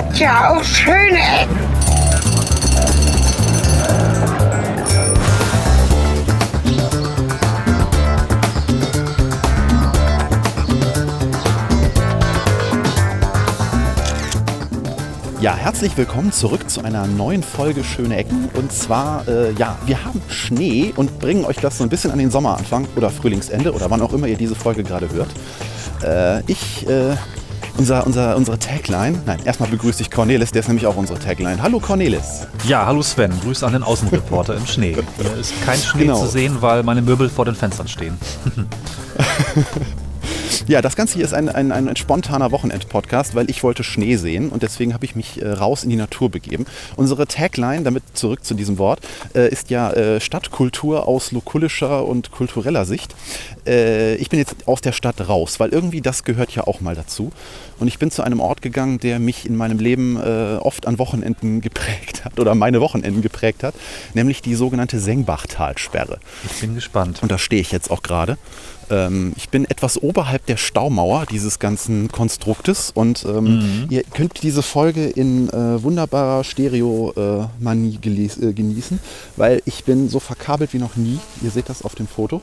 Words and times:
hat 0.00 0.18
ja 0.18 0.50
auch 0.50 0.64
schöne 0.64 1.18
Ecken. 1.18 1.58
Ja, 15.42 15.54
herzlich 15.54 15.94
willkommen 15.98 16.32
zurück 16.32 16.70
zu 16.70 16.82
einer 16.82 17.06
neuen 17.06 17.42
Folge 17.42 17.84
Schöne 17.84 18.16
Ecken. 18.16 18.48
Und 18.54 18.72
zwar, 18.72 19.28
äh, 19.28 19.52
ja, 19.52 19.76
wir 19.84 20.02
haben 20.02 20.22
Schnee 20.28 20.94
und 20.96 21.18
bringen 21.18 21.44
euch 21.44 21.56
das 21.56 21.76
so 21.76 21.84
ein 21.84 21.90
bisschen 21.90 22.10
an 22.10 22.18
den 22.18 22.30
Sommeranfang 22.30 22.86
oder 22.96 23.10
Frühlingsende 23.10 23.74
oder 23.74 23.90
wann 23.90 24.00
auch 24.00 24.14
immer 24.14 24.28
ihr 24.28 24.38
diese 24.38 24.54
Folge 24.54 24.82
gerade 24.82 25.10
hört. 25.10 25.28
Äh, 26.02 26.42
ich, 26.50 26.88
äh, 26.88 27.16
unser, 27.78 28.06
unser, 28.06 28.36
unsere 28.36 28.58
Tagline, 28.58 29.20
nein, 29.26 29.40
erstmal 29.44 29.68
begrüße 29.68 30.02
ich 30.02 30.10
Cornelis, 30.10 30.52
der 30.52 30.60
ist 30.60 30.68
nämlich 30.68 30.86
auch 30.86 30.96
unsere 30.96 31.18
Tagline. 31.18 31.62
Hallo 31.62 31.80
Cornelis. 31.80 32.46
Ja, 32.66 32.86
hallo 32.86 33.02
Sven, 33.02 33.32
Grüße 33.42 33.66
an 33.66 33.72
den 33.72 33.82
Außenreporter 33.82 34.56
im 34.56 34.66
Schnee. 34.66 34.96
Hier 35.20 35.36
ist 35.36 35.54
kein 35.64 35.78
Schnee 35.78 36.02
genau. 36.02 36.20
zu 36.20 36.26
sehen, 36.28 36.56
weil 36.60 36.82
meine 36.82 37.02
Möbel 37.02 37.28
vor 37.28 37.44
den 37.44 37.54
Fenstern 37.54 37.88
stehen. 37.88 38.18
Ja, 40.66 40.82
das 40.82 40.94
Ganze 40.94 41.14
hier 41.14 41.24
ist 41.24 41.32
ein, 41.34 41.48
ein, 41.48 41.72
ein 41.72 41.96
spontaner 41.96 42.50
Wochenend-Podcast, 42.52 43.34
weil 43.34 43.48
ich 43.48 43.62
wollte 43.62 43.82
Schnee 43.82 44.16
sehen 44.16 44.50
und 44.50 44.62
deswegen 44.62 44.94
habe 44.94 45.04
ich 45.04 45.16
mich 45.16 45.40
äh, 45.40 45.48
raus 45.48 45.84
in 45.84 45.90
die 45.90 45.96
Natur 45.96 46.30
begeben. 46.30 46.66
Unsere 46.96 47.26
Tagline, 47.26 47.82
damit 47.82 48.02
zurück 48.14 48.44
zu 48.44 48.54
diesem 48.54 48.78
Wort, 48.78 49.00
äh, 49.34 49.48
ist 49.50 49.70
ja 49.70 49.90
äh, 49.92 50.20
Stadtkultur 50.20 51.08
aus 51.08 51.32
lokulischer 51.32 52.04
und 52.06 52.30
kultureller 52.30 52.84
Sicht. 52.84 53.14
Äh, 53.66 54.16
ich 54.16 54.28
bin 54.28 54.38
jetzt 54.38 54.56
aus 54.66 54.80
der 54.80 54.92
Stadt 54.92 55.28
raus, 55.28 55.60
weil 55.60 55.70
irgendwie 55.70 56.00
das 56.00 56.24
gehört 56.24 56.52
ja 56.52 56.66
auch 56.66 56.80
mal 56.80 56.94
dazu. 56.94 57.32
Und 57.78 57.88
ich 57.88 57.98
bin 57.98 58.10
zu 58.10 58.22
einem 58.22 58.40
Ort 58.40 58.60
gegangen, 58.60 59.00
der 59.00 59.18
mich 59.18 59.46
in 59.46 59.56
meinem 59.56 59.78
Leben 59.78 60.18
äh, 60.18 60.58
oft 60.60 60.86
an 60.86 60.98
Wochenenden 60.98 61.62
geprägt 61.62 62.24
hat 62.24 62.38
oder 62.38 62.54
meine 62.54 62.80
Wochenenden 62.80 63.22
geprägt 63.22 63.62
hat, 63.62 63.74
nämlich 64.14 64.42
die 64.42 64.54
sogenannte 64.54 65.00
Sengbachtalsperre. 65.00 66.20
Ich 66.44 66.60
bin 66.60 66.74
gespannt. 66.74 67.22
Und 67.22 67.32
da 67.32 67.38
stehe 67.38 67.62
ich 67.62 67.72
jetzt 67.72 67.90
auch 67.90 68.02
gerade. 68.02 68.36
Ähm, 68.90 69.32
ich 69.36 69.48
bin 69.48 69.64
etwas 69.64 70.02
oberhalb 70.02 70.44
der 70.46 70.56
Staumauer 70.56 71.26
dieses 71.26 71.58
ganzen 71.58 72.08
Konstruktes 72.08 72.90
und 72.92 73.24
ähm, 73.24 73.44
mhm. 73.44 73.86
ihr 73.88 74.02
könnt 74.02 74.42
diese 74.42 74.62
Folge 74.62 75.06
in 75.06 75.48
äh, 75.48 75.82
wunderbarer 75.82 76.44
Stereo-Manie 76.44 77.98
äh, 78.04 78.52
genießen, 78.52 78.98
weil 79.36 79.62
ich 79.64 79.84
bin 79.84 80.08
so 80.08 80.18
verkabelt 80.18 80.72
wie 80.72 80.78
noch 80.78 80.96
nie. 80.96 81.18
Ihr 81.42 81.50
seht 81.50 81.68
das 81.68 81.82
auf 81.82 81.94
dem 81.94 82.08
Foto. 82.08 82.42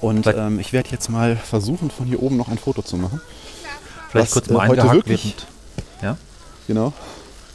Und 0.00 0.26
ähm, 0.26 0.58
ich 0.58 0.72
werde 0.72 0.88
jetzt 0.90 1.10
mal 1.10 1.36
versuchen, 1.36 1.90
von 1.90 2.06
hier 2.06 2.22
oben 2.22 2.38
noch 2.38 2.48
ein 2.48 2.56
Foto 2.56 2.80
zu 2.80 2.96
machen. 2.96 3.20
Vielleicht 4.10 4.34
was, 4.34 4.42
kurz 4.42 4.48
mal 4.48 4.66
äh, 4.66 4.70
eingehakt, 4.70 5.08
während, 5.08 5.46
ja? 6.02 6.16
Genau. 6.66 6.92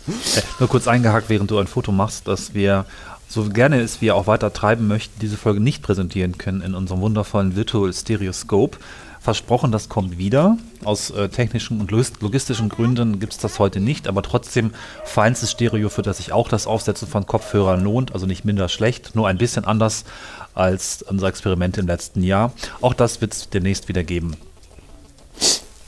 Äh, 0.08 0.42
nur 0.60 0.70
kurz 0.70 0.88
eingehakt, 0.88 1.30
während 1.30 1.50
du 1.50 1.58
ein 1.58 1.68
Foto 1.68 1.92
machst, 1.92 2.28
dass 2.28 2.54
wir 2.54 2.86
so 3.28 3.50
gerne 3.50 3.80
es 3.82 4.02
wir 4.02 4.16
auch 4.16 4.28
weiter 4.28 4.54
treiben 4.54 4.88
möchten, 4.88 5.20
diese 5.20 5.38
Folge 5.38 5.60
nicht 5.60 5.82
präsentieren 5.82 6.38
können 6.38 6.62
in 6.62 6.76
unserem 6.76 7.02
wundervollen 7.02 7.56
Virtual 7.56 7.92
Stereoscope. 7.92 8.78
Versprochen, 9.20 9.72
das 9.72 9.90
kommt 9.90 10.20
wieder. 10.20 10.58
Aus 10.84 11.10
äh, 11.10 11.30
technischen 11.30 11.82
und 11.82 11.90
logistischen 11.90 12.70
Gründen 12.70 13.20
gibt 13.20 13.34
es 13.34 13.40
das 13.40 13.58
heute 13.58 13.80
nicht, 13.80 14.08
aber 14.08 14.22
trotzdem 14.22 14.72
feinstes 15.04 15.50
Stereo, 15.50 15.90
für 15.90 16.04
das 16.04 16.18
sich 16.18 16.32
auch 16.32 16.48
das 16.48 16.68
Aufsetzen 16.68 17.08
von 17.08 17.26
Kopfhörern 17.26 17.84
lohnt, 17.84 18.14
also 18.14 18.28
nicht 18.28 18.46
minder 18.46 18.70
schlecht, 18.70 19.16
nur 19.16 19.28
ein 19.28 19.40
bisschen 19.40 19.66
anders 19.66 20.06
als 20.54 21.02
unser 21.02 21.28
Experiment 21.28 21.80
im 21.80 21.88
letzten 21.88 22.22
Jahr. 22.22 22.54
Auch 22.82 22.94
das 22.94 23.20
wird 23.20 23.34
es 23.34 23.50
demnächst 23.50 23.88
wieder 23.88 24.04
geben 24.04 24.38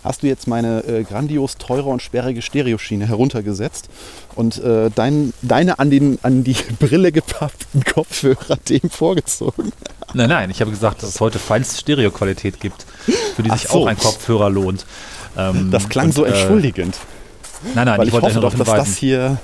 hast 0.07 0.23
du 0.23 0.27
jetzt 0.27 0.47
meine 0.47 0.83
äh, 0.85 1.03
grandios 1.03 1.57
teure 1.57 1.89
und 1.89 2.01
sperrige 2.01 2.41
Stereoschiene 2.41 3.07
heruntergesetzt 3.07 3.89
und 4.35 4.57
äh, 4.63 4.89
dein, 4.93 5.33
deine 5.41 5.79
an, 5.79 5.89
den, 5.89 6.19
an 6.23 6.43
die 6.43 6.55
Brille 6.79 7.11
gepappten 7.11 7.83
Kopfhörer 7.83 8.57
dem 8.69 8.89
vorgezogen. 8.89 9.71
Nein, 10.13 10.29
nein, 10.29 10.49
ich 10.49 10.61
habe 10.61 10.71
gesagt, 10.71 11.03
dass 11.03 11.09
es 11.09 11.19
heute 11.19 11.39
feinste 11.39 11.77
Stereoqualität 11.79 12.59
gibt, 12.59 12.85
für 13.35 13.43
die 13.43 13.49
sich 13.51 13.67
so. 13.67 13.81
auch 13.81 13.87
ein 13.87 13.97
Kopfhörer 13.97 14.49
lohnt. 14.49 14.85
Ähm, 15.37 15.69
das 15.71 15.89
klang 15.89 16.07
und, 16.07 16.13
so 16.13 16.23
äh, 16.25 16.29
entschuldigend. 16.29 16.97
Nein, 17.75 17.85
nein, 17.85 17.99
Weil 17.99 18.07
ich, 18.07 18.13
ich 18.13 18.21
hoffe 18.21 18.39
doch, 18.39 18.53
dass 18.53 18.67
das 18.67 18.95
hier... 18.95 19.37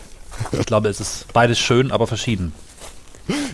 Ich 0.52 0.66
glaube, 0.66 0.90
es 0.90 1.00
ist 1.00 1.32
beides 1.32 1.60
schön, 1.60 1.92
aber 1.92 2.08
verschieden. 2.08 2.54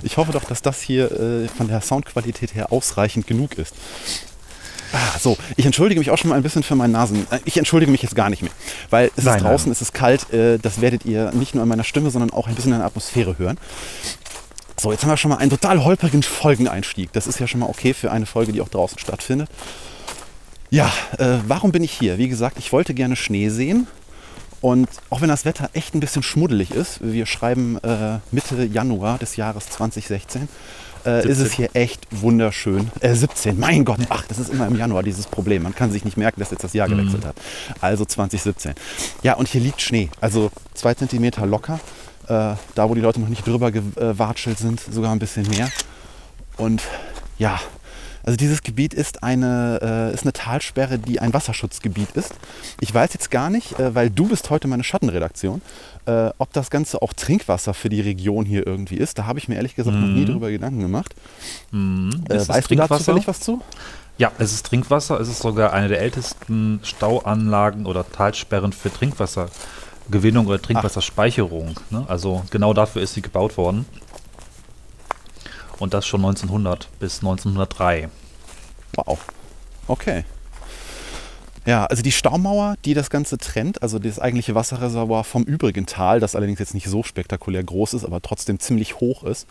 Ich 0.02 0.18
hoffe 0.18 0.32
doch, 0.32 0.44
dass 0.44 0.62
das 0.62 0.82
hier 0.82 1.12
äh, 1.12 1.48
von 1.48 1.68
der 1.68 1.82
Soundqualität 1.82 2.56
her 2.56 2.72
ausreichend 2.72 3.28
genug 3.28 3.58
ist. 3.58 3.76
Ah, 4.92 5.20
so, 5.20 5.38
ich 5.56 5.66
entschuldige 5.66 6.00
mich 6.00 6.10
auch 6.10 6.18
schon 6.18 6.30
mal 6.30 6.36
ein 6.36 6.44
bisschen 6.44 6.64
für 6.64 6.76
meinen 6.76 6.92
Nasen. 6.92 7.28
Äh, 7.32 7.40
ich 7.46 7.58
entschuldige 7.58 7.92
mich 7.92 8.02
jetzt 8.02 8.16
gar 8.16 8.30
nicht 8.30 8.42
mehr, 8.42 8.52
weil 8.90 9.12
es 9.16 9.24
nein, 9.24 9.38
ist 9.38 9.44
draußen, 9.44 9.68
nein. 9.68 9.72
es 9.74 9.82
ist 9.82 9.94
kalt. 9.94 10.32
Äh, 10.34 10.58
das 10.58 10.82
werdet 10.82 11.06
ihr 11.06 11.32
nicht 11.32 11.54
nur 11.54 11.62
an 11.64 11.70
meiner 11.70 11.84
Stimme, 11.84 12.10
sondern 12.10 12.32
auch 12.32 12.48
ein 12.48 12.56
bisschen 12.56 12.74
in 12.74 12.80
der 12.80 12.88
Atmosphäre 12.88 13.38
hören. 13.38 13.58
So, 14.80 14.92
jetzt 14.92 15.04
haben 15.04 15.10
wir 15.10 15.18
schon 15.18 15.30
mal 15.30 15.38
einen 15.38 15.50
total 15.50 15.84
holprigen 15.84 16.24
Folgeneinstieg. 16.24 17.12
Das 17.12 17.28
ist 17.28 17.40
ja 17.40 17.48
schon 17.48 17.60
mal 17.60 17.68
okay 17.68 17.94
für 17.94 18.12
eine 18.12 18.26
Folge, 18.26 18.54
die 18.54 18.62
auch 18.62 18.70
draußen 18.70 18.98
stattfindet. 18.98 19.50
Ja, 20.70 20.92
äh, 21.18 21.38
warum 21.48 21.72
bin 21.72 21.84
ich 21.84 21.92
hier? 21.92 22.18
Wie 22.18 22.30
gesagt, 22.30 22.58
ich 22.60 22.72
wollte 22.72 22.94
gerne 22.94 23.16
Schnee 23.16 23.50
sehen. 23.50 23.88
Und 24.62 24.90
auch 25.10 25.22
wenn 25.22 25.30
das 25.30 25.46
Wetter 25.46 25.70
echt 25.74 25.96
ein 25.96 26.00
bisschen 26.00 26.24
schmuddelig 26.24 26.72
ist, 26.72 27.00
wir 27.02 27.26
schreiben 27.26 27.78
äh, 27.78 28.20
Mitte 28.32 28.64
Januar 28.66 29.18
des 29.18 29.36
Jahres 29.36 29.70
2016, 29.70 30.50
äh, 31.10 31.28
ist 31.28 31.40
es 31.40 31.54
hier 31.54 31.70
echt 31.74 32.08
wunderschön. 32.12 32.90
Äh, 33.00 33.14
17, 33.14 33.60
mein 33.60 33.86
Gott, 33.86 34.00
ach, 34.10 34.26
das 34.28 34.40
ist 34.40 34.50
immer 34.50 34.68
im 34.68 34.78
Januar 34.78 35.04
dieses 35.04 35.28
Problem. 35.28 35.64
Man 35.64 35.76
kann 35.76 35.92
sich 35.92 36.06
nicht 36.06 36.18
merken, 36.18 36.40
dass 36.40 36.52
jetzt 36.52 36.64
das 36.64 36.74
Jahr 36.74 36.88
mhm. 36.88 36.98
gewechselt 36.98 37.26
hat. 37.26 37.36
Also 37.82 38.06
2017. 38.06 38.74
Ja, 39.24 39.34
und 39.36 39.48
hier 39.48 39.62
liegt 39.62 39.82
Schnee, 39.82 40.10
also 40.22 40.52
zwei 40.74 40.94
Zentimeter 40.94 41.46
locker. 41.46 41.80
Äh, 42.28 42.56
da, 42.76 42.90
wo 42.90 42.96
die 42.96 43.02
Leute 43.02 43.20
noch 43.20 43.30
nicht 43.30 43.46
drüber 43.46 43.72
gewatschelt 43.72 44.60
sind, 44.60 44.80
sogar 44.80 45.12
ein 45.12 45.20
bisschen 45.20 45.48
mehr. 45.48 45.70
Und 46.58 46.84
ja, 47.38 47.60
also 48.24 48.38
dieses 48.38 48.64
Gebiet 48.64 48.94
ist 48.94 49.24
eine, 49.24 49.80
äh, 49.82 50.14
ist 50.14 50.24
eine 50.24 50.34
Talsperre, 50.34 51.00
die 51.00 51.20
ein 51.20 51.34
Wasserschutzgebiet 51.34 52.12
ist. 52.12 52.34
Ich 52.80 52.94
weiß 52.94 53.14
jetzt 53.14 53.32
gar 53.32 53.50
nicht, 53.50 53.80
äh, 53.80 53.96
weil 53.96 54.10
du 54.10 54.28
bist 54.28 54.50
heute 54.50 54.68
meine 54.68 54.84
Schattenredaktion, 54.84 55.62
äh, 56.06 56.30
ob 56.38 56.54
das 56.54 56.70
Ganze 56.70 57.02
auch 57.02 57.14
Trinkwasser 57.14 57.74
für 57.74 57.90
die 57.90 58.02
Region 58.02 58.46
hier 58.46 58.66
irgendwie 58.66 58.98
ist. 58.98 59.18
Da 59.18 59.26
habe 59.26 59.40
ich 59.40 59.48
mir 59.48 59.56
ehrlich 59.56 59.76
gesagt 59.76 59.96
mhm. 59.96 60.02
noch 60.02 60.10
nie 60.10 60.22
mhm. 60.22 60.34
drüber 60.34 60.52
Gedanken 60.52 60.80
gemacht. 60.80 61.16
Mhm. 61.72 62.24
Äh, 62.30 62.48
weißt 62.48 62.72
du 62.72 62.76
da 62.76 62.88
zufällig 62.88 63.28
was 63.28 63.40
zu? 63.40 63.62
Ja, 64.18 64.34
es 64.38 64.52
ist 64.54 64.66
Trinkwasser. 64.66 65.20
Es 65.20 65.30
ist 65.30 65.40
sogar 65.40 65.72
eine 65.72 65.88
der 65.88 66.02
ältesten 66.02 66.82
Stauanlagen 66.84 67.86
oder 67.86 68.06
Talsperren 68.10 68.74
für 68.74 68.92
Trinkwassergewinnung 68.92 70.46
oder 70.48 70.62
Trinkwasserspeicherung. 70.62 71.76
Ne? 71.90 72.06
Also 72.10 72.44
genau 72.52 72.74
dafür 72.74 73.02
ist 73.02 73.14
sie 73.14 73.22
gebaut 73.22 73.56
worden. 73.56 73.86
Und 75.80 75.94
das 75.94 76.06
schon 76.06 76.22
1900 76.22 76.90
bis 77.00 77.20
1903. 77.20 78.10
Wow. 78.96 79.20
Okay. 79.88 80.24
Ja, 81.66 81.86
also 81.86 82.02
die 82.02 82.12
Staumauer, 82.12 82.76
die 82.86 82.94
das 82.94 83.10
Ganze 83.10 83.38
trennt, 83.38 83.84
also 83.84 84.00
das 84.00 84.18
eigentliche 84.18 84.56
Wasserreservoir 84.56 85.24
vom 85.24 85.44
übrigen 85.44 85.86
Tal, 85.86 86.20
das 86.20 86.36
allerdings 86.36 86.60
jetzt 86.60 86.74
nicht 86.74 86.88
so 86.88 87.04
spektakulär 87.04 87.64
groß 87.64 87.94
ist, 87.94 88.06
aber 88.06 88.22
trotzdem 88.22 88.60
ziemlich 88.60 89.00
hoch 89.00 89.24
ist. 89.24 89.46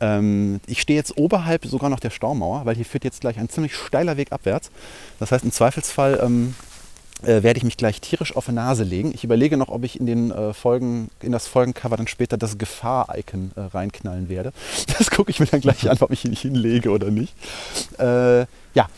Ähm, 0.00 0.60
ich 0.66 0.80
stehe 0.80 0.98
jetzt 0.98 1.16
oberhalb 1.16 1.64
sogar 1.64 1.90
noch 1.90 2.00
der 2.00 2.10
Staumauer, 2.10 2.64
weil 2.64 2.74
hier 2.74 2.84
führt 2.84 3.04
jetzt 3.04 3.20
gleich 3.20 3.38
ein 3.38 3.48
ziemlich 3.48 3.76
steiler 3.76 4.16
Weg 4.16 4.32
abwärts. 4.32 4.70
Das 5.20 5.30
heißt, 5.30 5.44
im 5.44 5.52
Zweifelsfall 5.52 6.20
ähm, 6.22 6.54
äh, 7.22 7.42
werde 7.42 7.58
ich 7.58 7.64
mich 7.64 7.76
gleich 7.76 8.00
tierisch 8.00 8.36
auf 8.36 8.46
die 8.46 8.52
Nase 8.52 8.84
legen. 8.84 9.12
Ich 9.14 9.24
überlege 9.24 9.56
noch, 9.56 9.68
ob 9.68 9.84
ich 9.84 9.98
in 9.98 10.06
den 10.06 10.30
äh, 10.30 10.52
Folgen, 10.52 11.10
in 11.20 11.32
das 11.32 11.46
Folgencover 11.46 11.96
dann 11.96 12.08
später 12.08 12.36
das 12.36 12.58
Gefahr-Icon 12.58 13.52
äh, 13.56 13.60
reinknallen 13.60 14.28
werde. 14.28 14.52
Das 14.98 15.10
gucke 15.10 15.30
ich 15.30 15.40
mir 15.40 15.46
dann 15.46 15.60
gleich 15.60 15.90
an, 15.90 15.96
ob 16.00 16.10
ich 16.12 16.24
ihn 16.24 16.32
hinlege 16.32 16.90
oder 16.90 17.10
nicht. 17.10 17.34
Äh, 17.98 18.40
ja, 18.74 18.88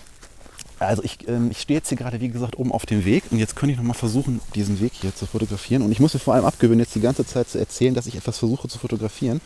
also 0.81 1.03
ich, 1.03 1.29
ähm, 1.29 1.51
ich 1.51 1.61
stehe 1.61 1.79
jetzt 1.79 1.89
hier 1.89 1.99
gerade, 1.99 2.21
wie 2.21 2.29
gesagt, 2.29 2.59
oben 2.59 2.73
auf 2.73 2.87
dem 2.87 3.05
Weg 3.05 3.25
und 3.31 3.39
jetzt 3.39 3.57
könnte 3.57 3.73
ich 3.73 3.79
noch 3.79 3.85
mal 3.85 3.95
versuchen, 3.95 4.41
diesen 4.55 4.81
Weg 4.81 4.93
hier 5.01 5.15
zu 5.15 5.27
fotografieren. 5.27 5.83
Und 5.83 5.93
ich 5.93 6.01
muss 6.01 6.15
mir 6.15 6.21
vor 6.21 6.35
allem 6.35 6.45
abgewöhnen, 6.45 6.81
jetzt 6.81 6.95
die 6.95 7.01
ganze 7.01 7.25
Zeit 7.25 7.49
zu 7.49 7.59
erzählen, 7.59 7.95
dass 7.95 8.07
ich 8.07 8.17
etwas 8.17 8.39
versuche 8.39 8.69
zu 8.69 8.79
fotografieren, 8.79 9.41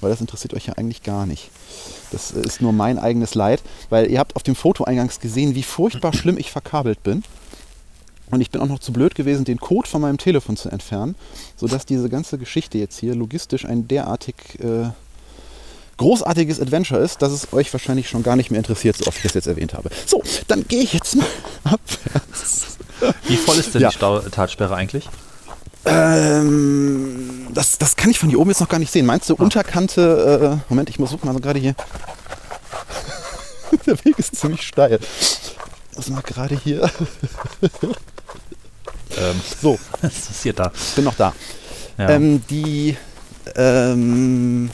weil 0.00 0.10
das 0.10 0.20
interessiert 0.20 0.54
euch 0.54 0.66
ja 0.66 0.74
eigentlich 0.74 1.02
gar 1.02 1.26
nicht. 1.26 1.50
Das 2.10 2.32
äh, 2.32 2.40
ist 2.40 2.60
nur 2.60 2.72
mein 2.72 2.98
eigenes 2.98 3.34
Leid, 3.34 3.62
weil 3.90 4.10
ihr 4.10 4.18
habt 4.18 4.36
auf 4.36 4.42
dem 4.42 4.54
Foto 4.54 4.84
eingangs 4.84 5.20
gesehen, 5.20 5.54
wie 5.54 5.62
furchtbar 5.62 6.12
schlimm 6.12 6.38
ich 6.38 6.50
verkabelt 6.50 7.02
bin. 7.02 7.22
Und 8.30 8.40
ich 8.40 8.50
bin 8.50 8.60
auch 8.60 8.66
noch 8.66 8.78
zu 8.78 8.92
blöd 8.92 9.14
gewesen, 9.14 9.44
den 9.44 9.58
Code 9.58 9.88
von 9.88 10.00
meinem 10.00 10.18
Telefon 10.18 10.56
zu 10.56 10.68
entfernen, 10.68 11.14
sodass 11.56 11.86
diese 11.86 12.08
ganze 12.08 12.38
Geschichte 12.38 12.78
jetzt 12.78 12.98
hier 12.98 13.14
logistisch 13.14 13.64
ein 13.64 13.88
derartig 13.88 14.34
äh, 14.60 14.90
großartiges 15.96 16.60
Adventure 16.60 17.00
ist, 17.00 17.22
dass 17.22 17.32
es 17.32 17.52
euch 17.52 17.72
wahrscheinlich 17.72 18.08
schon 18.08 18.22
gar 18.22 18.36
nicht 18.36 18.50
mehr 18.50 18.58
interessiert, 18.58 18.96
so 18.96 19.06
oft 19.06 19.16
ich 19.18 19.24
das 19.24 19.34
jetzt 19.34 19.46
erwähnt 19.46 19.74
habe. 19.74 19.90
So, 20.06 20.22
dann 20.46 20.66
gehe 20.66 20.82
ich 20.82 20.92
jetzt 20.92 21.16
mal 21.16 21.26
abwärts. 21.64 22.78
Wie 23.26 23.36
voll 23.36 23.56
ist 23.56 23.74
denn 23.74 23.82
ja. 23.82 23.90
die 23.90 24.30
Talsperre 24.30 24.74
eigentlich? 24.74 25.08
Ähm, 25.84 27.46
das, 27.52 27.78
das 27.78 27.96
kann 27.96 28.10
ich 28.10 28.18
von 28.18 28.28
hier 28.28 28.40
oben 28.40 28.50
jetzt 28.50 28.60
noch 28.60 28.68
gar 28.68 28.78
nicht 28.78 28.92
sehen. 28.92 29.06
Meinst 29.06 29.30
du 29.30 29.34
ah. 29.34 29.42
Unterkante? 29.42 30.58
Äh, 30.58 30.64
Moment, 30.68 30.90
ich 30.90 30.98
muss 30.98 31.10
suchen, 31.10 31.28
also 31.28 31.40
gerade 31.40 31.58
hier. 31.58 31.74
Der 33.86 34.04
Weg 34.04 34.18
ist 34.18 34.36
ziemlich 34.36 34.62
steil. 34.62 34.98
Ich 35.98 36.06
muss 36.06 36.14
mal 36.14 36.22
gerade 36.22 36.58
hier. 36.62 36.88
Ähm, 39.16 39.40
So, 39.60 39.78
was 40.02 40.30
ist 40.30 40.42
hier 40.42 40.52
da? 40.52 40.70
bin 40.94 41.04
noch 41.04 41.14
da. 41.14 41.34
Ja. 41.96 42.10
Ähm, 42.10 42.42
die, 42.48 42.94
ähm, 43.56 44.70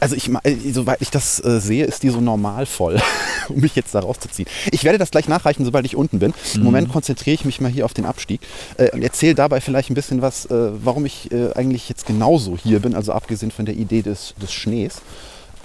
also 0.00 0.16
ich, 0.16 0.28
äh, 0.42 0.56
soweit 0.72 1.00
ich 1.00 1.10
das 1.10 1.42
äh, 1.42 1.60
sehe, 1.60 1.84
ist 1.86 2.02
die 2.02 2.10
so 2.10 2.20
normal 2.20 2.66
voll, 2.66 3.00
um 3.48 3.60
mich 3.60 3.76
jetzt 3.76 3.94
da 3.94 4.00
rauszuziehen. 4.00 4.48
Ich 4.72 4.82
werde 4.84 4.98
das 4.98 5.12
gleich 5.12 5.28
nachreichen, 5.28 5.64
sobald 5.64 5.86
ich 5.86 5.96
unten 5.96 6.18
bin. 6.18 6.34
Im 6.54 6.64
Moment 6.64 6.90
konzentriere 6.90 7.34
ich 7.34 7.44
mich 7.44 7.60
mal 7.60 7.70
hier 7.70 7.84
auf 7.84 7.94
den 7.94 8.04
Abstieg 8.04 8.40
äh, 8.76 8.90
und 8.90 9.02
erzähle 9.02 9.36
dabei 9.36 9.60
vielleicht 9.60 9.88
ein 9.88 9.94
bisschen 9.94 10.20
was, 10.20 10.46
äh, 10.46 10.72
warum 10.84 11.06
ich 11.06 11.30
äh, 11.32 11.52
eigentlich 11.54 11.88
jetzt 11.88 12.06
genauso 12.06 12.58
hier 12.58 12.80
bin, 12.80 12.94
also 12.94 13.12
abgesehen 13.12 13.52
von 13.52 13.64
der 13.64 13.76
Idee 13.76 14.02
des, 14.02 14.34
des 14.42 14.52
Schnees. 14.52 15.00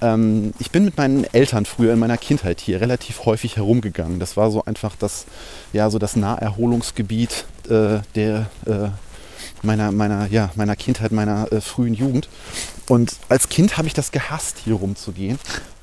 Ähm, 0.02 0.52
ich 0.58 0.70
bin 0.70 0.84
mit 0.84 0.96
meinen 0.96 1.24
Eltern 1.32 1.64
früher 1.64 1.92
in 1.92 1.98
meiner 1.98 2.18
Kindheit 2.18 2.60
hier 2.60 2.80
relativ 2.80 3.24
häufig 3.24 3.56
herumgegangen. 3.56 4.18
Das 4.18 4.36
war 4.36 4.50
so 4.50 4.64
einfach 4.64 4.96
das, 4.98 5.26
ja, 5.72 5.88
so 5.88 5.98
das 5.98 6.16
Naherholungsgebiet 6.16 7.46
äh, 7.68 8.00
der, 8.14 8.50
äh, 8.66 8.88
meiner, 9.62 9.92
meiner, 9.92 10.26
ja, 10.26 10.50
meiner 10.56 10.76
Kindheit, 10.76 11.12
meiner 11.12 11.50
äh, 11.52 11.60
frühen 11.60 11.94
Jugend. 11.94 12.28
Und 12.88 13.16
als 13.28 13.48
Kind 13.48 13.78
habe 13.78 13.86
ich 13.86 13.94
das 13.94 14.10
gehasst, 14.10 14.58
hier 14.64 14.74
rumzugehen, 14.74 15.38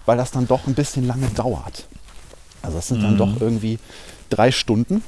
weil 0.06 0.18
das 0.18 0.32
dann 0.32 0.48
doch 0.48 0.68
ein 0.68 0.76
bisschen 0.76 1.08
lange 1.08 1.28
dauert. 1.30 1.88
Also 2.62 2.78
das 2.78 2.90
sind 2.90 3.02
dann 3.02 3.18
doch 3.18 3.40
irgendwie 3.40 3.80
drei 4.30 4.52
Stunden. 4.52 5.02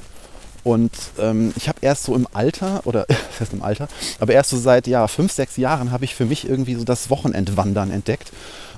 Und 0.64 0.92
ähm, 1.18 1.52
ich 1.56 1.68
habe 1.68 1.78
erst 1.80 2.04
so 2.04 2.14
im 2.14 2.28
Alter, 2.32 2.82
oder 2.84 3.04
das 3.08 3.40
heißt 3.40 3.52
im 3.52 3.62
Alter, 3.62 3.88
aber 4.20 4.32
erst 4.32 4.50
so 4.50 4.58
seit 4.58 4.86
ja, 4.86 5.08
fünf, 5.08 5.32
sechs 5.32 5.56
Jahren 5.56 5.90
habe 5.90 6.04
ich 6.04 6.14
für 6.14 6.24
mich 6.24 6.48
irgendwie 6.48 6.76
so 6.76 6.84
das 6.84 7.10
Wochenendwandern 7.10 7.90
entdeckt. 7.90 8.32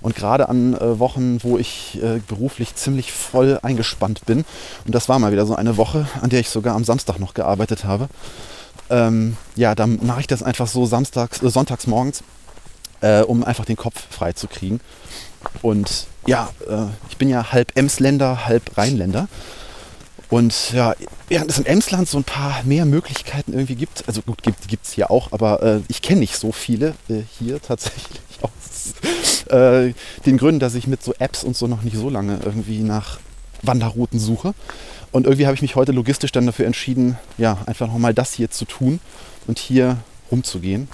Und 0.05 0.15
gerade 0.15 0.51
an 0.51 0.75
äh, 0.75 0.99
Wochen, 0.99 1.43
wo 1.43 1.57
ich 1.57 1.99
äh, 2.03 2.21
beruflich 2.29 2.75
ziemlich 2.75 3.11
voll 3.11 3.59
eingespannt 3.63 4.27
bin, 4.27 4.45
und 4.85 4.95
das 4.95 5.09
war 5.09 5.19
mal 5.19 5.33
wieder 5.33 5.47
so 5.47 5.55
eine 5.55 5.79
Woche, 5.79 6.07
an 6.21 6.29
der 6.29 6.41
ich 6.41 6.51
sogar 6.51 6.75
am 6.75 6.85
Samstag 6.85 7.19
noch 7.19 7.33
gearbeitet 7.33 7.85
habe, 7.85 8.11
ähm, 8.91 9.39
ja, 9.57 9.75
dann 9.75 9.99
mache 10.03 10.21
ich 10.21 10.27
das 10.27 10.43
einfach 10.43 10.67
so 10.67 10.85
samstags, 10.85 11.43
äh, 11.43 11.49
sonntags 11.49 11.87
morgens, 11.87 12.23
äh, 13.01 13.23
um 13.23 13.45
einfach 13.45 13.65
den 13.65 13.77
Kopf 13.77 14.07
frei 14.11 14.35
zu 14.35 14.47
kriegen. 14.47 14.81
Und 15.63 16.07
ja, 16.27 16.51
äh, 16.69 16.85
ich 17.09 17.17
bin 17.17 17.31
ja 17.31 17.53
halb 17.53 17.73
Emsländer, 17.75 18.45
halb 18.45 18.77
Rheinländer. 18.77 19.27
Und 20.29 20.73
ja, 20.73 20.95
während 21.29 21.51
es 21.51 21.59
in 21.59 21.65
Emsland 21.65 22.11
so 22.11 22.19
ein 22.19 22.25
paar 22.25 22.63
mehr 22.65 22.85
Möglichkeiten 22.85 23.55
irgendwie 23.55 23.77
gibt, 23.77 24.05
also 24.07 24.21
gut, 24.21 24.43
gibt 24.43 24.85
es 24.85 24.93
hier 24.93 25.11
auch, 25.11 25.33
aber 25.33 25.63
äh, 25.63 25.81
ich 25.89 26.03
kenne 26.03 26.21
nicht 26.21 26.37
so 26.37 26.53
viele 26.53 26.89
äh, 27.09 27.23
hier 27.39 27.63
tatsächlich 27.63 28.21
aus 28.43 28.51
äh, 29.49 29.93
den 30.27 30.37
Gründen, 30.37 30.61
dass 30.61 30.75
ich 30.75 30.87
mit 30.87 31.03
so 31.03 31.15
Apps 31.19 31.45
und 31.45 31.57
so 31.57 31.67
noch 31.67 31.83
nicht 31.83 31.97
so 31.97 32.11
lange 32.11 32.41
irgendwie 32.45 32.81
nach 32.81 33.19
Wanderrouten 33.63 34.19
suche. 34.19 34.55
Und 35.13 35.27
irgendwie 35.27 35.47
habe 35.47 35.55
ich 35.55 35.63
mich 35.63 35.77
heute 35.77 35.93
logistisch 35.93 36.33
dann 36.33 36.47
dafür 36.47 36.67
entschieden, 36.67 37.19
ja, 37.39 37.59
einfach 37.67 37.87
nochmal 37.87 38.15
das 38.15 38.33
hier 38.33 38.51
zu 38.51 38.65
tun 38.65 39.01
und 39.47 39.59
hier 39.59 39.99
rumzugehen. 40.31 40.89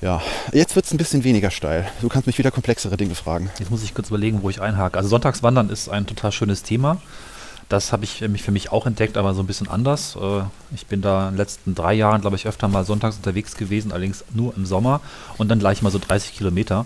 Ja, 0.00 0.20
jetzt 0.52 0.76
wird 0.76 0.84
es 0.84 0.92
ein 0.92 0.98
bisschen 0.98 1.24
weniger 1.24 1.50
steil. 1.50 1.88
Du 2.02 2.08
kannst 2.08 2.26
mich 2.26 2.36
wieder 2.36 2.50
komplexere 2.50 2.96
Dinge 2.96 3.14
fragen. 3.14 3.50
Jetzt 3.58 3.70
muss 3.70 3.82
ich 3.82 3.94
kurz 3.94 4.08
überlegen, 4.08 4.42
wo 4.42 4.50
ich 4.50 4.60
einhake. 4.60 4.98
Also 4.98 5.08
Sonntagswandern 5.08 5.70
ist 5.70 5.88
ein 5.88 6.06
total 6.06 6.30
schönes 6.30 6.62
Thema. 6.62 7.00
Das 7.68 7.92
habe 7.92 8.04
ich 8.04 8.20
mich 8.20 8.42
für 8.42 8.50
mich 8.52 8.70
auch 8.72 8.86
entdeckt, 8.86 9.16
aber 9.16 9.34
so 9.34 9.42
ein 9.42 9.46
bisschen 9.46 9.68
anders. 9.68 10.16
Äh, 10.20 10.42
Ich 10.74 10.86
bin 10.86 11.00
da 11.00 11.28
in 11.28 11.34
den 11.34 11.38
letzten 11.38 11.74
drei 11.74 11.94
Jahren, 11.94 12.20
glaube 12.20 12.36
ich, 12.36 12.46
öfter 12.46 12.68
mal 12.68 12.84
sonntags 12.84 13.16
unterwegs 13.16 13.56
gewesen, 13.56 13.92
allerdings 13.92 14.24
nur 14.34 14.54
im 14.56 14.66
Sommer 14.66 15.00
und 15.38 15.48
dann 15.48 15.58
gleich 15.60 15.82
mal 15.82 15.90
so 15.90 15.98
30 15.98 16.36
Kilometer 16.36 16.84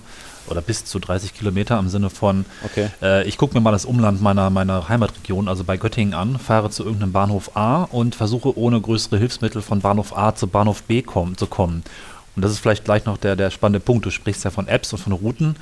oder 0.49 0.61
bis 0.63 0.85
zu 0.85 0.99
30 0.99 1.35
Kilometer 1.35 1.79
im 1.79 1.89
Sinne 1.89 2.09
von, 2.11 2.45
Okay. 2.65 2.89
äh, 3.03 3.27
ich 3.29 3.37
gucke 3.39 3.55
mir 3.55 3.61
mal 3.61 3.73
das 3.73 3.85
Umland 3.85 4.23
meiner, 4.23 4.49
meiner 4.51 4.89
Heimatregion, 4.89 5.49
also 5.49 5.65
bei 5.65 5.77
Göttingen 5.77 6.15
an, 6.15 6.39
fahre 6.39 6.71
zu 6.71 6.85
irgendeinem 6.85 7.13
Bahnhof 7.13 7.51
A 7.57 7.83
und 7.85 8.15
versuche 8.15 8.57
ohne 8.57 8.81
größere 8.81 9.19
Hilfsmittel 9.19 9.61
von 9.63 9.81
Bahnhof 9.81 10.17
A 10.17 10.35
zu 10.35 10.47
Bahnhof 10.47 10.83
B 10.85 11.03
kommen, 11.03 11.37
zu 11.37 11.47
kommen. 11.47 11.83
Und 12.37 12.43
das 12.43 12.53
ist 12.53 12.61
vielleicht 12.61 12.85
gleich 12.85 13.05
noch 13.05 13.19
der, 13.19 13.35
der 13.37 13.51
spannende 13.51 13.81
Punkt. 13.81 14.07
Du 14.07 14.11
sprichst 14.11 14.45
ja 14.45 14.51
von 14.51 14.69
Apps 14.69 14.93
und 14.93 15.01
von 15.01 15.13
Routen. 15.13 15.57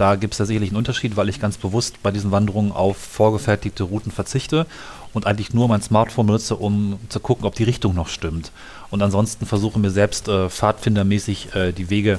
Da 0.00 0.16
gibt 0.16 0.32
es 0.32 0.38
ja 0.38 0.46
sicherlich 0.46 0.70
einen 0.70 0.78
Unterschied, 0.78 1.18
weil 1.18 1.28
ich 1.28 1.40
ganz 1.40 1.58
bewusst 1.58 2.02
bei 2.02 2.10
diesen 2.10 2.30
Wanderungen 2.30 2.72
auf 2.72 2.96
vorgefertigte 2.96 3.82
Routen 3.82 4.10
verzichte 4.10 4.66
und 5.12 5.26
eigentlich 5.26 5.52
nur 5.52 5.68
mein 5.68 5.82
Smartphone 5.82 6.26
benutze, 6.26 6.56
um 6.56 6.98
zu 7.10 7.20
gucken, 7.20 7.44
ob 7.44 7.54
die 7.54 7.64
Richtung 7.64 7.94
noch 7.94 8.08
stimmt. 8.08 8.50
Und 8.88 9.02
ansonsten 9.02 9.44
versuche 9.44 9.78
mir 9.78 9.90
selbst 9.90 10.26
äh, 10.26 10.48
pfadfindermäßig 10.48 11.54
äh, 11.54 11.72
die 11.72 11.90
Wege 11.90 12.18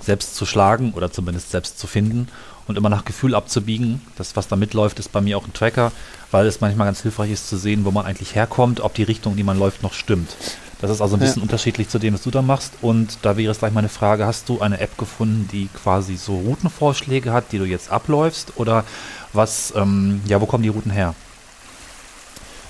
selbst 0.00 0.36
zu 0.36 0.46
schlagen 0.46 0.92
oder 0.92 1.10
zumindest 1.10 1.50
selbst 1.50 1.80
zu 1.80 1.88
finden 1.88 2.28
und 2.68 2.78
immer 2.78 2.90
nach 2.90 3.04
Gefühl 3.04 3.34
abzubiegen. 3.34 4.02
Das, 4.16 4.36
was 4.36 4.46
da 4.46 4.54
mitläuft, 4.54 5.00
ist 5.00 5.10
bei 5.10 5.20
mir 5.20 5.36
auch 5.36 5.46
ein 5.46 5.52
Tracker, 5.52 5.90
weil 6.30 6.46
es 6.46 6.60
manchmal 6.60 6.86
ganz 6.86 7.02
hilfreich 7.02 7.32
ist 7.32 7.48
zu 7.48 7.56
sehen, 7.56 7.84
wo 7.84 7.90
man 7.90 8.06
eigentlich 8.06 8.36
herkommt, 8.36 8.78
ob 8.78 8.94
die 8.94 9.02
Richtung, 9.02 9.34
die 9.34 9.42
man 9.42 9.58
läuft, 9.58 9.82
noch 9.82 9.94
stimmt. 9.94 10.36
Das 10.80 10.90
ist 10.90 11.00
also 11.00 11.16
ein 11.16 11.20
Ja. 11.20 11.26
bisschen 11.26 11.42
unterschiedlich 11.42 11.88
zu 11.88 11.98
dem, 11.98 12.14
was 12.14 12.22
du 12.22 12.30
da 12.30 12.42
machst. 12.42 12.72
Und 12.82 13.18
da 13.22 13.36
wäre 13.36 13.50
es 13.50 13.58
gleich 13.60 13.72
meine 13.72 13.88
Frage, 13.88 14.26
hast 14.26 14.48
du 14.48 14.60
eine 14.60 14.78
App 14.80 14.98
gefunden, 14.98 15.48
die 15.50 15.68
quasi 15.68 16.16
so 16.16 16.36
Routenvorschläge 16.36 17.32
hat, 17.32 17.52
die 17.52 17.58
du 17.58 17.64
jetzt 17.64 17.90
abläufst? 17.90 18.52
Oder 18.56 18.84
was, 19.32 19.72
ähm, 19.74 20.20
ja, 20.26 20.40
wo 20.40 20.46
kommen 20.46 20.62
die 20.62 20.68
Routen 20.68 20.90
her? 20.90 21.14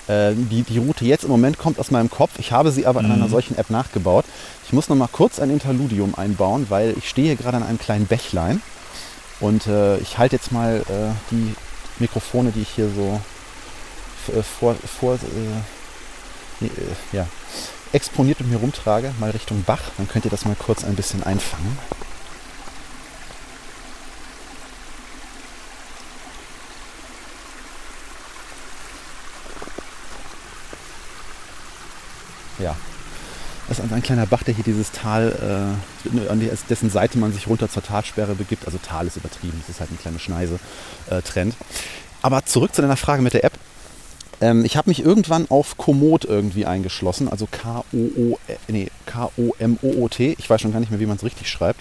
Äh, 0.06 0.34
die, 0.36 0.62
die 0.62 0.78
Route 0.78 1.04
jetzt 1.04 1.24
im 1.24 1.30
Moment 1.30 1.58
kommt 1.58 1.80
aus 1.80 1.90
meinem 1.90 2.08
Kopf. 2.08 2.30
Ich 2.38 2.52
habe 2.52 2.70
sie 2.70 2.86
aber 2.86 3.00
in 3.00 3.06
Mhm. 3.06 3.12
einer 3.12 3.28
solchen 3.28 3.58
App 3.58 3.70
nachgebaut. 3.70 4.24
Ich 4.64 4.72
muss 4.72 4.88
noch 4.88 4.94
mal 4.96 5.08
kurz 5.10 5.40
ein 5.40 5.50
Interludium 5.50 6.14
einbauen, 6.14 6.66
weil 6.68 6.94
ich 6.96 7.08
stehe 7.08 7.26
hier 7.26 7.36
gerade 7.36 7.56
an 7.56 7.64
einem 7.64 7.78
kleinen 7.78 8.06
Bächlein. 8.06 8.62
Und 9.40 9.66
äh, 9.66 9.98
ich 9.98 10.16
halte 10.18 10.36
jetzt 10.36 10.52
mal 10.52 10.76
äh, 10.88 11.10
die 11.32 11.54
Mikrofone, 11.98 12.52
die 12.52 12.62
ich 12.62 12.68
hier 12.68 12.88
so 12.88 13.20
äh, 14.32 14.42
vor, 14.44 14.76
vor 15.00 15.14
äh, 15.14 16.64
äh, 16.66 16.68
ja, 17.12 17.26
exponiert 17.92 18.40
mit 18.40 18.50
mir 18.50 18.58
rumtrage, 18.58 19.12
mal 19.18 19.30
Richtung 19.30 19.62
Bach. 19.64 19.80
Dann 19.96 20.08
könnt 20.08 20.24
ihr 20.24 20.30
das 20.30 20.44
mal 20.44 20.56
kurz 20.56 20.84
ein 20.84 20.94
bisschen 20.94 21.22
einfangen. 21.22 21.78
Ja. 32.58 32.76
Das 33.68 33.80
ist 33.80 33.92
ein 33.92 34.02
kleiner 34.02 34.26
Bach, 34.26 34.44
der 34.44 34.54
hier 34.54 34.62
dieses 34.62 34.92
Tal, 34.92 35.76
äh, 36.06 36.28
an 36.28 36.50
dessen 36.70 36.88
Seite 36.88 37.18
man 37.18 37.32
sich 37.32 37.48
runter 37.48 37.68
zur 37.68 37.82
Talsperre 37.82 38.36
begibt. 38.36 38.64
Also 38.64 38.78
Tal 38.78 39.08
ist 39.08 39.16
übertrieben, 39.16 39.60
es 39.64 39.68
ist 39.68 39.80
halt 39.80 39.90
eine 39.90 39.98
kleine 39.98 40.20
Schneise, 40.20 40.60
äh, 41.10 41.20
trennt. 41.20 41.56
Aber 42.22 42.44
zurück 42.44 42.74
zu 42.74 42.82
deiner 42.82 42.96
Frage 42.96 43.22
mit 43.22 43.34
der 43.34 43.42
App. 43.44 43.58
Ähm, 44.40 44.64
ich 44.64 44.76
habe 44.76 44.90
mich 44.90 45.02
irgendwann 45.04 45.46
auf 45.50 45.76
Komoot 45.76 46.24
irgendwie 46.24 46.66
eingeschlossen, 46.66 47.28
also 47.28 47.46
K-O-O, 47.50 48.38
äh, 48.48 48.56
nee, 48.68 48.88
K-O-M-O-O-T. 49.06 50.36
Ich 50.38 50.50
weiß 50.50 50.60
schon 50.60 50.72
gar 50.72 50.80
nicht 50.80 50.90
mehr, 50.90 51.00
wie 51.00 51.06
man 51.06 51.16
es 51.16 51.24
richtig 51.24 51.48
schreibt. 51.48 51.80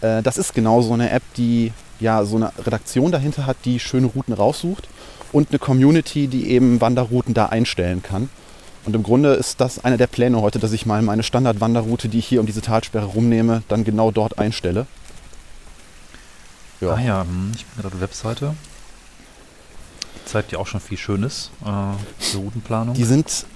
Äh, 0.00 0.22
das 0.22 0.38
ist 0.38 0.54
genau 0.54 0.80
so 0.82 0.94
eine 0.94 1.10
App, 1.10 1.22
die 1.36 1.72
ja 2.00 2.24
so 2.24 2.36
eine 2.36 2.52
Redaktion 2.64 3.12
dahinter 3.12 3.46
hat, 3.46 3.56
die 3.64 3.80
schöne 3.80 4.06
Routen 4.06 4.32
raussucht 4.32 4.88
und 5.32 5.50
eine 5.50 5.58
Community, 5.58 6.28
die 6.28 6.50
eben 6.50 6.80
Wanderrouten 6.80 7.34
da 7.34 7.46
einstellen 7.46 8.02
kann. 8.02 8.30
Und 8.86 8.94
im 8.94 9.02
Grunde 9.02 9.34
ist 9.34 9.60
das 9.60 9.84
einer 9.84 9.98
der 9.98 10.06
Pläne 10.06 10.40
heute, 10.40 10.58
dass 10.58 10.72
ich 10.72 10.86
mal 10.86 11.02
meine 11.02 11.22
Standardwanderroute, 11.22 12.08
die 12.08 12.20
ich 12.20 12.26
hier 12.26 12.40
um 12.40 12.46
diese 12.46 12.62
Talsperre 12.62 13.04
rumnehme, 13.04 13.62
dann 13.68 13.84
genau 13.84 14.10
dort 14.10 14.38
einstelle. 14.38 14.86
Ja. 16.80 16.94
Ah 16.94 17.00
ja, 17.00 17.20
hm, 17.22 17.52
ich 17.54 17.66
bin 17.66 17.82
gerade 17.82 18.00
Webseite. 18.00 18.54
Zeigt 20.28 20.52
ja 20.52 20.58
auch 20.58 20.66
schon 20.66 20.80
viel 20.80 20.98
Schönes. 20.98 21.50
Äh, 21.64 22.22
zur 22.22 22.42
Routenplanung. 22.42 22.94
Die 22.94 23.04
sind, 23.04 23.46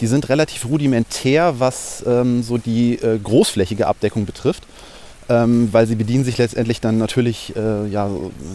die 0.00 0.06
sind 0.06 0.28
relativ 0.30 0.64
rudimentär, 0.64 1.60
was 1.60 2.02
ähm, 2.06 2.42
so 2.42 2.56
die 2.58 2.94
äh, 2.94 3.18
großflächige 3.18 3.86
Abdeckung 3.86 4.24
betrifft. 4.24 4.62
Ähm, 5.28 5.68
weil 5.72 5.88
sie 5.88 5.96
bedienen 5.96 6.24
sich 6.24 6.38
letztendlich 6.38 6.80
dann 6.80 6.98
natürlich, 6.98 7.54
äh, 7.56 7.86
ja, 7.88 8.08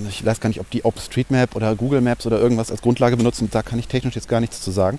ich 0.08 0.26
weiß 0.26 0.40
gar 0.40 0.48
nicht, 0.48 0.62
ob 0.62 0.70
die 0.70 0.86
OpenStreetMap 0.86 1.54
oder 1.56 1.76
Google 1.76 2.00
Maps 2.00 2.26
oder 2.26 2.40
irgendwas 2.40 2.72
als 2.72 2.82
Grundlage 2.82 3.18
benutzen, 3.18 3.50
da 3.52 3.62
kann 3.62 3.78
ich 3.78 3.88
technisch 3.90 4.16
jetzt 4.16 4.30
gar 4.30 4.40
nichts 4.40 4.62
zu 4.62 4.72
sagen. 4.72 4.98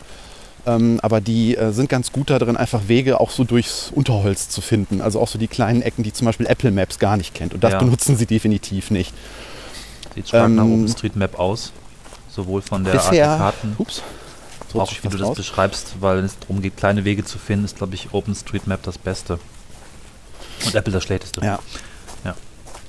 Ähm, 0.66 1.00
aber 1.02 1.22
die 1.22 1.56
äh, 1.56 1.72
sind 1.72 1.88
ganz 1.88 2.12
gut 2.12 2.28
darin, 2.30 2.58
einfach 2.58 2.82
Wege 2.88 3.18
auch 3.20 3.30
so 3.30 3.44
durchs 3.44 3.90
Unterholz 3.90 4.50
zu 4.50 4.60
finden. 4.60 5.00
Also 5.00 5.18
auch 5.18 5.28
so 5.28 5.38
die 5.38 5.48
kleinen 5.48 5.80
Ecken, 5.80 6.04
die 6.04 6.12
zum 6.12 6.26
Beispiel 6.26 6.46
Apple 6.46 6.70
Maps 6.70 6.98
gar 6.98 7.16
nicht 7.16 7.34
kennt. 7.34 7.54
Und 7.54 7.64
das 7.64 7.72
Ja. 7.72 7.78
benutzen 7.78 8.16
sie 8.16 8.26
definitiv 8.26 8.90
nicht. 8.90 9.12
Sieht 10.14 10.28
stark 10.28 10.50
nach 10.50 10.64
ähm, 10.64 10.74
OpenStreetMap 10.74 11.38
aus. 11.38 11.72
Sowohl 12.34 12.62
von 12.62 12.84
der 12.84 12.94
Art 12.94 13.10
Bisher, 13.10 13.28
der 13.28 13.36
Karten, 13.36 13.74
ups, 13.78 14.02
so 14.72 14.80
auch 14.80 14.90
wie 14.90 15.08
du 15.08 15.18
das 15.18 15.28
raus. 15.28 15.36
beschreibst, 15.36 15.96
weil 16.00 16.18
wenn 16.18 16.24
es 16.24 16.38
darum 16.38 16.62
geht, 16.62 16.76
kleine 16.76 17.04
Wege 17.04 17.24
zu 17.24 17.38
finden, 17.38 17.66
ist, 17.66 17.76
glaube 17.76 17.94
ich, 17.94 18.12
OpenStreetMap 18.12 18.82
das 18.82 18.96
Beste. 18.96 19.38
Und 20.64 20.74
Apple 20.74 20.92
das 20.92 21.02
schlechteste. 21.02 21.44
Ja. 21.44 21.58
Ja. 22.24 22.34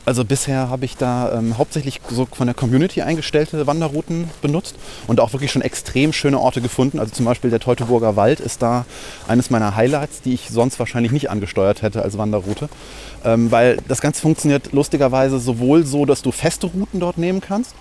Also 0.06 0.26
bisher 0.26 0.70
habe 0.70 0.84
ich 0.84 0.98
da 0.98 1.32
ähm, 1.32 1.58
hauptsächlich 1.58 2.02
so 2.10 2.28
von 2.30 2.48
der 2.48 2.54
Community 2.54 3.02
eingestellte 3.02 3.68
Wanderrouten 3.68 4.30
benutzt 4.42 4.76
und 5.08 5.20
auch 5.20 5.32
wirklich 5.32 5.52
schon 5.52 5.62
extrem 5.62 6.12
schöne 6.12 6.40
Orte 6.40 6.62
gefunden. 6.62 7.00
Also 7.00 7.14
zum 7.14 7.26
Beispiel 7.26 7.50
der 7.50 7.62
Teutoburger 7.62 8.16
Wald 8.16 8.40
ist 8.42 8.62
da 8.62 8.86
eines 9.28 9.50
meiner 9.50 9.76
Highlights, 9.76 10.22
die 10.22 10.34
ich 10.34 10.50
sonst 10.50 10.78
wahrscheinlich 10.80 11.14
nicht 11.14 11.30
angesteuert 11.30 11.82
hätte 11.82 12.02
als 12.02 12.18
Wanderroute. 12.18 12.70
Ähm, 13.24 13.50
weil 13.52 13.78
das 13.88 14.02
Ganze 14.02 14.22
funktioniert 14.22 14.74
lustigerweise 14.74 15.40
sowohl 15.40 15.86
so, 15.86 16.06
dass 16.06 16.22
du 16.22 16.32
feste 16.32 16.68
Routen 16.68 17.00
dort 17.00 17.18
nehmen 17.18 17.40
kannst, 17.40 17.74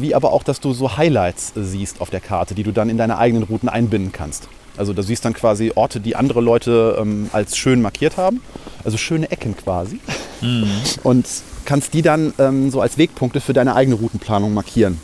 wie 0.00 0.14
aber 0.14 0.32
auch, 0.32 0.42
dass 0.42 0.60
du 0.60 0.72
so 0.72 0.96
Highlights 0.96 1.56
äh, 1.56 1.62
siehst 1.62 2.00
auf 2.00 2.10
der 2.10 2.20
Karte, 2.20 2.54
die 2.54 2.62
du 2.62 2.72
dann 2.72 2.88
in 2.88 2.96
deine 2.96 3.18
eigenen 3.18 3.42
Routen 3.44 3.68
einbinden 3.68 4.12
kannst. 4.12 4.48
Also 4.76 4.92
du 4.92 5.02
siehst 5.02 5.24
dann 5.24 5.34
quasi 5.34 5.72
Orte, 5.74 6.00
die 6.00 6.16
andere 6.16 6.40
Leute 6.40 6.96
ähm, 7.00 7.30
als 7.32 7.56
schön 7.56 7.80
markiert 7.80 8.16
haben, 8.16 8.40
also 8.84 8.96
schöne 8.96 9.30
Ecken 9.30 9.56
quasi. 9.56 10.00
Und 11.04 11.26
kannst 11.64 11.94
die 11.94 12.02
dann 12.02 12.34
ähm, 12.38 12.70
so 12.70 12.80
als 12.80 12.98
Wegpunkte 12.98 13.40
für 13.40 13.52
deine 13.52 13.76
eigene 13.76 13.96
Routenplanung 13.96 14.52
markieren. 14.52 15.00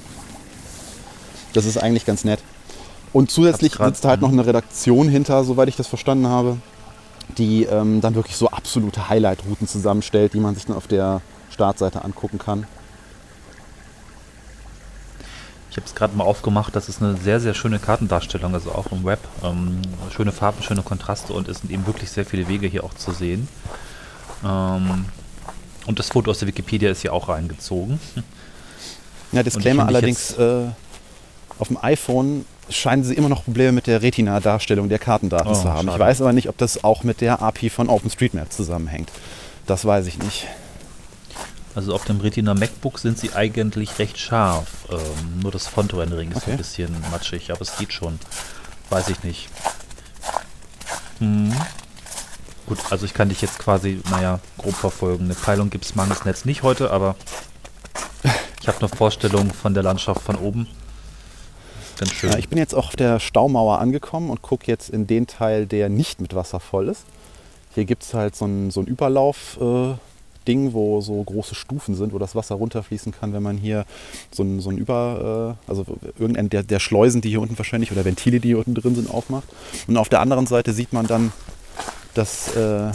Das 1.53 1.67
ist 1.67 1.77
eigentlich 1.79 2.05
ganz 2.05 2.25
nett. 2.25 2.41
Und 3.13 3.31
zusätzlich 3.31 3.73
grad- 3.73 3.89
sitzt 3.89 4.05
da 4.05 4.11
halt 4.11 4.21
noch 4.21 4.33
eine 4.33 4.45
Redaktion 4.45 5.09
hinter, 5.09 5.45
soweit 5.45 5.69
ich 5.69 5.77
das 5.77 5.87
verstanden 5.87 6.27
habe, 6.27 6.57
die 7.39 7.65
ähm, 7.65 8.01
dann 8.01 8.15
wirklich 8.15 8.37
so 8.37 8.49
absolute 8.51 9.09
Highlight-Routen 9.09 9.69
zusammenstellt, 9.69 10.35
die 10.35 10.41
man 10.41 10.55
sich 10.55 10.67
dann 10.67 10.77
auf 10.77 10.87
der 10.89 11.21
Startseite 11.51 12.05
angucken 12.05 12.39
kann. 12.39 12.67
Ich 15.71 15.77
habe 15.77 15.87
es 15.87 15.95
gerade 15.95 16.17
mal 16.17 16.25
aufgemacht, 16.25 16.75
das 16.75 16.89
ist 16.89 17.01
eine 17.01 17.17
sehr, 17.17 17.39
sehr 17.39 17.55
schöne 17.55 17.79
Kartendarstellung, 17.79 18.55
also 18.55 18.73
auch 18.73 18.91
im 18.91 19.05
Web. 19.05 19.21
Ähm, 19.45 19.81
schöne 20.15 20.33
Farben, 20.33 20.63
schöne 20.63 20.83
Kontraste 20.83 21.33
und 21.33 21.49
es 21.49 21.59
sind 21.61 21.71
eben 21.71 21.87
wirklich 21.87 22.11
sehr 22.11 22.27
viele 22.27 22.49
Wege 22.49 22.67
hier 22.67 22.83
auch 22.83 22.95
zu 22.95 23.13
sehen. 23.13 23.47
Ähm, 24.45 25.05
und 25.87 25.99
das 25.99 26.09
Foto 26.09 26.31
aus 26.31 26.41
der 26.41 26.49
Wikipedia 26.49 26.91
ist 26.91 27.03
hier 27.03 27.13
auch 27.13 27.29
reingezogen. 27.29 28.01
Ja, 29.33 29.43
Disclaimer 29.45 29.85
ich 29.85 29.89
allerdings, 29.89 30.33
äh, 30.33 30.65
auf 31.59 31.69
dem 31.69 31.79
iPhone 31.83 32.45
scheinen 32.69 33.05
sie 33.05 33.15
immer 33.15 33.29
noch 33.29 33.45
Probleme 33.45 33.73
mit 33.73 33.87
der 33.87 34.03
Retina-Darstellung 34.03 34.89
der 34.89 34.99
Kartendaten 34.99 35.53
Oh, 35.53 35.55
zu 35.55 35.65
haben. 35.73 35.87
Ich 35.87 35.93
schade. 35.93 36.01
weiß 36.05 36.21
aber 36.21 36.33
nicht, 36.33 36.49
ob 36.49 36.59
das 36.59 36.83
auch 36.83 37.05
mit 37.05 37.21
der 37.21 37.43
API 37.43 37.71
von 37.71 37.89
OpenStreetMap 37.89 38.53
zusammenhängt. 38.53 39.11
Das 39.67 39.85
weiß 39.85 40.07
ich 40.07 40.19
nicht. 40.19 40.47
Also 41.75 41.95
auf 41.95 42.05
dem 42.05 42.21
Retina 42.21 42.55
MacBook 42.55 42.99
sind 42.99 43.19
sie 43.19 43.33
eigentlich 43.33 43.99
recht 43.99 44.19
scharf. 44.19 44.87
Ähm, 44.91 45.41
nur 45.43 45.53
das 45.53 45.69
Font-Rendering 45.69 46.33
ist 46.33 46.39
Okay. 46.39 46.53
ein 46.53 46.57
bisschen 46.57 46.95
matschig, 47.11 47.51
aber 47.53 47.63
es 47.63 47.77
geht 47.77 47.93
schon. 47.93 48.19
Weiß 48.89 49.09
ich 49.09 49.23
nicht. 49.23 49.49
Hm. 51.19 51.53
Gut, 52.67 52.79
also 52.91 53.05
ich 53.05 53.15
kann 53.15 53.29
dich 53.29 53.41
jetzt 53.41 53.59
quasi, 53.59 54.01
naja, 54.11 54.41
grob 54.59 54.75
verfolgen. 54.75 55.25
Eine 55.25 55.35
Peilung 55.35 55.71
gibt 55.71 55.85
es 55.85 55.95
mangels 55.95 56.25
Netz 56.25 56.45
nicht 56.45 56.63
heute, 56.63 56.91
aber 56.91 57.15
ich 58.61 58.69
habe 58.69 58.79
eine 58.79 58.89
Vorstellung 58.89 59.53
von 59.53 59.75
der 59.75 59.83
Landschaft 59.83 60.23
von 60.23 60.37
oben. 60.37 60.67
Ganz 61.99 62.13
schön. 62.13 62.33
Ja, 62.33 62.39
ich 62.39 62.49
bin 62.49 62.59
jetzt 62.59 62.75
auch 62.75 62.89
auf 62.89 62.97
der 62.97 63.21
Staumauer 63.21 63.79
angekommen 63.79 64.31
und 64.31 64.43
gucke 64.43 64.67
jetzt 64.67 64.89
in 64.91 65.07
den 65.07 65.27
Teil, 65.27 65.67
der 65.67 65.89
nicht 65.89 66.21
mit 66.21 66.35
Wasser 66.35 66.59
voll 66.59 66.89
ist. 66.89 67.05
Hier 67.75 67.85
gibt 67.85 68.03
es 68.03 68.15
halt 68.15 68.35
so 68.35 68.47
ein, 68.47 68.71
so 68.71 68.81
ein 68.81 68.87
Überlauf-Ding, 70.41 70.73
wo 70.73 71.01
so 71.01 71.23
große 71.23 71.55
Stufen 71.55 71.95
sind, 71.95 72.13
wo 72.13 72.19
das 72.19 72.35
Wasser 72.35 72.57
runterfließen 72.57 73.13
kann, 73.13 73.33
wenn 73.33 73.43
man 73.43 73.57
hier 73.57 73.85
so 74.31 74.43
ein, 74.43 74.61
so 74.61 74.71
ein 74.71 74.79
Über, 74.79 75.57
äh, 75.69 75.71
also 75.71 75.85
irgendein 76.19 76.49
der, 76.49 76.63
der 76.63 76.81
Schleusen, 76.81 77.21
die 77.21 77.31
hier 77.31 77.41
unten 77.41 77.59
wahrscheinlich 77.59 77.93
oder 77.93 78.05
Ventile, 78.05 78.41
die 78.41 78.49
hier 78.49 78.59
unten 78.59 78.75
drin 78.75 78.95
sind, 78.95 79.11
aufmacht. 79.11 79.49
Und 79.87 79.97
auf 79.97 80.09
der 80.09 80.21
anderen 80.21 80.47
Seite 80.47 80.73
sieht 80.73 80.93
man 80.93 81.07
dann, 81.07 81.33
dass 82.15 82.55
äh, 82.57 82.91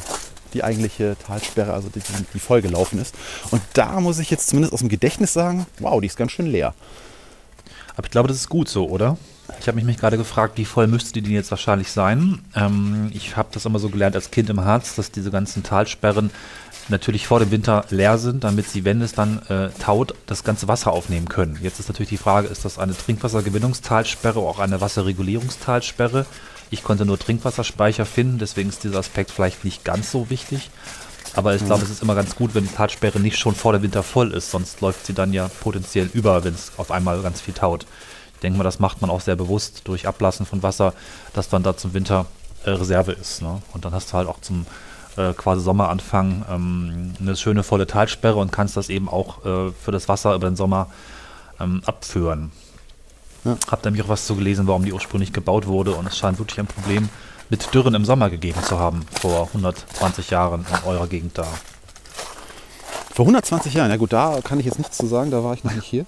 die 0.54 0.64
eigentliche 0.64 1.16
Talsperre, 1.26 1.74
also 1.74 1.90
die, 1.90 2.02
die 2.34 2.40
vollgelaufen 2.40 3.00
ist. 3.00 3.16
Und 3.52 3.62
da 3.74 4.00
muss 4.00 4.20
ich 4.20 4.30
jetzt 4.30 4.48
zumindest 4.48 4.74
aus 4.74 4.80
dem 4.80 4.90
Gedächtnis 4.90 5.34
sagen, 5.34 5.66
wow, 5.80 6.00
die 6.00 6.08
ist 6.08 6.18
ganz 6.18 6.32
schön 6.32 6.48
leer. 6.48 6.74
Aber 7.96 8.06
ich 8.06 8.12
glaube, 8.12 8.28
das 8.28 8.38
ist 8.38 8.50
gut 8.50 8.68
so, 8.68 8.88
oder? 8.90 9.18
Ich 9.60 9.68
habe 9.68 9.82
mich, 9.82 9.98
gerade 9.98 10.18
gefragt, 10.18 10.58
wie 10.58 10.66
voll 10.66 10.88
müsste 10.88 11.14
die 11.14 11.22
denn 11.22 11.32
jetzt 11.32 11.52
wahrscheinlich 11.52 11.92
sein? 11.92 12.40
Ähm, 12.56 13.10
ich 13.14 13.36
habe 13.36 13.50
das 13.52 13.66
immer 13.66 13.80
so 13.80 13.90
gelernt 13.90 14.16
als 14.16 14.32
Kind 14.32 14.50
im 14.50 14.64
Harz, 14.64 14.96
dass 14.96 15.12
diese 15.12 15.32
ganzen 15.32 15.64
Talsperren 15.64 16.32
natürlich 16.90 17.28
vor 17.28 17.40
dem 17.40 17.52
Winter 17.52 17.86
leer 17.90 18.18
sind, 18.18 18.44
damit 18.44 18.70
sie, 18.70 18.86
wenn 18.86 19.02
es 19.02 19.14
dann 19.14 19.42
äh, 19.50 19.70
taut, 19.80 20.14
das 20.28 20.44
ganze 20.44 20.68
Wasser 20.68 20.92
aufnehmen 20.92 21.28
können. 21.28 21.58
Jetzt 21.62 21.80
ist 21.80 21.90
natürlich 21.90 22.10
die 22.10 22.18
Frage, 22.18 22.48
ist 22.48 22.66
das 22.66 22.78
eine 22.78 22.96
Trinkwassergewinnungstalsperre 22.96 24.40
oder 24.40 24.50
auch 24.50 24.60
eine 24.60 24.82
Wasserregulierungstalsperre? 24.82 26.26
Ich 26.72 26.84
konnte 26.84 27.06
nur 27.06 27.20
Trinkwasserspeicher 27.20 28.06
finden, 28.06 28.40
deswegen 28.40 28.70
ist 28.70 28.84
dieser 28.84 29.00
Aspekt 29.00 29.32
vielleicht 29.32 29.64
nicht 29.64 29.84
ganz 29.84 30.12
so 30.12 30.30
wichtig. 30.30 30.70
Aber 31.36 31.54
ich 31.54 31.66
glaube, 31.66 31.84
es 31.84 31.90
ist 31.90 32.02
immer 32.02 32.16
ganz 32.16 32.36
gut, 32.36 32.56
wenn 32.56 32.64
die 32.64 32.74
Talsperre 32.74 33.20
nicht 33.20 33.38
schon 33.38 33.56
vor 33.56 33.74
dem 33.74 33.82
Winter 33.82 34.04
voll 34.04 34.32
ist, 34.32 34.52
sonst 34.52 34.82
läuft 34.82 35.06
sie 35.06 35.14
dann 35.14 35.34
ja 35.34 35.50
potenziell 35.60 36.10
über, 36.14 36.44
wenn 36.44 36.54
es 36.54 36.72
auf 36.78 36.92
einmal 36.92 37.22
ganz 37.22 37.42
viel 37.42 37.54
taut. 37.54 37.86
Ich 38.36 38.42
denke 38.42 38.58
mal, 38.58 38.64
das 38.64 38.80
macht 38.80 39.02
man 39.02 39.10
auch 39.10 39.22
sehr 39.22 39.36
bewusst 39.36 39.82
durch 39.86 40.08
Ablassen 40.08 40.46
von 40.46 40.62
Wasser, 40.64 40.94
dass 41.34 41.50
dann 41.50 41.64
da 41.64 41.76
zum 41.76 41.94
Winter 41.94 42.26
äh, 42.66 42.72
Reserve 42.72 43.12
ist. 43.12 43.42
Ne? 43.42 43.62
Und 43.74 43.86
dann 43.86 43.94
hast 43.94 44.12
du 44.12 44.14
halt 44.14 44.28
auch 44.28 44.40
zum 44.42 44.66
äh, 45.18 45.34
quasi 45.34 45.62
Sommeranfang 45.62 46.46
ähm, 46.50 47.14
eine 47.20 47.36
schöne 47.36 47.64
volle 47.64 47.88
Talsperre 47.88 48.36
und 48.36 48.52
kannst 48.52 48.78
das 48.78 48.90
eben 48.90 49.08
auch 49.08 49.46
äh, 49.46 49.72
für 49.72 49.92
das 49.92 50.10
Wasser 50.10 50.36
über 50.36 50.50
den 50.50 50.56
Sommer 50.56 50.88
ähm, 51.60 51.82
abführen. 51.86 52.52
Ja. 53.46 53.58
Hab 53.70 53.86
nämlich 53.86 54.04
auch 54.04 54.10
was 54.10 54.26
zu 54.26 54.36
gelesen, 54.36 54.68
warum 54.68 54.86
die 54.86 54.94
ursprünglich 54.94 55.32
gebaut 55.32 55.68
wurde 55.68 55.94
und 55.94 56.08
es 56.08 56.18
scheint 56.18 56.40
wirklich 56.40 56.60
ein 56.60 56.68
Problem 56.68 57.10
mit 57.50 57.74
Dürren 57.74 57.94
im 57.94 58.06
Sommer 58.06 58.30
gegeben 58.30 58.62
zu 58.64 58.80
haben, 58.80 59.06
vor 59.22 59.48
120 59.48 60.32
Jahren 60.32 60.66
in 60.68 60.90
eurer 60.90 61.08
Gegend 61.08 61.38
da. 61.38 61.46
Vor 63.14 63.24
120 63.24 63.76
Jahren, 63.76 63.92
ja 63.92 63.98
gut, 63.98 64.12
da 64.12 64.40
kann 64.44 64.60
ich 64.60 64.66
jetzt 64.66 64.80
nichts 64.80 64.98
zu 64.98 65.06
sagen, 65.06 65.32
da 65.32 65.44
war 65.44 65.54
ich 65.54 65.64
noch 65.64 65.74
nicht 65.74 65.86
hier. 65.86 66.06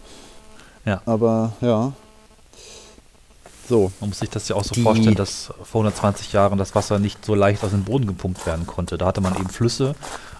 Ja. 0.83 1.01
Aber 1.05 1.53
ja. 1.61 1.93
So, 3.69 3.91
Man 3.99 4.09
muss 4.11 4.19
sich 4.19 4.29
das 4.29 4.47
ja 4.47 4.55
auch 4.55 4.63
so 4.63 4.73
Die- 4.75 4.81
vorstellen, 4.81 5.15
dass 5.15 5.51
vor 5.63 5.81
120 5.81 6.31
Jahren 6.31 6.57
das 6.57 6.73
Wasser 6.73 6.99
nicht 6.99 7.25
so 7.25 7.35
leicht 7.35 7.63
aus 7.63 7.71
dem 7.71 7.83
Boden 7.83 8.07
gepumpt 8.07 8.45
werden 8.45 8.65
konnte. 8.65 8.97
Da 8.97 9.05
hatte 9.07 9.19
man 9.19 9.35
eben 9.35 9.49
Flüsse, 9.49 9.93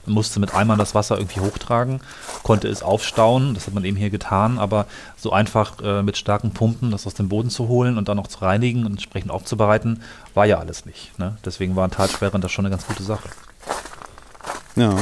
musste 0.05 0.39
mit 0.39 0.55
Eimern 0.55 0.79
das 0.79 0.95
Wasser 0.95 1.17
irgendwie 1.17 1.41
hochtragen, 1.41 1.99
konnte 2.43 2.69
es 2.69 2.81
aufstauen, 2.83 3.53
das 3.53 3.67
hat 3.67 3.73
man 3.73 3.83
eben 3.83 3.97
hier 3.97 4.09
getan, 4.09 4.57
aber 4.57 4.85
so 5.17 5.33
einfach 5.33 5.73
äh, 5.83 6.01
mit 6.03 6.15
starken 6.15 6.51
Pumpen 6.51 6.91
das 6.91 7.05
aus 7.05 7.15
dem 7.15 7.27
Boden 7.27 7.49
zu 7.49 7.67
holen 7.67 7.97
und 7.97 8.07
dann 8.07 8.15
noch 8.15 8.27
zu 8.27 8.39
reinigen 8.39 8.85
und 8.85 8.93
entsprechend 8.93 9.31
aufzubereiten, 9.31 10.01
war 10.33 10.45
ja 10.45 10.59
alles 10.59 10.85
nicht. 10.85 11.19
Ne? 11.19 11.37
Deswegen 11.43 11.75
waren 11.75 11.91
Talsperren 11.91 12.39
das 12.39 12.51
schon 12.53 12.65
eine 12.65 12.73
ganz 12.73 12.87
gute 12.87 13.03
Sache. 13.03 13.27
ja. 14.77 14.95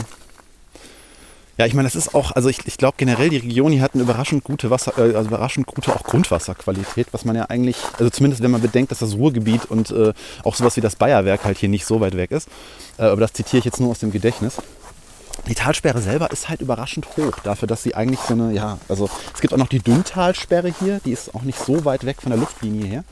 Ja, 1.58 1.66
ich 1.66 1.74
meine, 1.74 1.88
das 1.88 1.96
ist 1.96 2.14
auch, 2.14 2.32
also 2.34 2.50
ich, 2.50 2.60
ich 2.66 2.78
glaube 2.78 2.96
generell, 2.98 3.30
die 3.30 3.38
Region 3.38 3.72
hier 3.72 3.82
hat 3.82 3.94
eine 3.94 4.04
überraschend 4.04 4.44
gute 4.44 4.70
Wasser, 4.70 4.98
äh, 4.98 5.16
also 5.16 5.30
überraschend 5.30 5.68
gute 5.68 5.96
auch 5.96 6.04
Grundwasserqualität, 6.04 7.08
was 7.12 7.24
man 7.24 7.36
ja 7.36 7.46
eigentlich, 7.46 7.78
also 7.98 8.10
zumindest 8.10 8.44
wenn 8.44 8.52
man 8.52 8.62
bedenkt, 8.62 8.92
dass 8.92 9.00
das 9.00 9.14
Ruhrgebiet 9.14 9.66
und 9.66 9.90
äh, 9.92 10.14
auch 10.44 10.56
sowas 10.56 10.76
wie 10.76 10.82
das 10.82 10.98
Bayerwerk 10.98 11.46
halt 11.46 11.58
hier 11.58 11.70
nicht 11.70 11.86
so 11.86 12.02
weit 12.02 12.18
weg 12.18 12.32
ist. 12.32 12.50
Äh, 12.98 13.04
aber 13.04 13.22
das 13.22 13.32
zitiere 13.32 13.60
ich 13.60 13.66
jetzt 13.66 13.80
nur 13.80 13.92
aus 13.92 14.00
dem 14.00 14.12
Gedächtnis. 14.12 14.58
Die 15.48 15.56
Talsperre 15.56 16.02
selber 16.02 16.32
ist 16.32 16.50
halt 16.50 16.60
überraschend 16.60 17.08
hoch, 17.18 17.40
dafür, 17.44 17.68
dass 17.68 17.84
sie 17.84 17.96
eigentlich 17.96 18.20
so 18.20 18.34
eine, 18.34 18.52
ja, 18.52 18.78
also 18.90 19.10
es 19.34 19.42
gibt 19.42 19.54
auch 19.54 19.58
noch 19.58 19.68
die 19.68 19.80
Dünntalsperre 19.80 20.74
hier, 20.80 21.00
die 21.06 21.12
ist 21.12 21.36
auch 21.36 21.44
nicht 21.44 21.60
so 21.60 21.86
weit 21.86 22.06
weg 22.06 22.22
von 22.22 22.32
der 22.32 22.40
Luftlinie 22.40 22.86
her. 22.86 23.04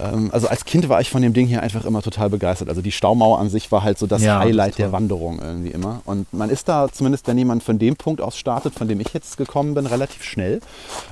Ähm, 0.00 0.30
also 0.32 0.48
als 0.48 0.64
Kind 0.64 0.88
war 0.88 1.00
ich 1.00 1.10
von 1.10 1.22
dem 1.22 1.32
Ding 1.32 1.46
hier 1.46 1.62
einfach 1.62 1.84
immer 1.84 2.02
total 2.02 2.30
begeistert. 2.30 2.68
Also 2.68 2.82
die 2.82 2.92
Staumauer 2.92 3.38
an 3.38 3.48
sich 3.48 3.70
war 3.72 3.82
halt 3.82 3.98
so 3.98 4.06
das 4.06 4.22
Ja, 4.22 4.38
Highlight 4.38 4.78
der 4.78 4.92
Wanderung 4.92 5.40
irgendwie 5.40 5.70
immer. 5.70 6.02
Und 6.04 6.32
man 6.32 6.50
ist 6.50 6.68
da, 6.68 6.88
zumindest 6.90 7.26
wenn 7.26 7.38
jemand 7.38 7.62
von 7.62 7.78
dem 7.78 7.96
Punkt 7.96 8.20
aus 8.20 8.36
startet, 8.36 8.74
von 8.74 8.88
dem 8.88 9.00
ich 9.00 9.12
jetzt 9.12 9.36
gekommen 9.36 9.74
bin, 9.74 9.86
relativ 9.86 10.22
schnell. 10.22 10.60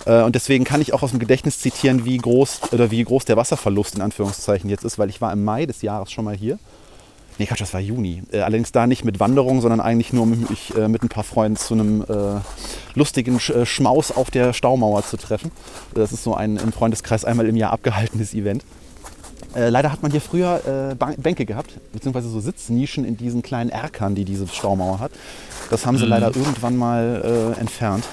Äh, 0.06 0.22
und 0.22 0.34
deswegen 0.34 0.64
kann 0.64 0.80
ich 0.80 0.92
auch 0.92 1.02
aus 1.02 1.10
dem 1.10 1.18
Gedächtnis 1.18 1.58
zitieren, 1.58 2.04
wie 2.04 2.16
groß 2.16 2.72
oder 2.72 2.90
wie 2.90 3.02
groß 3.02 3.24
der 3.24 3.36
Wasserverlust 3.36 3.96
in 3.96 4.02
Anführungszeichen 4.02 4.70
jetzt 4.70 4.84
ist, 4.84 4.98
weil 4.98 5.10
ich 5.10 5.20
war 5.20 5.32
im 5.32 5.44
Mai 5.44 5.66
des 5.66 5.82
Jahres 5.82 6.10
schon 6.10 6.24
mal 6.24 6.36
hier. 6.36 6.58
Nee, 7.40 7.46
Quatsch, 7.46 7.62
das 7.62 7.72
war 7.72 7.80
Juni. 7.80 8.22
Äh, 8.32 8.40
allerdings 8.40 8.70
da 8.70 8.86
nicht 8.86 9.06
mit 9.06 9.18
Wanderung, 9.18 9.62
sondern 9.62 9.80
eigentlich 9.80 10.12
nur, 10.12 10.24
um 10.24 10.46
mich 10.50 10.76
äh, 10.76 10.88
mit 10.88 11.02
ein 11.02 11.08
paar 11.08 11.24
Freunden 11.24 11.56
zu 11.56 11.72
einem 11.72 12.02
äh, 12.02 12.38
lustigen 12.94 13.40
Sch 13.40 13.48
äh, 13.48 13.64
Schmaus 13.64 14.12
auf 14.12 14.30
der 14.30 14.52
Staumauer 14.52 15.04
zu 15.04 15.16
treffen. 15.16 15.50
Das 15.94 16.12
ist 16.12 16.22
so 16.22 16.34
ein 16.34 16.58
im 16.58 16.70
Freundeskreis 16.70 17.24
einmal 17.24 17.48
im 17.48 17.56
Jahr 17.56 17.72
abgehaltenes 17.72 18.34
Event. 18.34 18.62
Äh, 19.56 19.70
leider 19.70 19.90
hat 19.90 20.02
man 20.02 20.10
hier 20.10 20.20
früher 20.20 20.90
äh, 20.92 21.14
Bänke 21.16 21.46
gehabt, 21.46 21.72
beziehungsweise 21.94 22.28
so 22.28 22.40
Sitznischen 22.40 23.06
in 23.06 23.16
diesen 23.16 23.40
kleinen 23.40 23.70
Erkern, 23.70 24.14
die 24.14 24.26
diese 24.26 24.46
Staumauer 24.46 24.98
hat. 24.98 25.12
Das 25.70 25.86
haben 25.86 25.96
sie 25.96 26.04
leider 26.04 26.36
irgendwann 26.36 26.76
mal 26.76 27.54
entfernt. 27.58 28.04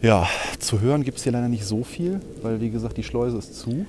Ja, 0.00 0.26
zu 0.58 0.80
hören 0.80 1.04
gibt 1.04 1.18
es 1.18 1.24
hier 1.24 1.32
leider 1.32 1.48
nicht 1.48 1.66
so 1.66 1.84
viel, 1.84 2.22
weil 2.40 2.62
wie 2.62 2.70
gesagt 2.70 2.96
die 2.96 3.04
Schleuse 3.04 3.36
ist 3.36 3.60
zu. 3.60 3.84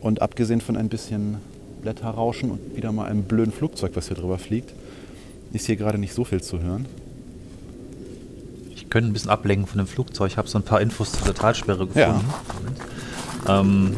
Und 0.00 0.20
abgesehen 0.20 0.60
von 0.60 0.76
ein 0.76 0.88
bisschen 0.88 1.36
Blätterrauschen 1.82 2.50
und 2.50 2.76
wieder 2.76 2.92
mal 2.92 3.06
einem 3.06 3.24
blöden 3.24 3.52
Flugzeug, 3.52 3.92
was 3.94 4.08
hier 4.08 4.16
drüber 4.16 4.38
fliegt, 4.38 4.72
ist 5.52 5.66
hier 5.66 5.76
gerade 5.76 5.98
nicht 5.98 6.14
so 6.14 6.24
viel 6.24 6.42
zu 6.42 6.60
hören. 6.60 6.86
Ich 8.74 8.88
könnte 8.88 9.10
ein 9.10 9.12
bisschen 9.12 9.30
ablenken 9.30 9.66
von 9.66 9.78
dem 9.78 9.86
Flugzeug. 9.86 10.30
Ich 10.30 10.36
habe 10.38 10.48
so 10.48 10.58
ein 10.58 10.64
paar 10.64 10.80
Infos 10.80 11.12
zu 11.12 11.24
der 11.24 11.34
Talsperre 11.34 11.86
Ja. 11.94 12.06
gefunden. 12.08 12.30
Ähm, 13.48 13.94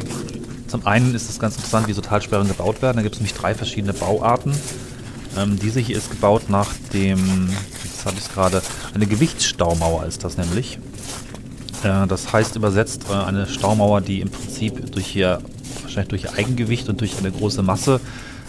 zum 0.68 0.86
einen 0.86 1.14
ist 1.14 1.28
es 1.30 1.38
ganz 1.38 1.56
interessant, 1.56 1.86
wie 1.86 1.92
so 1.92 2.00
Talsperren 2.00 2.48
gebaut 2.48 2.82
werden. 2.82 2.96
Da 2.96 3.02
gibt 3.02 3.14
es 3.14 3.20
nämlich 3.20 3.34
drei 3.34 3.54
verschiedene 3.54 3.92
Bauarten. 3.92 4.52
Ähm, 5.36 5.58
diese 5.58 5.80
hier 5.80 5.96
ist 5.96 6.10
gebaut 6.10 6.48
nach 6.48 6.70
dem, 6.92 7.48
jetzt 7.84 8.04
habe 8.06 8.16
ich 8.16 8.24
es 8.24 8.32
gerade, 8.32 8.62
eine 8.94 9.06
Gewichtsstaumauer 9.06 10.06
ist 10.06 10.24
das 10.24 10.36
nämlich. 10.36 10.78
Äh, 11.82 12.06
das 12.06 12.32
heißt 12.32 12.56
übersetzt 12.56 13.06
äh, 13.10 13.14
eine 13.14 13.46
Staumauer, 13.46 14.00
die 14.00 14.20
im 14.20 14.30
Prinzip 14.30 14.90
durch 14.92 15.14
ihr, 15.16 15.40
wahrscheinlich 15.96 16.22
durch 16.22 16.38
Eigengewicht 16.38 16.88
und 16.88 17.00
durch 17.00 17.18
eine 17.18 17.30
große 17.30 17.62
Masse 17.62 18.00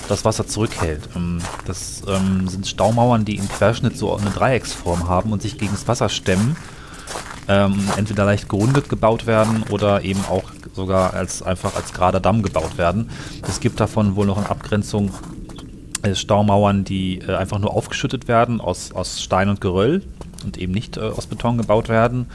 das 0.07 0.25
Wasser 0.25 0.47
zurückhält. 0.47 1.09
Ähm, 1.15 1.39
das 1.65 2.01
ähm, 2.07 2.47
sind 2.47 2.67
Staumauern, 2.67 3.25
die 3.25 3.37
im 3.37 3.47
Querschnitt 3.47 3.97
so 3.97 4.15
eine 4.15 4.29
Dreiecksform 4.29 5.07
haben 5.07 5.31
und 5.31 5.41
sich 5.41 5.57
gegen 5.57 5.71
das 5.71 5.87
Wasser 5.87 6.09
stemmen. 6.09 6.55
ähm, 7.47 7.87
entweder 7.95 8.25
leicht 8.25 8.49
gerundet 8.49 8.89
gebaut 8.89 9.27
werden 9.27 9.63
oder 9.69 10.03
eben 10.03 10.21
auch 10.29 10.43
sogar 10.73 11.13
als 11.13 11.43
einfach 11.43 11.75
als 11.75 11.93
gerader 11.93 12.19
Damm 12.19 12.41
gebaut 12.41 12.77
werden. 12.77 13.09
Es 13.47 13.59
gibt 13.59 13.79
davon 13.79 14.15
wohl 14.15 14.25
noch 14.25 14.37
in 14.37 14.45
Abgrenzung 14.45 15.11
äh, 16.01 16.15
Staumauern, 16.15 16.83
die 16.83 17.19
äh, 17.19 17.35
einfach 17.35 17.59
nur 17.59 17.73
aufgeschüttet 17.73 18.27
werden 18.27 18.59
aus, 18.59 18.91
aus 18.93 19.21
Stein 19.21 19.49
und 19.49 19.61
Geröll 19.61 20.01
und 20.43 20.57
eben 20.57 20.73
nicht 20.73 20.97
äh, 20.97 21.01
aus 21.01 21.27
Beton 21.27 21.57
gebaut 21.57 21.87
werden. 21.87 22.25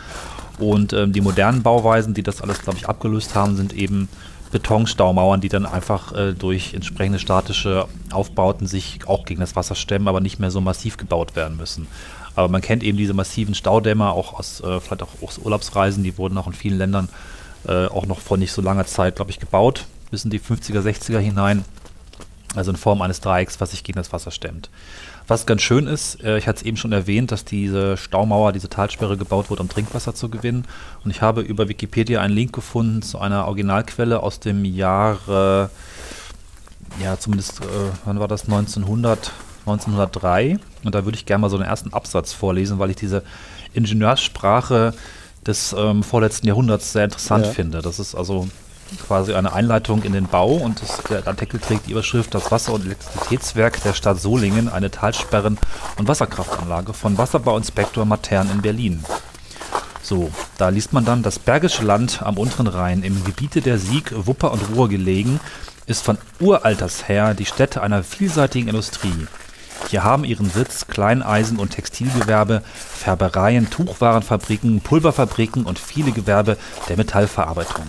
Und 0.59 0.93
ähm, 0.93 1.13
die 1.13 1.23
modernen 1.23 1.63
Bauweisen, 1.63 2.15
die 2.15 2.23
das 2.23 2.43
alles, 2.43 2.63
glaube 2.63 2.79
ich, 2.79 2.89
abgelöst 2.89 3.35
haben, 3.35 3.57
sind 3.57 3.73
eben 3.73 4.09
Betonstaumauern, 4.53 5.41
die 5.41 5.49
dann 5.49 5.67
einfach 5.67 6.13
äh, 6.13 6.33
durch 6.33 6.75
entsprechende 6.75 7.19
statische 7.19 7.87
Aufbauten 8.11 8.67
sich 8.67 9.01
auch 9.07 9.25
gegen 9.25 9.41
das 9.41 9.57
Wasser 9.57 9.75
stemmen, 9.75 10.09
aber 10.09 10.21
nicht 10.21 10.41
mehr 10.41 10.51
so 10.51 10.61
massiv 10.61 10.97
gebaut 10.97 11.37
werden 11.37 11.57
müssen. 11.57 11.87
Aber 12.35 12.49
man 12.49 12.61
kennt 12.61 12.83
eben 12.83 12.99
diese 12.99 13.15
massiven 13.15 13.55
Staudämme 13.55 14.11
auch 14.11 14.39
aus 14.39 14.61
äh, 14.61 14.81
vielleicht 14.81 15.03
auch 15.03 15.23
aus 15.23 15.39
Urlaubsreisen, 15.39 16.03
die 16.03 16.17
wurden 16.19 16.39
auch 16.39 16.47
in 16.47 16.53
vielen 16.53 16.79
Ländern 16.79 17.09
äh, 17.67 17.87
auch 17.87 18.07
noch 18.07 18.21
vor 18.21 18.37
nicht 18.37 18.53
so 18.53 18.63
langer 18.63 18.87
Zeit, 18.87 19.17
glaube 19.17 19.31
ich, 19.31 19.39
gebaut, 19.39 19.87
bis 20.11 20.25
in 20.25 20.31
die 20.31 20.41
50er, 20.41 20.81
60er 20.81 21.19
hinein. 21.19 21.65
Also 22.57 22.73
in 22.73 22.77
Form 22.77 23.01
eines 23.03 23.21
Dreiecks, 23.21 23.61
was 23.61 23.71
sich 23.71 23.85
gegen 23.85 23.99
das 23.99 24.13
Wasser 24.13 24.33
stemmt. 24.33 24.71
Was 25.31 25.47
ganz 25.47 25.63
schön 25.63 25.87
ist, 25.87 26.25
äh, 26.25 26.39
ich 26.39 26.49
hatte 26.49 26.57
es 26.59 26.63
eben 26.65 26.77
schon 26.77 26.91
erwähnt, 26.91 27.31
dass 27.31 27.45
diese 27.45 27.97
Staumauer, 27.97 28.51
diese 28.51 28.69
Talsperre 28.69 29.17
gebaut 29.17 29.49
wurde, 29.49 29.63
um 29.63 29.69
Trinkwasser 29.69 30.13
zu 30.13 30.29
gewinnen. 30.29 30.65
Und 31.05 31.13
ich 31.13 31.23
habe 31.23 31.41
über 31.41 31.69
Wikipedia 31.69 32.21
einen 32.21 32.35
Link 32.35 32.53
gefunden 32.53 33.01
zu 33.01 33.21
einer 33.21 33.47
Originalquelle 33.47 34.25
aus 34.25 34.41
dem 34.41 34.65
Jahre, 34.65 35.71
ja, 37.01 37.17
zumindest, 37.17 37.61
äh, 37.61 37.65
wann 38.05 38.19
war 38.19 38.27
das? 38.27 38.49
1900, 38.49 39.31
1903. 39.67 40.59
Und 40.83 40.97
da 40.97 41.05
würde 41.05 41.17
ich 41.17 41.27
gerne 41.27 41.43
mal 41.43 41.49
so 41.49 41.59
einen 41.59 41.67
ersten 41.67 41.93
Absatz 41.93 42.33
vorlesen, 42.33 42.81
weil 42.81 42.91
ich 42.91 42.97
diese 42.97 43.23
Ingenieurssprache 43.73 44.95
des 45.47 45.73
ähm, 45.79 46.03
vorletzten 46.03 46.49
Jahrhunderts 46.49 46.93
sehr 46.93 47.05
interessant 47.05 47.47
Ja. 47.47 47.53
finde. 47.53 47.83
Das 47.83 48.01
ist 48.01 48.17
also 48.17 48.49
quasi 49.07 49.35
eine 49.35 49.53
Einleitung 49.53 50.03
in 50.03 50.13
den 50.13 50.27
Bau 50.27 50.53
und 50.53 50.83
das, 50.83 51.03
der 51.09 51.27
Artikel 51.27 51.61
trägt 51.61 51.87
die 51.87 51.93
Überschrift 51.93 52.35
Das 52.35 52.51
Wasser- 52.51 52.73
und 52.73 52.85
Elektrizitätswerk 52.85 53.83
der 53.83 53.93
Stadt 53.93 54.21
Solingen, 54.21 54.69
eine 54.69 54.91
Talsperren- 54.91 55.59
und 55.99 56.09
Wasserkraftanlage 56.09 56.93
von 56.93 57.19
Wasserbauinspektor 57.19 58.05
Matern 58.05 58.51
in 58.51 58.63
Berlin. 58.63 59.05
So, 60.03 60.31
da 60.59 60.71
liest 60.71 60.93
man 60.93 61.05
dann, 61.05 61.23
das 61.23 61.39
Bergische 61.39 61.85
Land 61.85 62.23
am 62.23 62.39
unteren 62.39 62.67
Rhein 62.67 63.03
im 63.03 63.25
Gebiete 63.25 63.61
der 63.61 63.79
Sieg, 63.79 64.13
Wupper 64.15 64.53
und 64.53 64.63
Ruhr 64.75 64.89
gelegen, 64.89 65.41
ist 65.87 66.05
von 66.05 66.19
Uralters 66.41 67.09
her 67.09 67.35
die 67.35 67.47
Stätte 67.47 67.83
einer 67.83 68.03
vielseitigen 68.03 68.69
Industrie. 68.69 69.27
Hier 69.89 70.05
haben 70.05 70.25
ihren 70.25 70.51
Sitz 70.51 70.87
Kleineisen- 70.87 71.59
und 71.59 71.71
Textilgewerbe, 71.71 72.63
Färbereien, 72.75 73.71
Tuchwarenfabriken, 73.71 74.81
Pulverfabriken 74.81 75.65
und 75.65 75.79
viele 75.79 76.13
Gewerbe 76.13 76.57
der 76.89 76.97
Metallverarbeitung. 76.97 77.87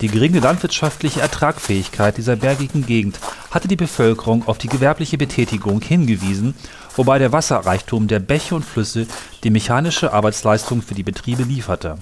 Die 0.00 0.08
geringe 0.08 0.40
landwirtschaftliche 0.40 1.20
Ertragfähigkeit 1.20 2.16
dieser 2.16 2.36
bergigen 2.36 2.86
Gegend 2.86 3.20
hatte 3.50 3.68
die 3.68 3.76
Bevölkerung 3.76 4.48
auf 4.48 4.56
die 4.56 4.68
gewerbliche 4.68 5.18
Betätigung 5.18 5.82
hingewiesen, 5.82 6.54
wobei 6.96 7.18
der 7.18 7.32
Wasserreichtum 7.32 8.08
der 8.08 8.18
Bäche 8.18 8.54
und 8.54 8.64
Flüsse 8.64 9.06
die 9.44 9.50
mechanische 9.50 10.14
Arbeitsleistung 10.14 10.80
für 10.80 10.94
die 10.94 11.02
Betriebe 11.02 11.42
lieferte. 11.42 11.98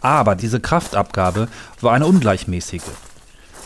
Aber 0.00 0.36
diese 0.36 0.58
Kraftabgabe 0.58 1.48
war 1.82 1.92
eine 1.92 2.06
ungleichmäßige. 2.06 2.80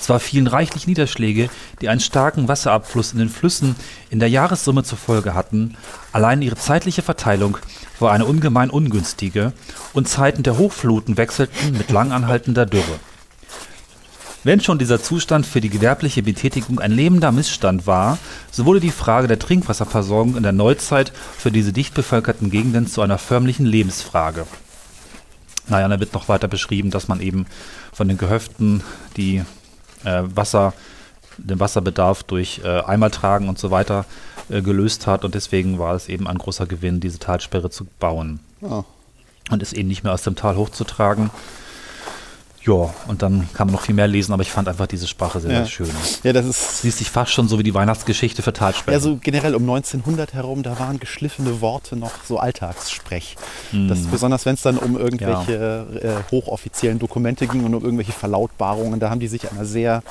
Zwar 0.00 0.18
fielen 0.18 0.48
reichlich 0.48 0.88
Niederschläge, 0.88 1.48
die 1.80 1.88
einen 1.88 2.00
starken 2.00 2.48
Wasserabfluss 2.48 3.12
in 3.12 3.20
den 3.20 3.28
Flüssen 3.28 3.76
in 4.10 4.18
der 4.18 4.28
Jahressumme 4.28 4.82
zur 4.82 4.98
Folge 4.98 5.34
hatten, 5.34 5.76
allein 6.10 6.42
ihre 6.42 6.56
zeitliche 6.56 7.02
Verteilung 7.02 7.58
war 8.00 8.10
eine 8.10 8.24
ungemein 8.24 8.70
ungünstige 8.70 9.52
und 9.92 10.08
Zeiten 10.08 10.42
der 10.42 10.58
Hochfluten 10.58 11.16
wechselten 11.16 11.78
mit 11.78 11.92
lang 11.92 12.10
anhaltender 12.10 12.66
Dürre. 12.66 12.98
Wenn 14.44 14.60
schon 14.60 14.78
dieser 14.78 15.00
Zustand 15.00 15.46
für 15.46 15.60
die 15.60 15.70
gewerbliche 15.70 16.22
Betätigung 16.22 16.80
ein 16.80 16.90
lebender 16.90 17.30
Missstand 17.30 17.86
war, 17.86 18.18
so 18.50 18.64
wurde 18.64 18.80
die 18.80 18.90
Frage 18.90 19.28
der 19.28 19.38
Trinkwasserversorgung 19.38 20.36
in 20.36 20.42
der 20.42 20.52
Neuzeit 20.52 21.12
für 21.38 21.52
diese 21.52 21.72
dicht 21.72 21.94
bevölkerten 21.94 22.50
Gegenden 22.50 22.88
zu 22.88 23.02
einer 23.02 23.18
förmlichen 23.18 23.66
Lebensfrage. 23.66 24.46
Naja, 25.68 25.86
da 25.86 26.00
wird 26.00 26.12
noch 26.12 26.28
weiter 26.28 26.48
beschrieben, 26.48 26.90
dass 26.90 27.06
man 27.06 27.20
eben 27.20 27.46
von 27.92 28.08
den 28.08 28.18
Gehöften 28.18 28.82
die 29.16 29.44
äh, 30.04 30.22
Wasser, 30.24 30.74
den 31.38 31.60
Wasserbedarf 31.60 32.24
durch 32.24 32.62
äh, 32.64 32.80
Eimertragen 32.80 33.48
und 33.48 33.60
so 33.60 33.70
weiter 33.70 34.06
äh, 34.48 34.60
gelöst 34.60 35.06
hat 35.06 35.24
und 35.24 35.36
deswegen 35.36 35.78
war 35.78 35.94
es 35.94 36.08
eben 36.08 36.26
ein 36.26 36.38
großer 36.38 36.66
Gewinn, 36.66 36.98
diese 36.98 37.20
Talsperre 37.20 37.70
zu 37.70 37.86
bauen 38.00 38.40
Ah, 38.60 38.82
und 39.50 39.62
es 39.62 39.72
eben 39.72 39.88
nicht 39.88 40.02
mehr 40.02 40.12
aus 40.12 40.22
dem 40.22 40.34
Tal 40.34 40.56
hochzutragen. 40.56 41.30
Ja, 42.64 42.94
und 43.08 43.22
dann 43.22 43.48
kann 43.54 43.66
man 43.66 43.74
noch 43.74 43.82
viel 43.82 43.94
mehr 43.94 44.06
lesen, 44.06 44.32
aber 44.32 44.42
ich 44.42 44.50
fand 44.50 44.68
einfach 44.68 44.86
diese 44.86 45.08
Sprache 45.08 45.40
sehr, 45.40 45.50
Ja. 45.50 45.58
sehr 45.58 45.66
schön. 45.66 45.90
ja, 46.22 46.32
das 46.32 46.46
ist 46.46 46.84
Liest 46.84 46.98
sich 46.98 47.10
fast 47.10 47.32
schon 47.32 47.48
so 47.48 47.58
wie 47.58 47.64
die 47.64 47.74
Weihnachtsgeschichte 47.74 48.42
für 48.42 48.52
Talsperren. 48.52 48.92
Ja, 48.92 49.00
so 49.00 49.16
generell 49.16 49.54
um 49.56 49.62
1900 49.62 50.32
herum, 50.34 50.62
da 50.62 50.78
waren 50.78 51.00
geschliffene 51.00 51.60
Worte 51.60 51.96
noch 51.96 52.12
so 52.26 52.38
Alltagssprech. 52.38 53.36
Das, 53.88 54.00
besonders 54.06 54.46
wenn 54.46 54.54
es 54.54 54.62
dann 54.62 54.78
um 54.78 54.96
irgendwelche 54.96 55.86
äh, 56.02 56.30
hochoffiziellen 56.30 56.98
Dokumente 56.98 57.46
ging 57.46 57.64
und 57.64 57.74
um 57.74 57.82
irgendwelche 57.82 58.12
Verlautbarungen, 58.12 59.00
da 59.00 59.10
haben 59.10 59.20
die 59.20 59.28
sich 59.28 59.50
einer 59.50 59.64
sehr 59.64 60.02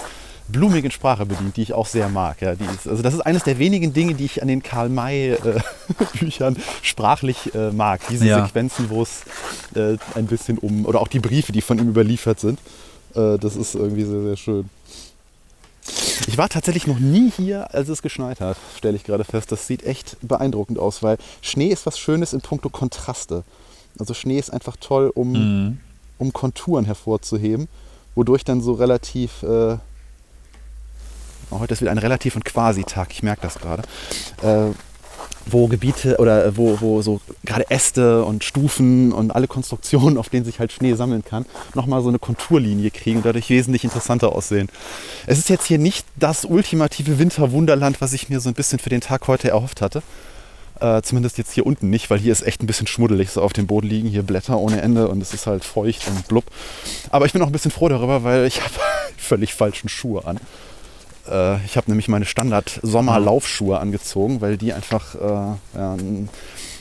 blumigen 0.48 0.92
Sprache 0.92 1.26
bedient, 1.26 1.56
die 1.58 1.62
ich 1.62 1.74
auch 1.74 1.86
sehr 1.88 2.10
mag. 2.10 2.42
Ja, 2.42 2.56
die 2.56 2.66
ist, 2.66 2.88
also 2.88 3.02
das 3.02 3.14
ist 3.14 3.22
eines 3.22 3.44
der 3.44 3.58
wenigen 3.60 3.94
Dinge, 3.94 4.16
die 4.16 4.26
ich 4.26 4.42
an 4.42 4.48
den 4.48 4.62
Karl-May-Büchern 4.64 6.58
sprachlich 6.82 7.54
äh, 7.56 7.72
mag. 7.72 8.02
Diese 8.10 8.26
Ja. 8.26 8.46
Sequenzen, 8.46 8.90
wo 8.90 9.02
es 9.04 9.22
äh, 9.76 9.98
ein 10.16 10.28
bisschen 10.28 10.58
um, 10.58 10.86
oder 10.86 11.00
auch 11.02 11.08
die 11.08 11.20
Briefe, 11.20 11.52
die 11.52 11.62
von 11.62 11.80
ihm 11.80 11.90
überliefert 11.90 12.40
sind. 12.40 12.60
Äh, 13.16 13.38
das 13.38 13.56
ist 13.56 13.76
irgendwie 13.76 14.04
sehr, 14.04 14.22
sehr 14.22 14.38
schön. 14.38 14.70
Ich 16.28 16.38
war 16.38 16.48
tatsächlich 16.50 16.86
noch 16.86 17.00
nie 17.00 17.32
hier, 17.36 17.74
als 17.74 17.90
es 17.90 18.02
geschneit 18.02 18.40
hat, 18.40 18.56
stelle 18.78 18.96
ich 18.96 19.04
gerade 19.04 19.24
fest. 19.24 19.52
Das 19.52 19.66
sieht 19.68 19.84
echt 19.84 20.18
beeindruckend 20.22 20.78
aus, 20.80 21.02
weil 21.02 21.18
Schnee 21.42 21.68
ist 21.70 21.86
was 21.86 21.98
Schönes 21.98 22.34
in 22.34 22.42
puncto 22.42 22.70
Kontraste. 22.70 23.44
Also 24.00 24.14
Schnee 24.14 24.38
ist 24.38 24.52
einfach 24.54 24.76
toll, 24.80 25.12
um, 25.14 25.32
Mhm. 25.32 25.78
um 26.20 26.32
Konturen 26.34 26.86
hervorzuheben, 26.86 27.68
wodurch 28.16 28.44
dann 28.44 28.62
so 28.62 28.74
relativ... 28.74 29.44
Heute 31.52 31.74
ist 31.74 31.82
wieder 31.82 31.92
ein 31.92 31.98
Relativ- 31.98 32.36
und 32.36 32.46
Quasi-Tag, 32.46 33.10
ich 33.12 33.24
merke 33.24 33.42
das 33.42 33.56
gerade. 33.56 33.84
Äh, 34.42 34.74
wo 35.46 35.68
Gebiete 35.68 36.18
oder 36.18 36.46
äh, 36.46 36.58
wo, 36.58 36.80
wo 36.82 37.02
so 37.02 37.20
gerade 37.44 37.70
Äste 37.70 38.24
und 38.24 38.44
Stufen 38.44 39.12
und 39.12 39.32
alle 39.32 39.48
Konstruktionen, 39.48 40.18
auf 40.18 40.30
denen 40.30 40.46
sich 40.46 40.60
halt 40.60 40.72
Schnee 40.72 40.94
sammeln 40.94 41.24
kann, 41.26 41.46
nochmal 41.74 42.02
so 42.02 42.10
eine 42.10 42.20
Konturlinie 42.20 42.92
kriegen 42.92 43.18
und 43.18 43.26
dadurch 43.26 43.50
wesentlich 43.50 43.84
interessanter 43.84 44.34
aussehen. 44.34 44.70
Es 45.26 45.38
ist 45.38 45.50
jetzt 45.50 45.66
hier 45.66 45.80
nicht 45.80 46.06
das 46.16 46.46
ultimative 46.46 47.20
Winterwunderland, 47.20 48.02
was 48.02 48.14
ich 48.14 48.30
mir 48.30 48.40
so 48.40 48.50
ein 48.50 48.56
bisschen 48.56 48.80
für 48.80 48.90
den 48.90 49.02
Tag 49.02 49.28
heute 49.28 49.50
erhofft 49.50 49.82
hatte. 49.82 50.04
Äh, 50.80 51.02
zumindest 51.04 51.38
jetzt 51.38 51.52
hier 51.54 51.66
unten 51.66 51.90
nicht, 51.90 52.10
weil 52.10 52.20
hier 52.20 52.32
ist 52.32 52.42
echt 52.42 52.64
ein 52.64 52.68
bisschen 52.68 52.88
schmuddelig. 52.88 53.30
So 53.30 53.42
auf 53.42 53.54
dem 53.54 53.68
Boden 53.68 53.88
liegen 53.88 54.10
hier 54.10 54.24
Blätter 54.24 54.58
ohne 54.58 54.82
Ende 54.82 55.08
und 55.08 55.22
es 55.22 55.34
ist 55.34 55.48
halt 55.48 55.64
feucht 55.64 56.08
und 56.08 56.28
blub. 56.28 56.46
Aber 57.10 57.26
ich 57.26 57.34
bin 57.34 57.42
auch 57.42 57.48
ein 57.48 57.52
bisschen 57.52 57.72
froh 57.72 57.90
darüber, 57.90 58.24
weil 58.24 58.46
ich 58.46 58.62
habe 58.64 58.74
völlig 59.18 59.54
falschen 59.54 59.90
Schuhe 59.90 60.26
an. 60.26 60.40
Äh, 61.32 61.64
ich 61.66 61.78
habe 61.78 61.90
nämlich 61.90 62.08
meine 62.08 62.26
Standard-Sommerlaufschuhe 62.26 63.80
angezogen, 63.80 64.42
weil 64.42 64.58
die 64.58 64.74
einfach 64.74 65.16
äh, 65.16 65.78
ja, 65.78 65.98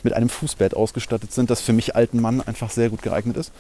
mit 0.03 0.13
einem 0.13 0.29
Fußbett 0.29 0.75
ausgestattet 0.75 1.33
sind, 1.33 1.51
das 1.51 1.61
für 1.61 1.73
mich 1.73 1.95
alten 1.95 2.21
Mann 2.21 2.41
einfach 2.41 2.71
sehr 2.71 2.91
gut 2.91 3.03
geeignet 3.03 3.37
ist. 3.37 3.53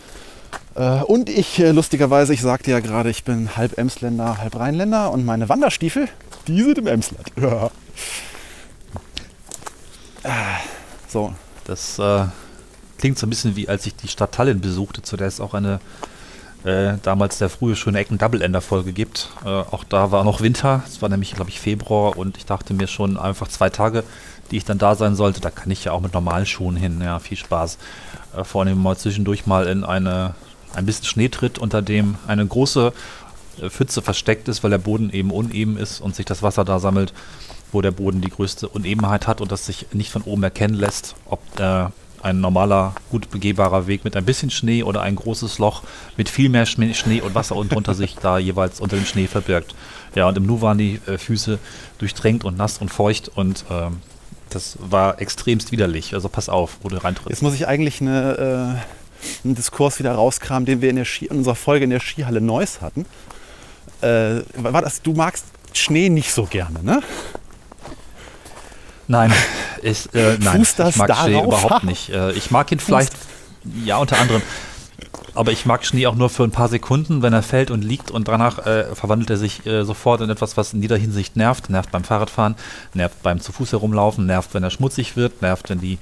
Äh, 0.74 1.02
und 1.02 1.28
ich, 1.28 1.58
äh, 1.60 1.70
lustigerweise, 1.70 2.34
ich 2.34 2.40
sagte 2.42 2.70
ja 2.70 2.80
gerade, 2.80 3.10
ich 3.10 3.24
bin 3.24 3.56
halb 3.56 3.78
Emsländer, 3.78 4.38
halb 4.38 4.56
Rheinländer 4.56 5.12
und 5.12 5.24
meine 5.24 5.48
Wanderstiefel, 5.48 6.08
die 6.46 6.62
sind 6.62 6.78
im 6.78 6.86
Emsland. 6.86 7.30
Ja. 7.40 7.70
So, 11.08 11.32
Das 11.64 11.98
äh, 11.98 12.26
klingt 12.98 13.18
so 13.18 13.26
ein 13.26 13.30
bisschen 13.30 13.56
wie, 13.56 13.70
als 13.70 13.86
ich 13.86 13.96
die 13.96 14.08
Stadt 14.08 14.32
Tallinn 14.32 14.60
besuchte, 14.60 15.00
zu 15.00 15.16
der 15.16 15.28
es 15.28 15.40
auch 15.40 15.54
eine 15.54 15.80
äh, 16.64 16.94
damals 17.02 17.38
der 17.38 17.48
frühe 17.48 17.76
schöne 17.76 17.98
Ecken 17.98 18.18
Double 18.18 18.42
Ender 18.42 18.60
Folge 18.60 18.92
gibt. 18.92 19.30
Äh, 19.44 19.48
auch 19.48 19.84
da 19.84 20.10
war 20.12 20.24
noch 20.24 20.40
Winter, 20.40 20.82
es 20.86 21.00
war 21.00 21.08
nämlich, 21.08 21.34
glaube 21.34 21.50
ich, 21.50 21.60
Februar 21.60 22.16
und 22.16 22.36
ich 22.36 22.46
dachte 22.46 22.74
mir 22.74 22.86
schon 22.86 23.16
einfach 23.16 23.48
zwei 23.48 23.70
Tage, 23.70 24.04
die 24.50 24.56
ich 24.56 24.64
dann 24.64 24.78
da 24.78 24.94
sein 24.94 25.14
sollte, 25.14 25.40
da 25.40 25.50
kann 25.50 25.70
ich 25.70 25.84
ja 25.84 25.92
auch 25.92 26.00
mit 26.00 26.12
normalen 26.12 26.46
Schuhen 26.46 26.76
hin. 26.76 27.00
Ja, 27.02 27.18
viel 27.18 27.36
Spaß. 27.36 27.78
Äh, 28.36 28.44
vor 28.44 28.62
allem 28.62 28.82
mal 28.82 28.96
zwischendurch 28.96 29.46
mal 29.46 29.66
in 29.66 29.84
eine, 29.84 30.34
ein 30.74 30.86
bisschen 30.86 31.06
Schnee 31.06 31.28
tritt, 31.28 31.58
unter 31.58 31.82
dem 31.82 32.16
eine 32.26 32.46
große 32.46 32.92
äh, 33.60 33.70
Pfütze 33.70 34.02
versteckt 34.02 34.48
ist, 34.48 34.62
weil 34.62 34.70
der 34.70 34.78
Boden 34.78 35.10
eben 35.10 35.30
uneben 35.30 35.76
ist 35.76 36.00
und 36.00 36.14
sich 36.14 36.26
das 36.26 36.42
Wasser 36.42 36.64
da 36.64 36.78
sammelt, 36.78 37.12
wo 37.72 37.80
der 37.80 37.92
Boden 37.92 38.20
die 38.20 38.30
größte 38.30 38.68
Unebenheit 38.68 39.26
hat 39.26 39.40
und 39.40 39.52
das 39.52 39.66
sich 39.66 39.86
nicht 39.92 40.10
von 40.10 40.22
oben 40.22 40.42
erkennen 40.42 40.74
lässt, 40.74 41.14
ob 41.26 41.40
ein 42.22 42.40
normaler, 42.40 42.94
gut 43.10 43.30
begehbarer 43.30 43.86
Weg 43.86 44.04
mit 44.04 44.16
ein 44.16 44.24
bisschen 44.24 44.50
Schnee 44.50 44.82
oder 44.82 45.02
ein 45.02 45.16
großes 45.16 45.58
Loch 45.58 45.82
mit 46.16 46.28
viel 46.28 46.48
mehr 46.48 46.66
Schnee, 46.66 47.20
und 47.20 47.34
Wasser 47.34 47.56
unten 47.56 47.74
drunter 47.74 47.94
sich 47.94 48.16
da 48.16 48.38
jeweils 48.38 48.80
unter 48.80 48.96
dem 48.96 49.06
Schnee 49.06 49.26
verbirgt. 49.26 49.74
Ja, 50.14 50.28
und 50.28 50.36
im 50.36 50.46
Nu 50.46 50.60
waren 50.60 50.78
die 50.78 51.00
äh, 51.06 51.18
Füße 51.18 51.58
durchtränkt 51.98 52.44
und 52.44 52.56
nass 52.56 52.78
und 52.78 52.90
feucht 52.90 53.28
und 53.28 53.64
ähm, 53.70 53.98
das 54.50 54.76
war 54.80 55.20
extremst 55.20 55.72
widerlich. 55.72 56.14
Also 56.14 56.28
pass 56.28 56.48
auf, 56.48 56.78
wo 56.82 56.88
du 56.88 56.96
reintrittst. 56.96 57.30
jetzt 57.30 57.42
muss 57.42 57.54
ich 57.54 57.66
eigentlich 57.66 58.00
eine, 58.00 58.80
äh, 58.82 59.44
einen 59.44 59.54
Diskurs 59.54 59.98
wieder 59.98 60.12
rauskram, 60.12 60.64
den 60.64 60.82
wir 60.82 60.90
in, 60.90 60.96
der 60.96 61.04
Ski, 61.04 61.26
in 61.26 61.38
unserer 61.38 61.54
Folge 61.54 61.84
in 61.84 61.90
der 61.90 62.00
Skihalle 62.00 62.40
Neuss 62.40 62.80
hatten. 62.80 63.06
Äh, 64.00 64.42
war 64.56 64.82
das, 64.82 65.02
du 65.02 65.12
magst 65.12 65.44
Schnee 65.72 66.08
nicht 66.08 66.32
so 66.32 66.44
gerne, 66.44 66.82
ne? 66.82 67.00
Nein, 69.10 69.32
ich, 69.82 70.14
äh, 70.14 70.38
nein, 70.38 70.62
ich 70.62 70.96
mag? 70.96 71.16
Schnee 71.16 71.42
überhaupt 71.42 71.82
nicht. 71.82 72.10
Äh, 72.10 72.30
ich 72.30 72.52
mag 72.52 72.70
ihn 72.70 72.78
vielleicht, 72.78 73.12
ja, 73.84 73.96
unter 73.96 74.18
anderem. 74.18 74.40
Aber 75.34 75.50
ich 75.50 75.66
mag 75.66 75.84
Schnee 75.84 76.06
auch 76.06 76.14
nur 76.14 76.30
für 76.30 76.44
ein 76.44 76.52
paar 76.52 76.68
Sekunden, 76.68 77.20
wenn 77.20 77.32
er 77.32 77.42
fällt 77.42 77.72
und 77.72 77.82
liegt 77.82 78.12
und 78.12 78.28
danach 78.28 78.64
äh, 78.66 78.94
verwandelt 78.94 79.28
er 79.30 79.36
sich 79.36 79.66
äh, 79.66 79.82
sofort 79.82 80.20
in 80.20 80.30
etwas, 80.30 80.56
was 80.56 80.74
in 80.74 80.80
jeder 80.80 80.96
Hinsicht 80.96 81.34
nervt. 81.34 81.70
Nervt 81.70 81.90
beim 81.90 82.04
Fahrradfahren, 82.04 82.54
nervt 82.94 83.20
beim 83.24 83.40
zu 83.40 83.50
Fuß 83.50 83.72
herumlaufen, 83.72 84.26
nervt, 84.26 84.54
wenn 84.54 84.62
er 84.62 84.70
schmutzig 84.70 85.16
wird, 85.16 85.42
nervt, 85.42 85.70
wenn 85.70 85.80
die 85.80 85.98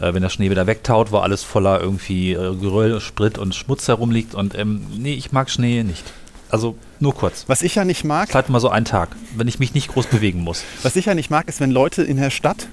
äh, 0.00 0.12
wenn 0.12 0.22
der 0.22 0.28
Schnee 0.28 0.50
wieder 0.50 0.66
wegtaut, 0.66 1.12
wo 1.12 1.18
alles 1.18 1.44
voller 1.44 1.80
irgendwie 1.80 2.32
äh, 2.32 2.56
Geröll, 2.56 3.00
Sprit 3.00 3.38
und 3.38 3.54
Schmutz 3.54 3.86
herumliegt. 3.86 4.34
Und 4.34 4.58
ähm, 4.58 4.88
nee, 4.96 5.14
ich 5.14 5.30
mag 5.30 5.50
Schnee 5.50 5.84
nicht. 5.84 6.04
Also 6.50 6.76
nur 6.98 7.14
kurz. 7.14 7.44
Was 7.46 7.62
ich 7.62 7.74
ja 7.76 7.84
nicht 7.84 8.04
mag, 8.04 8.28
Vielleicht 8.28 8.48
mal 8.48 8.60
so 8.60 8.68
einen 8.68 8.84
Tag, 8.84 9.10
wenn 9.36 9.48
ich 9.48 9.58
mich 9.58 9.74
nicht 9.74 9.88
groß 9.88 10.06
bewegen 10.06 10.40
muss. 10.40 10.64
was 10.82 10.96
ich 10.96 11.06
ja 11.06 11.14
nicht 11.14 11.30
mag, 11.30 11.48
ist, 11.48 11.60
wenn 11.60 11.70
Leute 11.70 12.02
in 12.02 12.16
der 12.16 12.30
Stadt, 12.30 12.68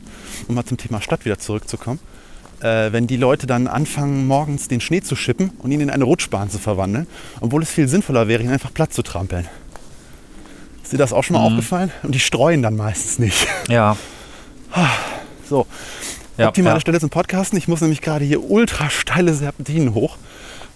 um 0.48 0.56
mal 0.56 0.66
zum 0.66 0.78
Thema 0.78 1.02
Stadt 1.02 1.26
wieder 1.26 1.38
zurückzukommen, 1.38 2.00
äh, 2.62 2.92
wenn 2.92 3.06
die 3.08 3.18
Leute 3.18 3.46
dann 3.46 3.68
anfangen, 3.68 4.26
morgens 4.28 4.68
den 4.68 4.82
Schnee 4.82 5.02
zu 5.02 5.16
schippen 5.16 5.52
und 5.60 5.72
ihn 5.72 5.82
in 5.82 5.90
eine 5.90 6.04
Rutschbahn 6.06 6.50
zu 6.50 6.58
verwandeln, 6.58 7.06
obwohl 7.40 7.62
es 7.62 7.70
viel 7.70 7.88
sinnvoller 7.88 8.28
wäre, 8.28 8.42
ihn 8.42 8.50
einfach 8.50 8.74
platt 8.74 8.94
zu 8.94 9.04
trampeln. 9.04 9.48
Ist 10.84 10.94
dir 10.94 10.98
das 10.98 11.13
auch 11.13 11.24
schon 11.24 11.36
mal 11.36 11.44
aufgefallen? 11.44 11.92
Und 12.04 12.16
die 12.16 12.20
streuen 12.20 12.62
dann 12.62 12.76
meistens 12.76 13.20
nicht. 13.20 13.48
Ja, 13.68 13.98
So, 15.50 15.66
ja, 16.38 16.48
optimale 16.50 16.76
ja. 16.76 16.80
Stelle 16.80 17.00
zum 17.00 17.10
Podcasten. 17.10 17.58
Ich 17.58 17.68
muss 17.68 17.82
nämlich 17.82 18.02
gerade 18.02 18.26
hier 18.26 18.44
ultra 18.50 18.90
steile 18.90 19.34
Serpentinen 19.34 19.94
hoch, 19.94 20.18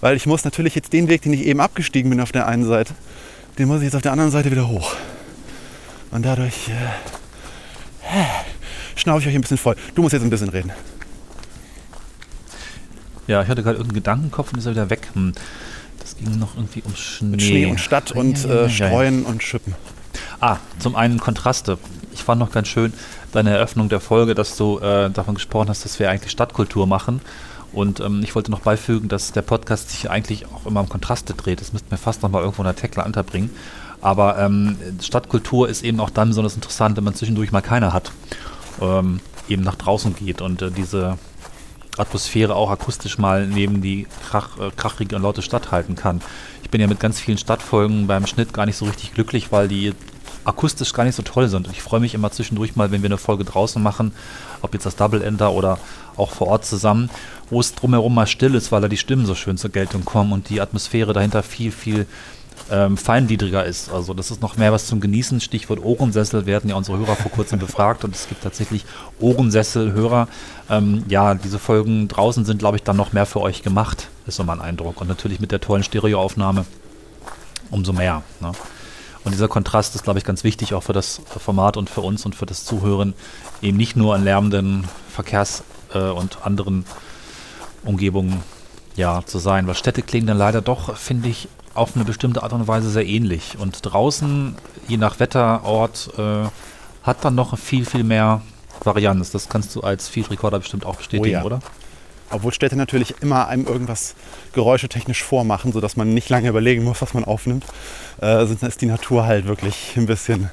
weil 0.01 0.15
ich 0.15 0.25
muss 0.25 0.43
natürlich 0.43 0.75
jetzt 0.75 0.91
den 0.93 1.07
Weg, 1.07 1.21
den 1.21 1.33
ich 1.33 1.45
eben 1.45 1.61
abgestiegen 1.61 2.09
bin 2.09 2.19
auf 2.19 2.31
der 2.31 2.47
einen 2.47 2.65
Seite, 2.65 2.93
den 3.57 3.67
muss 3.67 3.77
ich 3.77 3.85
jetzt 3.85 3.95
auf 3.95 4.01
der 4.01 4.11
anderen 4.11 4.31
Seite 4.31 4.51
wieder 4.51 4.67
hoch. 4.67 4.95
Und 6.11 6.25
dadurch 6.25 6.69
äh, 6.69 8.23
schnaufe 8.95 9.21
ich 9.21 9.27
euch 9.27 9.35
ein 9.35 9.41
bisschen 9.41 9.57
voll. 9.57 9.75
Du 9.95 10.01
musst 10.01 10.13
jetzt 10.13 10.23
ein 10.23 10.29
bisschen 10.29 10.49
reden. 10.49 10.71
Ja, 13.27 13.41
ich 13.43 13.47
hatte 13.47 13.63
gerade 13.63 13.77
irgendeinen 13.77 14.03
Gedankenkopf 14.03 14.51
und 14.51 14.59
ist 14.59 14.65
er 14.65 14.73
wieder 14.73 14.89
weg. 14.89 15.07
Hm. 15.13 15.31
Das 15.99 16.17
ging 16.17 16.37
noch 16.37 16.55
irgendwie 16.55 16.81
um 16.83 16.95
Schnee. 16.95 17.29
Mit 17.29 17.41
Schnee 17.41 17.65
und 17.67 17.79
Stadt 17.79 18.11
und 18.11 18.43
Ja, 18.43 18.49
ja, 18.49 18.55
ja, 18.55 18.65
äh. 18.65 18.69
Streuen 18.69 19.23
und 19.23 19.43
Schippen. 19.43 19.75
Ah, 20.39 20.57
zum 20.79 20.95
einen 20.95 21.19
Kontraste. 21.19 21.77
Ich 22.13 22.23
fand 22.23 22.39
noch 22.39 22.51
ganz 22.51 22.67
schön 22.67 22.91
deine 23.31 23.51
Eröffnung 23.51 23.87
der 23.87 24.01
Folge, 24.01 24.35
dass 24.35 24.57
du 24.57 24.79
äh, 24.79 25.09
davon 25.09 25.35
gesprochen 25.35 25.69
hast, 25.69 25.85
dass 25.85 25.99
wir 25.99 26.09
eigentlich 26.09 26.31
Stadtkultur 26.31 26.87
machen. 26.87 27.21
Und 27.73 27.99
ähm, 27.99 28.21
ich 28.23 28.35
wollte 28.35 28.51
noch 28.51 28.59
beifügen, 28.59 29.07
dass 29.07 29.31
der 29.31 29.41
Podcast 29.41 29.89
sich 29.89 30.09
eigentlich 30.09 30.45
auch 30.47 30.65
immer 30.65 30.81
um 30.81 30.89
Kontraste 30.89 31.33
dreht. 31.33 31.61
Das 31.61 31.73
müssten 31.73 31.89
wir 31.89 31.97
fast 31.97 32.21
noch 32.21 32.29
mal 32.29 32.41
irgendwo 32.41 32.61
in 32.61 32.65
der 32.65 32.75
Tekla 32.75 33.05
unterbringen. 33.05 33.49
Aber 34.01 34.37
ähm, 34.39 34.77
Stadtkultur 35.01 35.69
ist 35.69 35.83
eben 35.83 35.99
auch 35.99 36.09
dann 36.09 36.29
besonders 36.29 36.55
interessant, 36.55 36.97
wenn 36.97 37.03
man 37.03 37.15
zwischendurch 37.15 37.51
mal 37.51 37.61
keine 37.61 37.93
hat. 37.93 38.11
Ähm, 38.81 39.19
eben 39.47 39.63
nach 39.63 39.75
draußen 39.75 40.15
geht 40.15 40.41
und 40.41 40.61
äh, 40.61 40.71
diese 40.71 41.17
Atmosphäre 41.97 42.55
auch 42.55 42.71
akustisch 42.71 43.17
mal 43.17 43.47
neben 43.47 43.81
die 43.81 44.07
krach, 44.29 44.57
äh, 44.59 44.71
krachige 44.75 45.15
und 45.15 45.21
laute 45.21 45.41
Stadt 45.41 45.71
halten 45.71 45.95
kann. 45.95 46.21
Ich 46.63 46.69
bin 46.69 46.81
ja 46.81 46.87
mit 46.87 46.99
ganz 46.99 47.19
vielen 47.19 47.37
Stadtfolgen 47.37 48.07
beim 48.07 48.25
Schnitt 48.27 48.53
gar 48.53 48.65
nicht 48.65 48.77
so 48.77 48.85
richtig 48.85 49.13
glücklich, 49.13 49.51
weil 49.51 49.67
die 49.67 49.93
akustisch 50.45 50.93
gar 50.93 51.03
nicht 51.03 51.15
so 51.15 51.21
toll 51.21 51.47
sind. 51.49 51.67
Und 51.67 51.73
ich 51.73 51.81
freue 51.81 51.99
mich 51.99 52.13
immer 52.13 52.31
zwischendurch 52.31 52.75
mal, 52.75 52.91
wenn 52.91 53.03
wir 53.03 53.09
eine 53.09 53.17
Folge 53.17 53.43
draußen 53.43 53.81
machen, 53.81 54.13
ob 54.61 54.73
jetzt 54.73 54.85
das 54.85 54.95
Double 54.95 55.21
Ender 55.21 55.51
oder 55.51 55.77
auch 56.17 56.31
vor 56.31 56.47
Ort 56.47 56.65
zusammen, 56.65 57.09
wo 57.51 57.59
es 57.59 57.75
drumherum 57.75 58.15
mal 58.15 58.25
still 58.25 58.55
ist, 58.55 58.71
weil 58.71 58.81
da 58.81 58.87
die 58.87 58.97
Stimmen 58.97 59.27
so 59.27 59.35
schön 59.35 59.57
zur 59.57 59.69
Geltung 59.69 60.03
kommen 60.03 60.33
und 60.33 60.49
die 60.49 60.61
Atmosphäre 60.61 61.13
dahinter 61.13 61.43
viel, 61.43 61.71
viel 61.71 62.07
ähm, 62.71 62.97
feingliedriger 62.97 63.65
ist. 63.65 63.91
Also 63.91 64.13
das 64.13 64.31
ist 64.31 64.41
noch 64.41 64.57
mehr 64.57 64.71
was 64.71 64.87
zum 64.87 65.01
Genießen. 65.01 65.41
Stichwort 65.41 65.83
Ohrensessel 65.83 66.45
werden 66.45 66.69
ja 66.69 66.75
unsere 66.75 66.97
Hörer 66.97 67.15
vor 67.15 67.31
kurzem 67.31 67.59
befragt 67.59 68.03
und 68.03 68.15
es 68.15 68.27
gibt 68.27 68.43
tatsächlich 68.43 68.85
Ohrensessel-Hörer. 69.19 70.27
Ähm, 70.69 71.03
ja, 71.07 71.35
diese 71.35 71.59
Folgen 71.59 72.07
draußen 72.07 72.45
sind, 72.45 72.59
glaube 72.59 72.77
ich, 72.77 72.83
dann 72.83 72.95
noch 72.95 73.13
mehr 73.13 73.25
für 73.25 73.41
euch 73.41 73.61
gemacht, 73.61 74.07
ist 74.25 74.37
so 74.37 74.43
mein 74.43 74.61
Eindruck. 74.61 75.01
Und 75.01 75.07
natürlich 75.07 75.39
mit 75.39 75.51
der 75.51 75.59
tollen 75.59 75.83
Stereoaufnahme 75.83 76.65
umso 77.69 77.93
mehr. 77.93 78.23
Ne? 78.39 78.51
Und 79.23 79.33
dieser 79.33 79.47
Kontrast 79.47 79.95
ist, 79.95 80.03
glaube 80.03 80.19
ich, 80.19 80.25
ganz 80.25 80.43
wichtig 80.43 80.73
auch 80.73 80.83
für 80.83 80.93
das 80.93 81.21
Format 81.25 81.77
und 81.77 81.89
für 81.89 82.01
uns 82.01 82.25
und 82.25 82.35
für 82.35 82.45
das 82.45 82.65
Zuhören, 82.65 83.13
eben 83.61 83.77
nicht 83.77 83.95
nur 83.95 84.15
an 84.15 84.23
lärmenden 84.23 84.85
Verkehrs- 85.15 85.63
äh, 85.93 85.99
und 85.99 86.45
anderen 86.45 86.85
Umgebungen 87.83 88.41
ja, 88.95 89.21
zu 89.25 89.39
sein. 89.39 89.67
Weil 89.67 89.75
Städte 89.75 90.01
klingen 90.01 90.27
dann 90.27 90.37
leider 90.37 90.61
doch, 90.61 90.95
finde 90.97 91.29
ich, 91.29 91.47
auf 91.73 91.95
eine 91.95 92.05
bestimmte 92.05 92.43
Art 92.43 92.53
und 92.53 92.67
Weise 92.67 92.89
sehr 92.89 93.05
ähnlich. 93.05 93.57
Und 93.59 93.79
draußen, 93.81 94.55
je 94.87 94.97
nach 94.97 95.19
Wetterort, 95.19 96.09
äh, 96.17 96.45
hat 97.03 97.23
dann 97.25 97.35
noch 97.35 97.57
viel, 97.57 97.85
viel 97.85 98.03
mehr 98.03 98.41
Varianz. 98.83 99.31
Das 99.31 99.49
kannst 99.49 99.75
du 99.75 99.81
als 99.81 100.07
Field 100.07 100.29
Recorder 100.29 100.59
bestimmt 100.59 100.85
auch 100.85 100.97
bestätigen, 100.97 101.33
ja. 101.33 101.43
oder? 101.43 101.59
Obwohl 102.29 102.53
Städte 102.53 102.77
natürlich 102.77 103.15
immer 103.21 103.47
einem 103.47 103.65
irgendwas 103.65 104.15
geräuschetechnisch 104.53 105.21
vormachen, 105.21 105.73
sodass 105.73 105.97
man 105.97 106.13
nicht 106.13 106.29
lange 106.29 106.47
überlegen 106.47 106.83
muss, 106.83 107.01
was 107.01 107.13
man 107.13 107.25
aufnimmt, 107.25 107.65
äh, 108.21 108.45
ist 108.45 108.81
die 108.81 108.85
Natur 108.85 109.25
halt 109.25 109.47
wirklich 109.47 109.95
ein 109.97 110.05
bisschen 110.05 110.49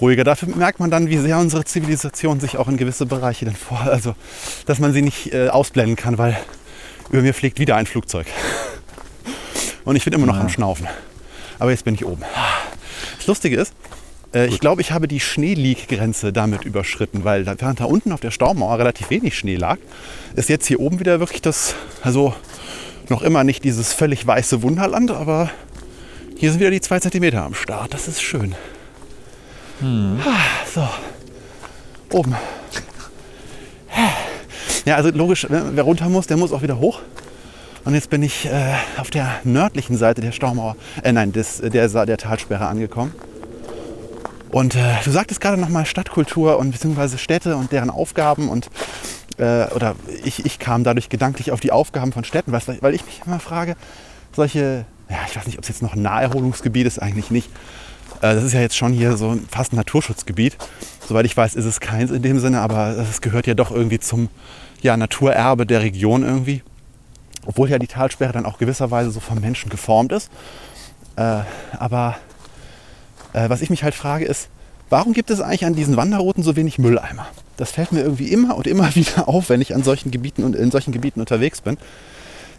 ruhiger. 0.00 0.24
Dafür 0.24 0.48
merkt 0.54 0.80
man 0.80 0.90
dann, 0.90 1.08
wie 1.08 1.18
sehr 1.18 1.38
unsere 1.38 1.64
Zivilisation 1.64 2.40
sich 2.40 2.56
auch 2.56 2.68
in 2.68 2.76
gewisse 2.76 3.06
Bereiche 3.06 3.44
dann 3.44 3.56
vor, 3.56 3.80
also 3.80 4.14
dass 4.66 4.78
man 4.78 4.92
sie 4.92 5.02
nicht 5.02 5.32
äh, 5.32 5.48
ausblenden 5.48 5.96
kann, 5.96 6.18
weil 6.18 6.36
über 7.10 7.22
mir 7.22 7.34
fliegt 7.34 7.58
wieder 7.58 7.76
ein 7.76 7.86
Flugzeug. 7.86 8.26
Und 9.84 9.96
ich 9.96 10.04
bin 10.04 10.12
immer 10.14 10.26
noch 10.26 10.36
Ja. 10.36 10.40
am 10.42 10.48
Schnaufen. 10.48 10.86
Aber 11.58 11.70
jetzt 11.70 11.84
bin 11.84 11.94
ich 11.94 12.04
oben. 12.04 12.22
Das 13.18 13.26
Lustige 13.26 13.56
ist, 13.56 13.72
äh, 14.34 14.46
ich 14.46 14.58
glaube, 14.60 14.80
ich 14.80 14.92
habe 14.92 15.06
die 15.08 15.20
Schneelieg-Grenze 15.20 16.32
damit 16.32 16.64
überschritten, 16.64 17.24
weil 17.24 17.46
während 17.46 17.80
da 17.80 17.84
unten 17.84 18.12
auf 18.12 18.20
der 18.20 18.30
Staumauer 18.30 18.78
relativ 18.78 19.10
wenig 19.10 19.36
Schnee 19.38 19.56
lag, 19.56 19.78
ist 20.34 20.48
jetzt 20.48 20.66
hier 20.66 20.80
oben 20.80 21.00
wieder 21.00 21.20
wirklich 21.20 21.42
das, 21.42 21.74
also 22.02 22.34
noch 23.08 23.22
immer 23.22 23.44
nicht 23.44 23.62
dieses 23.64 23.92
völlig 23.92 24.26
weiße 24.26 24.62
Wunderland, 24.62 25.10
aber 25.10 25.50
hier 26.36 26.50
sind 26.50 26.60
wieder 26.60 26.70
die 26.70 26.80
zwei 26.80 26.98
Zentimeter 26.98 27.42
am 27.42 27.54
Start. 27.54 27.92
Das 27.94 28.08
ist 28.08 28.22
schön. 28.22 28.54
Ah, 29.82 30.64
So, 30.72 30.88
oben. 32.16 32.34
Ja, 34.84 34.96
also 34.96 35.10
logisch, 35.10 35.48
ne, 35.48 35.70
wer 35.72 35.84
runter 35.84 36.08
muss, 36.08 36.26
der 36.26 36.36
muss 36.36 36.52
auch 36.52 36.62
wieder 36.62 36.78
hoch. 36.78 37.00
Und 37.84 37.94
jetzt 37.94 38.10
bin 38.10 38.22
ich 38.22 38.46
äh, 38.46 38.74
auf 38.98 39.10
der 39.10 39.40
nördlichen 39.44 39.96
Seite 39.96 40.20
der 40.20 40.32
Staumauer, 40.32 40.76
äh, 41.02 41.12
nein, 41.12 41.32
des, 41.32 41.58
der, 41.58 41.88
der 41.88 42.16
Talsperre 42.16 42.66
angekommen. 42.66 43.12
Und 44.50 44.74
äh, 44.76 44.78
du 45.04 45.10
sagtest 45.10 45.40
gerade 45.40 45.60
nochmal 45.60 45.84
Stadtkultur 45.84 46.58
und 46.58 46.70
beziehungsweise 46.70 47.18
Städte 47.18 47.56
und 47.56 47.72
deren 47.72 47.90
Aufgaben 47.90 48.48
und 48.48 48.70
äh, 49.38 49.66
oder 49.74 49.96
ich, 50.24 50.46
ich 50.46 50.58
kam 50.58 50.84
dadurch 50.84 51.08
gedanklich 51.08 51.50
auf 51.50 51.60
die 51.60 51.72
Aufgaben 51.72 52.12
von 52.12 52.24
Städten, 52.24 52.52
was, 52.52 52.68
weil 52.68 52.94
ich 52.94 53.04
mich 53.04 53.22
immer 53.26 53.40
frage, 53.40 53.74
solche, 54.34 54.84
ja, 55.10 55.16
ich 55.28 55.36
weiß 55.36 55.46
nicht, 55.46 55.58
ob 55.58 55.64
es 55.64 55.68
jetzt 55.68 55.82
noch 55.82 55.94
ein 55.94 56.02
Naherholungsgebiet 56.02 56.86
ist, 56.86 57.00
eigentlich 57.02 57.30
nicht. 57.30 57.50
Äh, 58.24 58.34
das 58.34 58.44
ist 58.44 58.54
ja 58.54 58.60
jetzt 58.60 58.76
schon 58.76 58.92
hier 58.92 59.16
so 59.18 59.38
fast 59.50 59.72
ein 59.72 59.76
Naturschutzgebiet. 59.76 60.56
Soweit 61.06 61.26
ich 61.26 61.36
weiß, 61.36 61.54
ist 61.54 61.66
es 61.66 61.80
keins 61.80 62.10
in 62.10 62.22
dem 62.22 62.38
Sinne, 62.38 62.60
aber 62.60 62.96
es 62.96 63.20
gehört 63.20 63.46
ja 63.46 63.52
doch 63.52 63.70
irgendwie 63.70 63.98
zum 63.98 64.30
ja, 64.80 64.96
Naturerbe 64.96 65.66
der 65.66 65.82
Region 65.82 66.22
irgendwie. 66.22 66.62
Obwohl 67.44 67.68
ja 67.68 67.78
die 67.78 67.86
Talsperre 67.86 68.32
dann 68.32 68.46
auch 68.46 68.56
gewisserweise 68.56 69.10
so 69.10 69.20
vom 69.20 69.40
Menschen 69.40 69.68
geformt 69.68 70.12
ist. 70.12 70.30
Äh, 71.16 71.40
aber 71.78 72.16
äh, 73.34 73.50
was 73.50 73.60
ich 73.60 73.68
mich 73.68 73.84
halt 73.84 73.94
frage 73.94 74.24
ist, 74.24 74.48
warum 74.88 75.12
gibt 75.12 75.30
es 75.30 75.42
eigentlich 75.42 75.66
an 75.66 75.74
diesen 75.74 75.98
Wanderrouten 75.98 76.42
so 76.42 76.56
wenig 76.56 76.78
Mülleimer? 76.78 77.26
Das 77.58 77.72
fällt 77.72 77.92
mir 77.92 78.00
irgendwie 78.00 78.28
immer 78.28 78.56
und 78.56 78.66
immer 78.66 78.94
wieder 78.94 79.28
auf, 79.28 79.50
wenn 79.50 79.60
ich 79.60 79.74
an 79.74 79.82
solchen 79.82 80.10
Gebieten 80.10 80.44
und 80.44 80.56
in 80.56 80.70
solchen 80.70 80.92
Gebieten 80.92 81.20
unterwegs 81.20 81.60
bin. 81.60 81.76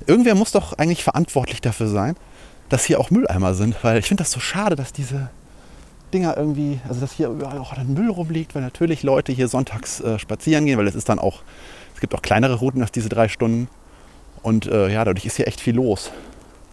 Irgendwer 0.06 0.36
muss 0.36 0.52
doch 0.52 0.74
eigentlich 0.74 1.04
verantwortlich 1.04 1.62
dafür 1.62 1.88
sein, 1.88 2.16
dass 2.70 2.86
hier 2.86 3.00
auch 3.00 3.10
Mülleimer 3.10 3.56
sind, 3.56 3.84
weil 3.84 3.98
ich 3.98 4.06
finde 4.06 4.22
das 4.22 4.32
so 4.32 4.40
schade, 4.40 4.76
dass 4.76 4.94
diese 4.94 5.32
Dinger 6.16 6.38
irgendwie, 6.38 6.80
also 6.88 7.02
dass 7.02 7.12
hier 7.12 7.28
überall 7.28 7.58
auch 7.58 7.76
dann 7.76 7.94
Müll 7.94 8.10
rumliegt, 8.10 8.56
weil 8.56 8.62
natürlich 8.62 9.04
Leute 9.04 9.32
hier 9.32 9.48
sonntags 9.48 10.00
äh, 10.00 10.18
spazieren 10.18 10.66
gehen, 10.66 10.78
weil 10.78 10.88
es 10.88 10.96
ist 10.96 11.10
dann 11.10 11.20
auch, 11.20 11.42
es 11.94 12.00
gibt 12.00 12.16
auch 12.16 12.22
kleinere 12.22 12.56
Routen 12.56 12.82
als 12.82 12.92
diese 12.92 13.10
drei 13.10 13.28
Stunden. 13.28 13.68
Und 14.42 14.66
äh, 14.68 14.92
ja, 14.92 15.04
dadurch 15.04 15.26
ist 15.26 15.38
hier 15.38 15.48
echt 15.48 15.60
viel 15.60 15.76
los. 15.76 16.12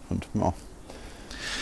Und 0.08 0.26
ja. 0.34 0.52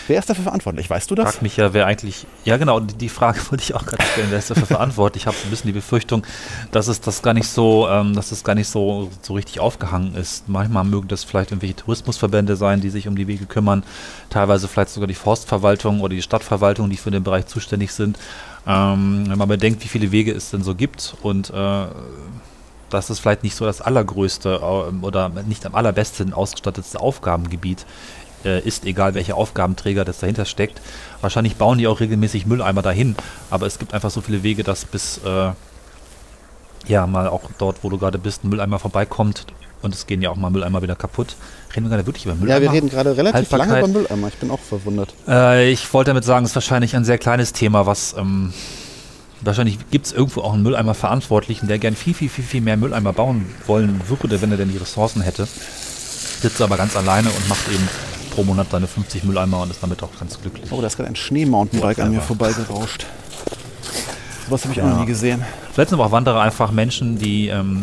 Wer 0.07 0.19
ist 0.19 0.29
dafür 0.29 0.45
verantwortlich? 0.45 0.89
Weißt 0.89 1.11
du 1.11 1.15
das? 1.15 1.33
frage 1.33 1.45
mich 1.45 1.57
ja, 1.57 1.73
wer 1.73 1.87
eigentlich, 1.87 2.27
ja 2.45 2.57
genau, 2.57 2.81
die 2.81 3.09
Frage 3.09 3.41
wollte 3.51 3.63
ich 3.65 3.75
auch 3.75 3.85
gerade 3.87 4.03
stellen, 4.05 4.29
wer 4.31 4.39
ist 4.39 4.51
dafür 4.51 4.67
verantwortlich? 4.67 5.23
Ich 5.23 5.27
habe 5.27 5.37
so 5.37 5.47
ein 5.47 5.51
bisschen 5.51 5.69
die 5.69 5.73
Befürchtung, 5.73 6.27
dass 6.73 6.89
es 6.89 7.01
das 7.01 7.23
gar 7.23 7.35
nicht 7.35 7.49
so, 7.49 7.89
ähm, 7.89 8.15
dass 8.15 8.33
es 8.33 8.45
gar 8.45 8.55
nicht 8.55 8.69
so, 8.69 9.11
so 9.23 9.35
richtig 9.35 9.61
aufgehangen 9.61 10.15
ist. 10.15 10.49
Manchmal 10.49 10.85
mögen 10.85 11.09
das 11.09 11.25
vielleicht 11.25 11.51
irgendwelche 11.51 11.77
Tourismusverbände 11.77 12.57
sein, 12.57 12.81
die 12.81 12.91
sich 12.91 13.09
um 13.09 13.17
die 13.17 13.27
Wege 13.27 13.47
kümmern, 13.47 13.83
teilweise 14.31 14.69
vielleicht 14.69 14.91
sogar 14.91 15.07
die 15.07 15.15
Forstverwaltung 15.15 16.01
oder 16.01 16.15
die 16.15 16.23
Stadtverwaltung, 16.23 16.91
die 16.91 16.97
für 16.97 17.11
den 17.11 17.23
Bereich 17.23 17.47
zuständig 17.47 17.93
sind. 17.93 18.19
Ähm, 18.67 19.25
wenn 19.29 19.39
man 19.39 19.49
bedenkt, 19.49 19.83
wie 19.85 19.89
viele 19.89 20.13
Wege 20.13 20.33
es 20.33 20.51
denn 20.51 20.63
so 20.63 20.75
gibt 20.75 21.15
und 21.23 21.51
äh, 21.51 21.87
dass 22.91 23.09
es 23.09 23.19
vielleicht 23.19 23.43
nicht 23.43 23.55
so 23.55 23.65
das 23.65 23.81
allergrößte 23.81 24.61
äh, 24.63 25.05
oder 25.05 25.29
nicht 25.29 25.65
am 25.65 25.75
allerbesten 25.75 26.33
ausgestattetste 26.33 27.01
Aufgabengebiet 27.01 27.87
äh, 28.45 28.61
ist, 28.61 28.85
egal 28.85 29.15
welcher 29.15 29.37
Aufgabenträger 29.37 30.05
das 30.05 30.19
dahinter 30.19 30.45
steckt. 30.45 30.81
Wahrscheinlich 31.21 31.57
bauen 31.57 31.79
die 31.79 31.87
auch 31.87 32.01
regelmäßig 32.01 32.47
Mülleimer 32.47 32.83
dahin, 32.83 33.17
aber 33.51 33.67
es 33.67 33.79
gibt 33.79 33.95
einfach 33.95 34.11
so 34.11 34.21
viele 34.21 34.43
Wege, 34.43 34.63
dass 34.65 34.85
bis 34.85 35.19
äh, 35.25 35.53
ja 36.87 37.07
mal 37.07 37.29
auch 37.29 37.43
dort, 37.59 37.83
wo 37.83 37.91
du 37.91 37.99
gerade 37.99 38.19
bist, 38.19 38.45
ein 38.45 38.49
Mülleimer 38.49 38.79
vorbeikommt 38.79 39.47
und 39.83 39.95
es 39.95 40.07
gehen 40.07 40.21
ja 40.21 40.31
auch 40.31 40.37
mal 40.37 40.51
Mülleimer 40.51 40.83
wieder 40.83 40.97
kaputt. 40.97 41.37
Reden 41.75 41.87
wir 41.87 41.91
gerade 41.91 42.07
wirklich 42.07 42.27
über 42.27 42.35
Mülleimer? 42.35 42.61
Ja, 42.61 42.63
wir 42.63 42.73
reden 42.73 42.91
gerade 42.91 43.17
relativ 43.17 43.51
lange 43.51 43.79
über 43.79 43.89
Mülleimer. 43.89 44.29
Ich 44.29 44.37
bin 44.37 44.51
auch 44.51 44.59
verwundert. 44.59 45.15
Äh, 45.27 45.71
ich 45.71 45.93
wollte 45.93 46.11
damit 46.11 46.25
sagen, 46.25 46.45
es 46.45 46.51
ist 46.51 46.57
wahrscheinlich 46.57 46.95
ein 46.97 47.05
sehr 47.05 47.19
kleines 47.19 47.53
Thema, 47.53 47.87
was 47.87 48.15
ähm, 48.19 48.53
wahrscheinlich 49.41 49.79
gibt 49.91 50.07
es 50.07 50.13
irgendwo 50.13 50.43
auch 50.43 50.53
einen 50.53 50.63
Mülleimer-Verantwortlichen, 50.63 51.67
der 51.67 51.79
gern 51.79 51.97
viel, 51.97 52.15
viel, 52.15 52.29
viel, 52.29 52.45
viel 52.45 52.61
mehr 52.61 52.77
Mülleimer 52.77 53.13
bauen 53.13 53.47
wollen 53.67 54.01
würde, 54.09 54.43
wenn 54.43 54.51
er 54.51 54.59
denn 54.59 54.71
die 54.71 54.79
Ressourcen 54.79 55.23
hätte. 55.23 55.47
Sitzt 55.47 56.61
aber 56.61 56.77
ganz 56.77 56.97
alleine 56.97 57.29
und 57.31 57.49
macht 57.49 57.69
eben 57.69 57.89
pro 58.31 58.45
Monat 58.45 58.69
seine 58.71 58.87
50 58.87 59.25
Mülleimer 59.25 59.63
und 59.63 59.71
ist 59.71 59.83
damit 59.83 60.03
auch 60.03 60.11
ganz 60.19 60.41
glücklich. 60.41 60.71
Oh, 60.73 60.81
da 60.81 60.87
ist 60.87 60.97
gerade 60.97 61.09
ein 61.09 61.17
Schneemountainbike 61.17 61.99
an 61.99 62.13
mir 62.13 62.21
vorbeigerauscht. 62.21 63.07
Sowas 64.47 64.63
habe 64.65 64.73
ich 64.73 64.79
Ja. 64.79 64.85
auch 64.85 64.89
noch 64.91 65.01
nie 65.01 65.07
gesehen. 65.07 65.45
Vielleicht 65.73 65.91
sind 65.91 65.99
aber 66.01 66.09
auch 66.09 66.13
Wanderer 66.13 66.41
einfach 66.41 66.73
Menschen, 66.73 67.19
die 67.19 67.49
ähm, 67.49 67.83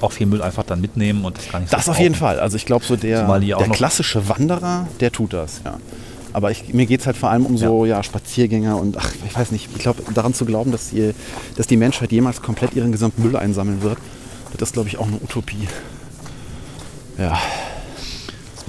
auch 0.00 0.12
viel 0.12 0.26
Müll 0.26 0.42
einfach 0.42 0.64
dann 0.64 0.80
mitnehmen 0.80 1.24
und 1.24 1.38
das 1.38 1.48
gar 1.50 1.60
nicht 1.60 1.72
Das 1.72 1.86
so 1.86 1.92
auf 1.92 1.98
jeden. 1.98 2.14
Fall. 2.14 2.40
Also 2.40 2.56
ich 2.56 2.66
glaube, 2.66 2.84
so 2.84 2.96
der, 2.96 3.38
die 3.38 3.46
der 3.48 3.68
klassische 3.68 4.28
Wanderer, 4.28 4.86
der 5.00 5.12
tut 5.12 5.32
das, 5.32 5.60
ja. 5.64 5.78
Aber 6.32 6.50
ich, 6.50 6.72
mir 6.74 6.86
geht 6.86 7.00
es 7.00 7.06
halt 7.06 7.16
vor 7.16 7.30
allem 7.30 7.46
um 7.46 7.56
so 7.56 7.84
ja. 7.86 8.02
Spaziergänger 8.02 8.76
und 8.78 8.96
ach, 8.98 9.10
ich 9.26 9.34
weiß 9.36 9.50
nicht, 9.50 9.68
ich 9.74 9.82
glaube, 9.82 10.02
daran 10.14 10.34
zu 10.34 10.44
glauben, 10.44 10.70
dass, 10.72 10.92
ihr, 10.92 11.14
dass 11.56 11.66
die 11.66 11.76
Menschheit 11.76 12.12
jemals 12.12 12.42
komplett 12.42 12.74
ihren 12.74 12.92
gesamten 12.92 13.22
Müll 13.22 13.36
einsammeln 13.36 13.82
wird, 13.82 13.98
das 14.56 14.68
ist, 14.68 14.72
glaube 14.74 14.88
ich, 14.88 14.98
auch 14.98 15.06
eine 15.06 15.16
Utopie. 15.16 15.66
Ja. 17.18 17.38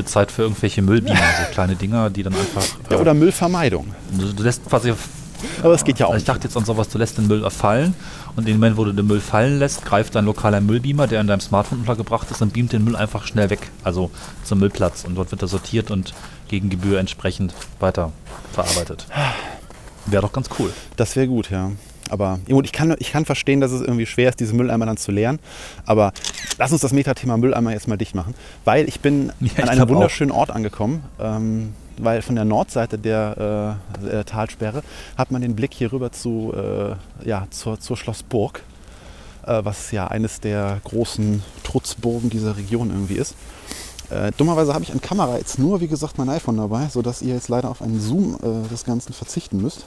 Zeit 0.05 0.31
für 0.31 0.43
irgendwelche 0.43 0.81
Müllbienen, 0.81 1.17
so 1.17 1.51
kleine 1.53 1.75
Dinger, 1.75 2.09
die 2.09 2.23
dann 2.23 2.33
einfach. 2.33 2.65
ja 2.89 2.97
äh, 2.97 2.99
oder 2.99 3.13
Müllvermeidung. 3.13 3.93
du, 4.11 4.33
du 4.33 4.43
lässt 4.43 4.65
quasi. 4.65 4.93
Aber 5.63 5.73
es 5.73 5.85
geht 5.85 5.99
ja 5.99 6.07
auch. 6.07 6.15
Ich 6.15 6.25
dachte 6.25 6.47
jetzt 6.47 6.57
an 6.57 6.65
sowas, 6.65 6.89
du 6.89 6.97
lässt 6.97 7.17
den 7.17 7.27
Müll 7.27 7.49
fallen 7.49 7.93
und 8.35 8.43
in 8.43 8.53
dem 8.53 8.55
Moment, 8.57 8.77
wo 8.77 8.83
du 8.83 8.91
den 8.91 9.07
Müll 9.07 9.21
fallen 9.21 9.59
lässt, 9.59 9.85
greift 9.85 10.15
dein 10.15 10.25
lokaler 10.25 10.59
Müllbeamer, 10.59 11.07
der 11.07 11.21
in 11.21 11.27
deinem 11.27 11.39
Smartphone 11.39 11.79
untergebracht 11.79 12.29
ist, 12.29 12.41
und 12.41 12.51
beamt 12.53 12.73
den 12.73 12.83
Müll 12.83 12.95
einfach 12.95 13.25
schnell 13.25 13.49
weg, 13.49 13.71
also 13.83 14.11
zum 14.43 14.59
Müllplatz. 14.59 15.05
Und 15.05 15.15
dort 15.15 15.31
wird 15.31 15.41
er 15.41 15.47
sortiert 15.47 15.91
und 15.91 16.13
gegen 16.49 16.69
Gebühr 16.69 16.99
entsprechend 16.99 17.53
weiter 17.79 18.11
verarbeitet. 18.51 19.05
Wäre 20.05 20.23
doch 20.23 20.33
ganz 20.33 20.49
cool. 20.59 20.73
Das 20.95 21.15
wäre 21.15 21.27
gut, 21.27 21.49
ja. 21.51 21.71
Aber 22.09 22.39
ich 22.47 22.71
kann, 22.71 22.95
ich 22.99 23.11
kann 23.11 23.25
verstehen, 23.25 23.61
dass 23.61 23.71
es 23.71 23.81
irgendwie 23.81 24.05
schwer 24.05 24.29
ist, 24.29 24.39
diese 24.39 24.53
Mülleimer 24.53 24.85
dann 24.85 24.97
zu 24.97 25.11
leeren. 25.11 25.39
Aber 25.85 26.11
lass 26.57 26.71
uns 26.71 26.81
das 26.81 26.91
Metathema 26.93 27.37
Mülleimer 27.37 27.71
jetzt 27.71 27.87
mal 27.87 27.97
dicht 27.97 28.15
machen. 28.15 28.35
Weil 28.65 28.87
ich 28.87 28.99
bin 28.99 29.31
Ja, 29.39 29.63
an 29.63 29.69
einem 29.69 29.77
glaub 29.77 29.89
auch. 29.89 29.93
wunderschönen 29.95 30.31
Ort 30.31 30.51
angekommen. 30.51 31.03
Ähm, 31.19 31.73
weil 32.01 32.21
von 32.21 32.35
der 32.35 32.45
Nordseite 32.45 32.97
der, 32.97 33.77
äh, 34.01 34.05
der 34.05 34.25
Talsperre 34.25 34.83
hat 35.17 35.31
man 35.31 35.41
den 35.41 35.55
Blick 35.55 35.73
hier 35.73 35.91
rüber 35.91 36.11
zu, 36.11 36.53
äh, 36.55 37.27
ja, 37.27 37.47
zur, 37.49 37.79
zur 37.79 37.97
Schlossburg. 37.97 38.61
Äh, 39.45 39.65
was 39.65 39.91
ja 39.91 40.07
eines 40.07 40.39
der 40.39 40.79
großen 40.83 41.41
Trutzburgen 41.63 42.29
dieser 42.29 42.57
Region 42.57 42.89
irgendwie 42.89 43.15
ist. 43.15 43.35
Äh, 44.09 44.31
dummerweise 44.37 44.73
habe 44.73 44.83
ich 44.83 44.91
an 44.91 45.01
Kamera 45.01 45.37
jetzt 45.37 45.59
nur, 45.59 45.81
wie 45.81 45.87
gesagt, 45.87 46.17
mein 46.17 46.29
iPhone 46.29 46.57
dabei, 46.57 46.87
sodass 46.87 47.21
ihr 47.21 47.35
jetzt 47.35 47.47
leider 47.47 47.69
auf 47.69 47.81
einen 47.81 47.99
Zoom 47.99 48.37
äh, 48.41 48.67
des 48.67 48.83
Ganzen 48.83 49.13
verzichten 49.13 49.61
müsst. 49.61 49.85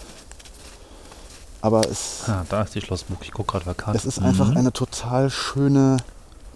Aber 1.62 1.80
es, 1.88 2.24
Ah, 2.26 2.44
da 2.48 2.62
ist 2.62 2.74
die 2.74 2.80
Schlossburg. 2.80 3.18
Ich 3.22 3.32
gucke 3.32 3.52
gerade 3.52 3.64
bei 3.64 3.74
Karten. 3.74 3.96
es 3.96 4.04
ist 4.04 4.18
einfach 4.20 4.54
eine 4.54 4.72
total 4.72 5.30
schöne, 5.30 5.96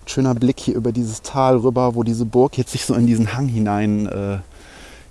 schöner 0.05 0.35
Blick 0.35 0.59
hier 0.61 0.75
über 0.75 0.92
dieses 0.92 1.23
Tal 1.23 1.57
rüber, 1.59 1.95
wo 1.95 2.03
diese 2.03 2.25
Burg 2.25 2.59
jetzt 2.59 2.73
sich 2.73 2.85
so 2.85 2.95
in 2.95 3.07
diesen 3.07 3.35
Hang 3.37 3.47
hinein 3.49 4.07
äh, 4.07 4.38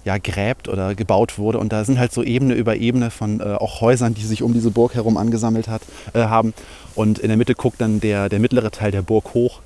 ja, 0.03 0.17
gräbt 0.17 0.67
oder 0.67 0.93
gebaut 0.95 1.37
wurde. 1.39 1.59
Und 1.59 1.71
da 1.71 1.83
sind 1.85 1.97
halt 1.97 2.13
so 2.13 2.21
Ebene 2.23 2.53
über 2.53 2.75
Ebene 2.75 3.09
von 3.09 3.39
äh, 3.39 3.55
auch 3.55 3.81
Häusern, 3.81 4.13
die 4.13 4.25
sich 4.25 4.43
um 4.43 4.53
diese 4.53 4.69
Burg 4.69 4.93
herum 4.95 5.17
angesammelt 5.17 5.67
hat, 5.69 5.81
äh, 6.13 6.25
haben. 6.25 6.53
Und 6.93 7.17
in 7.19 7.29
der 7.29 7.37
Mitte 7.37 7.55
guckt 7.55 7.79
dann 7.81 7.99
der, 8.01 8.29
der 8.29 8.39
mittlere 8.39 8.71
Teil 8.71 8.91
der 8.91 9.01
Burg 9.01 9.33
hoch. 9.33 9.61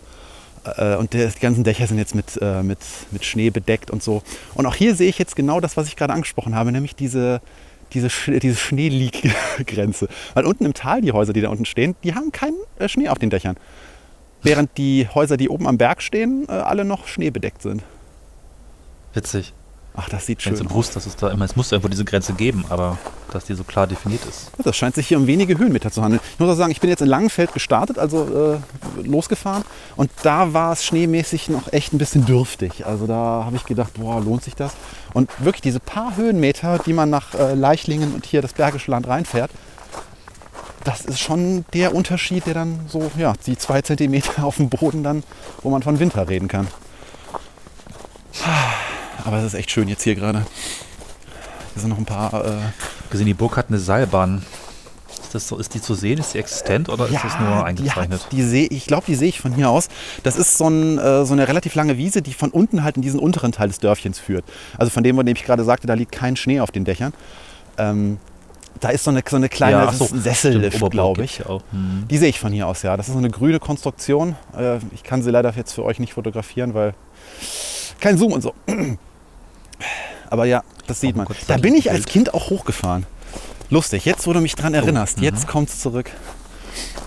Äh, 0.77 0.95
Und 0.95 1.13
der, 1.13 1.27
die 1.27 1.39
ganzen 1.39 1.63
Dächer 1.63 1.87
sind 1.87 1.97
jetzt 1.97 2.13
mit, 2.15 2.37
äh, 2.41 2.61
mit, 2.63 2.77
mit 3.11 3.25
Schnee 3.25 3.49
bedeckt 3.49 3.89
und 3.91 4.03
so. 4.03 4.21
Und 4.53 4.65
auch 4.67 4.75
hier 4.75 4.93
sehe 4.95 5.09
ich 5.09 5.17
jetzt 5.17 5.35
genau 5.35 5.59
das, 5.59 5.75
was 5.75 5.87
ich 5.87 5.95
gerade 5.95 6.13
angesprochen 6.13 6.53
habe, 6.55 6.71
nämlich 6.71 6.95
diese, 6.95 7.41
diese, 7.93 8.07
Sch- 8.07 8.39
diese 8.39 8.55
Schneeliegrenze. 8.55 10.07
Weil 10.33 10.45
unten 10.45 10.65
im 10.65 10.73
Tal, 10.73 11.01
die 11.01 11.11
Häuser, 11.11 11.33
die 11.33 11.41
da 11.41 11.49
unten 11.49 11.65
stehen, 11.65 11.95
die 12.03 12.15
haben 12.15 12.31
keinen 12.31 12.57
äh, 12.77 12.87
Schnee 12.89 13.09
auf 13.09 13.19
den 13.19 13.29
Dächern. 13.29 13.57
Während 14.41 14.77
die 14.77 15.07
Häuser, 15.13 15.35
die 15.37 15.49
oben 15.49 15.67
am 15.67 15.77
Berg 15.77 16.01
stehen, 16.01 16.45
äh, 16.47 16.51
alle 16.53 16.85
noch 16.85 17.07
schneebedeckt 17.07 17.61
sind. 17.61 17.83
Witzig. 19.13 19.53
Ach, 20.01 20.07
das 20.07 20.25
sieht 20.25 20.41
schön 20.41 20.53
aus. 20.53 20.73
wusst, 20.73 20.95
dass 20.95 21.05
es 21.05 21.17
da 21.17 21.29
immer, 21.29 21.43
es 21.43 21.57
muss 21.57 21.73
irgendwo 21.73 21.89
diese 21.89 22.05
Grenze 22.05 22.31
geben, 22.31 22.63
aber 22.69 22.97
dass 23.33 23.43
die 23.43 23.53
so 23.53 23.65
klar 23.65 23.85
definiert 23.85 24.21
ist. 24.23 24.49
Das 24.63 24.77
scheint 24.77 24.95
sich 24.95 25.09
hier 25.09 25.17
um 25.17 25.27
wenige 25.27 25.57
Höhenmeter 25.57 25.91
zu 25.91 26.01
handeln. 26.01 26.21
Ich 26.33 26.39
muss 26.39 26.49
auch 26.49 26.55
sagen, 26.55 26.71
ich 26.71 26.79
bin 26.79 26.89
jetzt 26.89 27.01
in 27.01 27.09
Langenfeld 27.09 27.53
gestartet, 27.53 27.99
also 27.99 28.55
äh, 28.55 29.05
losgefahren. 29.05 29.63
Und 29.97 30.09
da 30.23 30.53
war 30.53 30.71
es 30.71 30.85
schneemäßig 30.85 31.49
noch 31.49 31.73
echt 31.73 31.91
ein 31.91 31.97
bisschen 31.97 32.25
dürftig. 32.25 32.85
Also 32.85 33.07
da 33.07 33.43
habe 33.45 33.57
ich 33.57 33.65
gedacht, 33.65 33.95
boah, 33.95 34.21
lohnt 34.21 34.41
sich 34.41 34.55
das? 34.55 34.71
Und 35.13 35.29
wirklich 35.43 35.61
diese 35.61 35.81
paar 35.81 36.15
Höhenmeter, 36.15 36.79
die 36.79 36.93
man 36.93 37.09
nach 37.09 37.35
äh, 37.35 37.53
Leichlingen 37.53 38.13
und 38.15 38.25
hier 38.25 38.41
das 38.41 38.53
Bergische 38.53 38.91
Land 38.91 39.05
reinfährt, 39.05 39.51
das 40.85 41.01
ist 41.01 41.19
schon 41.19 41.65
der 41.73 41.93
Unterschied, 41.93 42.45
der 42.45 42.53
dann 42.53 42.79
so, 42.87 43.11
ja, 43.17 43.33
die 43.45 43.57
zwei 43.57 43.81
Zentimeter 43.81 44.45
auf 44.45 44.55
dem 44.55 44.69
Boden 44.69 45.03
dann, 45.03 45.23
wo 45.61 45.69
man 45.69 45.83
von 45.83 45.99
Winter 45.99 46.29
reden 46.29 46.47
kann. 46.47 46.69
Aber 49.25 49.37
es 49.37 49.45
ist 49.45 49.53
echt 49.53 49.71
schön 49.71 49.87
jetzt 49.87 50.03
hier 50.03 50.15
gerade. 50.15 50.45
Hier 51.73 51.81
sind 51.81 51.89
noch 51.89 51.97
ein 51.97 52.05
paar 52.05 52.45
äh, 52.45 52.57
Gesehen, 53.09 53.25
die 53.25 53.33
Burg 53.33 53.57
hat 53.57 53.69
eine 53.69 53.79
Seilbahn. 53.79 54.43
Ist, 55.09 55.33
das 55.35 55.47
so, 55.47 55.57
ist 55.57 55.73
die 55.73 55.81
zu 55.81 55.93
sehen? 55.95 56.19
Ist 56.19 56.33
die 56.33 56.39
existent 56.39 56.89
oder 56.89 57.07
ist 57.07 57.23
das 57.23 57.39
nur 57.39 57.65
eingezeichnet? 57.65 58.21
Die, 58.21 58.25
hat, 58.25 58.31
die 58.31 58.43
sehe, 58.43 58.67
ich 58.67 58.85
glaube, 58.85 59.05
die 59.07 59.15
sehe 59.15 59.29
ich 59.29 59.39
von 59.39 59.53
hier 59.53 59.69
aus. 59.69 59.89
Das 60.23 60.37
ist 60.37 60.57
so, 60.57 60.67
ein, 60.67 60.97
äh, 60.97 61.25
so 61.25 61.33
eine 61.33 61.47
relativ 61.47 61.75
lange 61.75 61.97
Wiese, 61.97 62.21
die 62.21 62.33
von 62.33 62.51
unten 62.51 62.83
halt 62.83 62.97
in 62.97 63.01
diesen 63.01 63.19
unteren 63.19 63.51
Teil 63.51 63.67
des 63.67 63.79
Dörfchens 63.79 64.19
führt. 64.19 64.45
Also 64.77 64.91
von 64.91 65.03
dem, 65.03 65.15
von 65.15 65.25
dem 65.25 65.35
ich 65.35 65.43
gerade 65.43 65.63
sagte, 65.63 65.87
da 65.87 65.95
liegt 65.95 66.11
kein 66.11 66.35
Schnee 66.35 66.59
auf 66.59 66.71
den 66.71 66.85
Dächern. 66.85 67.13
Ähm, 67.77 68.17
da 68.79 68.89
ist 68.89 69.03
so 69.03 69.11
eine, 69.11 69.21
so 69.27 69.35
eine 69.35 69.49
kleine 69.49 69.89
ist 69.89 70.01
ein 70.01 70.21
Sessellift, 70.21 70.89
glaube 70.91 71.23
ich. 71.23 71.39
ja. 71.39 71.59
Hm. 71.71 72.05
Die 72.09 72.17
sehe 72.17 72.29
ich 72.29 72.39
von 72.39 72.53
hier 72.53 72.67
aus, 72.67 72.83
ja. 72.83 72.95
Das 72.95 73.07
ist 73.07 73.13
so 73.13 73.19
eine 73.19 73.29
grüne 73.29 73.59
Konstruktion. 73.59 74.35
Äh, 74.57 74.77
ich 74.93 75.03
kann 75.03 75.21
sie 75.21 75.31
leider 75.31 75.51
jetzt 75.55 75.73
für 75.73 75.83
euch 75.83 75.99
nicht 75.99 76.13
fotografieren, 76.13 76.73
weil 76.73 76.93
kein 77.99 78.17
Zoom 78.17 78.33
und 78.33 78.41
so. 78.41 78.53
Aber 80.29 80.45
ja, 80.45 80.63
das 80.87 81.01
sieht 81.01 81.15
man. 81.15 81.27
Da 81.47 81.57
bin 81.57 81.75
ich 81.75 81.91
als. 81.91 82.05
Kind 82.05 82.33
auch 82.33 82.49
hochgefahren. 82.49 83.05
Lustig, 83.69 84.05
jetzt 84.05 84.25
wo 84.25 84.33
du 84.33 84.41
mich 84.41 84.55
dran 84.55 84.73
erinnerst, 84.73 85.19
jetzt 85.21 85.47
kommt 85.47 85.69
es 85.69 85.79
zurück. 85.79 86.09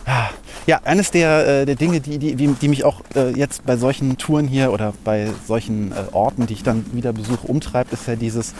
Ah, 0.06 0.28
Ja, 0.66 0.80
eines 0.84 1.10
der, 1.10 1.62
äh, 1.62 1.66
der 1.66 1.74
Dinge, 1.74 2.00
die, 2.00 2.18
die, 2.18 2.36
die, 2.36 2.46
die 2.48 2.68
mich 2.68 2.84
auch 2.84 3.02
äh, 3.16 3.30
jetzt 3.36 3.66
bei 3.66 3.76
solchen 3.76 4.16
Touren 4.16 4.46
hier 4.46 4.72
oder 4.72 4.92
bei 5.04 5.30
solchen 5.46 5.90
äh, 5.90 5.96
Orten, 6.12 6.46
die 6.46 6.54
ich 6.54 6.62
dann 6.62 6.84
wieder 6.92 7.12
besuche, 7.12 7.46
umtreibt, 7.48 7.92
ist 7.92 8.06
ja 8.06 8.14
dieses 8.14 8.54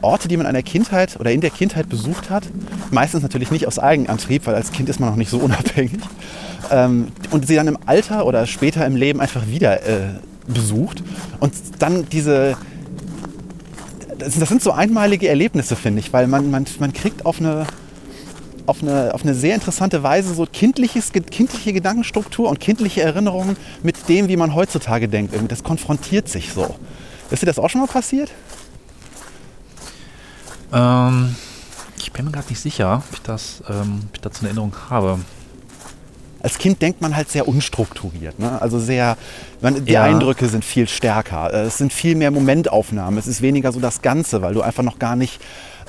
Orte, 0.00 0.28
die 0.28 0.36
man 0.38 0.46
in 0.46 0.54
der 0.54 0.62
Kindheit 0.62 1.20
oder 1.20 1.30
in 1.30 1.42
der 1.42 1.50
Kindheit 1.50 1.88
besucht 1.90 2.30
hat. 2.30 2.44
Meistens 2.90 3.22
natürlich 3.22 3.50
nicht 3.50 3.66
aus 3.66 3.78
Eigenantrieb, 3.78 4.46
weil 4.46 4.54
als 4.54 4.72
Kind 4.72 4.88
ist 4.88 4.98
man 4.98 5.10
noch 5.10 5.16
nicht 5.16 5.30
so 5.30 5.38
unabhängig. 5.40 6.00
Ähm, 6.70 7.08
und 7.30 7.46
sie 7.46 7.54
dann 7.54 7.68
im 7.68 7.78
Alter 7.84 8.24
oder 8.24 8.46
später 8.46 8.86
im 8.86 8.96
Leben 8.96 9.20
einfach 9.20 9.46
wieder 9.46 9.86
äh, 9.86 10.08
besucht. 10.46 11.02
Und 11.38 11.52
dann 11.78 12.08
diese, 12.08 12.56
das, 14.24 14.38
das 14.38 14.48
sind 14.48 14.62
so 14.62 14.72
einmalige 14.72 15.28
Erlebnisse, 15.28 15.76
finde 15.76 16.00
ich, 16.00 16.12
weil 16.12 16.26
man, 16.26 16.50
man, 16.50 16.66
man 16.78 16.92
kriegt 16.92 17.26
auf 17.26 17.40
eine, 17.40 17.66
auf, 18.66 18.82
eine, 18.82 19.12
auf 19.14 19.22
eine 19.22 19.34
sehr 19.34 19.54
interessante 19.54 20.02
Weise 20.02 20.34
so 20.34 20.46
kindliches, 20.50 21.12
kindliche 21.12 21.72
Gedankenstruktur 21.72 22.48
und 22.48 22.60
kindliche 22.60 23.02
Erinnerungen 23.02 23.56
mit 23.82 24.08
dem, 24.08 24.28
wie 24.28 24.36
man 24.36 24.54
heutzutage 24.54 25.08
denkt. 25.08 25.34
Das 25.48 25.62
konfrontiert 25.62 26.28
sich 26.28 26.52
so. 26.52 26.74
Ist 27.30 27.42
dir 27.42 27.46
das 27.46 27.58
auch 27.58 27.70
schon 27.70 27.80
mal 27.80 27.86
passiert? 27.86 28.30
Ähm, 30.72 31.34
ich 31.98 32.12
bin 32.12 32.24
mir 32.24 32.30
gerade 32.30 32.48
nicht 32.48 32.60
sicher, 32.60 33.02
ob 33.08 33.14
ich 33.14 33.22
das, 33.22 33.62
ähm, 33.68 34.02
ob 34.08 34.14
ich 34.14 34.20
dazu 34.20 34.40
eine 34.40 34.48
Erinnerung 34.48 34.74
habe. 34.90 35.18
Als 36.42 36.58
Kind 36.58 36.82
denkt 36.82 37.00
man 37.00 37.16
halt 37.16 37.30
sehr 37.30 37.46
unstrukturiert. 37.48 38.38
Ne? 38.38 38.60
Also 38.60 38.78
sehr, 38.78 39.16
man, 39.60 39.84
die 39.84 39.92
Ja. 39.92 40.02
Eindrücke 40.04 40.48
sind 40.48 40.64
viel 40.64 40.88
stärker. 40.88 41.52
Äh, 41.52 41.62
Es 41.62 41.78
sind 41.78 41.92
viel 41.92 42.14
mehr 42.16 42.30
Momentaufnahmen. 42.30 43.18
Es 43.18 43.26
ist 43.26 43.42
weniger 43.42 43.72
so 43.72 43.80
das 43.80 44.02
Ganze, 44.02 44.42
weil 44.42 44.54
du 44.54 44.62
einfach 44.62 44.82
noch 44.82 44.98
gar 44.98 45.16
nicht 45.16 45.40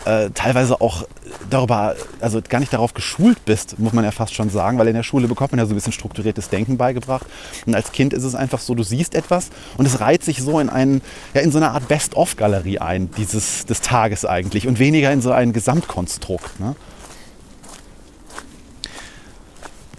äh, 0.06 0.32
teilweise 0.32 0.82
auch 0.82 1.06
darüber, 1.50 1.96
also 2.20 2.42
gar 2.48 2.60
nicht 2.60 2.74
darauf 2.74 2.94
geschult 2.94 3.46
bist, 3.46 3.80
muss 3.80 3.94
man 3.94 4.04
ja 4.04 4.12
fast 4.12 4.34
schon 4.34 4.50
sagen, 4.50 4.78
weil 4.78 4.88
in 4.90 4.96
der 4.96 5.04
Schule 5.04 5.28
bekommt 5.30 5.52
man 5.54 5.60
ja 5.60 5.66
so 5.66 5.72
ein 5.72 5.76
bisschen 5.76 5.94
strukturiertes 5.94 6.50
Denken 6.50 6.78
beigebracht. 6.78 7.26
Und 7.66 7.74
als 7.74 7.92
Kind 7.94 8.12
ist 8.12 8.24
es 8.24 8.36
einfach 8.36 8.60
so, 8.60 8.76
du 8.76 8.84
siehst 8.84 9.16
etwas 9.16 9.50
und 9.78 9.86
es 9.86 10.02
reiht 10.02 10.24
sich 10.24 10.42
so 10.42 10.60
in 10.60 10.70
einen, 10.70 11.02
ja, 11.34 11.42
in 11.42 11.52
so 11.52 11.58
eine 11.58 11.72
Art 11.72 11.88
Best-of-Galerie 11.88 12.80
ein, 12.80 13.12
dieses 13.18 13.66
des 13.66 13.80
Tages 13.82 14.26
eigentlich, 14.26 14.68
und 14.68 14.78
weniger 14.80 15.12
in 15.14 15.22
so 15.22 15.32
ein 15.32 15.54
Gesamtkonstrukt. 15.54 16.60
Ne? 16.60 16.76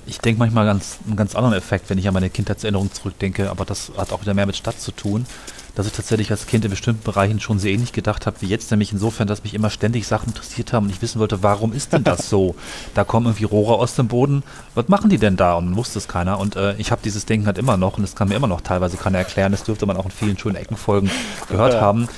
Ich 0.07 0.19
denke 0.19 0.38
manchmal 0.38 0.67
ganz, 0.67 0.99
einen 1.07 1.17
ganz 1.17 1.35
anderen 1.35 1.57
Effekt, 1.57 1.88
wenn 1.88 1.99
ich 1.99 2.07
an 2.07 2.14
meine 2.14 2.31
Kindheitserinnerung 2.31 2.93
zurückdenke, 2.93 3.51
aber 3.51 3.64
das 3.64 3.93
hat 3.97 4.12
auch 4.12 4.21
wieder 4.21 4.35
mehr 4.35 4.47
mit 4.47 4.57
Stadt 4.57 4.81
zu 4.81 4.93
tun, 4.93 5.27
dass 5.75 5.87
ich 5.87 5.93
tatsächlich 5.93 6.31
als 6.31 6.47
Kind 6.47 6.64
in 6.64 6.71
bestimmten 6.71 7.03
Bereichen 7.03 7.40
schon 7.40 7.59
sehr 7.59 7.73
ähnlich 7.73 7.93
gedacht 7.93 8.27
habe 8.27 8.37
wie 8.40 8.47
jetzt, 8.47 8.71
nämlich 8.71 8.93
insofern, 8.93 9.27
dass 9.27 9.43
mich 9.43 9.55
immer 9.55 9.71
ständig 9.71 10.07
Sachen 10.07 10.29
interessiert 10.29 10.73
haben 10.73 10.87
und 10.87 10.90
ich 10.90 11.03
wissen 11.03 11.21
wollte, 11.21 11.43
warum 11.43 11.73
ist 11.73 11.93
denn 11.93 12.05
das 12.05 12.29
so? 12.29 12.55
Da 12.95 13.05
kommen 13.05 13.27
irgendwie 13.27 13.45
Rohre 13.45 13.75
aus 13.75 13.95
dem 13.95 14.09
Boden, 14.09 14.43
was 14.75 14.88
machen 14.88 15.11
die 15.11 15.19
denn 15.19 15.37
da? 15.37 15.55
Und 15.55 15.67
dann 15.67 15.77
wusste 15.77 15.99
es 15.99 16.07
keiner 16.07 16.38
und 16.38 16.57
äh, 16.57 16.75
ich 16.77 16.90
habe 16.90 17.03
dieses 17.03 17.27
Denken 17.27 17.47
halt 17.47 17.59
immer 17.59 17.77
noch 17.77 17.99
und 17.99 18.05
es 18.05 18.14
kann 18.14 18.29
mir 18.29 18.35
immer 18.35 18.47
noch 18.47 18.61
teilweise 18.61 18.97
keiner 18.97 19.19
erklären, 19.19 19.53
das 19.53 19.64
dürfte 19.64 19.87
man 19.87 19.97
auch 19.97 20.05
in 20.05 20.11
vielen 20.11 20.38
schönen 20.38 20.57
Eckenfolgen 20.57 21.11
gehört 21.49 21.81
haben. 21.81 22.09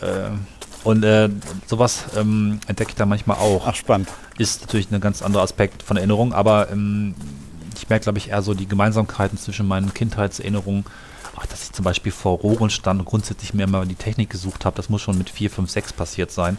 Äh, 0.00 0.30
und 0.84 1.02
äh, 1.02 1.30
sowas 1.66 2.04
ähm, 2.16 2.60
entdecke 2.68 2.90
ich 2.90 2.96
da 2.96 3.06
manchmal 3.06 3.38
auch. 3.38 3.66
Ach, 3.66 3.74
spannend. 3.74 4.08
Ist 4.38 4.62
natürlich 4.62 4.90
ein 4.90 5.00
ganz 5.00 5.22
anderer 5.22 5.42
Aspekt 5.42 5.82
von 5.82 5.96
Erinnerung, 5.96 6.32
aber 6.32 6.70
ähm, 6.70 7.14
ich 7.76 7.88
merke, 7.88 8.04
glaube 8.04 8.18
ich, 8.18 8.30
eher 8.30 8.42
so 8.42 8.54
die 8.54 8.66
Gemeinsamkeiten 8.66 9.38
zwischen 9.38 9.66
meinen 9.66 9.94
Kindheitserinnerungen. 9.94 10.84
Ach, 11.38 11.46
dass 11.46 11.64
ich 11.64 11.72
zum 11.72 11.84
Beispiel 11.84 12.12
vor 12.12 12.38
Rohren 12.38 12.70
stand 12.70 13.00
und 13.00 13.04
grundsätzlich 13.06 13.52
mir 13.52 13.64
immer 13.64 13.84
die 13.84 13.94
Technik 13.94 14.30
gesucht 14.30 14.64
habe, 14.64 14.76
das 14.76 14.88
muss 14.88 15.02
schon 15.02 15.18
mit 15.18 15.28
4, 15.28 15.50
5, 15.50 15.70
6 15.70 15.92
passiert 15.92 16.30
sein. 16.30 16.56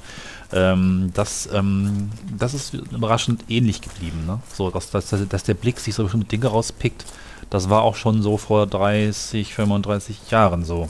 Ähm, 0.53 1.11
das, 1.15 1.49
ähm, 1.51 2.11
das 2.37 2.53
ist 2.53 2.73
überraschend 2.73 3.45
ähnlich 3.49 3.81
geblieben. 3.81 4.25
Ne? 4.27 4.39
So, 4.53 4.69
dass, 4.69 4.91
dass, 4.91 5.13
dass 5.27 5.43
der 5.43 5.55
Blick 5.55 5.79
sich 5.79 5.95
so 5.95 6.03
bestimmte 6.03 6.27
Dinge 6.27 6.47
rauspickt, 6.47 7.05
das 7.49 7.69
war 7.69 7.81
auch 7.81 7.95
schon 7.95 8.21
so 8.21 8.37
vor 8.37 8.67
30, 8.67 9.53
35 9.55 10.29
Jahren 10.29 10.63
so. 10.63 10.89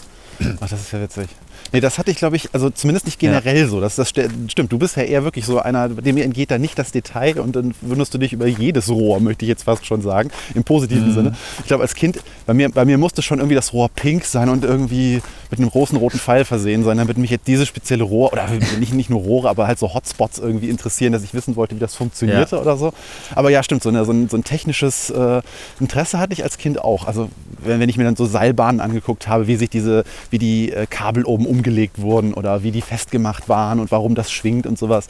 Ach, 0.59 0.69
das 0.69 0.81
ist 0.81 0.91
ja 0.91 1.01
witzig. 1.01 1.29
Nee, 1.71 1.79
das 1.79 1.97
hatte 1.97 2.11
ich, 2.11 2.17
glaube 2.17 2.35
ich, 2.35 2.49
also 2.53 2.69
zumindest 2.69 3.05
nicht 3.05 3.19
generell 3.19 3.57
ja. 3.57 3.67
so. 3.67 3.81
Das, 3.81 3.95
das 3.95 4.09
stimmt. 4.09 4.71
Du 4.71 4.77
bist 4.77 4.95
ja 4.97 5.03
eher 5.03 5.23
wirklich 5.23 5.45
so 5.45 5.59
einer, 5.59 5.89
dem 5.89 6.17
entgeht 6.17 6.51
da 6.51 6.57
nicht 6.57 6.77
das 6.79 6.91
Detail 6.91 7.39
und 7.39 7.55
dann 7.55 7.73
wunderst 7.81 8.13
du 8.13 8.17
dich 8.17 8.33
über 8.33 8.47
jedes 8.47 8.89
Rohr, 8.89 9.19
möchte 9.19 9.45
ich 9.45 9.49
jetzt 9.49 9.63
fast 9.63 9.85
schon 9.85 10.01
sagen, 10.01 10.31
im 10.55 10.63
positiven 10.63 11.09
mhm. 11.09 11.13
Sinne. 11.13 11.35
Ich 11.59 11.65
glaube, 11.67 11.83
als 11.83 11.95
Kind, 11.95 12.19
bei 12.47 12.53
mir, 12.53 12.69
bei 12.69 12.85
mir 12.85 12.97
musste 12.97 13.21
schon 13.21 13.39
irgendwie 13.39 13.55
das 13.55 13.73
Rohr 13.73 13.89
pink 13.89 14.23
sein 14.23 14.47
und 14.47 14.63
irgendwie 14.63 15.21
mit 15.51 15.59
einem 15.59 15.69
großen 15.69 15.97
roten 15.97 16.17
Pfeil 16.17 16.45
versehen 16.45 16.83
sein, 16.85 16.97
damit 16.97 17.17
mich 17.17 17.29
jetzt 17.29 17.45
dieses 17.45 17.67
spezielle 17.67 18.05
Rohr, 18.05 18.31
oder 18.31 18.47
nicht, 18.79 18.93
nicht 18.93 19.09
nur 19.09 19.21
Rohre, 19.21 19.49
aber 19.49 19.67
halt 19.67 19.77
so 19.77 19.93
Hotspots 19.93 20.39
irgendwie 20.39 20.69
interessieren, 20.69 21.11
dass 21.11 21.23
ich 21.23 21.33
wissen 21.33 21.57
wollte, 21.57 21.75
wie 21.75 21.79
das 21.79 21.95
funktionierte 21.95 22.55
ja. 22.55 22.61
oder 22.61 22.77
so. 22.77 22.93
Aber 23.35 23.49
ja, 23.49 23.61
stimmt, 23.63 23.83
so, 23.83 23.89
eine, 23.89 24.05
so, 24.05 24.13
ein, 24.13 24.29
so 24.29 24.37
ein, 24.37 24.45
technisches 24.45 25.09
äh, 25.09 25.41
Interesse 25.81 26.19
hatte 26.19 26.31
ich 26.31 26.43
als 26.43 26.57
Kind 26.57 26.81
auch. 26.81 27.05
Also 27.05 27.27
wenn, 27.59 27.81
wenn, 27.81 27.89
ich 27.89 27.97
mir 27.97 28.05
dann 28.05 28.15
so 28.15 28.25
Seilbahnen 28.25 28.79
angeguckt 28.79 29.27
habe, 29.27 29.47
wie 29.47 29.57
sich 29.57 29.69
diese, 29.69 30.05
wie 30.29 30.39
die 30.39 30.71
äh, 30.71 30.85
Kabel 30.89 31.25
oben 31.25 31.45
umgelegt 31.45 31.99
wurden 31.99 32.33
oder 32.33 32.63
wie 32.63 32.71
die 32.71 32.81
festgemacht 32.81 33.49
waren 33.49 33.81
und 33.81 33.91
warum 33.91 34.15
das 34.15 34.31
schwingt 34.31 34.65
und 34.65 34.79
sowas. 34.79 35.07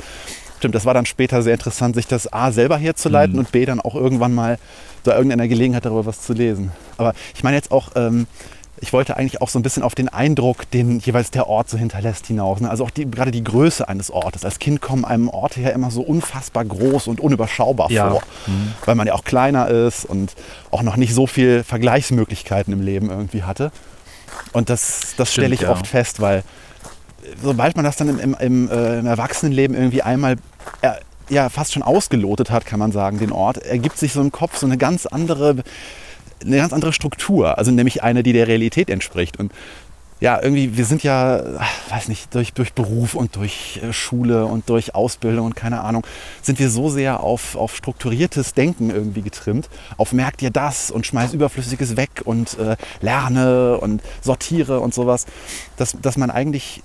Stimmt, 0.57 0.75
das 0.75 0.85
war 0.85 0.93
dann 0.93 1.05
später 1.05 1.41
sehr 1.41 1.53
interessant, 1.53 1.95
sich 1.95 2.07
das 2.07 2.31
A 2.33 2.51
selber 2.51 2.77
herzuleiten 2.77 3.33
mhm. 3.33 3.39
und 3.39 3.51
B 3.51 3.65
dann 3.65 3.79
auch 3.79 3.95
irgendwann 3.95 4.33
mal 4.33 4.57
da 5.03 5.15
irgendeiner 5.15 5.47
Gelegenheit 5.47 5.85
darüber 5.85 6.05
was 6.05 6.21
zu 6.21 6.33
lesen. 6.33 6.71
Aber 6.97 7.13
ich 7.35 7.43
meine 7.43 7.55
jetzt 7.55 7.71
auch, 7.71 7.91
ähm, 7.95 8.27
ich 8.79 8.93
wollte 8.93 9.17
eigentlich 9.17 9.41
auch 9.41 9.49
so 9.49 9.57
ein 9.57 9.63
bisschen 9.63 9.83
auf 9.83 9.95
den 9.95 10.09
Eindruck, 10.09 10.69
den 10.71 10.99
jeweils 10.99 11.31
der 11.31 11.47
Ort 11.47 11.69
so 11.69 11.77
hinterlässt, 11.77 12.27
hinaus. 12.27 12.59
Ne? 12.59 12.69
Also 12.69 12.83
auch 12.83 12.89
die, 12.89 13.09
gerade 13.09 13.31
die 13.31 13.43
Größe 13.43 13.87
eines 13.87 14.11
Ortes. 14.11 14.45
Als 14.45 14.59
Kind 14.59 14.81
kommen 14.81 15.05
einem 15.05 15.29
Orte 15.29 15.61
ja 15.61 15.69
immer 15.69 15.89
so 15.89 16.01
unfassbar 16.01 16.65
groß 16.65 17.07
und 17.07 17.19
unüberschaubar 17.19 17.91
ja. 17.91 18.09
vor, 18.09 18.21
mhm. 18.45 18.73
weil 18.85 18.95
man 18.95 19.07
ja 19.07 19.13
auch 19.13 19.23
kleiner 19.23 19.67
ist 19.67 20.05
und 20.05 20.33
auch 20.71 20.83
noch 20.83 20.95
nicht 20.95 21.13
so 21.13 21.27
viel 21.27 21.63
Vergleichsmöglichkeiten 21.63 22.71
im 22.73 22.81
Leben 22.81 23.09
irgendwie 23.09 23.43
hatte. 23.43 23.71
Und 24.53 24.69
das, 24.69 25.15
das 25.17 25.33
stelle 25.33 25.55
ich 25.55 25.61
ja. 25.61 25.71
oft 25.71 25.87
fest, 25.87 26.19
weil 26.19 26.43
sobald 27.41 27.75
man 27.75 27.85
das 27.85 27.95
dann 27.97 28.09
im, 28.09 28.19
im, 28.19 28.35
im, 28.39 28.71
äh, 28.71 28.99
im 28.99 29.05
Erwachsenenleben 29.05 29.75
irgendwie 29.75 30.01
einmal 30.01 30.35
äh, 30.81 30.91
ja, 31.29 31.49
fast 31.49 31.73
schon 31.73 31.83
ausgelotet 31.83 32.51
hat, 32.51 32.65
kann 32.65 32.79
man 32.79 32.91
sagen, 32.91 33.19
den 33.19 33.31
Ort, 33.31 33.57
ergibt 33.57 33.97
sich 33.97 34.13
so 34.13 34.21
im 34.21 34.31
Kopf 34.31 34.57
so 34.57 34.65
eine 34.65 34.77
ganz 34.77 35.05
andere 35.05 35.63
eine 36.45 36.57
ganz 36.57 36.73
andere 36.73 36.93
Struktur, 36.93 37.57
also 37.57 37.71
nämlich 37.71 38.03
eine, 38.03 38.23
die 38.23 38.33
der 38.33 38.47
Realität 38.47 38.89
entspricht. 38.89 39.37
Und 39.37 39.51
ja, 40.19 40.41
irgendwie, 40.41 40.77
wir 40.77 40.85
sind 40.85 41.03
ja, 41.03 41.43
weiß 41.89 42.07
nicht, 42.07 42.33
durch, 42.33 42.53
durch 42.53 42.73
Beruf 42.73 43.13
und 43.13 43.35
durch 43.35 43.79
äh, 43.83 43.93
Schule 43.93 44.45
und 44.45 44.67
durch 44.67 44.95
Ausbildung 44.95 45.45
und 45.45 45.55
keine 45.55 45.81
Ahnung, 45.81 46.05
sind 46.41 46.57
wir 46.57 46.71
so 46.71 46.89
sehr 46.89 47.21
auf, 47.21 47.55
auf 47.55 47.75
strukturiertes 47.75 48.55
Denken 48.55 48.89
irgendwie 48.89 49.21
getrimmt, 49.21 49.69
auf 49.97 50.13
merk 50.13 50.37
dir 50.37 50.49
das 50.49 50.89
und 50.89 51.05
schmeiß 51.05 51.33
Überflüssiges 51.33 51.97
weg 51.97 52.21
und 52.25 52.57
äh, 52.57 52.77
lerne 53.01 53.77
und 53.77 54.01
sortiere 54.21 54.79
und 54.79 54.93
sowas, 54.93 55.27
dass, 55.77 55.95
dass 56.01 56.17
man 56.17 56.31
eigentlich 56.31 56.81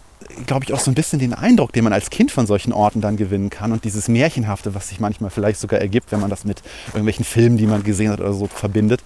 glaube 0.47 0.65
ich, 0.65 0.73
auch 0.73 0.81
so 0.81 0.91
ein 0.91 0.95
bisschen 0.95 1.19
den 1.19 1.35
Eindruck, 1.35 1.73
den 1.73 1.85
man 1.85 1.93
als 1.93 2.11
Kind 2.11 2.31
von 2.31 2.47
solchen 2.47 2.73
Orten 2.73 3.01
dann 3.01 3.17
gewinnen 3.17 3.51
kann 3.51 3.73
und 3.73 3.85
dieses 3.85 4.09
Märchenhafte, 4.09 4.75
was 4.75 4.89
sich 4.89 5.01
manchmal 5.01 5.31
vielleicht 5.31 5.61
sogar 5.61 5.81
ergibt, 5.81 6.13
wenn 6.13 6.21
man 6.21 6.31
das 6.31 6.45
mit 6.45 6.63
irgendwelchen 6.89 7.25
Filmen, 7.25 7.57
die 7.57 7.67
man 7.67 7.83
gesehen 7.83 8.11
hat 8.11 8.21
oder 8.21 8.33
so, 8.33 8.47
verbindet, 8.47 9.03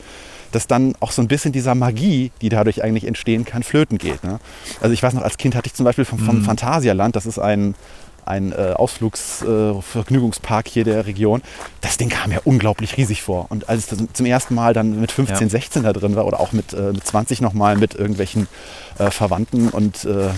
dass 0.52 0.66
dann 0.66 0.94
auch 1.00 1.12
so 1.12 1.22
ein 1.22 1.28
bisschen 1.28 1.52
dieser 1.52 1.74
Magie, 1.74 2.30
die 2.40 2.48
dadurch 2.48 2.82
eigentlich 2.82 3.06
entstehen 3.06 3.44
kann, 3.44 3.62
flöten 3.62 3.98
geht. 3.98 4.24
Ne? 4.24 4.38
Also 4.80 4.92
ich 4.92 5.02
weiß 5.02 5.14
noch, 5.14 5.22
als 5.22 5.36
Kind 5.36 5.54
hatte 5.54 5.66
ich 5.66 5.74
zum 5.74 5.84
Beispiel 5.84 6.04
vom, 6.04 6.18
vom 6.18 6.38
mhm. 6.38 6.44
Phantasialand, 6.44 7.16
das 7.16 7.26
ist 7.26 7.38
ein, 7.38 7.74
ein 8.26 8.52
äh, 8.52 8.72
Ausflugsvergnügungspark 8.74 10.66
äh, 10.66 10.70
hier 10.70 10.84
der 10.84 11.06
Region. 11.06 11.42
Das 11.80 11.96
Ding 11.96 12.08
kam 12.08 12.30
mir 12.30 12.40
unglaublich 12.44 12.96
riesig 12.96 13.22
vor. 13.22 13.46
Und 13.50 13.68
als 13.68 13.92
ich 13.92 14.12
zum 14.12 14.26
ersten 14.26 14.54
Mal 14.54 14.74
dann 14.74 15.00
mit 15.00 15.12
15, 15.12 15.46
ja. 15.46 15.48
16 15.48 15.82
da 15.84 15.92
drin 15.92 16.16
war 16.16 16.26
oder 16.26 16.40
auch 16.40 16.52
mit, 16.52 16.72
äh, 16.72 16.92
mit 16.92 17.06
20 17.06 17.40
nochmal 17.40 17.76
mit 17.76 17.94
irgendwelchen 17.94 18.48
äh, 18.98 19.10
Verwandten 19.10 19.68
und 19.68 20.04
äh, 20.04 20.30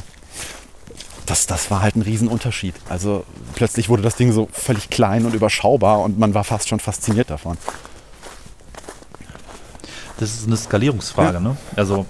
das, 1.29 1.47
das 1.47 1.71
war 1.71 1.83
halt 1.83 1.97
ein 1.97 2.03
Riesenunterschied. 2.03 2.75
Also 2.89 3.25
plötzlich 3.55 3.89
wurde 3.89 4.03
das 4.03 4.17
Ding 4.17 4.33
so 4.33 4.49
völlig 4.53 4.91
klein 4.91 5.25
und 5.27 5.35
überschaubar 5.35 6.01
und 6.01 6.19
man 6.19 6.35
war 6.35 6.45
fast 6.45 6.69
schon 6.69 6.81
fasziniert 6.81 7.31
davon. 7.31 7.59
Das 10.19 10.31
ist 10.35 10.47
eine 10.47 10.57
Skalierungsfrage, 10.57 11.35
ja. 11.35 11.41
ne? 11.41 11.57
Also 11.77 12.07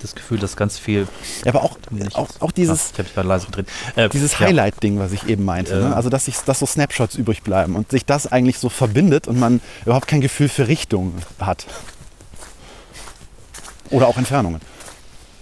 das 0.00 0.14
Gefühl, 0.14 0.38
dass 0.38 0.56
ganz 0.56 0.78
viel. 0.78 1.08
Ja, 1.44 1.52
aber 1.52 1.64
auch, 1.64 1.76
auch, 2.14 2.28
auch 2.40 2.52
dieses. 2.52 2.92
Ich 2.96 3.16
habe 3.16 3.28
leise 3.28 3.46
gedreht. 3.46 3.66
Äh, 3.96 4.08
dieses 4.08 4.38
Highlight-Ding, 4.38 4.98
was 4.98 5.12
ich 5.12 5.26
eben 5.26 5.44
meinte. 5.44 5.74
Äh, 5.74 5.88
ne? 5.88 5.96
Also, 5.96 6.08
dass, 6.08 6.28
ich, 6.28 6.36
dass 6.38 6.60
so 6.60 6.66
Snapshots 6.66 7.16
übrig 7.16 7.42
bleiben 7.42 7.74
und 7.74 7.90
sich 7.90 8.04
das 8.04 8.26
eigentlich 8.30 8.58
so 8.58 8.68
verbindet 8.68 9.26
und 9.26 9.40
man 9.40 9.60
überhaupt 9.84 10.06
kein 10.06 10.20
Gefühl 10.20 10.48
für 10.48 10.68
Richtung 10.68 11.14
hat. 11.40 11.66
Oder 13.90 14.06
auch 14.06 14.16
Entfernungen. 14.16 14.60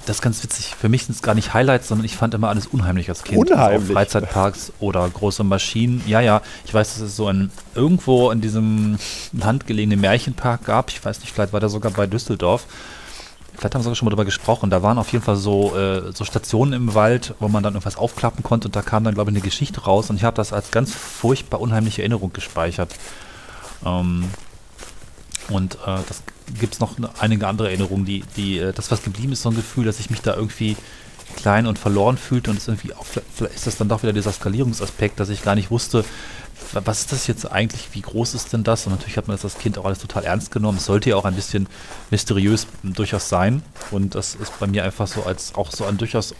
Das 0.06 0.18
ist 0.18 0.22
ganz 0.22 0.42
witzig. 0.42 0.74
Für 0.78 0.88
mich 0.88 1.04
sind 1.04 1.16
es 1.16 1.22
gar 1.22 1.34
nicht 1.34 1.52
Highlights, 1.52 1.88
sondern 1.88 2.04
ich 2.04 2.16
fand 2.16 2.32
immer 2.32 2.48
alles 2.48 2.68
unheimlich 2.68 3.08
als 3.08 3.24
Kind. 3.24 3.38
Unheimlich. 3.50 3.80
Also 3.80 3.92
Freizeitparks 3.92 4.72
oder 4.78 5.08
große 5.08 5.42
Maschinen. 5.42 6.00
Ja, 6.06 6.20
ja. 6.20 6.42
Ich 6.64 6.72
weiß, 6.72 6.94
dass 6.94 7.02
es 7.02 7.16
so 7.16 7.26
ein 7.26 7.50
irgendwo 7.74 8.30
in 8.30 8.40
diesem 8.40 8.98
landgelegenen 9.32 10.00
Märchenpark 10.00 10.64
gab. 10.64 10.90
Ich 10.90 11.04
weiß 11.04 11.20
nicht, 11.20 11.32
vielleicht 11.32 11.52
war 11.52 11.58
der 11.58 11.68
sogar 11.68 11.90
bei 11.90 12.06
Düsseldorf. 12.06 12.66
Vielleicht 13.56 13.74
haben 13.74 13.80
wir 13.80 13.84
sogar 13.84 13.96
schon 13.96 14.06
mal 14.06 14.10
darüber 14.10 14.24
gesprochen. 14.24 14.70
Da 14.70 14.82
waren 14.84 14.98
auf 14.98 15.10
jeden 15.10 15.24
Fall 15.24 15.36
so, 15.36 15.76
äh, 15.76 16.12
so 16.12 16.24
Stationen 16.24 16.72
im 16.72 16.94
Wald, 16.94 17.34
wo 17.40 17.48
man 17.48 17.64
dann 17.64 17.74
irgendwas 17.74 17.96
aufklappen 17.96 18.44
konnte 18.44 18.68
und 18.68 18.76
da 18.76 18.82
kam 18.82 19.02
dann, 19.02 19.14
glaube 19.14 19.30
ich, 19.30 19.36
eine 19.36 19.44
Geschichte 19.44 19.80
raus 19.82 20.08
und 20.10 20.16
ich 20.16 20.24
habe 20.24 20.36
das 20.36 20.52
als 20.52 20.70
ganz 20.70 20.94
furchtbar 20.94 21.60
unheimliche 21.60 22.02
Erinnerung 22.02 22.32
gespeichert. 22.32 22.94
Ähm, 23.84 24.24
und 25.48 25.74
äh, 25.76 25.98
das 26.08 26.22
gibt 26.58 26.74
es 26.74 26.80
noch 26.80 26.96
einige 27.18 27.46
andere 27.46 27.68
Erinnerungen, 27.68 28.04
die, 28.04 28.24
die, 28.36 28.58
äh, 28.58 28.72
das, 28.72 28.90
was 28.90 29.02
geblieben 29.02 29.32
ist, 29.32 29.42
so 29.42 29.50
ein 29.50 29.56
Gefühl, 29.56 29.84
dass 29.84 30.00
ich 30.00 30.10
mich 30.10 30.20
da 30.20 30.34
irgendwie 30.34 30.76
klein 31.36 31.66
und 31.66 31.78
verloren 31.78 32.16
fühlte 32.16 32.50
und 32.50 32.56
es 32.56 32.68
irgendwie 32.68 32.94
auch, 32.94 33.04
vielleicht 33.04 33.54
ist 33.54 33.66
das 33.66 33.76
dann 33.76 33.88
doch 33.88 34.02
wieder 34.02 34.12
dieser 34.12 34.32
Skalierungsaspekt, 34.32 35.20
dass 35.20 35.28
ich 35.28 35.42
gar 35.42 35.54
nicht 35.54 35.70
wusste, 35.70 36.04
was 36.72 37.00
ist 37.00 37.12
das 37.12 37.26
jetzt 37.26 37.50
eigentlich, 37.50 37.88
wie 37.92 38.00
groß 38.00 38.34
ist 38.34 38.52
denn 38.52 38.64
das? 38.64 38.86
Und 38.86 38.92
natürlich 38.92 39.16
hat 39.16 39.28
man 39.28 39.36
das 39.36 39.44
als 39.44 39.58
Kind 39.58 39.78
auch 39.78 39.84
alles 39.84 39.98
total 39.98 40.24
ernst 40.24 40.50
genommen. 40.50 40.78
Es 40.78 40.86
sollte 40.86 41.10
ja 41.10 41.16
auch 41.16 41.24
ein 41.24 41.34
bisschen 41.34 41.68
mysteriös 42.10 42.66
durchaus 42.82 43.28
sein. 43.28 43.62
Und 43.90 44.14
das 44.14 44.34
ist 44.34 44.58
bei 44.58 44.66
mir 44.66 44.82
einfach 44.84 45.06
so 45.06 45.22
als 45.22 45.54
auch 45.54 45.70
so 45.70 45.84
ein 45.84 45.96
durchaus 45.96 46.34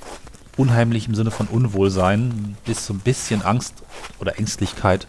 unheimlich 0.56 1.06
im 1.06 1.14
Sinne 1.14 1.30
von 1.30 1.46
Unwohlsein 1.46 2.56
bis 2.64 2.86
so 2.86 2.94
ein 2.94 3.00
bisschen 3.00 3.42
Angst 3.42 3.74
oder 4.18 4.38
Ängstlichkeit 4.38 5.06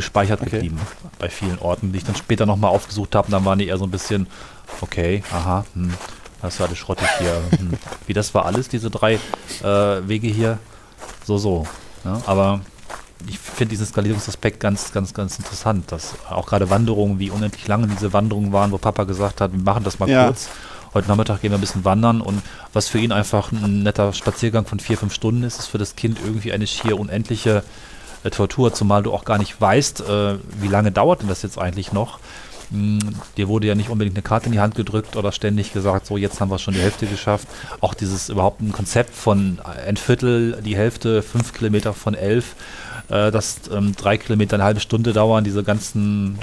gespeichert 0.00 0.40
okay. 0.40 0.50
geblieben 0.50 0.80
bei 1.18 1.28
vielen 1.28 1.58
Orten, 1.58 1.92
die 1.92 1.98
ich 1.98 2.04
dann 2.04 2.16
später 2.16 2.46
nochmal 2.46 2.70
aufgesucht 2.70 3.14
habe. 3.14 3.30
Dann 3.30 3.44
waren 3.44 3.58
die 3.58 3.68
eher 3.68 3.76
so 3.76 3.84
ein 3.84 3.90
bisschen, 3.90 4.26
okay, 4.80 5.22
aha, 5.30 5.66
hm, 5.74 5.92
das 6.40 6.54
ist 6.54 6.60
alles 6.62 6.78
schrottig 6.78 7.06
hier. 7.18 7.40
Hm. 7.58 7.72
Wie 8.06 8.14
das 8.14 8.34
war 8.34 8.46
alles, 8.46 8.68
diese 8.68 8.90
drei 8.90 9.14
äh, 9.62 10.08
Wege 10.08 10.28
hier, 10.28 10.58
so, 11.24 11.36
so. 11.36 11.66
Ja, 12.04 12.12
ne? 12.12 12.22
aber 12.26 12.60
ich 13.28 13.38
finde 13.38 13.70
diesen 13.70 13.84
Skalierungsaspekt 13.84 14.58
ganz, 14.58 14.92
ganz, 14.92 15.12
ganz 15.12 15.38
interessant, 15.38 15.92
dass 15.92 16.14
auch 16.30 16.46
gerade 16.46 16.70
Wanderungen, 16.70 17.18
wie 17.18 17.28
unendlich 17.28 17.68
lange 17.68 17.86
diese 17.88 18.14
Wanderungen 18.14 18.52
waren, 18.52 18.72
wo 18.72 18.78
Papa 18.78 19.04
gesagt 19.04 19.42
hat, 19.42 19.52
wir 19.52 19.60
machen 19.60 19.84
das 19.84 19.98
mal 19.98 20.08
ja. 20.08 20.26
kurz. 20.26 20.48
Heute 20.94 21.08
Nachmittag 21.08 21.42
gehen 21.42 21.52
wir 21.52 21.58
ein 21.58 21.60
bisschen 21.60 21.84
wandern 21.84 22.22
und 22.22 22.42
was 22.72 22.88
für 22.88 22.98
ihn 22.98 23.12
einfach 23.12 23.52
ein 23.52 23.82
netter 23.82 24.12
Spaziergang 24.12 24.64
von 24.64 24.80
vier, 24.80 24.96
fünf 24.98 25.14
Stunden 25.14 25.44
ist, 25.44 25.58
ist 25.58 25.66
für 25.66 25.78
das 25.78 25.94
Kind 25.94 26.18
irgendwie 26.24 26.52
eine 26.52 26.66
schier 26.66 26.98
unendliche 26.98 27.62
äh, 28.24 28.30
Tortur, 28.30 28.72
zumal 28.72 29.02
du 29.02 29.12
auch 29.12 29.24
gar 29.24 29.38
nicht 29.38 29.60
weißt, 29.60 30.00
äh, 30.00 30.38
wie 30.60 30.68
lange 30.68 30.92
dauert 30.92 31.22
denn 31.22 31.28
das 31.28 31.42
jetzt 31.42 31.58
eigentlich 31.58 31.92
noch. 31.92 32.18
Hm, 32.70 32.98
dir 33.36 33.48
wurde 33.48 33.66
ja 33.66 33.74
nicht 33.74 33.90
unbedingt 33.90 34.16
eine 34.16 34.22
Karte 34.22 34.46
in 34.46 34.52
die 34.52 34.60
Hand 34.60 34.74
gedrückt 34.74 35.16
oder 35.16 35.32
ständig 35.32 35.72
gesagt, 35.72 36.06
so 36.06 36.16
jetzt 36.16 36.40
haben 36.40 36.50
wir 36.50 36.58
schon 36.58 36.74
die 36.74 36.80
Hälfte 36.80 37.06
geschafft. 37.06 37.48
Auch 37.80 37.94
dieses 37.94 38.28
überhaupt 38.28 38.60
ein 38.60 38.72
Konzept 38.72 39.14
von 39.14 39.60
ein 39.86 39.96
Viertel, 39.96 40.60
die 40.62 40.76
Hälfte, 40.76 41.22
fünf 41.22 41.52
Kilometer 41.52 41.92
von 41.92 42.14
elf, 42.14 42.54
äh, 43.08 43.30
dass 43.30 43.60
ähm, 43.72 43.94
drei 43.96 44.18
Kilometer 44.18 44.54
eine 44.54 44.64
halbe 44.64 44.80
Stunde 44.80 45.12
dauern, 45.12 45.44
diese 45.44 45.64
ganzen 45.64 46.38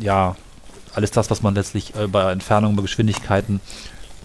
ja, 0.00 0.36
alles 0.94 1.10
das, 1.10 1.30
was 1.30 1.42
man 1.42 1.54
letztlich 1.54 1.94
äh, 1.96 2.06
bei 2.06 2.30
Entfernung, 2.30 2.74
über 2.74 2.82
Geschwindigkeiten, 2.82 3.60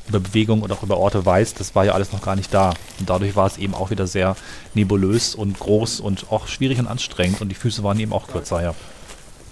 über 0.10 0.20
Bewegung 0.20 0.62
und 0.62 0.72
auch 0.72 0.84
über 0.84 0.98
Orte 0.98 1.26
weiß, 1.26 1.54
das 1.54 1.76
war 1.76 1.86
ja 1.86 1.94
alles 1.94 2.12
noch 2.12 2.22
gar 2.22 2.36
nicht 2.36 2.54
da. 2.54 2.72
Und 3.00 3.10
dadurch 3.10 3.36
war 3.36 3.48
es 3.48 3.58
eben 3.58 3.74
auch 3.74 3.92
wieder 3.92 4.08
sehr 4.08 4.36
nebulös 4.74 5.36
und 5.36 5.58
groß 5.58 6.00
und 6.00 6.32
auch 6.32 6.48
schwierig 6.48 6.80
und 6.80 6.88
anstrengend 6.88 7.42
und 7.42 7.50
die 7.50 7.56
Füße 7.56 7.84
waren 7.84 8.00
eben 8.00 8.12
auch 8.12 8.28
kürzer, 8.28 8.62
ja. 8.62 8.76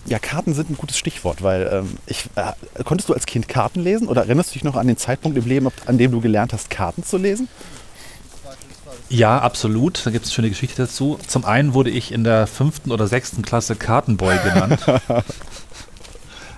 Ja, 0.05 0.19
Karten 0.19 0.53
sind 0.53 0.69
ein 0.69 0.77
gutes 0.77 0.97
Stichwort, 0.97 1.43
weil 1.43 1.69
ähm, 1.71 1.97
ich, 2.05 2.25
äh, 2.35 2.53
konntest 2.85 3.09
du 3.09 3.13
als 3.13 3.25
Kind 3.25 3.49
Karten 3.49 3.81
lesen 3.81 4.07
oder 4.07 4.21
erinnerst 4.21 4.51
du 4.51 4.53
dich 4.53 4.63
noch 4.63 4.77
an 4.77 4.87
den 4.87 4.95
Zeitpunkt 4.95 5.37
im 5.37 5.45
Leben, 5.45 5.67
an 5.85 5.97
dem 5.97 6.11
du 6.11 6.21
gelernt 6.21 6.53
hast, 6.53 6.69
Karten 6.69 7.03
zu 7.03 7.17
lesen? 7.17 7.49
Ja, 9.09 9.39
absolut. 9.39 10.05
Da 10.05 10.11
gibt 10.11 10.25
es 10.25 10.31
eine 10.31 10.35
schöne 10.35 10.49
Geschichte 10.49 10.83
dazu. 10.83 11.19
Zum 11.27 11.45
einen 11.45 11.73
wurde 11.73 11.89
ich 11.89 12.11
in 12.11 12.23
der 12.23 12.47
fünften 12.47 12.91
oder 12.91 13.07
sechsten 13.07 13.41
Klasse 13.41 13.75
Kartenboy 13.75 14.37
genannt. 14.43 14.79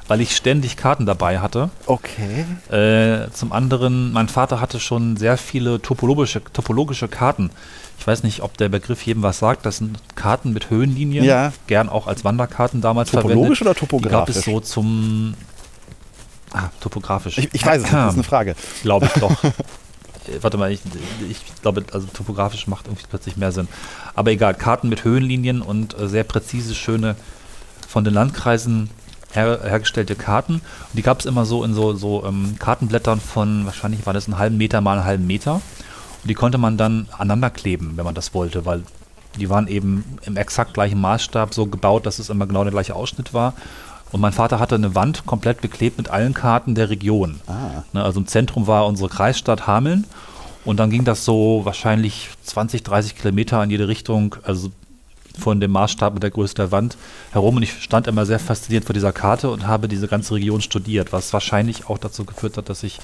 weil 0.09 0.21
ich 0.21 0.35
ständig 0.35 0.75
Karten 0.75 1.05
dabei 1.05 1.39
hatte. 1.39 1.69
Okay. 1.85 2.45
Äh, 2.69 3.29
zum 3.31 3.51
anderen, 3.53 4.11
mein 4.11 4.27
Vater 4.27 4.59
hatte 4.59 4.79
schon 4.79 5.15
sehr 5.17 5.37
viele 5.37 5.81
topologische, 5.81 6.41
topologische 6.51 7.07
Karten. 7.07 7.51
Ich 7.99 8.07
weiß 8.07 8.23
nicht, 8.23 8.41
ob 8.41 8.57
der 8.57 8.69
Begriff 8.69 9.05
jedem 9.05 9.21
was 9.23 9.37
sagt. 9.39 9.65
Das 9.65 9.77
sind 9.77 9.99
Karten 10.15 10.51
mit 10.51 10.69
Höhenlinien, 10.71 11.23
Ja. 11.23 11.53
gern 11.67 11.89
auch 11.89 12.07
als 12.07 12.25
Wanderkarten 12.25 12.81
damals 12.81 13.11
Topologisch 13.11 13.59
verwendet. 13.59 13.61
oder 13.61 13.73
Die 13.73 13.79
topografisch? 13.79 14.35
gab 14.35 14.43
es 14.43 14.45
so 14.45 14.59
zum 14.59 15.35
ah, 16.53 16.69
topografisch. 16.79 17.37
Ich, 17.37 17.49
ich 17.53 17.65
weiß 17.65 17.77
es 17.77 17.83
nicht, 17.83 17.93
das 17.93 18.09
ist 18.09 18.13
eine 18.15 18.23
Frage. 18.23 18.55
Glaube 18.83 19.05
ich 19.05 19.21
doch. 19.21 19.35
Äh, 20.27 20.43
Warte 20.43 20.57
mal, 20.57 20.69
ich, 20.71 20.81
ich 21.29 21.37
glaube, 21.61 21.85
also 21.93 22.05
topografisch 22.07 22.67
macht 22.67 22.87
irgendwie 22.87 23.05
plötzlich 23.09 23.37
mehr 23.37 23.51
Sinn. 23.53 23.67
Aber 24.15 24.31
egal, 24.31 24.53
Karten 24.53 24.89
mit 24.89 25.05
Höhenlinien 25.05 25.61
und 25.61 25.97
äh, 25.97 26.09
sehr 26.09 26.25
präzise, 26.25 26.75
schöne, 26.75 27.15
von 27.87 28.03
den 28.03 28.13
Landkreisen 28.13 28.89
her, 29.33 29.59
hergestellte 29.63 30.15
Karten. 30.15 30.55
Und 30.55 30.63
die 30.93 31.01
gab 31.01 31.19
es 31.19 31.25
immer 31.25 31.45
so 31.45 31.63
in 31.63 31.73
so, 31.73 31.93
so 31.93 32.25
ähm, 32.25 32.55
Kartenblättern 32.59 33.19
von, 33.19 33.65
wahrscheinlich 33.65 34.05
war 34.05 34.13
das 34.13 34.27
einen 34.27 34.37
halben 34.37 34.57
Meter 34.57 34.81
mal 34.81 34.97
einen 34.97 35.05
halben 35.05 35.27
Meter. 35.27 35.55
Und 35.55 36.27
die 36.27 36.33
konnte 36.33 36.57
man 36.57 36.77
dann 36.77 37.07
aneinander 37.13 37.49
kleben, 37.49 37.93
wenn 37.95 38.05
man 38.05 38.15
das 38.15 38.33
wollte, 38.33 38.65
weil 38.65 38.83
die 39.37 39.49
waren 39.49 39.67
eben 39.67 40.03
im 40.25 40.37
exakt 40.37 40.73
gleichen 40.73 40.99
Maßstab 40.99 41.53
so 41.53 41.67
gebaut, 41.67 42.05
dass 42.05 42.19
es 42.19 42.29
immer 42.29 42.47
genau 42.47 42.63
der 42.63 42.71
gleiche 42.71 42.95
Ausschnitt 42.95 43.33
war. 43.33 43.53
Und 44.11 44.21
mein 44.21 44.33
Vater 44.33 44.59
hatte 44.59 44.75
eine 44.75 44.95
Wand 44.95 45.25
komplett 45.25 45.61
beklebt 45.61 45.97
mit 45.97 46.09
allen 46.09 46.33
Karten 46.33 46.73
der 46.73 46.89
Region. 46.89 47.41
Ah. 47.47 47.83
Ne, 47.93 48.03
also 48.03 48.19
im 48.19 48.27
Zentrum 48.27 48.65
war 48.65 48.87
unsere 48.87 49.09
Kreisstadt 49.09 49.67
Hameln. 49.67 50.05
Und 50.65 50.77
dann 50.77 50.89
ging 50.89 51.05
das 51.05 51.25
so 51.25 51.61
wahrscheinlich 51.63 52.29
20, 52.43 52.83
30 52.83 53.15
Kilometer 53.15 53.63
in 53.63 53.69
jede 53.69 53.87
Richtung, 53.87 54.35
also 54.43 54.71
von 55.39 55.59
dem 55.59 55.71
Maßstab 55.71 56.13
mit 56.13 56.23
der 56.23 56.31
Größe 56.31 56.55
der 56.55 56.71
Wand 56.71 56.97
herum. 57.31 57.57
Und 57.57 57.63
ich 57.63 57.81
stand 57.81 58.07
immer 58.07 58.25
sehr 58.25 58.39
fasziniert 58.39 58.85
vor 58.85 58.93
dieser 58.93 59.11
Karte 59.11 59.49
und 59.49 59.67
habe 59.67 59.87
diese 59.87 60.07
ganze 60.07 60.35
Region 60.35 60.61
studiert, 60.61 61.11
was 61.13 61.33
wahrscheinlich 61.33 61.89
auch 61.89 61.97
dazu 61.97 62.25
geführt 62.25 62.57
hat, 62.57 62.69
dass 62.69 62.83
ich 62.83 62.99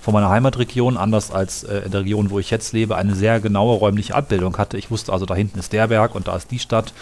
von 0.00 0.14
meiner 0.14 0.30
Heimatregion, 0.30 0.96
anders 0.96 1.30
als 1.30 1.64
äh, 1.64 1.80
in 1.80 1.90
der 1.90 2.02
Region, 2.02 2.30
wo 2.30 2.38
ich 2.38 2.50
jetzt 2.50 2.72
lebe, 2.72 2.96
eine 2.96 3.14
sehr 3.14 3.40
genaue 3.40 3.76
räumliche 3.76 4.14
Abbildung 4.14 4.56
hatte. 4.56 4.78
Ich 4.78 4.90
wusste 4.90 5.12
also, 5.12 5.26
da 5.26 5.34
hinten 5.34 5.58
ist 5.58 5.72
der 5.72 5.88
Berg 5.88 6.14
und 6.14 6.28
da 6.28 6.36
ist 6.36 6.50
die 6.50 6.58
Stadt 6.58 6.92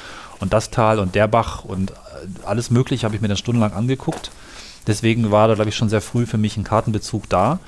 und 0.40 0.52
das 0.52 0.70
Tal 0.70 0.98
und 0.98 1.14
der 1.14 1.28
Bach 1.28 1.64
und 1.64 1.90
äh, 1.90 1.94
alles 2.44 2.70
Mögliche 2.70 3.04
habe 3.04 3.14
ich 3.14 3.20
mir 3.20 3.28
dann 3.28 3.36
stundenlang 3.36 3.74
angeguckt. 3.74 4.30
Deswegen 4.86 5.30
war 5.30 5.48
da, 5.48 5.54
glaube 5.54 5.70
ich, 5.70 5.76
schon 5.76 5.88
sehr 5.88 6.00
früh 6.00 6.26
für 6.26 6.38
mich 6.38 6.56
ein 6.56 6.64
Kartenbezug 6.64 7.28
da. 7.28 7.58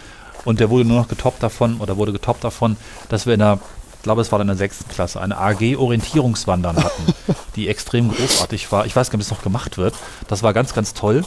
Und 0.45 0.61
der 0.61 0.71
wurde 0.71 0.85
nur 0.85 0.99
noch 0.99 1.09
getoppt 1.09 1.43
davon, 1.43 1.79
oder 1.79 1.97
wurde 1.97 2.13
getoppt 2.13 2.45
davon, 2.45 2.77
dass 3.09 3.27
wir 3.27 3.35
in 3.35 3.41
der, 3.41 3.59
ich 3.99 4.03
glaube, 4.05 4.23
es 4.23 4.31
war 4.31 4.41
in 4.41 4.47
der 4.47 4.57
sechsten 4.57 4.89
Klasse, 4.89 5.21
eine 5.21 5.37
AG 5.37 5.77
Orientierungswandern 5.77 6.77
hatten, 6.77 7.15
die 7.57 7.69
extrem 7.69 8.11
großartig 8.11 8.71
war. 8.71 8.87
Ich 8.87 8.95
weiß 8.95 9.11
gar 9.11 9.19
nicht, 9.19 9.27
ob 9.27 9.33
es 9.33 9.39
noch 9.39 9.43
gemacht 9.43 9.77
wird. 9.77 9.95
Das 10.29 10.43
war 10.43 10.55
ganz, 10.55 10.73
ganz 10.73 10.95
toll, 10.95 11.25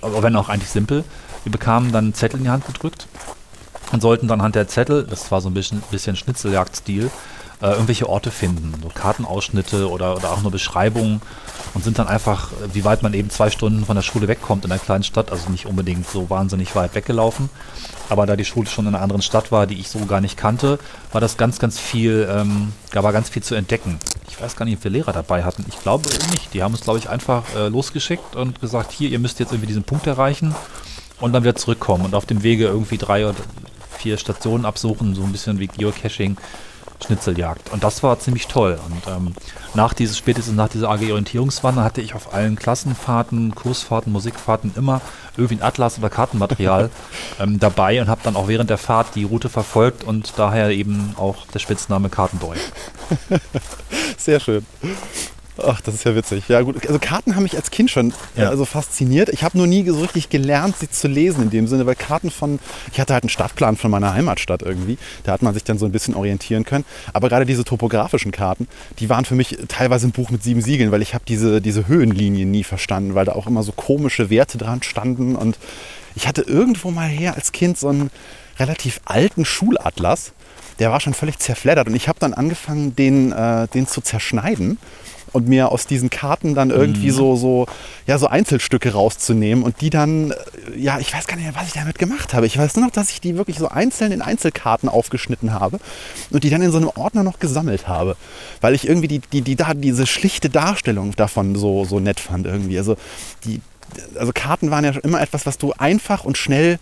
aber 0.00 0.22
wenn 0.22 0.34
auch 0.36 0.48
eigentlich 0.48 0.70
simpel. 0.70 1.04
Wir 1.44 1.52
bekamen 1.52 1.92
dann 1.92 2.06
einen 2.06 2.14
Zettel 2.14 2.38
in 2.38 2.44
die 2.44 2.50
Hand 2.50 2.66
gedrückt 2.66 3.06
und 3.92 4.00
sollten 4.00 4.26
dann 4.26 4.40
anhand 4.40 4.54
der 4.54 4.68
Zettel, 4.68 5.04
das 5.04 5.30
war 5.30 5.40
so 5.40 5.48
ein 5.48 5.54
bisschen, 5.54 5.82
bisschen 5.90 6.16
Schnitzeljagd-Stil, 6.16 7.10
äh, 7.60 7.70
irgendwelche 7.70 8.08
Orte 8.08 8.30
finden, 8.30 8.74
so 8.82 8.88
Kartenausschnitte 8.88 9.90
oder, 9.90 10.16
oder 10.16 10.32
auch 10.32 10.42
nur 10.42 10.50
Beschreibungen 10.50 11.20
und 11.74 11.84
sind 11.84 11.98
dann 11.98 12.08
einfach, 12.08 12.52
äh, 12.52 12.74
wie 12.74 12.84
weit 12.84 13.02
man 13.02 13.14
eben 13.14 13.30
zwei 13.30 13.50
Stunden 13.50 13.84
von 13.84 13.96
der 13.96 14.02
Schule 14.02 14.28
wegkommt 14.28 14.64
in 14.64 14.72
einer 14.72 14.80
kleinen 14.80 15.04
Stadt, 15.04 15.32
also 15.32 15.50
nicht 15.50 15.66
unbedingt 15.66 16.08
so 16.08 16.30
wahnsinnig 16.30 16.74
weit 16.76 16.94
weggelaufen, 16.94 17.50
aber 18.08 18.26
da 18.26 18.36
die 18.36 18.44
Schule 18.44 18.68
schon 18.68 18.86
in 18.86 18.94
einer 18.94 19.02
anderen 19.02 19.22
Stadt 19.22 19.52
war, 19.52 19.66
die 19.66 19.78
ich 19.78 19.88
so 19.88 19.98
gar 20.06 20.20
nicht 20.20 20.36
kannte, 20.36 20.78
war 21.12 21.20
das 21.20 21.36
ganz, 21.36 21.58
ganz 21.58 21.78
viel, 21.78 22.28
ähm, 22.30 22.72
da 22.92 23.02
war 23.02 23.12
ganz 23.12 23.28
viel 23.28 23.42
zu 23.42 23.54
entdecken. 23.54 23.98
Ich 24.28 24.40
weiß 24.40 24.56
gar 24.56 24.64
nicht, 24.64 24.78
ob 24.78 24.84
wir 24.84 24.90
Lehrer 24.90 25.12
dabei 25.12 25.42
hatten. 25.42 25.64
Ich 25.68 25.80
glaube 25.82 26.08
nicht. 26.30 26.54
Die 26.54 26.62
haben 26.62 26.72
uns, 26.72 26.82
glaube 26.82 27.00
ich, 27.00 27.08
einfach 27.08 27.42
äh, 27.56 27.68
losgeschickt 27.68 28.36
und 28.36 28.60
gesagt, 28.60 28.92
hier, 28.92 29.10
ihr 29.10 29.18
müsst 29.18 29.40
jetzt 29.40 29.50
irgendwie 29.50 29.66
diesen 29.66 29.82
Punkt 29.82 30.06
erreichen 30.06 30.54
und 31.20 31.32
dann 31.32 31.42
wieder 31.42 31.56
zurückkommen 31.56 32.04
und 32.04 32.14
auf 32.14 32.24
dem 32.24 32.42
Wege 32.42 32.66
irgendwie 32.66 32.98
drei 32.98 33.26
oder 33.26 33.34
vier 33.98 34.16
Stationen 34.16 34.64
absuchen, 34.64 35.14
so 35.14 35.22
ein 35.22 35.32
bisschen 35.32 35.58
wie 35.58 35.66
Geocaching, 35.66 36.36
Schnitzeljagd. 37.04 37.70
Und 37.72 37.84
das 37.84 38.02
war 38.02 38.18
ziemlich 38.18 38.46
toll. 38.48 38.78
Und 38.86 39.06
ähm, 39.06 39.34
nach 39.74 39.94
dieses, 39.94 40.18
spätestens 40.18 40.56
nach 40.56 40.68
dieser 40.68 40.90
AG 40.90 41.02
Orientierungswanderung 41.10 41.84
hatte 41.84 42.00
ich 42.00 42.14
auf 42.14 42.34
allen 42.34 42.56
Klassenfahrten, 42.56 43.54
Kursfahrten, 43.54 44.12
Musikfahrten 44.12 44.72
immer 44.76 45.00
irgendwie 45.36 45.56
ein 45.56 45.62
Atlas 45.62 45.98
oder 45.98 46.10
Kartenmaterial 46.10 46.90
ähm, 47.40 47.58
dabei 47.58 48.00
und 48.00 48.08
habe 48.08 48.20
dann 48.24 48.36
auch 48.36 48.48
während 48.48 48.70
der 48.70 48.78
Fahrt 48.78 49.14
die 49.14 49.24
Route 49.24 49.48
verfolgt 49.48 50.04
und 50.04 50.32
daher 50.36 50.70
eben 50.70 51.14
auch 51.16 51.46
der 51.46 51.60
Spitzname 51.60 52.08
Kartenboy. 52.08 52.56
Sehr 54.16 54.40
schön. 54.40 54.66
Ach, 55.62 55.80
das 55.80 55.94
ist 55.94 56.04
ja 56.04 56.14
witzig. 56.14 56.44
Ja 56.48 56.60
gut, 56.60 56.86
also 56.86 56.98
Karten 56.98 57.34
haben 57.34 57.42
mich 57.42 57.56
als 57.56 57.70
Kind 57.70 57.90
schon 57.90 58.12
Ja. 58.36 58.44
äh, 58.44 58.46
also 58.46 58.64
fasziniert. 58.64 59.28
Ich 59.30 59.42
habe 59.42 59.58
nur 59.58 59.66
nie 59.66 59.84
so 59.88 60.00
richtig 60.00 60.28
gelernt, 60.28 60.76
sie 60.78 60.88
zu 60.90 61.08
lesen 61.08 61.42
in 61.44 61.50
dem 61.50 61.66
Sinne, 61.66 61.84
weil 61.86 61.94
Karten 61.96 62.30
von, 62.30 62.58
ich 62.92 63.00
hatte 63.00 63.12
halt 63.14 63.24
einen 63.24 63.30
Stadtplan 63.30 63.76
von 63.76 63.90
meiner 63.90 64.14
Heimatstadt 64.14 64.62
irgendwie. 64.62 64.98
Da 65.24 65.32
hat 65.32 65.42
man 65.42 65.54
sich 65.54 65.64
dann 65.64 65.78
so 65.78 65.86
ein 65.86 65.92
bisschen 65.92 66.14
orientieren 66.14 66.64
können. 66.64 66.84
Aber 67.12 67.28
gerade 67.28 67.46
diese 67.46 67.64
topografischen 67.64 68.30
Karten, 68.32 68.68
die 68.98 69.08
waren 69.08 69.24
für 69.24 69.34
mich 69.34 69.58
teilweise 69.68 70.06
ein 70.06 70.12
Buch 70.12 70.30
mit 70.30 70.42
sieben 70.42 70.62
Siegeln, 70.62 70.92
weil 70.92 71.02
ich 71.02 71.14
habe 71.14 71.24
diese, 71.26 71.60
diese 71.60 71.88
Höhenlinien 71.88 72.50
nie 72.50 72.64
verstanden, 72.64 73.14
weil 73.14 73.24
da 73.24 73.32
auch 73.32 73.46
immer 73.46 73.62
so 73.62 73.72
komische 73.72 74.30
Werte 74.30 74.58
dran 74.58 74.82
standen. 74.82 75.34
Und 75.36 75.58
ich 76.14 76.26
hatte 76.28 76.42
irgendwo 76.42 76.90
mal 76.90 77.08
her 77.08 77.34
als 77.34 77.52
Kind 77.52 77.78
so 77.78 77.88
einen 77.88 78.10
relativ 78.58 79.00
alten 79.04 79.44
Schulatlas. 79.44 80.32
Der 80.78 80.92
war 80.92 81.00
schon 81.00 81.14
völlig 81.14 81.38
zerfleddert 81.40 81.88
und 81.88 81.94
ich 81.96 82.06
habe 82.08 82.20
dann 82.20 82.34
angefangen, 82.34 82.94
den, 82.94 83.32
äh, 83.32 83.66
den 83.68 83.88
zu 83.88 84.00
zerschneiden 84.00 84.78
und 85.32 85.48
mir 85.48 85.70
aus 85.70 85.86
diesen 85.86 86.10
Karten 86.10 86.54
dann 86.54 86.70
irgendwie 86.70 87.10
so, 87.10 87.36
so, 87.36 87.66
ja, 88.06 88.18
so 88.18 88.26
Einzelstücke 88.26 88.92
rauszunehmen 88.92 89.64
und 89.64 89.80
die 89.80 89.90
dann, 89.90 90.32
äh, 90.32 90.34
ja, 90.76 90.98
ich 90.98 91.12
weiß 91.12 91.26
gar 91.26 91.36
nicht 91.36 91.44
mehr, 91.44 91.54
was 91.54 91.68
ich 91.68 91.74
damit 91.74 91.98
gemacht 91.98 92.34
habe. 92.34 92.46
Ich 92.46 92.58
weiß 92.58 92.76
nur 92.76 92.86
noch, 92.86 92.92
dass 92.92 93.10
ich 93.10 93.20
die 93.20 93.36
wirklich 93.36 93.58
so 93.58 93.68
einzeln 93.68 94.12
in 94.12 94.22
Einzelkarten 94.22 94.88
aufgeschnitten 94.88 95.52
habe 95.52 95.78
und 96.30 96.44
die 96.44 96.50
dann 96.50 96.62
in 96.62 96.70
so 96.70 96.78
einem 96.78 96.90
Ordner 96.94 97.22
noch 97.22 97.38
gesammelt 97.38 97.88
habe, 97.88 98.16
weil 98.60 98.74
ich 98.74 98.88
irgendwie 98.88 99.08
die, 99.08 99.20
die, 99.20 99.42
die 99.42 99.56
da, 99.56 99.74
diese 99.74 100.06
schlichte 100.06 100.50
Darstellung 100.50 101.14
davon 101.16 101.56
so, 101.56 101.84
so 101.84 102.00
nett 102.00 102.20
fand 102.20 102.46
irgendwie. 102.46 102.78
Also 102.78 102.96
die, 103.44 103.60
also 104.18 104.32
Karten 104.34 104.70
waren 104.70 104.84
ja 104.84 104.92
schon 104.92 105.02
immer 105.02 105.20
etwas, 105.20 105.46
was 105.46 105.58
du 105.58 105.72
einfach 105.78 106.24
und 106.24 106.36
schnell 106.38 106.78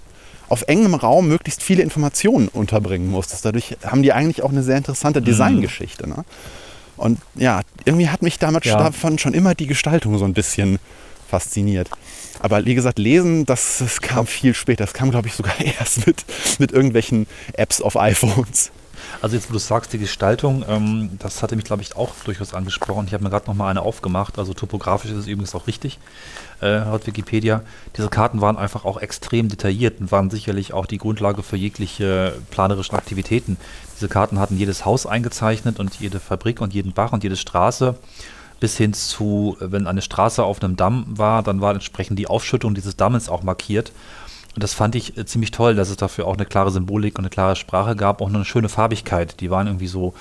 auf 0.49 0.63
engem 0.69 0.95
Raum 0.95 1.29
möglichst 1.29 1.63
viele 1.63 1.83
Informationen 1.83 2.49
unterbringen 2.49 3.11
musstest. 3.11 3.45
Dadurch 3.45 3.77
haben 3.85 4.03
die 4.03 4.13
eigentlich 4.13 4.43
auch 4.43 4.51
eine 4.51 4.63
sehr 4.63 4.77
interessante 4.77 5.21
Designgeschichte. 5.21 6.09
Ne? 6.09 6.25
Und 6.97 7.21
ja, 7.35 7.61
irgendwie 7.85 8.09
hat 8.09 8.23
mich 8.23 8.39
damit 8.39 8.65
Ja. 8.65 8.77
davon 8.79 9.19
schon 9.19 9.35
immer 9.35 9.55
die 9.55 9.67
Gestaltung 9.67 10.19
so 10.19 10.25
ein 10.25 10.35
bisschen 10.35 10.79
fasziniert. 11.29 11.89
Aber 12.41 12.65
wie 12.65 12.75
gesagt, 12.75 12.99
lesen, 12.99 13.47
das, 13.47 13.79
das 13.79 14.01
kam 14.01 14.27
viel 14.27 14.55
später. 14.55 14.85
Das 14.85 14.93
kam, 14.95 15.11
glaube 15.11 15.29
ich, 15.29 15.35
sogar 15.35 15.55
erst 15.81 16.07
mit, 16.07 16.25
mit 16.59 16.73
irgendwelchen 16.73 17.27
Apps 17.55 17.81
auf 17.81 17.97
iPhones. 17.97 18.71
Also 19.23 19.37
jetzt, 19.37 19.49
wo 19.49 19.53
du 19.53 19.59
sagst, 19.59 19.93
die 19.93 19.99
Gestaltung, 19.99 20.65
ähm, 20.69 21.11
das 21.19 21.43
hatte 21.43 21.57
mich, 21.57 21.65
glaube 21.65 21.83
ich, 21.83 21.97
auch 21.97 22.13
durchaus 22.25 22.55
angesprochen. 22.55 23.07
Ich 23.07 23.15
habe 23.15 23.25
mir 23.25 23.31
gerade 23.31 23.47
noch 23.47 23.55
mal 23.55 23.69
eine 23.69 23.83
aufgemacht. 23.83 24.39
Also 24.39 24.55
topografisch 24.55 25.11
ist 25.11 25.19
es 25.19 25.27
übrigens 25.27 25.55
auch 25.55 25.67
richtig, 25.67 25.99
äh, 26.61 26.79
laut 26.79 27.07
Wikipedia. 27.07 27.63
Diese 27.97 28.09
Karten 28.09 28.41
waren 28.41 28.57
einfach 28.57 28.85
auch 28.85 28.99
extrem 28.99 29.49
detailliert 29.49 30.01
und 30.01 30.13
waren 30.13 30.31
sicherlich 30.31 30.73
auch 30.73 30.87
die 30.87 30.99
Grundlage 30.99 31.43
für 31.43 31.57
jegliche 31.57 32.35
planerischen 32.51 32.97
Aktivitäten. 32.97 33.57
Diese 33.97 34.09
Karten 34.09 34.39
hatten 34.39 34.59
jedes 34.59 34.85
Haus 34.85 35.07
eingezeichnet 35.07 35.79
und 35.79 35.95
jede 35.97 36.21
Fabrik 36.21 36.61
und 36.61 36.75
jeden 36.75 36.93
Bach 36.93 37.13
und 37.13 37.23
jede 37.23 37.37
Straße. 37.37 37.97
Bis 38.59 38.77
hin 38.77 38.95
zu, 38.95 39.57
wenn 39.61 39.87
eine 39.87 40.01
Straße 40.01 40.43
auf 40.43 40.63
einem 40.63 40.77
Damm 40.77 41.05
war, 41.09 41.43
dann 41.43 41.61
war 41.61 41.75
entsprechend 41.75 42.19
die 42.19 42.27
Aufschüttung 42.27 42.75
dieses 42.75 42.97
Dammes 42.97 43.29
auch 43.29 43.43
markiert. 43.43 43.93
Und 44.57 44.63
das 44.63 44.73
fand 44.73 44.95
ich 44.95 45.17
äh, 45.19 45.27
ziemlich 45.27 45.51
toll, 45.51 45.75
dass 45.75 45.91
es 45.91 45.99
dafür 45.99 46.27
auch 46.27 46.35
eine 46.35 46.47
klare 46.47 46.71
Symbolik 46.71 47.19
und 47.19 47.25
eine 47.25 47.31
klare 47.31 47.57
Sprache 47.57 47.95
gab, 47.95 48.23
auch 48.23 48.29
eine 48.29 48.45
schöne 48.47 48.71
Farbigkeit. 48.71 49.41
Die 49.41 49.51
waren 49.51 49.67
irgendwie 49.67 49.87
so 49.87 50.15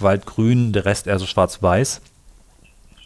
waldgrün, 0.00 0.72
der 0.72 0.84
Rest 0.84 1.06
eher 1.06 1.20
so 1.20 1.26
schwarz-weiß. 1.26 2.00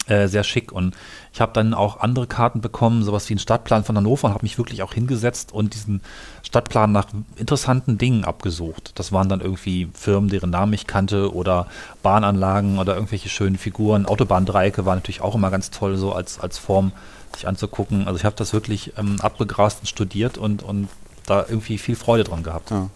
Äh, 0.07 0.27
sehr 0.27 0.43
schick. 0.43 0.71
Und 0.71 0.95
ich 1.33 1.39
habe 1.39 1.53
dann 1.53 1.75
auch 1.75 1.99
andere 1.99 2.25
Karten 2.25 2.61
bekommen, 2.61 3.03
sowas 3.03 3.29
wie 3.29 3.33
einen 3.33 3.39
Stadtplan 3.39 3.83
von 3.83 3.95
Hannover 3.95 4.27
und 4.27 4.33
habe 4.33 4.43
mich 4.43 4.57
wirklich 4.57 4.81
auch 4.81 4.93
hingesetzt 4.93 5.51
und 5.51 5.75
diesen 5.75 6.01
Stadtplan 6.41 6.91
nach 6.91 7.07
interessanten 7.35 7.99
Dingen 7.99 8.25
abgesucht. 8.25 8.93
Das 8.95 9.11
waren 9.11 9.29
dann 9.29 9.41
irgendwie 9.41 9.89
Firmen, 9.93 10.31
deren 10.31 10.49
Namen 10.49 10.73
ich 10.73 10.87
kannte 10.87 11.31
oder 11.31 11.67
Bahnanlagen 12.01 12.79
oder 12.79 12.95
irgendwelche 12.95 13.29
schönen 13.29 13.57
Figuren. 13.57 14.07
Autobahndreiecke 14.07 14.85
waren 14.85 14.97
natürlich 14.97 15.21
auch 15.21 15.35
immer 15.35 15.51
ganz 15.51 15.69
toll, 15.69 15.95
so 15.95 16.11
als, 16.11 16.39
als 16.39 16.57
Form 16.57 16.91
sich 17.35 17.47
anzugucken. 17.47 18.07
Also 18.07 18.17
ich 18.17 18.25
habe 18.25 18.35
das 18.35 18.53
wirklich 18.53 18.93
ähm, 18.97 19.19
abgegrast 19.21 19.81
und 19.81 19.87
studiert 19.87 20.37
und, 20.37 20.63
und 20.63 20.89
da 21.25 21.45
irgendwie 21.47 21.77
viel 21.77 21.95
Freude 21.95 22.23
dran 22.23 22.43
gehabt. 22.43 22.71
Ja. 22.71 22.89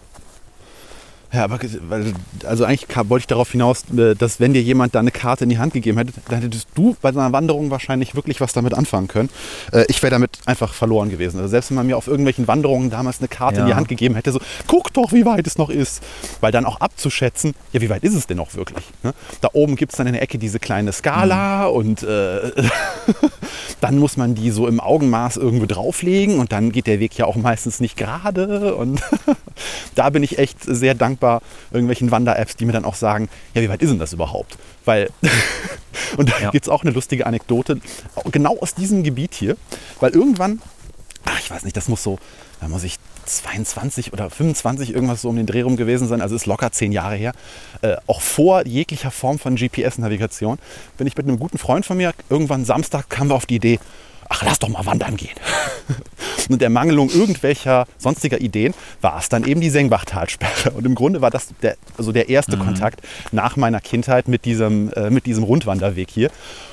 Ja, 1.32 1.44
aber 1.44 1.60
also 2.44 2.64
eigentlich 2.64 2.86
wollte 3.08 3.22
ich 3.22 3.26
darauf 3.28 3.52
hinaus, 3.52 3.84
äh, 3.96 4.16
dass 4.16 4.40
wenn 4.40 4.52
dir 4.52 4.62
jemand 4.62 4.94
da 4.94 4.98
eine 4.98 5.12
Karte 5.12 5.44
in 5.44 5.50
die 5.50 5.58
Hand 5.58 5.72
gegeben 5.72 5.96
hätte, 5.98 6.12
dann 6.28 6.42
hättest 6.42 6.66
du 6.74 6.96
bei 7.00 7.12
deiner 7.12 7.32
Wanderung 7.32 7.70
wahrscheinlich 7.70 8.16
wirklich 8.16 8.40
was 8.40 8.52
damit 8.52 8.74
anfangen 8.74 9.06
können. 9.06 9.28
Äh, 9.72 9.84
Ich 9.88 10.02
wäre 10.02 10.10
damit 10.10 10.38
einfach 10.46 10.74
verloren 10.74 11.08
gewesen. 11.08 11.36
Also 11.38 11.48
selbst 11.50 11.70
wenn 11.70 11.76
man 11.76 11.86
mir 11.86 11.96
auf 11.96 12.08
irgendwelchen 12.08 12.48
Wanderungen 12.48 12.90
damals 12.90 13.20
eine 13.20 13.28
Karte 13.28 13.60
in 13.60 13.66
die 13.66 13.70
Ja. 13.70 13.76
Hand 13.76 13.86
gegeben 13.88 14.16
hätte, 14.16 14.32
so 14.32 14.40
guck 14.66 14.92
doch, 14.92 15.12
wie 15.12 15.24
weit 15.24 15.46
es 15.46 15.56
noch 15.56 15.70
ist. 15.70 16.02
Weil 16.40 16.50
dann 16.50 16.64
auch 16.64 16.80
abzuschätzen, 16.80 17.54
ja, 17.72 17.80
wie 17.80 17.90
weit 17.90 18.02
ist 18.02 18.14
es 18.14 18.26
denn 18.26 18.38
noch 18.38 18.54
wirklich? 18.54 18.84
Ne? 19.04 19.12
Da 19.40 19.50
oben 19.52 19.76
gibt 19.76 19.92
es 19.92 19.98
dann 19.98 20.08
in 20.08 20.14
der 20.14 20.22
Ecke 20.22 20.36
diese 20.38 20.58
kleine 20.58 20.92
Skala 20.92 21.66
und 21.66 22.02
äh, 22.02 22.50
dann 23.80 23.98
muss 23.98 24.16
man 24.16 24.34
die 24.34 24.50
so 24.50 24.66
im 24.66 24.80
Augenmaß 24.80 25.36
irgendwo 25.36 25.66
drauflegen 25.66 26.38
und 26.40 26.50
dann 26.50 26.72
geht 26.72 26.86
der 26.88 26.98
Weg 26.98 27.16
ja 27.16 27.26
auch 27.26 27.36
meistens 27.36 27.78
nicht 27.80 27.96
gerade 27.96 28.74
und 28.74 29.00
da 29.94 30.10
bin 30.10 30.22
ich 30.24 30.38
echt 30.38 30.58
sehr 30.62 30.94
dankbar 30.94 31.19
irgendwelchen 31.70 32.10
Wander-Apps, 32.10 32.56
die 32.56 32.64
mir 32.64 32.72
dann 32.72 32.84
auch 32.84 32.94
sagen, 32.94 33.28
ja, 33.54 33.62
wie 33.62 33.68
weit 33.68 33.82
ist 33.82 33.90
denn 33.90 33.98
das 33.98 34.12
überhaupt? 34.12 34.56
Weil, 34.84 35.10
und 36.16 36.30
da 36.30 36.38
Ja. 36.40 36.50
gibt 36.50 36.64
es 36.64 36.68
auch 36.68 36.82
eine 36.82 36.90
lustige 36.92 37.26
Anekdote, 37.26 37.80
genau 38.32 38.58
aus 38.58 38.74
diesem 38.74 39.02
Gebiet 39.02 39.34
hier, 39.34 39.56
weil 40.00 40.12
irgendwann, 40.12 40.60
ach, 41.24 41.38
ich 41.40 41.50
weiß 41.50 41.64
nicht, 41.64 41.76
das 41.76 41.88
muss 41.88 42.02
so, 42.02 42.18
da 42.60 42.68
muss 42.68 42.84
ich 42.84 42.96
22 43.26 44.12
oder 44.12 44.28
25 44.30 44.92
irgendwas 44.94 45.22
so 45.22 45.28
um 45.28 45.36
den 45.36 45.46
Dreh 45.46 45.60
rum 45.62 45.76
gewesen 45.76 46.08
sein, 46.08 46.20
also 46.20 46.34
ist 46.34 46.46
locker 46.46 46.72
zehn 46.72 46.90
Jahre 46.90 47.14
her, 47.14 47.32
äh, 47.82 47.96
auch 48.06 48.20
vor 48.20 48.66
jeglicher 48.66 49.10
Form 49.10 49.38
von 49.38 49.56
GPS-Navigation, 49.56 50.58
bin 50.98 51.06
ich 51.06 51.16
mit 51.16 51.26
einem 51.28 51.38
guten 51.38 51.58
Freund 51.58 51.86
von 51.86 51.96
mir, 51.96 52.12
irgendwann 52.28 52.64
Samstag 52.64 53.08
kamen 53.08 53.30
wir 53.30 53.34
auf 53.36 53.46
die 53.46 53.56
Idee, 53.56 53.78
ach, 54.30 54.42
lass 54.44 54.58
doch 54.58 54.68
mal 54.68 54.86
wandern 54.86 55.16
gehen. 55.16 55.36
Und 56.48 56.62
der 56.62 56.70
Mangelung 56.70 57.10
irgendwelcher 57.10 57.86
sonstiger 57.98 58.40
Ideen 58.40 58.72
war 59.02 59.18
es 59.18 59.28
dann 59.28 59.44
eben 59.44 59.60
die 59.60 59.70
Sengbach-Talsperre. 59.70 60.70
Und 60.70 60.86
im 60.86 60.94
Grunde 60.94 61.20
war 61.20 61.30
das 61.30 61.48
der, 61.62 61.76
also 61.98 62.12
der 62.12 62.28
erste 62.28 62.56
Kontakt 62.56 63.02
nach 63.30 63.56
meiner 63.56 63.80
Kindheit 63.80 64.26
mit 64.26 64.44
diesem, 64.44 64.92
äh, 64.94 65.10
mit 65.10 65.26
diesem 65.26 65.44
Rundwanderweg 65.44 66.08
hier. 66.10 66.30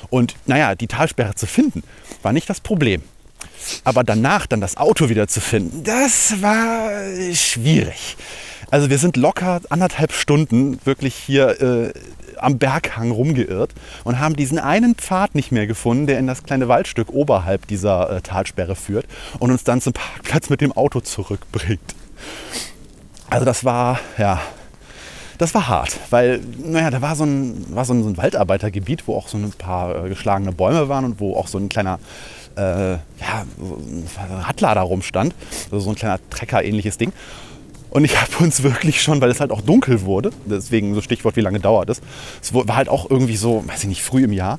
Und 0.08 0.34
naja, 0.46 0.74
die 0.74 0.86
Talsperre 0.86 1.34
zu 1.34 1.46
finden, 1.46 1.82
war 2.22 2.32
nicht 2.32 2.48
das 2.48 2.60
Problem. 2.60 3.02
Aber 3.84 4.04
danach 4.04 4.46
dann 4.46 4.60
das 4.60 4.76
Auto 4.76 5.08
wieder 5.08 5.28
zu 5.28 5.40
finden, 5.40 5.84
das 5.84 6.40
war 6.40 6.90
schwierig. 7.34 8.16
Also 8.70 8.90
wir 8.90 8.98
sind 8.98 9.16
locker 9.16 9.60
anderthalb 9.70 10.12
Stunden 10.12 10.78
wirklich 10.84 11.14
hier 11.14 11.60
äh, 11.60 11.92
am 12.38 12.58
Berghang 12.58 13.10
rumgeirrt 13.10 13.72
und 14.04 14.18
haben 14.18 14.36
diesen 14.36 14.58
einen 14.58 14.94
Pfad 14.94 15.34
nicht 15.34 15.52
mehr 15.52 15.66
gefunden, 15.66 16.06
der 16.06 16.18
in 16.18 16.26
das 16.26 16.42
kleine 16.42 16.68
Waldstück 16.68 17.10
oberhalb 17.12 17.66
dieser 17.66 18.10
äh, 18.10 18.20
Talsperre 18.20 18.76
führt 18.76 19.06
und 19.38 19.50
uns 19.50 19.64
dann 19.64 19.80
zum 19.80 19.92
Parkplatz 19.92 20.50
mit 20.50 20.60
dem 20.60 20.72
Auto 20.72 21.00
zurückbringt. 21.00 21.94
Also 23.30 23.44
das 23.44 23.64
war, 23.64 24.00
ja, 24.16 24.40
das 25.38 25.54
war 25.54 25.68
hart, 25.68 25.98
weil, 26.10 26.40
naja, 26.58 26.90
da 26.90 27.00
war 27.00 27.14
so 27.14 27.24
ein, 27.24 27.64
war 27.74 27.84
so 27.84 27.92
ein, 27.92 28.02
so 28.02 28.08
ein 28.08 28.16
Waldarbeitergebiet, 28.16 29.06
wo 29.06 29.14
auch 29.14 29.28
so 29.28 29.38
ein 29.38 29.52
paar 29.52 30.04
äh, 30.04 30.08
geschlagene 30.08 30.52
Bäume 30.52 30.88
waren 30.88 31.04
und 31.04 31.20
wo 31.20 31.36
auch 31.36 31.46
so 31.46 31.58
ein 31.58 31.68
kleiner 31.68 32.00
äh, 32.56 32.92
ja, 32.92 33.46
so 33.56 33.76
ein 33.76 34.06
Radlader 34.42 34.80
rumstand, 34.80 35.34
also 35.70 35.80
so 35.80 35.90
ein 35.90 35.96
kleiner 35.96 36.18
Trecker-ähnliches 36.30 36.98
Ding. 36.98 37.12
Und 37.90 38.04
ich 38.04 38.20
habe 38.20 38.44
uns 38.44 38.62
wirklich 38.62 39.02
schon, 39.02 39.20
weil 39.20 39.30
es 39.30 39.40
halt 39.40 39.50
auch 39.50 39.60
dunkel 39.60 40.02
wurde, 40.02 40.30
deswegen 40.44 40.94
so 40.94 41.00
Stichwort, 41.00 41.36
wie 41.36 41.40
lange 41.40 41.60
dauert 41.60 41.90
es, 41.90 42.00
es 42.42 42.52
war 42.52 42.76
halt 42.76 42.88
auch 42.88 43.10
irgendwie 43.10 43.36
so, 43.36 43.64
weiß 43.66 43.82
ich 43.82 43.88
nicht, 43.88 44.02
früh 44.02 44.24
im 44.24 44.32
Jahr. 44.32 44.58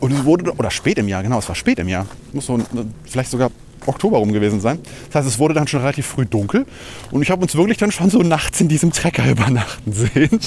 Und 0.00 0.12
es 0.12 0.24
wurde, 0.24 0.52
oder 0.52 0.70
spät 0.70 0.98
im 0.98 1.08
Jahr, 1.08 1.22
genau, 1.22 1.38
es 1.38 1.48
war 1.48 1.54
spät 1.54 1.78
im 1.78 1.88
Jahr. 1.88 2.06
Muss 2.32 2.46
so, 2.46 2.60
vielleicht 3.04 3.30
sogar 3.30 3.50
Oktober 3.86 4.18
rum 4.18 4.32
gewesen 4.32 4.60
sein. 4.60 4.78
Das 5.06 5.16
heißt, 5.16 5.28
es 5.28 5.38
wurde 5.38 5.54
dann 5.54 5.66
schon 5.66 5.80
relativ 5.80 6.06
früh 6.06 6.26
dunkel. 6.26 6.66
Und 7.10 7.22
ich 7.22 7.30
habe 7.30 7.42
uns 7.42 7.54
wirklich 7.54 7.78
dann 7.78 7.92
schon 7.92 8.10
so 8.10 8.22
nachts 8.22 8.60
in 8.60 8.68
diesem 8.68 8.92
Trecker 8.92 9.26
übernachten 9.30 9.92
sehen, 9.92 10.40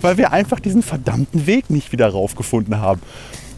weil 0.00 0.16
wir 0.16 0.32
einfach 0.32 0.60
diesen 0.60 0.82
verdammten 0.82 1.46
Weg 1.46 1.70
nicht 1.70 1.92
wieder 1.92 2.08
raufgefunden 2.08 2.78
haben. 2.78 3.00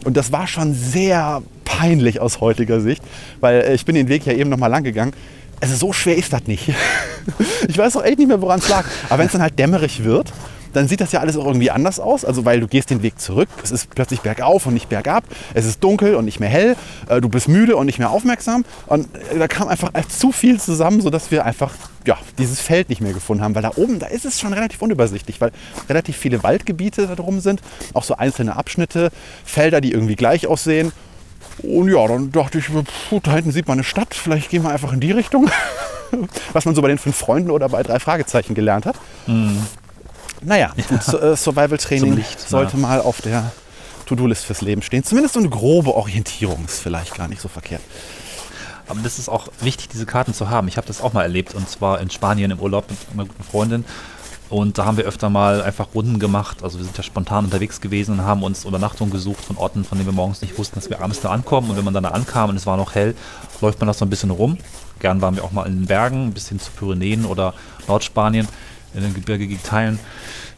Und 0.05 0.17
das 0.17 0.31
war 0.31 0.47
schon 0.47 0.73
sehr 0.73 1.41
peinlich 1.65 2.19
aus 2.21 2.39
heutiger 2.39 2.81
Sicht, 2.81 3.03
weil 3.39 3.61
äh, 3.61 3.73
ich 3.73 3.85
bin 3.85 3.95
den 3.95 4.07
Weg 4.07 4.25
ja 4.25 4.33
eben 4.33 4.49
noch 4.49 4.57
mal 4.57 4.67
lang 4.67 4.83
gegangen. 4.83 5.13
Also 5.59 5.75
so 5.75 5.93
schwer 5.93 6.17
ist 6.17 6.33
das 6.33 6.43
nicht. 6.47 6.71
Ich 7.67 7.77
weiß 7.77 7.97
auch 7.97 8.03
echt 8.03 8.19
nicht 8.19 8.27
mehr, 8.29 8.41
woran 8.41 8.59
es 8.59 8.69
lag. 8.69 8.85
Aber 9.09 9.19
wenn 9.19 9.25
es 9.25 9.33
dann 9.33 9.41
halt 9.41 9.59
dämmerig 9.59 10.05
wird, 10.05 10.31
dann 10.73 10.87
sieht 10.87 11.01
das 11.01 11.11
ja 11.11 11.19
alles 11.19 11.35
auch 11.37 11.45
irgendwie 11.45 11.71
anders 11.71 11.99
aus. 11.99 12.23
Also 12.23 12.45
weil 12.45 12.59
du 12.59 12.67
gehst 12.67 12.89
den 12.89 13.01
Weg 13.03 13.19
zurück, 13.19 13.49
es 13.63 13.71
ist 13.71 13.93
plötzlich 13.93 14.21
bergauf 14.21 14.65
und 14.65 14.73
nicht 14.73 14.89
bergab, 14.89 15.23
es 15.53 15.65
ist 15.65 15.83
dunkel 15.83 16.15
und 16.15 16.25
nicht 16.25 16.39
mehr 16.39 16.49
hell, 16.49 16.75
äh, 17.09 17.19
du 17.19 17.29
bist 17.29 17.47
müde 17.47 17.75
und 17.75 17.85
nicht 17.87 17.99
mehr 17.99 18.09
aufmerksam. 18.09 18.63
Und 18.85 19.07
äh, 19.33 19.39
da 19.39 19.47
kam 19.47 19.67
einfach 19.67 19.91
zu 20.07 20.31
viel 20.31 20.59
zusammen, 20.59 21.01
sodass 21.01 21.31
wir 21.31 21.45
einfach 21.45 21.73
ja, 22.05 22.17
dieses 22.37 22.61
Feld 22.61 22.89
nicht 22.89 23.01
mehr 23.01 23.13
gefunden 23.13 23.43
haben. 23.43 23.55
Weil 23.55 23.63
da 23.63 23.71
oben, 23.75 23.99
da 23.99 24.07
ist 24.07 24.25
es 24.25 24.39
schon 24.39 24.53
relativ 24.53 24.81
unübersichtlich, 24.81 25.41
weil 25.41 25.51
relativ 25.89 26.15
viele 26.15 26.43
Waldgebiete 26.43 27.07
da 27.07 27.15
drum 27.15 27.39
sind, 27.39 27.61
auch 27.93 28.03
so 28.03 28.15
einzelne 28.15 28.55
Abschnitte, 28.55 29.09
Felder, 29.43 29.81
die 29.81 29.91
irgendwie 29.91 30.15
gleich 30.15 30.47
aussehen. 30.47 30.91
Und 31.59 31.89
ja, 31.89 32.07
dann 32.07 32.31
dachte 32.31 32.59
ich, 32.59 32.65
puh, 32.67 33.19
da 33.21 33.33
hinten 33.33 33.51
sieht 33.51 33.67
man 33.67 33.77
eine 33.77 33.83
Stadt, 33.83 34.13
vielleicht 34.13 34.49
gehen 34.49 34.63
wir 34.63 34.69
einfach 34.69 34.93
in 34.93 34.99
die 34.99 35.11
Richtung. 35.11 35.49
Was 36.53 36.65
man 36.65 36.75
so 36.75 36.81
bei 36.81 36.87
den 36.87 36.97
fünf 36.97 37.15
Freunden 37.15 37.51
oder 37.51 37.69
bei 37.69 37.83
drei 37.83 37.99
Fragezeichen 37.99 38.53
gelernt 38.53 38.85
hat. 38.85 38.95
Naja, 40.41 40.71
gut, 40.87 41.03
so, 41.03 41.19
äh, 41.19 41.35
Survival-Training 41.35 42.23
sollte 42.37 42.73
ja. 42.73 42.79
mal 42.79 43.01
auf 43.01 43.21
der 43.21 43.51
To-Do-List 44.05 44.45
fürs 44.45 44.61
Leben 44.61 44.81
stehen. 44.81 45.03
Zumindest 45.03 45.33
so 45.33 45.39
eine 45.39 45.49
grobe 45.49 45.95
Orientierung 45.95 46.63
ist 46.65 46.79
vielleicht 46.79 47.15
gar 47.15 47.27
nicht 47.27 47.41
so 47.41 47.47
verkehrt. 47.47 47.81
Aber 48.87 49.01
das 49.01 49.19
ist 49.19 49.27
auch 49.27 49.49
wichtig, 49.59 49.89
diese 49.89 50.05
Karten 50.05 50.33
zu 50.33 50.49
haben. 50.49 50.67
Ich 50.67 50.77
habe 50.77 50.87
das 50.87 51.01
auch 51.01 51.11
mal 51.11 51.23
erlebt 51.23 51.53
und 51.55 51.69
zwar 51.69 51.99
in 51.99 52.09
Spanien 52.09 52.51
im 52.51 52.59
Urlaub 52.59 52.89
mit 52.89 52.97
einer 53.13 53.25
guten 53.25 53.43
Freundin. 53.43 53.85
Und 54.49 54.77
da 54.77 54.85
haben 54.85 54.97
wir 54.97 55.05
öfter 55.05 55.29
mal 55.29 55.61
einfach 55.61 55.87
Runden 55.93 56.19
gemacht. 56.19 56.63
Also 56.63 56.77
wir 56.77 56.85
sind 56.85 56.95
ja 56.97 57.03
spontan 57.03 57.45
unterwegs 57.45 57.81
gewesen 57.81 58.13
und 58.13 58.25
haben 58.25 58.43
uns 58.43 58.63
Übernachtung 58.63 59.09
gesucht 59.09 59.43
von 59.43 59.57
Orten, 59.57 59.83
von 59.83 59.97
denen 59.97 60.07
wir 60.07 60.13
morgens 60.13 60.41
nicht 60.41 60.57
wussten, 60.57 60.75
dass 60.75 60.89
wir 60.89 61.01
abends 61.01 61.19
da 61.19 61.31
ankommen. 61.31 61.69
Und 61.69 61.77
wenn 61.77 61.83
man 61.83 61.93
dann 61.93 62.03
da 62.03 62.09
ankam 62.09 62.49
und 62.49 62.55
es 62.55 62.65
war 62.65 62.77
noch 62.77 62.95
hell, 62.95 63.13
läuft 63.59 63.79
man 63.79 63.87
das 63.87 63.99
so 63.99 64.05
ein 64.05 64.09
bisschen 64.09 64.31
rum. 64.31 64.57
Gern 64.99 65.21
waren 65.21 65.35
wir 65.35 65.43
auch 65.43 65.51
mal 65.51 65.65
in 65.65 65.81
den 65.81 65.85
Bergen, 65.85 66.31
bis 66.31 66.49
hin 66.49 66.59
zu 66.59 66.71
Pyrenäen 66.71 67.25
oder 67.25 67.53
Nordspanien, 67.87 68.47
in 68.93 69.01
den 69.01 69.13
gebirgigen 69.13 69.61
Teilen. 69.63 69.99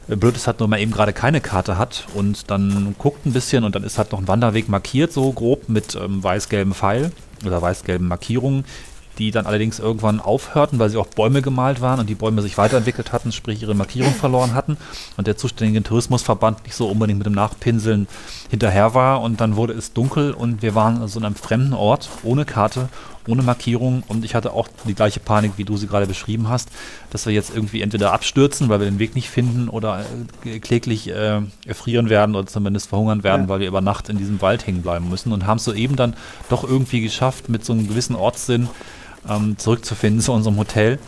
Blöd 0.07 0.35
ist 0.35 0.47
halt 0.47 0.59
nur, 0.59 0.67
man 0.67 0.79
eben 0.79 0.91
gerade 0.91 1.13
keine 1.13 1.39
Karte 1.39 1.77
hat 1.77 2.07
und 2.15 2.49
dann 2.49 2.95
guckt 2.97 3.25
ein 3.25 3.33
bisschen 3.33 3.63
und 3.63 3.75
dann 3.75 3.83
ist 3.83 3.97
halt 3.97 4.11
noch 4.11 4.19
ein 4.19 4.27
Wanderweg 4.27 4.67
markiert, 4.67 5.13
so 5.13 5.31
grob 5.31 5.69
mit 5.69 5.95
ähm, 5.95 6.23
weiß-gelben 6.23 6.73
Pfeil 6.73 7.11
oder 7.45 7.61
weiß-gelben 7.61 8.07
Markierungen, 8.07 8.65
die 9.20 9.30
dann 9.32 9.45
allerdings 9.45 9.78
irgendwann 9.80 10.20
aufhörten, 10.20 10.80
weil 10.80 10.89
sie 10.89 10.97
auf 10.97 11.09
Bäume 11.11 11.41
gemalt 11.41 11.82
waren 11.82 11.99
und 11.99 12.09
die 12.09 12.15
Bäume 12.15 12.41
sich 12.41 12.57
weiterentwickelt 12.57 13.11
hatten, 13.11 13.32
sprich 13.32 13.61
ihre 13.61 13.76
Markierung 13.76 14.13
verloren 14.13 14.53
hatten 14.55 14.78
und 15.17 15.28
der 15.28 15.38
zuständige 15.38 15.84
Tourismusverband 15.84 16.63
nicht 16.63 16.76
so 16.76 16.88
unbedingt 16.88 17.20
mit 17.20 17.28
dem 17.28 17.34
Nachpinseln 17.34 18.07
hinterher 18.49 18.93
war 18.95 19.22
und 19.22 19.41
dann 19.41 19.55
wurde 19.55 19.74
es 19.74 19.93
dunkel 19.93 20.32
und 20.32 20.61
wir 20.61 20.74
waren 20.74 21.01
also 21.01 21.20
in 21.20 21.26
einem 21.26 21.36
fremden 21.36 21.74
Ort, 21.74 22.09
ohne 22.24 22.45
Karte, 22.45 22.89
ohne 23.28 23.43
Markierung 23.43 24.01
und 24.07 24.26
ich 24.26 24.34
hatte 24.34 24.53
auch 24.53 24.67
die 24.88 24.95
gleiche 24.95 25.20
Panik, 25.20 25.51
wie 25.57 25.63
du 25.65 25.78
sie 25.78 25.86
gerade 25.88 26.07
beschrieben 26.07 26.49
hast, 26.49 26.70
dass 27.11 27.26
wir 27.28 27.34
jetzt 27.34 27.51
irgendwie 27.53 27.82
entweder 27.82 28.11
abstürzen, 28.13 28.70
weil 28.70 28.80
wir 28.80 28.86
den 28.89 28.97
Weg 28.97 29.13
nicht 29.13 29.30
finden 29.30 29.70
oder 29.70 30.03
äh, 30.45 30.59
kläglich 30.59 31.09
äh, 31.09 31.41
erfrieren 31.67 32.09
werden 32.09 32.36
oder 32.36 32.47
zumindest 32.47 32.89
verhungern 32.89 33.24
werden, 33.24 33.43
Ja. 33.43 33.49
weil 33.49 33.59
wir 33.59 33.67
über 33.67 33.82
Nacht 33.82 34.09
in 34.09 34.17
diesem 34.17 34.41
Wald 34.41 34.65
hängen 34.65 34.82
bleiben 34.82 35.09
müssen 35.09 35.32
und 35.34 35.45
haben 35.45 35.57
es 35.57 35.65
soeben 35.65 35.95
dann 35.95 36.15
doch 36.49 36.63
irgendwie 36.63 37.01
geschafft, 37.01 37.49
mit 37.49 37.63
so 37.65 37.74
einem 37.74 37.88
gewissen 37.88 38.15
Ortssinn 38.15 38.67
ähm, 39.28 39.57
zurückzufinden 39.57 40.22
zu 40.22 40.32
unserem 40.34 40.57
Hotel, 40.57 40.99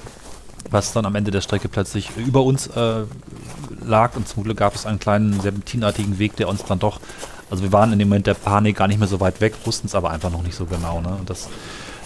was 0.69 0.93
dann 0.93 1.05
am 1.05 1.15
Ende 1.15 1.31
der 1.31 1.41
Strecke 1.41 1.69
plötzlich 1.69 2.09
über 2.17 2.43
uns 2.43 2.67
äh, 2.67 3.03
lag 3.85 4.15
und 4.15 4.27
zum 4.27 4.43
Glück 4.43 4.57
gab 4.57 4.75
es 4.75 4.85
einen 4.85 4.99
kleinen 4.99 5.39
serpentinartigen 5.41 6.19
Weg, 6.19 6.35
der 6.35 6.47
uns 6.47 6.63
dann 6.63 6.79
doch, 6.79 6.99
also 7.49 7.63
wir 7.63 7.71
waren 7.71 7.91
in 7.93 7.99
dem 7.99 8.09
Moment 8.09 8.27
der 8.27 8.33
Panik 8.33 8.77
gar 8.77 8.87
nicht 8.87 8.99
mehr 8.99 9.07
so 9.07 9.19
weit 9.19 9.41
weg, 9.41 9.53
wussten 9.65 9.87
es 9.87 9.95
aber 9.95 10.11
einfach 10.11 10.31
noch 10.31 10.43
nicht 10.43 10.55
so 10.55 10.65
genau. 10.65 11.01
Ne? 11.01 11.09
Und 11.19 11.29
das 11.29 11.49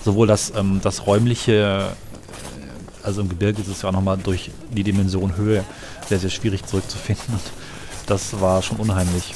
sowohl 0.03 0.27
das, 0.27 0.53
ähm, 0.55 0.79
das 0.81 1.05
räumliche, 1.05 1.91
äh, 1.91 3.05
also 3.05 3.21
im 3.21 3.29
Gebirge 3.29 3.61
ist 3.61 3.67
es 3.67 3.81
ja 3.81 3.89
auch 3.89 3.93
nochmal 3.93 4.17
durch 4.17 4.51
die 4.71 4.83
Dimension 4.83 5.35
Höhe 5.35 5.63
sehr, 6.07 6.19
sehr 6.19 6.29
schwierig 6.29 6.65
zurückzufinden. 6.65 7.33
Und 7.33 7.41
das 8.05 8.39
war 8.39 8.61
schon 8.61 8.77
unheimlich. 8.77 9.33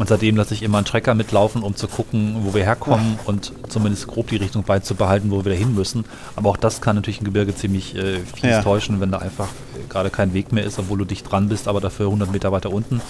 Und 0.00 0.08
seitdem 0.08 0.34
lasse 0.34 0.54
ich 0.54 0.62
immer 0.62 0.78
einen 0.78 0.86
Trecker 0.86 1.14
mitlaufen, 1.14 1.62
um 1.62 1.76
zu 1.76 1.86
gucken, 1.86 2.36
wo 2.42 2.54
wir 2.54 2.64
herkommen 2.64 3.18
und 3.26 3.52
zumindest 3.68 4.06
grob 4.06 4.28
die 4.28 4.36
Richtung 4.36 4.62
beizubehalten, 4.62 5.30
wo 5.30 5.44
wir 5.44 5.52
da 5.52 5.58
hin 5.58 5.74
müssen. 5.74 6.06
Aber 6.36 6.48
auch 6.48 6.56
das 6.56 6.80
kann 6.80 6.96
natürlich 6.96 7.20
ein 7.20 7.24
Gebirge 7.24 7.54
ziemlich 7.54 7.94
äh, 7.94 8.20
fies 8.20 8.42
Ja. 8.50 8.62
täuschen, 8.62 8.98
wenn 9.02 9.10
da 9.12 9.18
einfach 9.18 9.48
äh, 9.48 9.86
gerade 9.90 10.08
kein 10.08 10.32
Weg 10.32 10.52
mehr 10.52 10.64
ist, 10.64 10.78
obwohl 10.78 10.96
du 10.96 11.04
dicht 11.04 11.30
dran 11.30 11.50
bist, 11.50 11.68
aber 11.68 11.82
dafür 11.82 12.06
100 12.06 12.32
Meter 12.32 12.50
weiter 12.50 12.72
unten. 12.72 13.02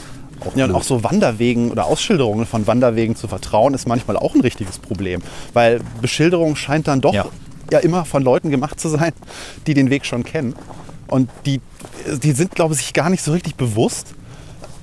Auch 0.45 0.57
Ja, 0.57 0.65
und 0.65 0.75
auch 0.75 0.83
so 0.83 1.05
Wanderwegen 1.05 1.71
oder 1.71 1.85
Ausschilderungen 1.87 2.45
von 2.45 2.67
Wanderwegen 2.67 3.15
zu 3.15 3.29
vertrauen, 3.29 3.73
ist 3.73 3.87
manchmal 3.87 4.17
auch 4.17 4.35
ein 4.35 4.41
richtiges 4.41 4.81
Problem. 4.81 5.23
Weil 5.53 5.81
Beschilderung 6.03 6.57
scheint 6.57 6.89
dann 6.89 7.01
doch 7.01 7.15
ja, 7.15 7.27
Ja. 7.71 7.79
immer 7.79 8.05
von 8.05 8.25
Leuten 8.25 8.51
gemacht 8.51 8.81
zu 8.81 8.89
sein, 8.89 9.13
die 9.69 9.75
den 9.75 9.91
Weg 9.91 10.05
schon 10.07 10.25
kennen. 10.25 10.55
Und 11.07 11.31
die, 11.47 11.61
die 12.21 12.33
sind, 12.33 12.57
glaube 12.57 12.75
ich, 12.75 12.81
sich 12.81 12.93
gar 12.95 13.11
nicht 13.11 13.23
so 13.23 13.31
richtig 13.31 13.55
bewusst, 13.55 14.15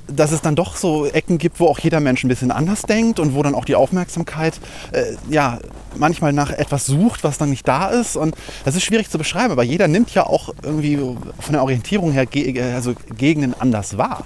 dass 0.08 0.32
es 0.32 0.42
dann 0.42 0.56
doch 0.56 0.76
so 0.76 1.06
Ecken 1.06 1.38
gibt, 1.38 1.60
wo 1.60 1.68
auch 1.68 1.80
jeder 1.80 2.00
Mensch 2.00 2.24
ein 2.24 2.28
bisschen 2.30 2.52
anders 2.52 2.84
denkt 2.84 3.20
und 3.20 3.36
wo 3.36 3.44
dann 3.44 3.56
auch 3.56 3.66
die 3.66 3.76
Aufmerksamkeit 3.76 4.60
äh, 4.92 5.04
ja 5.30 5.60
manchmal 5.98 6.34
nach 6.34 6.52
etwas 6.52 6.86
sucht, 6.86 7.24
was 7.24 7.38
dann 7.38 7.50
nicht 7.50 7.68
da 7.68 7.88
ist. 7.90 8.16
Und 8.16 8.36
das 8.66 8.76
ist 8.76 8.84
schwierig 8.84 9.10
zu 9.10 9.18
beschreiben, 9.18 9.52
aber 9.52 9.64
jeder 9.64 9.88
nimmt 9.88 10.14
ja 10.14 10.26
auch 10.26 10.54
irgendwie 10.64 10.98
von 10.98 11.54
der 11.54 11.64
Orientierung 11.64 12.12
her 12.12 12.26
ge 12.26 12.62
also 12.74 12.94
Gegenden 13.18 13.54
anders 13.60 13.98
wahr. 13.98 14.26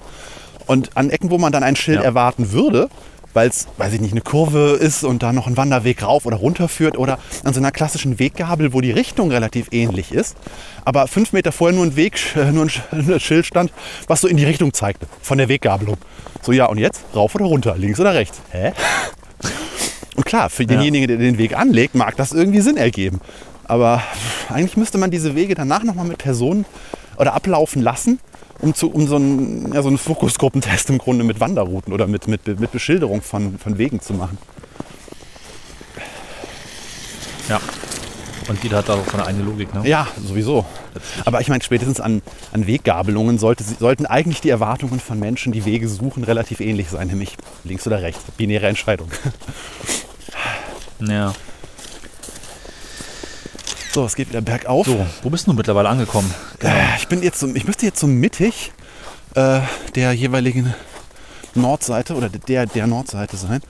Und 0.67 0.95
an 0.95 1.09
Ecken, 1.09 1.29
wo 1.31 1.37
man 1.37 1.51
dann 1.51 1.63
ein 1.63 1.75
Schild 1.75 1.97
Ja. 1.99 2.03
erwarten 2.03 2.51
würde, 2.51 2.89
weil 3.33 3.49
es, 3.49 3.67
weiß 3.77 3.93
ich 3.93 4.01
nicht, 4.01 4.11
eine 4.11 4.21
Kurve 4.21 4.77
ist 4.79 5.03
und 5.03 5.23
da 5.23 5.33
noch 5.33 5.47
ein 5.47 5.57
Wanderweg 5.57 6.03
rauf 6.03 6.25
oder 6.25 6.37
runter 6.37 6.67
führt 6.67 6.97
oder 6.97 7.19
an 7.43 7.53
so 7.53 7.59
einer 7.59 7.71
klassischen 7.71 8.19
Weggabel, 8.19 8.73
wo 8.73 8.81
die 8.81 8.91
Richtung 8.91 9.31
relativ 9.31 9.67
ähnlich 9.71 10.11
ist, 10.11 10.35
aber 10.85 11.07
fünf 11.07 11.33
Meter 11.33 11.51
vorher 11.51 11.75
nur 11.75 11.85
ein 11.85 11.95
Weg, 11.95 12.19
nur 12.51 12.67
ein 12.91 13.19
Schild 13.19 13.45
stand, 13.45 13.71
was 14.07 14.21
so 14.21 14.27
in 14.27 14.37
die 14.37 14.45
Richtung 14.45 14.73
zeigte, 14.73 15.07
von 15.21 15.37
der 15.37 15.49
Weggabelung. 15.49 15.97
So, 16.41 16.51
ja, 16.51 16.65
und 16.65 16.77
jetzt 16.77 17.01
rauf 17.15 17.35
oder 17.35 17.45
runter, 17.45 17.75
links 17.77 17.99
oder 17.99 18.13
rechts? 18.13 18.41
Hä? 18.51 18.73
Und 20.15 20.25
klar, 20.25 20.49
für 20.49 20.65
denjenigen, 20.65 21.07
der 21.07 21.17
den 21.17 21.37
Weg 21.37 21.57
anlegt, 21.57 21.95
mag 21.95 22.15
das 22.17 22.31
irgendwie 22.31 22.61
Sinn 22.61 22.77
ergeben. 22.77 23.21
Aber 23.63 24.03
eigentlich 24.49 24.75
müsste 24.75 24.97
man 24.97 25.11
diese 25.11 25.35
Wege 25.35 25.55
danach 25.55 25.83
nochmal 25.83 26.05
mit 26.05 26.17
Personen 26.17 26.65
oder 27.17 27.33
ablaufen 27.33 27.81
lassen, 27.81 28.19
um, 28.61 28.73
zu, 28.73 28.91
um 28.91 29.07
so, 29.07 29.15
einen, 29.15 29.73
ja, 29.73 29.81
so 29.81 29.89
einen 29.89 29.97
Fokusgruppentest 29.97 30.89
im 30.89 30.97
Grunde 30.97 31.23
mit 31.23 31.39
Wanderrouten 31.39 31.93
oder 31.93 32.07
mit, 32.07 32.27
mit, 32.27 32.47
mit 32.59 32.71
Beschilderung 32.71 33.21
von, 33.21 33.57
von 33.57 33.77
Wegen 33.77 33.99
zu 33.99 34.13
machen. 34.13 34.37
Ja. 37.49 37.59
Und 38.47 38.63
jeder 38.63 38.77
hat 38.77 38.89
da 38.89 38.95
auch 38.95 39.07
seine 39.09 39.25
eigene 39.25 39.43
Logik, 39.43 39.73
ne? 39.73 39.87
Ja, 39.87 40.07
sowieso. 40.21 40.65
Aber 41.25 41.41
ich 41.41 41.47
meine, 41.47 41.63
spätestens 41.63 42.01
an, 42.01 42.21
an 42.51 42.67
Weggabelungen 42.67 43.37
sollte, 43.37 43.63
sollten 43.63 44.05
eigentlich 44.05 44.41
die 44.41 44.49
Erwartungen 44.49 44.99
von 44.99 45.19
Menschen, 45.19 45.51
die 45.51 45.63
Wege 45.65 45.87
suchen, 45.87 46.23
relativ 46.23 46.59
ähnlich 46.59 46.89
sein, 46.89 47.07
nämlich 47.07 47.37
links 47.63 47.85
oder 47.87 48.01
rechts. 48.01 48.23
Binäre 48.37 48.67
Entscheidung. 48.67 49.09
Ja. 50.99 51.33
So, 53.93 54.05
es 54.05 54.15
geht 54.15 54.29
wieder 54.29 54.41
bergauf. 54.41 54.85
So, 54.85 55.05
wo 55.21 55.29
bist 55.29 55.47
du 55.47 55.53
mittlerweile 55.53 55.89
angekommen? 55.89 56.33
Äh, 56.63 56.69
Ich 56.97 57.07
bin 57.07 57.21
jetzt 57.23 57.39
so, 57.39 57.47
ich 57.53 57.65
müsste 57.65 57.85
jetzt 57.85 57.99
so 57.99 58.07
mittig 58.07 58.71
äh, 59.35 59.59
der 59.95 60.13
jeweiligen 60.13 60.73
Nordseite 61.55 62.15
oder 62.15 62.29
der 62.29 62.65
der 62.67 62.87
Nordseite 62.87 63.35
sein. 63.35 63.61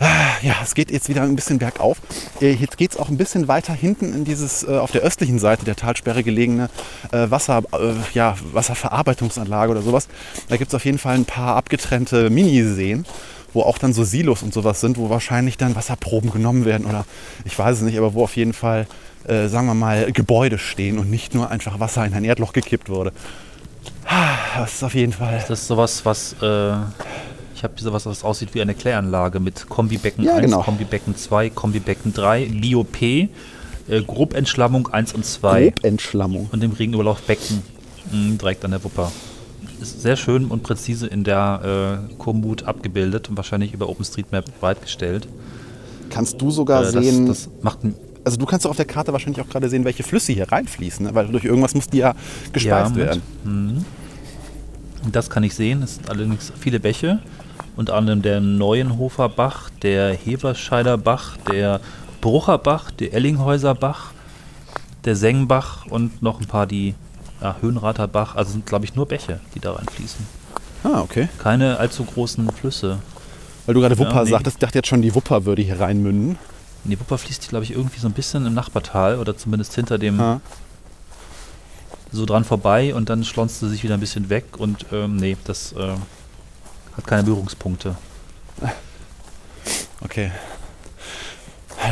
Ah, 0.00 0.06
Ja, 0.42 0.54
es 0.62 0.74
geht 0.74 0.90
jetzt 0.90 1.08
wieder 1.10 1.22
ein 1.22 1.36
bisschen 1.36 1.58
bergauf. 1.58 1.98
Äh, 2.40 2.52
Jetzt 2.52 2.78
geht 2.78 2.92
es 2.92 2.96
auch 2.96 3.08
ein 3.10 3.18
bisschen 3.18 3.48
weiter 3.48 3.74
hinten 3.74 4.14
in 4.14 4.24
dieses 4.24 4.62
äh, 4.62 4.78
auf 4.78 4.90
der 4.92 5.02
östlichen 5.02 5.38
Seite 5.38 5.66
der 5.66 5.76
Talsperre 5.76 6.22
gelegene 6.22 6.70
äh, 7.12 7.30
Wasser, 7.30 7.62
äh, 7.72 7.92
ja, 8.14 8.36
Wasserverarbeitungsanlage 8.52 9.72
oder 9.72 9.82
sowas. 9.82 10.08
Da 10.48 10.56
gibt 10.56 10.70
es 10.70 10.74
auf 10.74 10.86
jeden 10.86 10.98
Fall 10.98 11.16
ein 11.16 11.26
paar 11.26 11.56
abgetrennte 11.56 12.30
Miniseen, 12.30 13.04
wo 13.54 13.62
auch 13.62 13.78
dann 13.78 13.92
so 13.92 14.04
Silos 14.04 14.42
und 14.42 14.52
sowas 14.54 14.80
sind, 14.80 14.96
wo 14.98 15.10
wahrscheinlich 15.10 15.56
dann 15.56 15.74
Wasserproben 15.76 16.30
genommen 16.30 16.64
werden 16.64 16.86
oder 16.86 17.04
ich 17.44 17.58
weiß 17.58 17.76
es 17.78 17.82
nicht, 17.82 17.98
aber 17.98 18.14
wo 18.14 18.24
auf 18.24 18.36
jeden 18.36 18.52
Fall, 18.52 18.86
äh, 19.26 19.48
sagen 19.48 19.66
wir 19.66 19.74
mal, 19.74 20.10
Gebäude 20.12 20.58
stehen 20.58 20.98
und 20.98 21.10
nicht 21.10 21.34
nur 21.34 21.50
einfach 21.50 21.80
Wasser 21.80 22.04
in 22.06 22.14
ein 22.14 22.24
Erdloch 22.24 22.52
gekippt 22.52 22.88
wurde. 22.88 23.12
Ah, 24.06 24.36
Das 24.58 24.74
ist 24.74 24.82
auf 24.84 24.94
jeden 24.94 25.12
Fall. 25.12 25.42
Das 25.48 25.60
ist 25.60 25.66
sowas, 25.66 26.04
was. 26.04 26.34
Äh, 26.42 26.74
ich 27.54 27.62
habe 27.64 27.74
sowas, 27.80 28.06
was 28.06 28.24
aussieht 28.24 28.54
wie 28.54 28.60
eine 28.62 28.74
Kläranlage 28.74 29.38
mit 29.38 29.68
Kombibecken 29.68 30.24
Ja, 30.24 30.34
1, 30.36 30.46
genau. 30.46 30.62
Kombibecken 30.62 31.16
2, 31.16 31.50
Kombibecken 31.50 32.12
3, 32.12 32.46
BioP, 32.46 33.00
äh, 33.02 33.28
Grobentschlammung 34.04 34.88
1 34.88 35.12
und 35.14 35.24
2 35.24 35.70
Grobentschlammung. 35.70 36.48
und 36.50 36.60
dem 36.62 36.72
Regenüberlaufbecken 36.72 37.62
mh, 38.10 38.38
direkt 38.38 38.64
an 38.64 38.72
der 38.72 38.82
Wupper. 38.82 39.12
Ist 39.82 40.00
sehr 40.02 40.16
schön 40.16 40.46
und 40.46 40.62
präzise 40.62 41.06
in 41.08 41.24
der 41.24 42.00
äh, 42.08 42.14
Komoot 42.16 42.62
abgebildet 42.64 43.28
und 43.28 43.36
wahrscheinlich 43.36 43.74
über 43.74 43.88
OpenStreetMap 43.88 44.44
bereitgestellt. 44.60 45.26
Kannst 46.08 46.40
du 46.40 46.50
sogar 46.50 46.84
Äh, 46.84 46.90
sehen, 46.90 47.26
das, 47.26 47.44
das 47.44 47.62
macht 47.62 47.78
also 48.24 48.36
du 48.36 48.46
kannst 48.46 48.64
doch 48.64 48.70
auf 48.70 48.76
der 48.76 48.84
Karte 48.86 49.12
wahrscheinlich 49.12 49.44
auch 49.44 49.48
gerade 49.48 49.68
sehen, 49.68 49.84
welche 49.84 50.04
Flüsse 50.04 50.32
hier 50.32 50.50
reinfließen, 50.52 51.06
ne? 51.06 51.14
weil 51.14 51.26
durch 51.26 51.44
irgendwas 51.44 51.74
muss 51.74 51.88
die 51.88 51.98
ja 51.98 52.14
gespeist 52.52 52.92
Moment. 52.92 52.96
werden. 52.96 53.22
Mhm. 53.44 53.84
Das 55.10 55.28
kann 55.28 55.42
ich 55.42 55.54
sehen. 55.56 55.82
Es 55.82 55.96
sind 55.96 56.08
allerdings 56.08 56.52
viele 56.60 56.78
Bäche. 56.78 57.18
Unter 57.74 57.94
anderem 57.94 58.22
der 58.22 58.40
Neuenhofer 58.40 59.28
Bach, 59.28 59.70
der 59.82 60.14
Heberscheider 60.14 60.96
Bach, 60.98 61.36
der 61.50 61.80
Brucher 62.20 62.58
Bach, 62.58 62.92
der 62.92 63.12
Ellinghäuser 63.14 63.74
Bach, 63.74 64.12
der 65.04 65.16
Sengbach 65.16 65.86
und 65.86 66.22
noch 66.22 66.40
ein 66.40 66.46
paar, 66.46 66.68
die 66.68 66.94
ja, 67.42 67.56
Höhenrater 67.60 68.08
Bach. 68.08 68.36
Also 68.36 68.52
sind, 68.52 68.66
glaube 68.66 68.84
ich, 68.84 68.94
nur 68.94 69.06
Bäche, 69.06 69.40
die 69.54 69.60
da 69.60 69.72
reinfließen. 69.72 70.26
Ah, 70.84 71.00
okay. 71.00 71.28
Keine 71.38 71.78
allzu 71.78 72.04
großen 72.04 72.50
Flüsse. 72.52 72.98
Weil 73.66 73.74
du 73.74 73.80
gerade 73.80 73.98
Wupper 73.98 74.14
Ja, 74.16 74.24
nee. 74.24 74.30
sagtest, 74.30 74.56
ich 74.56 74.60
dachte 74.60 74.78
jetzt 74.78 74.88
schon, 74.88 75.02
die 75.02 75.14
Wupper 75.14 75.44
würde 75.44 75.62
hier 75.62 75.78
reinmünden. 75.78 76.38
In 76.84 76.90
die 76.90 76.98
Wupper 76.98 77.18
fließt 77.18 77.48
glaube 77.48 77.64
ich, 77.64 77.70
irgendwie 77.72 78.00
so 78.00 78.08
ein 78.08 78.12
bisschen 78.12 78.44
im 78.46 78.54
Nachbartal 78.54 79.18
oder 79.18 79.36
zumindest 79.36 79.74
hinter 79.74 79.98
dem 79.98 80.18
Ah. 80.20 80.40
so 82.10 82.26
dran 82.26 82.44
vorbei 82.44 82.94
und 82.94 83.08
dann 83.08 83.22
schlonzt 83.24 83.60
sie 83.60 83.68
sich 83.68 83.84
wieder 83.84 83.94
ein 83.94 84.00
bisschen 84.00 84.28
weg 84.28 84.44
und 84.58 84.86
ähm, 84.92 85.16
nee, 85.16 85.36
das 85.44 85.72
äh, 85.72 85.94
hat 86.96 87.06
keine 87.06 87.22
Berührungspunkte. 87.22 87.94
Okay. 90.00 90.30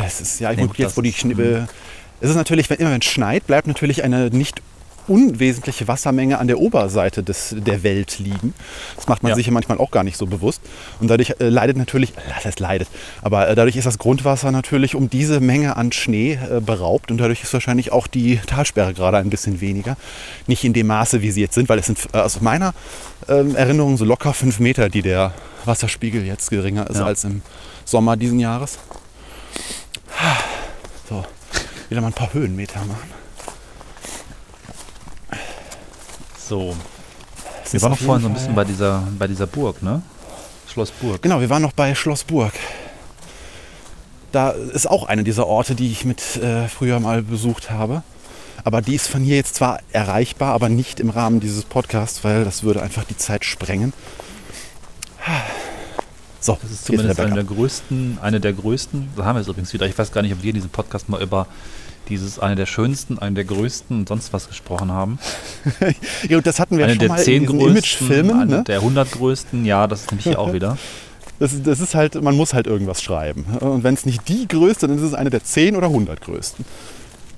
Es 0.05 0.19
ist 0.21 0.39
ja 0.39 0.51
Nee, 0.51 0.67
gut, 0.67 0.77
jetzt 0.77 0.91
das 0.91 0.97
wo 0.97 1.01
die 1.01 1.09
ist, 1.09 1.17
Schnippe. 1.19 1.67
Es 2.19 2.29
ist 2.29 2.35
natürlich, 2.35 2.69
wenn 2.69 2.77
immer 2.79 2.91
wenn 2.91 2.99
es 3.01 3.05
schneit, 3.07 3.47
bleibt 3.47 3.67
natürlich 3.67 4.03
eine 4.03 4.29
nicht 4.29 4.61
unwesentliche 5.11 5.87
Wassermenge 5.87 6.39
an 6.39 6.47
der 6.47 6.59
Oberseite 6.59 7.21
des, 7.21 7.53
der 7.57 7.83
Welt 7.83 8.17
liegen. 8.19 8.53
Das 8.95 9.07
macht 9.07 9.21
man 9.23 9.31
Ja. 9.31 9.35
sich 9.35 9.45
ja 9.47 9.51
manchmal 9.51 9.77
auch 9.77 9.91
gar 9.91 10.03
nicht 10.03 10.17
so 10.17 10.25
bewusst. 10.25 10.61
Und 10.99 11.09
dadurch 11.09 11.35
äh, 11.39 11.49
leidet 11.49 11.77
natürlich, 11.77 12.11
äh, 12.11 12.21
das 12.35 12.45
heißt 12.45 12.59
leidet, 12.59 12.87
aber 13.21 13.47
äh, 13.49 13.55
dadurch 13.55 13.75
ist 13.75 13.85
das 13.85 13.97
Grundwasser 13.99 14.51
natürlich 14.51 14.95
um 14.95 15.09
diese 15.09 15.39
Menge 15.39 15.75
an 15.75 15.91
Schnee 15.91 16.39
äh, 16.49 16.59
beraubt 16.61 17.11
und 17.11 17.17
dadurch 17.17 17.43
ist 17.43 17.53
wahrscheinlich 17.53 17.91
auch 17.91 18.07
die 18.07 18.37
Talsperre 18.47 18.93
gerade 18.93 19.17
ein 19.17 19.29
bisschen 19.29 19.61
weniger. 19.61 19.97
Nicht 20.47 20.63
in 20.63 20.73
dem 20.73 20.87
Maße, 20.87 21.21
wie 21.21 21.31
sie 21.31 21.41
jetzt 21.41 21.55
sind, 21.55 21.69
weil 21.69 21.79
es 21.79 21.85
sind 21.85 21.99
äh, 22.13 22.17
aus 22.17 22.41
meiner 22.41 22.73
ähm, 23.27 23.55
Erinnerung 23.55 23.97
so 23.97 24.05
locker 24.05 24.33
fünf 24.33 24.59
Meter, 24.59 24.89
die 24.89 25.01
der 25.01 25.33
Wasserspiegel 25.65 26.25
jetzt 26.25 26.49
geringer 26.49 26.89
ist 26.89 26.97
Ja. 26.97 27.05
als 27.05 27.23
im 27.23 27.41
Sommer 27.85 28.15
diesen 28.17 28.39
Jahres. 28.39 28.79
So, 31.09 31.25
wieder 31.89 32.01
mal 32.01 32.07
ein 32.07 32.13
paar 32.13 32.33
Höhenmeter 32.33 32.79
machen. 32.85 33.20
So. 36.51 36.75
Wir 37.71 37.81
waren 37.81 37.91
noch 37.91 37.97
vorhin 37.97 38.23
so 38.23 38.27
ein 38.27 38.33
bisschen 38.33 38.55
bei 38.55 38.65
dieser, 38.65 39.07
bei 39.17 39.25
dieser 39.25 39.47
Burg, 39.47 39.81
ne? 39.81 40.01
Schloss 40.67 40.91
Burg. 40.91 41.21
Genau, 41.21 41.39
wir 41.39 41.49
waren 41.49 41.61
noch 41.61 41.71
bei 41.71 41.95
Schloss 41.95 42.25
Burg. 42.25 42.51
Da 44.33 44.49
ist 44.49 44.85
auch 44.85 45.05
eine 45.05 45.23
dieser 45.23 45.47
Orte, 45.47 45.75
die 45.75 45.89
ich 45.89 46.03
mit 46.03 46.35
äh, 46.35 46.67
früher 46.67 46.99
mal 46.99 47.21
besucht 47.21 47.71
habe. 47.71 48.03
Aber 48.65 48.81
die 48.81 48.95
ist 48.95 49.07
von 49.07 49.21
hier 49.21 49.37
jetzt 49.37 49.55
zwar 49.55 49.79
erreichbar, 49.93 50.53
aber 50.53 50.67
nicht 50.67 50.99
im 50.99 51.09
Rahmen 51.09 51.39
dieses 51.39 51.63
Podcasts, 51.63 52.25
weil 52.25 52.43
das 52.43 52.63
würde 52.63 52.81
einfach 52.81 53.05
die 53.05 53.15
Zeit 53.15 53.45
sprengen. 53.45 53.93
So, 56.41 56.57
Das 56.61 56.69
ist 56.69 56.83
zumindest 56.83 57.17
eine 57.17 57.33
der 57.33 57.43
größten, 57.45 58.17
eine 58.21 58.41
der 58.41 58.51
größten, 58.51 59.07
da 59.15 59.23
haben 59.23 59.37
wir 59.37 59.41
es 59.41 59.47
übrigens 59.47 59.71
wieder. 59.71 59.85
Ich 59.85 59.97
weiß 59.97 60.11
gar 60.11 60.21
nicht, 60.21 60.33
ob 60.33 60.43
wir 60.43 60.49
in 60.49 60.55
diesem 60.55 60.69
Podcast 60.69 61.07
mal 61.07 61.21
über 61.21 61.47
dieses 62.09 62.39
eine 62.39 62.55
der 62.55 62.65
schönsten, 62.65 63.19
eine 63.19 63.35
der 63.35 63.45
größten 63.45 63.99
und 63.99 64.07
sonst 64.09 64.33
was 64.33 64.47
gesprochen 64.47 64.91
haben. 64.91 65.19
Ja, 66.27 66.37
und 66.37 66.45
das 66.47 66.59
hatten 66.59 66.77
wir 66.77 66.85
eine 66.85 66.93
schon 66.93 66.99
der 66.99 67.09
mal 67.09 67.17
in 67.19 67.23
zehn 67.23 67.41
diesen 67.43 67.59
größten, 67.59 67.71
Imagefilmen. 68.07 68.41
eine 68.41 68.55
Ne? 68.57 68.63
der 68.63 68.77
100 68.79 69.11
größten, 69.11 69.65
ja, 69.65 69.87
das 69.87 70.01
ist 70.01 70.11
nämlich 70.11 70.25
hier 70.25 70.39
auch 70.39 70.53
wieder. 70.53 70.77
Das, 71.39 71.53
ist- 71.53 71.65
das 71.65 71.79
ist 71.79 71.95
halt, 71.95 72.21
man 72.21 72.35
muss 72.35 72.53
halt 72.53 72.67
irgendwas 72.67 73.01
schreiben. 73.01 73.45
Und 73.59 73.83
wenn 73.83 73.93
es 73.93 74.05
nicht 74.05 74.27
die 74.27 74.47
größte, 74.47 74.87
dann 74.87 74.97
ist 74.97 75.03
es 75.03 75.13
eine 75.13 75.29
der 75.29 75.43
10 75.43 75.75
oder 75.75 75.87
100 75.87 76.21
größten. 76.21 76.65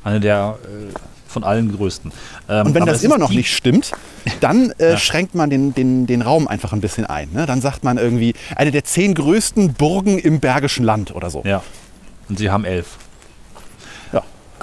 Eine 0.03 0.19
der 0.19 0.57
äh, 0.63 0.93
von 1.27 1.43
allen 1.43 1.75
größten. 1.75 2.11
Ähm, 2.49 2.67
Und 2.67 2.73
wenn 2.75 2.85
das 2.85 3.03
immer 3.03 3.17
noch 3.17 3.31
nicht 3.31 3.53
stimmt, 3.55 3.91
dann 4.41 4.71
äh, 4.79 4.91
Ja. 4.91 4.97
schränkt 4.97 5.35
man 5.35 5.49
den, 5.49 5.73
den, 5.73 6.05
den 6.05 6.21
Raum 6.21 6.47
einfach 6.47 6.73
ein 6.73 6.81
bisschen 6.81 7.05
ein. 7.05 7.29
Ne? 7.31 7.45
Dann 7.45 7.61
sagt 7.61 7.83
man 7.83 7.97
irgendwie, 7.97 8.33
eine 8.55 8.71
der 8.71 8.83
zehn 8.83 9.13
größten 9.13 9.73
Burgen 9.73 10.19
im 10.19 10.39
Bergischen 10.39 10.83
Land 10.83 11.15
oder 11.15 11.29
so. 11.29 11.41
Ja. 11.45 11.63
Und 12.29 12.37
sie 12.39 12.49
haben 12.49 12.65
elf. 12.65 12.97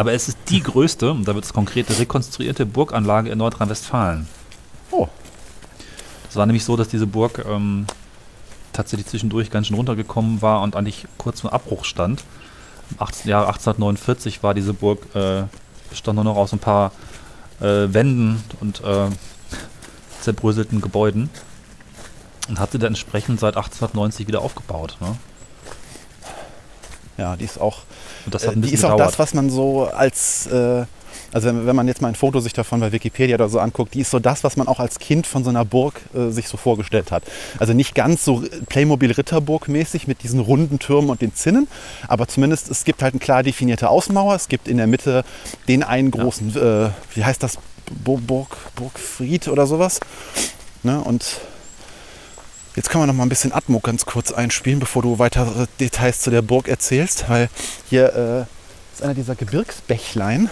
Aber 0.00 0.14
es 0.14 0.28
ist 0.28 0.38
die 0.48 0.62
größte, 0.62 1.10
und 1.10 1.28
da 1.28 1.34
wird 1.34 1.44
es 1.44 1.52
konkrete 1.52 1.98
rekonstruierte 1.98 2.64
Burganlage 2.64 3.28
in 3.28 3.36
Nordrhein-Westfalen. 3.36 4.26
Oh, 4.90 5.08
Es 6.26 6.36
war 6.36 6.46
nämlich 6.46 6.64
so, 6.64 6.74
dass 6.74 6.88
diese 6.88 7.06
Burg 7.06 7.44
ähm, 7.46 7.84
tatsächlich 8.72 9.08
zwischendurch 9.08 9.50
ganz 9.50 9.66
schön 9.66 9.76
runtergekommen 9.76 10.40
war 10.40 10.62
und 10.62 10.74
eigentlich 10.74 11.04
kurz 11.18 11.42
vor 11.42 11.52
Abbruch 11.52 11.84
stand. 11.84 12.24
Im 12.92 13.02
18, 13.02 13.30
Jahre 13.30 13.48
1849 13.48 14.42
war 14.42 14.54
diese 14.54 14.72
Burg, 14.72 15.14
äh, 15.14 15.42
bestand 15.90 16.16
nur 16.16 16.24
noch 16.24 16.36
aus 16.36 16.54
ein 16.54 16.60
paar 16.60 16.92
äh, 17.60 17.92
Wänden 17.92 18.42
und 18.62 18.82
äh, 18.82 19.08
zerbröselten 20.22 20.80
Gebäuden 20.80 21.28
und 22.48 22.58
hatte 22.58 22.78
dann 22.78 22.92
entsprechend 22.92 23.38
seit 23.38 23.58
1890 23.58 24.28
wieder 24.28 24.40
aufgebaut. 24.40 24.96
Ne? 25.00 25.18
Ja, 27.20 27.36
die 27.36 27.44
ist 27.44 27.60
auch, 27.60 27.82
äh, 28.32 28.38
die 28.56 28.72
ist 28.72 28.84
auch 28.84 28.92
gedauert. 28.92 29.10
das, 29.12 29.18
was 29.18 29.34
man 29.34 29.50
so 29.50 29.84
als, 29.84 30.46
äh, 30.46 30.84
Also 31.32 31.48
wenn, 31.48 31.66
wenn 31.66 31.76
man 31.76 31.86
jetzt 31.86 32.00
mal 32.02 32.08
ein 32.08 32.16
Foto 32.16 32.40
sich 32.40 32.52
davon 32.52 32.80
bei 32.80 32.90
Wikipedia 32.90 33.36
oder 33.36 33.48
so 33.48 33.60
anguckt, 33.60 33.94
die 33.94 34.00
ist 34.00 34.10
so 34.10 34.18
das, 34.18 34.42
was 34.42 34.56
man 34.56 34.66
auch 34.66 34.80
als 34.80 34.98
Kind 34.98 35.26
von 35.26 35.44
so 35.44 35.50
einer 35.50 35.64
Burg 35.64 36.00
äh, 36.14 36.30
sich 36.30 36.48
so 36.48 36.56
vorgestellt 36.56 37.12
hat. 37.12 37.22
Also 37.58 37.72
nicht 37.72 37.94
ganz 37.94 38.24
so 38.24 38.42
Playmobil-Ritterburg-mäßig 38.68 40.08
mit 40.08 40.22
diesen 40.22 40.40
runden 40.40 40.78
Türmen 40.78 41.10
und 41.10 41.20
den 41.20 41.34
Zinnen, 41.34 41.68
aber 42.08 42.26
zumindest 42.26 42.70
es 42.70 42.84
gibt 42.84 43.02
halt 43.02 43.14
eine 43.14 43.20
klar 43.20 43.42
definierte 43.42 43.88
Außenmauer. 43.90 44.34
Es 44.34 44.48
gibt 44.48 44.66
in 44.66 44.76
der 44.78 44.86
Mitte 44.86 45.24
den 45.68 45.82
einen 45.82 46.10
großen, 46.10 46.52
ja. 46.54 46.86
äh, 46.86 46.90
wie 47.14 47.24
heißt 47.24 47.42
das, 47.42 47.58
Burg, 48.04 48.56
Burgfried 48.76 49.48
oder 49.48 49.66
sowas. 49.66 50.00
Ne? 50.82 51.00
Und 51.00 51.40
Jetzt 52.76 52.88
können 52.88 53.02
wir 53.02 53.06
noch 53.08 53.14
mal 53.14 53.24
ein 53.24 53.28
bisschen 53.28 53.52
Atmo 53.52 53.80
ganz 53.80 54.06
kurz 54.06 54.30
einspielen, 54.30 54.78
bevor 54.78 55.02
du 55.02 55.18
weitere 55.18 55.66
Details 55.80 56.20
zu 56.20 56.30
der 56.30 56.40
Burg 56.40 56.68
erzählst, 56.68 57.28
weil 57.28 57.48
hier 57.88 58.14
äh, 58.14 58.94
ist 58.94 59.02
einer 59.02 59.14
dieser 59.14 59.34
Gebirgsbächlein, 59.34 60.48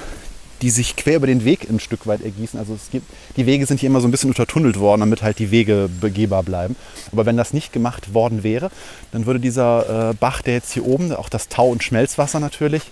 die 0.60 0.70
sich 0.70 0.96
quer 0.96 1.14
über 1.14 1.28
den 1.28 1.44
Weg 1.44 1.70
ein 1.70 1.78
Stück 1.78 2.08
weit 2.08 2.22
ergießen. 2.22 2.58
Also 2.58 2.74
es 2.74 2.90
gibt, 2.90 3.06
die 3.36 3.46
Wege 3.46 3.66
sind 3.66 3.78
hier 3.78 3.88
immer 3.88 4.00
so 4.00 4.08
ein 4.08 4.10
bisschen 4.10 4.30
untertunnelt 4.30 4.80
worden, 4.80 5.00
damit 5.00 5.22
halt 5.22 5.38
die 5.38 5.52
Wege 5.52 5.88
begehbar 6.00 6.42
bleiben. 6.42 6.74
Aber 7.12 7.24
wenn 7.24 7.36
das 7.36 7.52
nicht 7.52 7.72
gemacht 7.72 8.12
worden 8.14 8.42
wäre, 8.42 8.72
dann 9.12 9.26
würde 9.26 9.38
dieser 9.38 10.10
äh, 10.10 10.14
Bach, 10.14 10.42
der 10.42 10.54
jetzt 10.54 10.72
hier 10.72 10.84
oben, 10.84 11.14
auch 11.14 11.28
das 11.28 11.46
Tau- 11.46 11.70
und 11.70 11.84
Schmelzwasser 11.84 12.40
natürlich, 12.40 12.82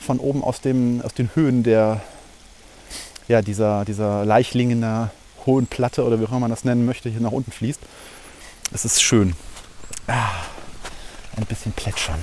von 0.00 0.18
oben 0.18 0.42
aus, 0.42 0.60
dem, 0.60 1.00
aus 1.02 1.14
den 1.14 1.30
Höhen 1.36 1.62
der, 1.62 2.00
ja, 3.28 3.40
dieser, 3.40 3.84
dieser 3.84 4.24
Leichlingener 4.24 5.12
hohen 5.46 5.68
Platte 5.68 6.04
oder 6.04 6.18
wie 6.18 6.24
auch 6.24 6.30
immer 6.30 6.40
man 6.40 6.50
das 6.50 6.64
nennen 6.64 6.84
möchte, 6.84 7.08
hier 7.08 7.20
nach 7.20 7.30
unten 7.30 7.52
fließt. 7.52 7.80
Es 8.72 8.84
ist 8.84 9.02
schön. 9.02 9.34
Ah, 10.06 10.30
ein 11.36 11.46
bisschen 11.46 11.72
plätschern. 11.72 12.22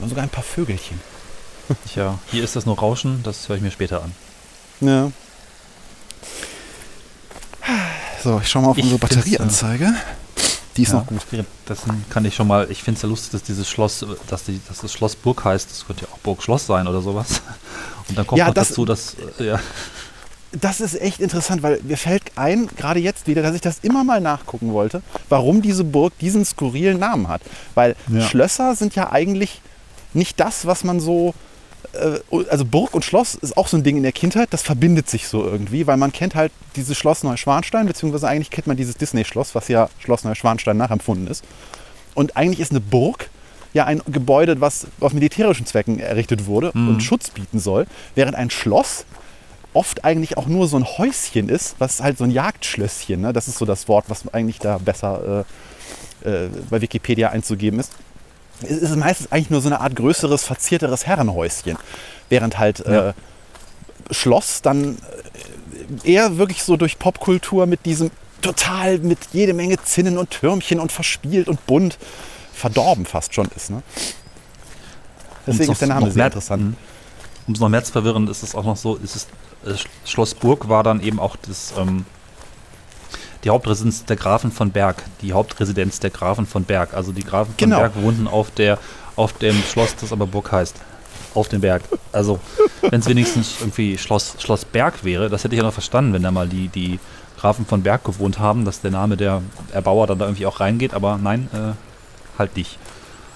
Und 0.00 0.08
sogar 0.08 0.24
ein 0.24 0.28
paar 0.30 0.44
Vögelchen. 0.44 1.00
Tja, 1.92 2.18
hier 2.30 2.44
ist 2.44 2.54
das 2.56 2.66
nur 2.66 2.78
Rauschen, 2.78 3.22
das 3.22 3.48
höre 3.48 3.56
ich 3.56 3.62
mir 3.62 3.70
später 3.70 4.02
an. 4.02 4.14
Ja. 4.80 5.10
So, 8.22 8.40
ich 8.40 8.48
schaue 8.48 8.62
mal 8.62 8.68
auf 8.70 8.78
Ich 8.78 8.84
unsere 8.84 8.98
find's, 9.00 9.16
Batterieanzeige. 9.16 9.94
Die 10.76 10.82
ist 10.82 10.92
Ja, 10.92 10.98
noch 10.98 11.06
gut. 11.06 11.20
Das 11.66 11.78
kann 12.10 12.24
ich 12.24 12.34
schon 12.34 12.46
mal, 12.46 12.70
ich 12.70 12.82
finde 12.82 12.96
es 12.98 13.02
ja 13.02 13.08
lustig, 13.08 13.30
dass 13.32 13.42
dieses 13.42 13.68
Schloss, 13.68 14.04
dass, 14.28 14.44
die, 14.44 14.60
dass 14.68 14.78
das 14.80 14.92
Schloss 14.92 15.16
Burg 15.16 15.44
heißt. 15.44 15.70
Das 15.70 15.86
könnte 15.86 16.04
ja 16.04 16.08
auch 16.12 16.18
Burg 16.18 16.42
Schloss 16.42 16.66
sein 16.66 16.86
oder 16.86 17.00
sowas. 17.00 17.40
Und 18.08 18.16
dann 18.18 18.26
kommt 18.26 18.38
Ja, 18.38 18.46
noch 18.48 18.54
das- 18.54 18.68
dazu, 18.68 18.84
dass, 18.84 19.16
äh, 19.38 19.46
ja, 19.46 19.60
Das 20.52 20.80
ist 20.80 20.98
echt 21.00 21.20
interessant, 21.20 21.62
weil 21.62 21.80
mir 21.82 21.96
fällt 21.98 22.22
ein, 22.36 22.68
gerade 22.76 23.00
jetzt 23.00 23.26
wieder, 23.26 23.42
dass 23.42 23.54
ich 23.54 23.60
das 23.60 23.78
immer 23.82 24.04
mal 24.04 24.20
nachgucken 24.20 24.72
wollte, 24.72 25.02
warum 25.28 25.60
diese 25.60 25.84
Burg 25.84 26.16
diesen 26.18 26.44
skurrilen 26.44 26.98
Namen 26.98 27.28
hat. 27.28 27.42
Weil 27.74 27.96
Ja. 28.08 28.20
Schlösser 28.22 28.74
sind 28.76 28.94
ja 28.94 29.10
eigentlich 29.10 29.60
nicht 30.14 30.38
das, 30.40 30.64
was 30.66 30.84
man 30.84 31.00
so. 31.00 31.34
Äh, 31.96 32.44
Also 32.50 32.64
Burg 32.64 32.94
und 32.94 33.04
Schloss 33.04 33.34
ist 33.34 33.56
auch 33.56 33.68
so 33.68 33.76
ein 33.76 33.82
Ding 33.82 33.96
in 33.96 34.02
der 34.02 34.12
Kindheit, 34.12 34.48
das 34.50 34.62
verbindet 34.62 35.08
sich 35.08 35.28
so 35.28 35.44
irgendwie, 35.44 35.86
weil 35.86 35.96
man 35.96 36.12
kennt 36.12 36.34
halt 36.34 36.52
dieses 36.76 36.96
Schloss 36.96 37.22
Neuschwanstein, 37.22 37.86
beziehungsweise 37.86 38.28
eigentlich 38.28 38.50
kennt 38.50 38.66
man 38.66 38.76
dieses 38.76 38.96
Disney-Schloss, 38.96 39.54
was 39.54 39.68
ja 39.68 39.88
Schloss 39.98 40.24
Neuschwanstein 40.24 40.76
nachempfunden 40.76 41.26
ist. 41.26 41.44
Und 42.14 42.36
eigentlich 42.36 42.60
ist 42.60 42.70
eine 42.70 42.80
Burg 42.80 43.30
ja 43.74 43.84
ein 43.84 44.00
Gebäude, 44.06 44.60
was 44.60 44.86
aus 45.00 45.12
militärischen 45.12 45.66
Zwecken 45.66 45.98
errichtet 45.98 46.46
wurde 46.46 46.72
und 46.72 47.02
Schutz 47.02 47.30
bieten 47.30 47.58
soll, 47.58 47.86
während 48.14 48.34
ein 48.34 48.48
Schloss 48.50 49.04
oft 49.74 50.04
eigentlich 50.04 50.38
auch 50.38 50.46
nur 50.46 50.66
so 50.66 50.78
ein 50.78 50.84
Häuschen 50.84 51.50
ist, 51.50 51.76
was 51.78 52.02
halt 52.02 52.16
so 52.16 52.24
ein 52.24 52.30
Jagdschlösschen, 52.30 53.20
ne? 53.20 53.32
das 53.34 53.46
ist 53.46 53.58
so 53.58 53.66
das 53.66 53.86
Wort, 53.88 54.06
was 54.08 54.26
eigentlich 54.32 54.58
da 54.58 54.78
besser 54.78 55.44
äh, 56.24 56.28
äh, 56.28 56.48
bei 56.70 56.80
Wikipedia 56.80 57.28
einzugeben 57.28 57.78
ist. 57.78 57.92
Es 58.62 58.70
ist 58.70 58.96
meistens 58.96 59.30
eigentlich 59.32 59.50
nur 59.50 59.60
so 59.60 59.68
eine 59.68 59.80
Art 59.80 59.94
größeres, 59.96 60.44
verzierteres 60.44 61.06
Herrenhäuschen, 61.06 61.76
während 62.28 62.58
halt 62.58 62.78
Ja. 62.80 63.10
äh, 63.10 63.12
Schloss 64.10 64.62
dann 64.62 64.98
äh, 66.04 66.12
eher 66.12 66.38
wirklich 66.38 66.62
so 66.62 66.76
durch 66.76 66.98
Popkultur 66.98 67.66
mit 67.66 67.84
diesem 67.86 68.10
total 68.40 68.98
mit 68.98 69.18
jede 69.32 69.52
Menge 69.54 69.76
Zinnen 69.82 70.16
und 70.18 70.30
Türmchen 70.30 70.78
und 70.80 70.92
verspielt 70.92 71.48
und 71.48 71.64
bunt 71.66 71.98
verdorben 72.52 73.04
fast 73.04 73.34
schon 73.34 73.48
ist. 73.56 73.70
Ne? 73.70 73.82
Deswegen 75.46 75.72
ist 75.72 75.80
der 75.80 75.88
Name 75.88 76.06
sehr 76.06 76.16
mehr- 76.16 76.26
interessant. 76.26 76.62
Mhm. 76.62 76.76
Um 77.48 77.54
es 77.54 77.60
noch 77.60 77.68
mehr 77.68 77.84
zu 77.84 77.92
verwirren, 77.92 78.26
ist 78.28 78.42
es 78.42 78.54
auch 78.54 78.64
noch 78.64 78.76
so, 78.76 78.96
ist 78.96 79.14
es, 79.16 79.26
äh, 79.64 79.70
Sch- 79.74 79.86
Schloss 80.04 80.34
Burg 80.34 80.68
war 80.68 80.82
dann 80.82 81.00
eben 81.00 81.20
auch 81.20 81.36
das, 81.36 81.72
ähm, 81.78 82.04
die 83.46 83.50
Hauptresidenz 83.50 84.04
der 84.04 84.16
Grafen 84.16 84.50
von 84.50 84.72
Berg, 84.72 85.04
die 85.22 85.32
Hauptresidenz 85.32 86.00
der 86.00 86.10
Grafen 86.10 86.46
von 86.46 86.64
Berg. 86.64 86.94
Also 86.94 87.12
die 87.12 87.22
Grafen 87.22 87.50
von 87.50 87.56
Genau. 87.58 87.78
Berg 87.78 87.92
wohnten 87.94 88.26
auf, 88.26 88.50
der, 88.50 88.76
auf 89.14 89.34
dem 89.34 89.54
Schloss, 89.62 89.94
das 89.94 90.10
aber 90.10 90.26
Burg 90.26 90.50
heißt. 90.50 90.74
Auf 91.32 91.48
dem 91.48 91.60
Berg. 91.60 91.82
Also, 92.10 92.40
wenn 92.80 92.98
es 92.98 93.06
wenigstens 93.08 93.54
irgendwie 93.60 93.98
Schloss, 93.98 94.34
Schloss 94.40 94.64
Berg 94.64 95.04
wäre, 95.04 95.30
das 95.30 95.44
hätte 95.44 95.54
ich 95.54 95.58
ja 95.60 95.64
noch 95.64 95.72
verstanden, 95.72 96.12
wenn 96.12 96.24
da 96.24 96.32
mal 96.32 96.48
die, 96.48 96.66
die 96.66 96.98
Grafen 97.38 97.64
von 97.66 97.84
Berg 97.84 98.02
gewohnt 98.02 98.40
haben, 98.40 98.64
dass 98.64 98.80
der 98.80 98.90
Name 98.90 99.16
der 99.16 99.42
Erbauer 99.72 100.08
dann 100.08 100.18
da 100.18 100.24
irgendwie 100.24 100.46
auch 100.46 100.58
reingeht, 100.58 100.92
aber 100.92 101.16
nein, 101.16 101.48
äh, 101.52 102.38
halt 102.40 102.56
nicht. 102.56 102.78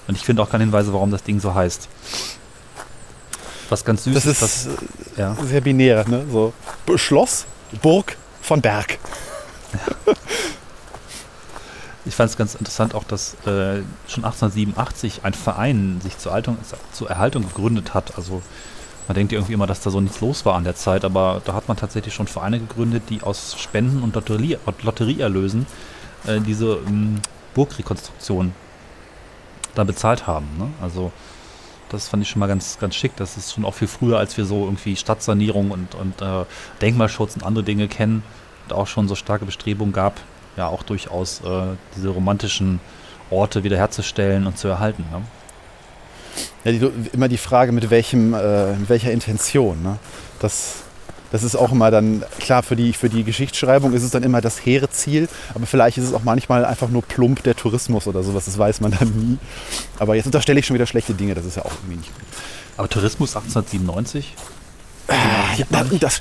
Und 0.08 0.16
ich 0.16 0.24
finde 0.24 0.42
auch 0.42 0.50
keine 0.50 0.64
Hinweise, 0.64 0.92
warum 0.92 1.12
das 1.12 1.22
Ding 1.22 1.38
so 1.38 1.54
heißt. 1.54 1.88
Was 3.68 3.84
ganz 3.84 4.02
süß 4.02 4.14
Das 4.14 4.26
ist, 4.26 4.42
ist 4.42 4.66
dass, 4.66 4.68
ja. 5.16 5.36
sehr 5.44 5.60
binär, 5.60 6.04
ne? 6.08 6.24
So 6.32 6.52
Schloss, 6.96 7.46
Burg 7.80 8.16
von 8.42 8.60
Berg. 8.60 8.98
Ich 12.06 12.14
fand 12.14 12.30
es 12.30 12.36
ganz 12.36 12.54
interessant 12.54 12.94
auch, 12.94 13.04
dass 13.04 13.34
äh, 13.46 13.82
schon 14.08 14.24
1887 14.24 15.20
ein 15.22 15.34
Verein 15.34 16.00
sich 16.02 16.16
zur, 16.16 16.32
Altung, 16.32 16.56
zur 16.92 17.10
Erhaltung 17.10 17.42
gegründet 17.42 17.92
hat. 17.92 18.16
Also 18.16 18.42
man 19.06 19.14
denkt 19.14 19.32
ja 19.32 19.38
irgendwie 19.38 19.52
immer, 19.52 19.66
dass 19.66 19.80
da 19.80 19.90
so 19.90 20.00
nichts 20.00 20.20
los 20.20 20.46
war 20.46 20.54
an 20.54 20.64
der 20.64 20.74
Zeit, 20.74 21.04
aber 21.04 21.42
da 21.44 21.52
hat 21.52 21.68
man 21.68 21.76
tatsächlich 21.76 22.14
schon 22.14 22.26
Vereine 22.26 22.58
gegründet, 22.58 23.04
die 23.10 23.22
aus 23.22 23.56
Spenden 23.60 24.02
und 24.02 24.14
Lotterie, 24.14 24.56
Lotterieerlösen 24.82 25.66
äh, 26.26 26.40
diese 26.40 26.78
ähm, 26.86 27.20
Burgrekonstruktion 27.54 28.54
da 29.74 29.84
bezahlt 29.84 30.26
haben. 30.26 30.46
Ne? 30.58 30.68
Also 30.80 31.12
das 31.90 32.08
fand 32.08 32.22
ich 32.22 32.30
schon 32.30 32.40
mal 32.40 32.46
ganz, 32.46 32.78
ganz 32.80 32.94
schick. 32.94 33.14
Das 33.16 33.36
ist 33.36 33.52
schon 33.52 33.64
auch 33.64 33.74
viel 33.74 33.88
früher, 33.88 34.18
als 34.18 34.36
wir 34.38 34.46
so 34.46 34.64
irgendwie 34.64 34.96
Stadtsanierung 34.96 35.70
und, 35.70 35.94
und 35.94 36.22
äh, 36.22 36.44
Denkmalschutz 36.80 37.34
und 37.34 37.44
andere 37.44 37.64
Dinge 37.64 37.88
kennen 37.88 38.22
auch 38.72 38.86
schon 38.86 39.08
so 39.08 39.14
starke 39.14 39.44
Bestrebungen 39.44 39.92
gab, 39.92 40.20
ja 40.56 40.66
auch 40.66 40.82
durchaus 40.82 41.40
äh, 41.40 41.76
diese 41.96 42.08
romantischen 42.08 42.80
Orte 43.30 43.64
wiederherzustellen 43.64 44.46
und 44.46 44.58
zu 44.58 44.68
erhalten. 44.68 45.04
Ne? 45.10 45.22
Ja, 46.64 46.72
die, 46.72 46.90
immer 47.12 47.28
die 47.28 47.38
Frage, 47.38 47.72
mit 47.72 47.90
welchem, 47.90 48.34
äh, 48.34 48.72
mit 48.72 48.88
welcher 48.88 49.12
Intention. 49.12 49.82
Ne? 49.82 49.98
Das, 50.40 50.82
das 51.32 51.42
ist 51.42 51.56
auch 51.56 51.72
immer 51.72 51.90
dann, 51.90 52.24
klar, 52.40 52.62
für 52.62 52.76
die, 52.76 52.92
für 52.92 53.08
die 53.08 53.24
Geschichtsschreibung 53.24 53.92
ist 53.92 54.02
es 54.02 54.10
dann 54.10 54.22
immer 54.22 54.40
das 54.40 54.64
hehre 54.64 54.90
Ziel, 54.90 55.28
aber 55.54 55.66
vielleicht 55.66 55.96
ist 55.98 56.04
es 56.04 56.12
auch 56.12 56.24
manchmal 56.24 56.64
einfach 56.64 56.88
nur 56.88 57.02
plump 57.02 57.42
der 57.44 57.54
Tourismus 57.54 58.06
oder 58.06 58.22
sowas, 58.22 58.46
das 58.46 58.58
weiß 58.58 58.80
man 58.80 58.92
dann 58.98 59.08
nie. 59.10 59.38
Aber 59.98 60.16
jetzt 60.16 60.26
unterstelle 60.26 60.58
ich 60.58 60.66
schon 60.66 60.74
wieder 60.74 60.86
schlechte 60.86 61.14
Dinge, 61.14 61.34
das 61.34 61.44
ist 61.44 61.56
ja 61.56 61.64
auch 61.64 61.72
irgendwie 61.82 61.98
nicht 61.98 62.14
gut. 62.14 62.26
Aber 62.76 62.88
Tourismus 62.88 63.36
1897? 63.36 64.34
Ja, 65.08 65.84
das, 65.98 66.20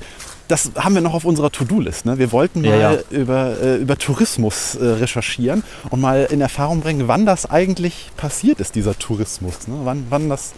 das 0.49 0.71
haben 0.75 0.95
wir 0.95 1.01
noch 1.01 1.13
auf 1.13 1.23
unserer 1.23 1.51
To-Do-List. 1.51 2.05
Ne? 2.05 2.17
Wir 2.17 2.31
wollten 2.33 2.61
mal 2.61 2.69
Ja, 2.77 2.91
ja. 2.93 2.99
Über, 3.11 3.55
äh, 3.61 3.75
über 3.77 3.97
Tourismus 3.97 4.75
äh, 4.75 4.83
recherchieren 4.85 5.63
und 5.89 6.01
mal 6.01 6.27
in 6.29 6.41
Erfahrung 6.41 6.81
bringen, 6.81 7.07
wann 7.07 7.25
das 7.25 7.49
eigentlich 7.49 8.11
passiert 8.17 8.59
ist, 8.59 8.75
dieser 8.75 8.97
Tourismus. 8.99 9.67
Ne? 9.67 9.75
Wann, 9.83 10.07
wann 10.09 10.27
das, 10.27 10.51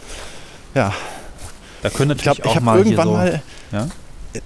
ja, 0.73 0.93
Da 1.83 1.89
können 1.89 2.11
ich 2.11 2.17
natürlich 2.25 2.39
ich 2.39 2.45
auch 2.45 2.55
habe 2.55 2.65
mal 2.65 2.77
irgendwann 2.79 3.07
so, 3.07 3.13
mal 3.13 3.41
Ja? 3.71 3.87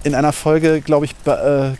in 0.04 0.14
einer 0.14 0.32
Folge, 0.32 0.80
glaube 0.82 1.06
ich, 1.06 1.12
äh, 1.26 1.72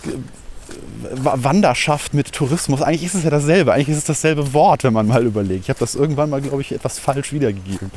Wa- 1.13 1.35
Wanderschaft 1.37 2.15
mit 2.15 2.33
Tourismus. 2.33 2.83
Eigentlich 2.83 3.05
ist 3.05 3.15
es 3.15 3.25
ja 3.25 3.31
dasselbe. 3.31 3.73
Eigentlich 3.73 3.89
ist 3.91 3.99
es 3.99 4.05
dasselbe 4.05 4.53
Wort, 4.55 4.85
wenn 4.85 4.93
man 4.93 5.07
mal 5.07 5.25
überlegt. 5.25 5.65
Ich 5.65 5.69
habe 5.69 5.79
das 5.81 5.95
irgendwann 5.95 6.31
mal, 6.31 6.41
glaube 6.41 6.61
ich, 6.63 6.73
etwas 6.73 6.99
falsch 6.99 7.33
wiedergegeben. 7.33 7.91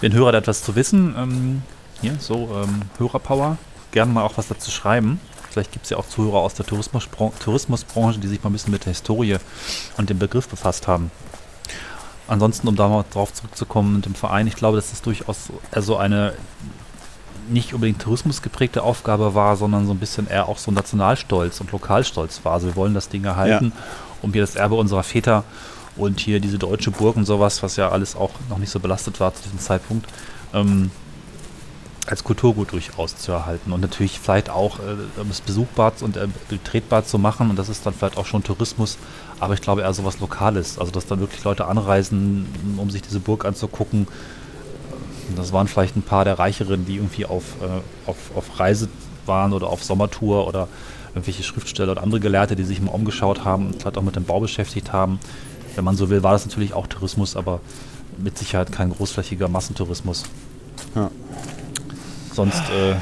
Wenn 0.00 0.12
Hörer 0.12 0.32
da 0.32 0.38
etwas 0.38 0.62
zu 0.62 0.74
wissen, 0.74 1.14
ähm, 1.18 1.62
hier, 2.00 2.16
so 2.18 2.62
ähm, 2.62 2.82
Hörerpower, 2.98 3.56
gerne 3.92 4.12
mal 4.12 4.22
auch 4.22 4.36
was 4.36 4.48
dazu 4.48 4.70
schreiben. 4.70 5.20
Vielleicht 5.50 5.72
gibt 5.72 5.84
es 5.84 5.90
ja 5.90 5.96
auch 5.96 6.08
Zuhörer 6.08 6.38
aus 6.38 6.54
der 6.54 6.66
Tourismusbran 6.66 7.32
Tourismusbranche, 7.38 8.18
die 8.18 8.28
sich 8.28 8.42
mal 8.42 8.50
ein 8.50 8.52
bisschen 8.52 8.72
mit 8.72 8.84
der 8.84 8.92
Historie 8.92 9.38
und 9.96 10.10
dem 10.10 10.18
Begriff 10.18 10.48
befasst 10.48 10.86
haben. 10.86 11.10
Ansonsten, 12.28 12.68
um 12.68 12.76
da 12.76 12.88
mal 12.88 13.04
drauf 13.10 13.32
zurückzukommen 13.32 13.96
mit 13.96 14.06
dem 14.06 14.14
Verein, 14.14 14.46
ich 14.46 14.56
glaube, 14.56 14.76
dass 14.76 14.90
das 14.90 15.00
durchaus 15.00 15.50
also 15.70 15.96
eine 15.96 16.34
nicht 17.48 17.72
unbedingt 17.74 18.02
tourismusgeprägte 18.02 18.82
Aufgabe 18.82 19.34
war, 19.34 19.56
sondern 19.56 19.86
so 19.86 19.92
ein 19.92 19.98
bisschen 19.98 20.26
eher 20.26 20.48
auch 20.48 20.58
so 20.58 20.72
Nationalstolz 20.72 21.60
und 21.60 21.72
Lokalstolz 21.72 22.40
war. 22.44 22.54
Also 22.54 22.66
wir 22.66 22.76
wollen 22.76 22.94
das 22.94 23.08
Ding 23.08 23.24
erhalten, 23.24 23.72
um 24.22 24.32
hier 24.32 24.42
das 24.42 24.56
Erbe 24.56 24.74
unserer 24.74 25.04
Väter 25.04 25.44
und 25.96 26.20
hier 26.20 26.40
diese 26.40 26.58
deutsche 26.58 26.90
Burg 26.90 27.16
und 27.16 27.24
sowas, 27.24 27.62
was 27.62 27.76
ja 27.76 27.90
alles 27.90 28.16
auch 28.16 28.32
noch 28.50 28.58
nicht 28.58 28.70
so 28.70 28.80
belastet 28.80 29.20
war 29.20 29.34
zu 29.34 29.42
diesem 29.44 29.58
Zeitpunkt, 29.58 30.06
ähm, 30.52 30.90
als 32.06 32.24
Kulturgut 32.24 32.72
durchaus 32.72 33.16
zu 33.16 33.32
erhalten 33.32 33.72
und 33.72 33.80
natürlich 33.80 34.18
vielleicht 34.20 34.50
auch 34.50 34.78
äh, 34.78 35.28
es 35.30 35.40
besuchbar 35.40 35.92
und 36.00 36.16
äh, 36.16 36.28
betretbar 36.48 37.04
zu 37.04 37.18
machen 37.18 37.50
und 37.50 37.56
das 37.56 37.68
ist 37.68 37.84
dann 37.84 37.94
vielleicht 37.94 38.16
auch 38.16 38.26
schon 38.26 38.42
Tourismus, 38.42 38.96
aber 39.40 39.54
ich 39.54 39.60
glaube 39.60 39.82
eher 39.82 39.92
sowas 39.92 40.20
Lokales, 40.20 40.78
also 40.78 40.92
dass 40.92 41.06
dann 41.06 41.20
wirklich 41.20 41.42
Leute 41.44 41.66
anreisen, 41.66 42.46
um 42.76 42.90
sich 42.90 43.02
diese 43.02 43.20
Burg 43.20 43.44
anzugucken. 43.44 44.06
Das 45.34 45.52
waren 45.52 45.66
vielleicht 45.66 45.96
ein 45.96 46.02
paar 46.02 46.24
der 46.24 46.38
Reicheren, 46.38 46.86
die 46.86 46.96
irgendwie 46.96 47.26
auf, 47.26 47.42
äh, 47.60 48.08
auf, 48.08 48.16
auf 48.36 48.60
Reise 48.60 48.88
waren 49.26 49.52
oder 49.52 49.66
auf 49.68 49.82
Sommertour 49.82 50.46
oder 50.46 50.68
irgendwelche 51.08 51.42
Schriftsteller 51.42 51.92
oder 51.92 52.02
andere 52.02 52.20
Gelehrte, 52.20 52.54
die 52.54 52.64
sich 52.64 52.80
mal 52.80 52.92
umgeschaut 52.92 53.44
haben 53.44 53.68
und 53.68 53.80
vielleicht 53.80 53.98
auch 53.98 54.02
mit 54.02 54.16
dem 54.16 54.24
Bau 54.24 54.38
beschäftigt 54.38 54.92
haben. 54.92 55.18
Wenn 55.74 55.84
man 55.84 55.96
so 55.96 56.10
will, 56.10 56.22
war 56.22 56.32
das 56.32 56.46
natürlich 56.46 56.74
auch 56.74 56.86
Tourismus, 56.86 57.36
aber 57.36 57.60
mit 58.18 58.38
Sicherheit 58.38 58.70
kein 58.70 58.90
großflächiger 58.90 59.48
Massentourismus. 59.48 60.24
Ja. 60.94 61.10
Sonst, 62.36 62.68
äh, 62.68 62.96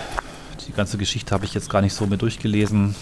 die 0.68 0.72
ganze 0.72 0.96
Geschichte 0.96 1.34
habe 1.34 1.44
ich 1.44 1.54
jetzt 1.54 1.68
gar 1.68 1.82
nicht 1.82 1.92
so 1.92 2.06
mehr 2.06 2.18
durchgelesen. 2.18 2.94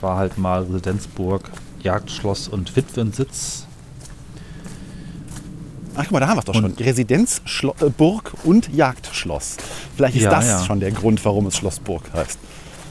War 0.00 0.16
halt 0.16 0.38
mal 0.38 0.62
Residenzburg, 0.62 1.50
Jagdschloss 1.82 2.46
und 2.46 2.76
Witwensitz. 2.76 3.66
Ach, 5.96 6.04
guck 6.04 6.12
mal, 6.12 6.20
da 6.20 6.28
haben 6.28 6.36
wir 6.36 6.40
es 6.40 6.44
doch 6.44 6.54
schon. 6.54 6.74
Residenzburg 6.74 8.34
äh, 8.34 8.46
und 8.48 8.72
Jagdschloss. 8.72 9.56
Vielleicht 9.96 10.14
ist 10.14 10.22
ja, 10.22 10.30
das 10.30 10.46
ja. 10.46 10.64
schon 10.64 10.78
der 10.78 10.92
Grund, 10.92 11.24
warum 11.24 11.46
es 11.46 11.56
Schlossburg 11.56 12.04
heißt. 12.14 12.38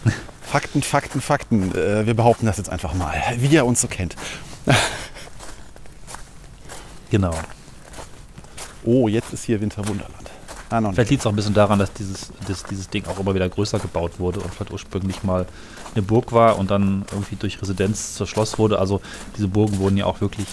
Fakten, 0.41 0.83
Fakten, 0.83 1.21
Fakten. 1.21 1.73
Äh, 1.73 2.05
wir 2.05 2.15
behaupten 2.15 2.45
das 2.47 2.57
jetzt 2.57 2.69
einfach 2.69 2.93
mal, 2.93 3.15
wie 3.37 3.55
er 3.55 3.65
uns 3.65 3.79
so 3.79 3.87
kennt. 3.87 4.17
genau. 7.09 7.33
Oh, 8.83 9.07
jetzt 9.07 9.31
ist 9.31 9.45
hier 9.45 9.61
Winterwunderland. 9.61 10.22
Ah, 10.73 10.81
vielleicht 10.91 11.11
liegt 11.11 11.21
es 11.21 11.27
auch 11.27 11.31
ein 11.31 11.35
bisschen 11.35 11.53
daran, 11.53 11.77
dass 11.77 11.93
dieses, 11.93 12.31
dass 12.47 12.63
dieses 12.63 12.89
Ding 12.89 13.05
auch 13.05 13.19
immer 13.19 13.35
wieder 13.35 13.47
größer 13.47 13.77
gebaut 13.77 14.13
wurde 14.17 14.39
und 14.39 14.51
vielleicht 14.51 14.71
ursprünglich 14.71 15.21
mal 15.21 15.45
eine 15.93 16.01
Burg 16.01 16.31
war 16.31 16.57
und 16.57 16.71
dann 16.71 17.05
irgendwie 17.11 17.35
durch 17.35 17.61
Residenz 17.61 18.15
zur 18.15 18.25
Schloss 18.25 18.57
wurde. 18.57 18.79
Also 18.79 18.99
diese 19.37 19.47
Burgen 19.47 19.77
wurden 19.77 19.97
ja 19.97 20.05
auch 20.05 20.19
wirklich 20.19 20.47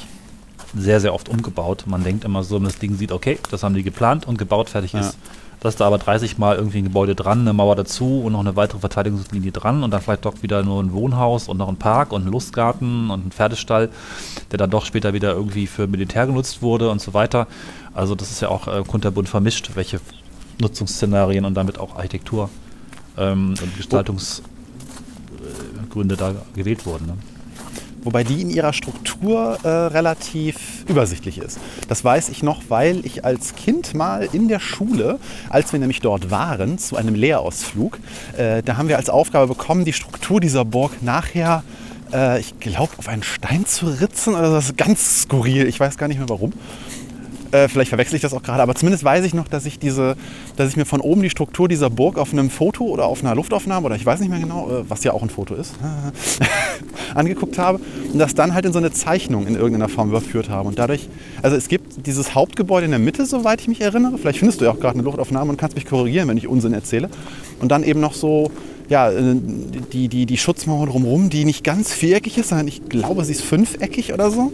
sehr, 0.76 1.00
sehr 1.00 1.14
oft 1.14 1.30
umgebaut. 1.30 1.84
Man 1.86 2.04
denkt 2.04 2.24
immer 2.24 2.44
so, 2.44 2.56
wenn 2.56 2.64
das 2.64 2.78
Ding 2.78 2.96
sieht, 2.96 3.12
okay, 3.12 3.38
das 3.50 3.62
haben 3.62 3.74
die 3.74 3.82
geplant 3.82 4.28
und 4.28 4.36
gebaut, 4.36 4.68
fertig 4.68 4.92
ja. 4.92 5.00
ist. 5.00 5.16
Dass 5.60 5.76
da 5.76 5.86
aber 5.86 5.98
30 5.98 6.38
Mal 6.38 6.56
irgendwie 6.56 6.78
ein 6.78 6.84
Gebäude 6.84 7.14
dran, 7.14 7.40
eine 7.40 7.52
Mauer 7.52 7.76
dazu 7.76 8.22
und 8.22 8.32
noch 8.32 8.40
eine 8.40 8.56
weitere 8.56 8.78
Verteidigungslinie 8.78 9.52
dran 9.52 9.82
und 9.82 9.90
dann 9.90 10.00
vielleicht 10.00 10.24
doch 10.24 10.42
wieder 10.42 10.62
nur 10.62 10.82
ein 10.82 10.92
Wohnhaus 10.92 11.48
und 11.48 11.58
noch 11.58 11.68
ein 11.68 11.76
Park 11.76 12.12
und 12.12 12.26
ein 12.26 12.32
Lustgarten 12.32 13.10
und 13.10 13.26
ein 13.26 13.30
Pferdestall, 13.30 13.90
der 14.50 14.58
dann 14.58 14.70
doch 14.70 14.86
später 14.86 15.12
wieder 15.12 15.32
irgendwie 15.32 15.66
für 15.66 15.86
Militär 15.86 16.26
genutzt 16.26 16.62
wurde 16.62 16.90
und 16.90 17.00
so 17.00 17.12
weiter. 17.12 17.46
Also 17.92 18.14
das 18.14 18.30
ist 18.30 18.40
ja 18.40 18.48
auch 18.48 18.68
äh, 18.68 18.82
kunterbunt 18.86 19.28
vermischt, 19.28 19.72
welche 19.74 20.00
Nutzungsszenarien 20.60 21.44
und 21.44 21.54
damit 21.54 21.78
auch 21.78 21.96
Architektur 21.96 22.48
ähm, 23.18 23.54
und 23.60 23.76
Gestaltungsgründe 23.76 26.16
da 26.16 26.34
gewählt 26.54 26.86
wurden. 26.86 27.06
Ne? 27.06 27.16
Wobei 28.02 28.24
die 28.24 28.40
in 28.40 28.50
ihrer 28.50 28.72
Struktur 28.72 29.58
äh, 29.62 29.68
relativ 29.68 30.84
übersichtlich 30.88 31.38
ist. 31.38 31.58
Das 31.88 32.04
weiß 32.04 32.28
ich 32.30 32.42
noch, 32.42 32.62
weil 32.68 33.04
ich 33.04 33.24
als 33.24 33.54
Kind 33.54 33.94
mal 33.94 34.28
in 34.32 34.48
der 34.48 34.60
Schule, 34.60 35.18
als 35.48 35.72
wir 35.72 35.80
nämlich 35.80 36.00
dort 36.00 36.30
waren, 36.30 36.78
zu 36.78 36.96
einem 36.96 37.14
Lehrausflug, 37.14 37.98
äh, 38.36 38.62
da 38.62 38.76
haben 38.76 38.88
wir 38.88 38.96
als 38.96 39.10
Aufgabe 39.10 39.48
bekommen, 39.48 39.84
die 39.84 39.92
Struktur 39.92 40.40
dieser 40.40 40.64
Burg 40.64 41.02
nachher 41.02 41.62
äh, 42.12 42.40
ich 42.40 42.58
glaube, 42.58 42.90
auf 42.96 43.08
einen 43.08 43.22
Stein 43.22 43.66
zu 43.66 43.86
ritzen. 43.86 44.34
Also 44.34 44.54
das 44.54 44.66
ist 44.66 44.76
ganz 44.76 45.22
skurril. 45.22 45.66
Ich 45.66 45.78
weiß 45.78 45.96
gar 45.96 46.08
nicht 46.08 46.18
mehr 46.18 46.28
warum. 46.28 46.52
Äh, 47.52 47.68
vielleicht 47.68 47.88
verwechsel 47.88 48.16
ich 48.16 48.22
das 48.22 48.32
auch 48.32 48.42
gerade, 48.42 48.62
aber 48.62 48.74
zumindest 48.74 49.02
weiß 49.02 49.24
ich 49.24 49.34
noch, 49.34 49.48
dass 49.48 49.66
ich 49.66 49.78
diese, 49.78 50.16
dass 50.56 50.68
ich 50.68 50.76
mir 50.76 50.84
von 50.84 51.00
oben 51.00 51.22
die 51.22 51.30
Struktur 51.30 51.68
dieser 51.68 51.90
Burg 51.90 52.18
auf 52.18 52.32
einem 52.32 52.48
Foto 52.48 52.84
oder 52.84 53.06
auf 53.06 53.24
einer 53.24 53.34
Luftaufnahme 53.34 53.86
oder 53.86 53.96
ich 53.96 54.06
weiß 54.06 54.20
nicht 54.20 54.28
mehr 54.28 54.38
genau, 54.38 54.70
äh, 54.70 54.84
was 54.88 55.02
ja 55.02 55.12
auch 55.12 55.22
ein 55.22 55.30
Foto 55.30 55.54
ist, 55.54 55.74
angeguckt 57.14 57.58
habe 57.58 57.80
und 58.12 58.18
das 58.18 58.34
dann 58.34 58.54
halt 58.54 58.66
in 58.66 58.72
so 58.72 58.78
eine 58.78 58.92
Zeichnung 58.92 59.46
in 59.46 59.54
irgendeiner 59.54 59.88
Form 59.88 60.10
überführt 60.10 60.48
habe. 60.48 60.68
Und 60.68 60.78
dadurch, 60.78 61.08
also 61.42 61.56
es 61.56 61.68
gibt 61.68 62.06
dieses 62.06 62.34
Hauptgebäude 62.34 62.84
in 62.84 62.92
der 62.92 63.00
Mitte, 63.00 63.26
soweit 63.26 63.60
ich 63.60 63.68
mich 63.68 63.80
erinnere. 63.80 64.18
Vielleicht 64.18 64.38
findest 64.38 64.60
du 64.60 64.66
ja 64.66 64.70
auch 64.70 64.78
gerade 64.78 64.94
eine 64.94 65.02
Luftaufnahme 65.02 65.50
und 65.50 65.56
kannst 65.56 65.74
mich 65.74 65.86
korrigieren, 65.86 66.28
wenn 66.28 66.36
ich 66.36 66.46
Unsinn 66.46 66.72
erzähle. 66.72 67.10
Und 67.60 67.70
dann 67.72 67.82
eben 67.82 68.00
noch 68.00 68.14
so 68.14 68.50
ja, 68.90 69.10
äh, 69.10 69.36
die, 69.92 70.08
die, 70.08 70.26
die 70.26 70.36
Schutzmauer 70.36 70.86
drumherum, 70.86 71.30
die 71.30 71.44
nicht 71.44 71.64
ganz 71.64 71.92
viereckig 71.92 72.36
ist, 72.36 72.48
sondern 72.50 72.68
ich 72.68 72.88
glaube, 72.88 73.24
sie 73.24 73.32
ist 73.32 73.42
fünfeckig 73.42 74.12
oder 74.12 74.30
so. 74.30 74.52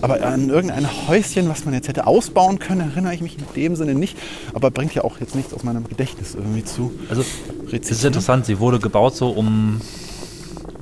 Aber 0.00 0.22
an 0.22 0.48
irgendein 0.48 0.86
Häuschen, 1.08 1.48
was 1.48 1.64
man 1.64 1.74
jetzt 1.74 1.88
hätte 1.88 2.06
ausbauen 2.06 2.58
können, 2.58 2.90
erinnere 2.90 3.14
ich 3.14 3.20
mich 3.20 3.36
in 3.38 3.44
dem 3.54 3.76
Sinne 3.76 3.94
nicht. 3.94 4.16
Aber 4.54 4.70
bringt 4.70 4.94
ja 4.94 5.04
auch 5.04 5.20
jetzt 5.20 5.34
nichts 5.34 5.52
aus 5.54 5.62
meinem 5.62 5.88
Gedächtnis 5.88 6.34
irgendwie 6.34 6.64
zu. 6.64 6.92
Also, 7.08 7.24
es 7.70 7.90
ist 7.90 8.04
interessant, 8.04 8.46
sie 8.46 8.58
wurde 8.58 8.78
gebaut 8.78 9.16
so 9.16 9.30
um, 9.30 9.80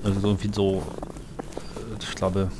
also 0.04 0.20
irgendwie 0.22 0.50
so, 0.52 0.82
ich 2.00 2.14
glaube, 2.14 2.50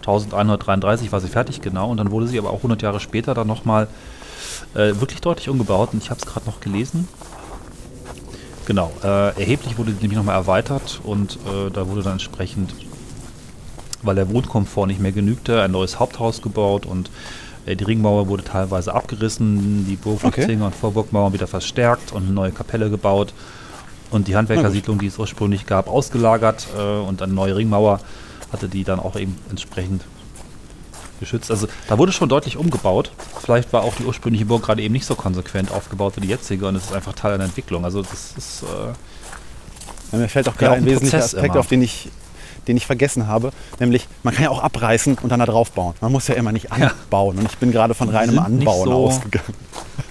1133 0.00 1.10
war 1.10 1.20
sie 1.20 1.28
fertig, 1.28 1.60
genau. 1.60 1.90
Und 1.90 1.96
dann 1.96 2.10
wurde 2.10 2.28
sie 2.28 2.38
aber 2.38 2.50
auch 2.50 2.58
100 2.58 2.82
Jahre 2.82 3.00
später 3.00 3.34
dann 3.34 3.46
nochmal 3.46 3.88
äh, 4.74 4.94
wirklich 5.00 5.20
deutlich 5.20 5.48
umgebaut. 5.48 5.90
Und 5.92 6.02
ich 6.02 6.10
habe 6.10 6.20
es 6.20 6.26
gerade 6.26 6.46
noch 6.46 6.60
gelesen. 6.60 7.08
Genau, 8.66 8.92
äh, 9.02 9.38
erheblich 9.38 9.78
wurde 9.78 9.92
sie 9.92 9.98
nämlich 10.00 10.16
nochmal 10.16 10.34
erweitert 10.34 11.00
und 11.04 11.38
äh, 11.46 11.70
da 11.70 11.86
wurde 11.88 12.02
dann 12.02 12.14
entsprechend 12.14 12.74
weil 14.06 14.14
der 14.14 14.28
Wohnkomfort 14.30 14.86
nicht 14.86 15.00
mehr 15.00 15.12
genügte, 15.12 15.62
ein 15.62 15.72
neues 15.72 15.98
Haupthaus 15.98 16.42
gebaut 16.42 16.86
und 16.86 17.10
äh, 17.66 17.76
die 17.76 17.84
Ringmauer 17.84 18.28
wurde 18.28 18.44
teilweise 18.44 18.94
abgerissen, 18.94 19.86
die 19.86 19.96
Burgfluchtzinger 19.96 20.66
okay. 20.66 20.74
und 20.74 20.74
Vorburgmauern 20.74 21.32
wieder 21.32 21.46
verstärkt 21.46 22.12
und 22.12 22.24
eine 22.24 22.32
neue 22.32 22.52
Kapelle 22.52 22.90
gebaut 22.90 23.34
und 24.10 24.28
die 24.28 24.36
Handwerkersiedlung, 24.36 24.98
die 24.98 25.06
es 25.06 25.18
ursprünglich 25.18 25.66
gab, 25.66 25.88
ausgelagert 25.88 26.66
äh, 26.76 26.80
und 26.80 27.22
eine 27.22 27.32
neue 27.32 27.56
Ringmauer 27.56 28.00
hatte 28.52 28.68
die 28.68 28.84
dann 28.84 29.00
auch 29.00 29.16
eben 29.16 29.36
entsprechend 29.50 30.04
geschützt. 31.18 31.50
Also 31.50 31.66
da 31.88 31.98
wurde 31.98 32.12
schon 32.12 32.28
deutlich 32.28 32.56
umgebaut. 32.56 33.10
Vielleicht 33.40 33.72
war 33.72 33.82
auch 33.82 33.94
die 33.94 34.04
ursprüngliche 34.04 34.44
Burg 34.44 34.64
gerade 34.64 34.82
eben 34.82 34.92
nicht 34.92 35.06
so 35.06 35.14
konsequent 35.14 35.72
aufgebaut 35.72 36.14
wie 36.16 36.20
die 36.20 36.28
jetzige 36.28 36.66
und 36.68 36.76
es 36.76 36.84
ist 36.84 36.92
einfach 36.92 37.14
Teil 37.14 37.32
einer 37.34 37.44
Entwicklung. 37.44 37.84
Also 37.84 38.02
das 38.02 38.34
ist 38.36 38.62
äh, 38.62 38.92
ja, 40.12 40.18
mir 40.18 40.28
fällt 40.28 40.48
auch 40.48 40.56
gerade 40.56 40.76
ein 40.76 40.84
wesentlicher 40.84 41.18
Aspekt, 41.18 41.46
immer. 41.46 41.58
auf 41.58 41.66
den 41.66 41.82
ich 41.82 42.10
den 42.68 42.76
ich 42.76 42.86
vergessen 42.86 43.26
habe. 43.26 43.52
Nämlich, 43.78 44.08
man 44.22 44.34
kann 44.34 44.44
ja 44.44 44.50
auch 44.50 44.62
abreißen 44.62 45.18
und 45.18 45.30
dann 45.30 45.40
da 45.40 45.46
drauf 45.46 45.72
bauen. 45.72 45.94
Man 46.00 46.12
muss 46.12 46.28
ja 46.28 46.34
immer 46.34 46.52
nicht 46.52 46.72
anbauen. 46.72 47.36
Ja. 47.36 47.40
Und 47.40 47.50
ich 47.50 47.58
bin 47.58 47.72
gerade 47.72 47.94
von 47.94 48.08
reinem 48.08 48.38
Anbauen 48.38 48.84
so 48.84 48.92
ausgegangen. 48.92 49.54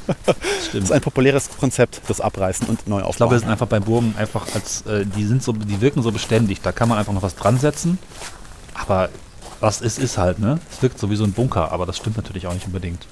das 0.25 0.73
ist 0.73 0.91
ein 0.91 1.01
populäres 1.01 1.49
Konzept, 1.57 2.01
das 2.07 2.21
Abreißen 2.21 2.67
und 2.67 2.87
neu 2.87 2.97
aufbauen. 2.97 3.11
Ich 3.11 3.17
glaube, 3.17 3.35
wir 3.35 3.39
sind 3.39 3.49
einfach 3.49 3.67
bei 3.67 3.79
Burgen 3.79 4.15
einfach 4.17 4.47
als, 4.53 4.81
äh, 4.85 5.05
die 5.05 5.25
sind 5.25 5.43
so, 5.43 5.51
die 5.51 5.81
wirken 5.81 6.01
so 6.01 6.11
beständig. 6.11 6.61
Da 6.61 6.71
kann 6.71 6.89
man 6.89 6.97
einfach 6.97 7.13
noch 7.13 7.23
was 7.23 7.35
dran 7.35 7.57
setzen. 7.57 7.97
Aber 8.73 9.09
was 9.59 9.81
ist, 9.81 9.99
ist 9.99 10.17
halt, 10.17 10.39
ne? 10.39 10.59
Es 10.71 10.81
wirkt 10.81 10.99
so 10.99 11.09
wie 11.09 11.15
so 11.15 11.23
ein 11.23 11.31
Bunker, 11.31 11.71
aber 11.71 11.85
das 11.85 11.97
stimmt 11.97 12.17
natürlich 12.17 12.47
auch 12.47 12.53
nicht 12.53 12.67
unbedingt 12.67 13.07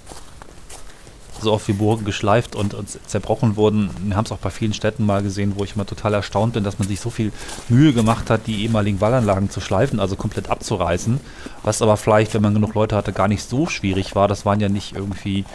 so 1.43 1.53
oft 1.53 1.67
wie 1.67 1.73
Burgen 1.73 2.05
geschleift 2.05 2.55
und, 2.55 2.73
und 2.73 2.89
zerbrochen 3.07 3.55
wurden. 3.55 3.89
Wir 4.03 4.15
haben 4.15 4.25
es 4.25 4.31
auch 4.31 4.37
bei 4.37 4.49
vielen 4.49 4.73
Städten 4.73 5.05
mal 5.05 5.21
gesehen, 5.21 5.53
wo 5.55 5.63
ich 5.63 5.75
immer 5.75 5.85
total 5.85 6.13
erstaunt 6.13 6.53
bin, 6.53 6.63
dass 6.63 6.79
man 6.79 6.87
sich 6.87 6.99
so 6.99 7.09
viel 7.09 7.31
Mühe 7.69 7.93
gemacht 7.93 8.29
hat, 8.29 8.47
die 8.47 8.63
ehemaligen 8.63 9.01
Wallanlagen 9.01 9.49
zu 9.49 9.61
schleifen, 9.61 9.99
also 9.99 10.15
komplett 10.15 10.49
abzureißen. 10.49 11.19
Was 11.63 11.81
aber 11.81 11.97
vielleicht, 11.97 12.33
wenn 12.33 12.41
man 12.41 12.53
genug 12.53 12.73
Leute 12.73 12.95
hatte, 12.95 13.13
gar 13.13 13.27
nicht 13.27 13.43
so 13.47 13.67
schwierig 13.67 14.15
war. 14.15 14.27
Das 14.27 14.45
waren 14.45 14.59
ja 14.59 14.69
nicht 14.69 14.95
irgendwie 14.95 15.45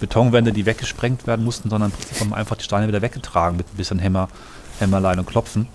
Betonwände, 0.00 0.52
die 0.52 0.66
weggesprengt 0.66 1.26
werden 1.26 1.44
mussten, 1.44 1.70
sondern 1.70 1.92
haben 2.20 2.34
einfach 2.34 2.56
die 2.56 2.64
Steine 2.64 2.88
wieder 2.88 3.02
weggetragen 3.02 3.56
mit 3.56 3.66
ein 3.72 3.76
bisschen 3.76 3.98
Hämmer, 3.98 4.28
Hämmerlein 4.78 5.18
und 5.18 5.26
Klopfen. 5.26 5.68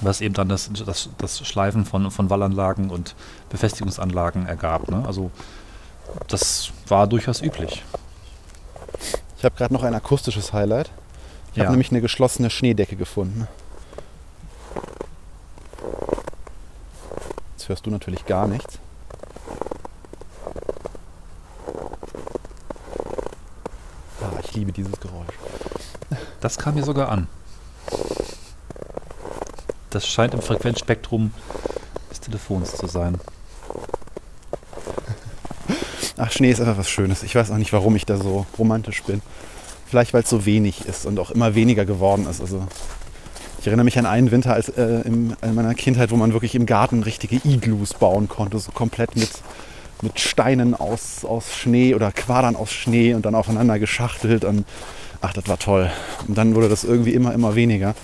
Was 0.00 0.20
eben 0.20 0.34
dann 0.34 0.48
das, 0.48 0.70
das, 0.86 1.08
das 1.18 1.46
Schleifen 1.46 1.84
von, 1.84 2.10
von 2.10 2.30
Wallanlagen 2.30 2.90
und 2.90 3.16
Befestigungsanlagen 3.50 4.46
ergab. 4.46 4.88
Ne? 4.88 5.02
Also 5.06 5.30
das 6.28 6.70
war 6.86 7.06
durchaus 7.06 7.42
üblich. 7.42 7.82
Ich 9.38 9.44
habe 9.44 9.54
gerade 9.54 9.72
noch 9.72 9.84
ein 9.84 9.94
akustisches 9.94 10.52
Highlight. 10.52 10.90
Ich 11.52 11.58
ja. 11.58 11.62
habe 11.62 11.70
nämlich 11.70 11.92
eine 11.92 12.00
geschlossene 12.00 12.50
Schneedecke 12.50 12.96
gefunden. 12.96 13.46
Jetzt 17.52 17.68
hörst 17.68 17.86
du 17.86 17.90
natürlich 17.90 18.26
gar 18.26 18.48
nichts. 18.48 18.80
Ah, 24.20 24.40
ich 24.42 24.52
liebe 24.54 24.72
dieses 24.72 24.98
Geräusch. 24.98 25.34
Das 26.40 26.58
kam 26.58 26.74
mir 26.74 26.82
sogar 26.82 27.08
an. 27.08 27.28
Das 29.90 30.04
scheint 30.04 30.34
im 30.34 30.42
Frequenzspektrum 30.42 31.32
des 32.10 32.20
Telefons 32.20 32.76
zu 32.76 32.88
sein. 32.88 33.20
Ach, 36.18 36.32
Schnee 36.32 36.50
ist 36.50 36.60
einfach 36.60 36.78
was 36.78 36.90
Schönes. 36.90 37.22
Ich 37.22 37.34
weiß 37.34 37.50
auch 37.50 37.56
nicht, 37.56 37.72
warum 37.72 37.96
ich 37.96 38.06
da 38.06 38.16
so 38.16 38.46
romantisch 38.58 39.02
bin. 39.02 39.22
Vielleicht, 39.86 40.12
weil 40.12 40.22
es 40.22 40.30
so 40.30 40.44
wenig 40.44 40.86
ist 40.86 41.06
und 41.06 41.18
auch 41.18 41.30
immer 41.30 41.54
weniger 41.54 41.84
geworden 41.84 42.26
ist. 42.28 42.40
Also 42.40 42.66
ich 43.60 43.66
erinnere 43.66 43.84
mich 43.84 43.98
an 43.98 44.06
einen 44.06 44.30
Winter 44.30 44.52
als, 44.52 44.68
äh, 44.68 45.00
in, 45.04 45.34
in 45.40 45.54
meiner 45.54 45.74
Kindheit, 45.74 46.10
wo 46.10 46.16
man 46.16 46.32
wirklich 46.32 46.54
im 46.54 46.66
Garten 46.66 47.02
richtige 47.02 47.36
Iglus 47.36 47.94
bauen 47.94 48.28
konnte, 48.28 48.58
so 48.58 48.70
komplett 48.72 49.16
mit, 49.16 49.30
mit 50.02 50.20
Steinen 50.20 50.74
aus, 50.74 51.24
aus 51.24 51.56
Schnee 51.56 51.94
oder 51.94 52.12
Quadern 52.12 52.56
aus 52.56 52.72
Schnee 52.72 53.14
und 53.14 53.24
dann 53.24 53.34
aufeinander 53.34 53.78
geschachtelt. 53.78 54.44
Und 54.44 54.66
Ach, 55.20 55.32
das 55.32 55.48
war 55.48 55.58
toll. 55.58 55.90
Und 56.28 56.38
dann 56.38 56.54
wurde 56.54 56.68
das 56.68 56.84
irgendwie 56.84 57.12
immer, 57.12 57.34
immer 57.34 57.54
weniger. 57.54 57.94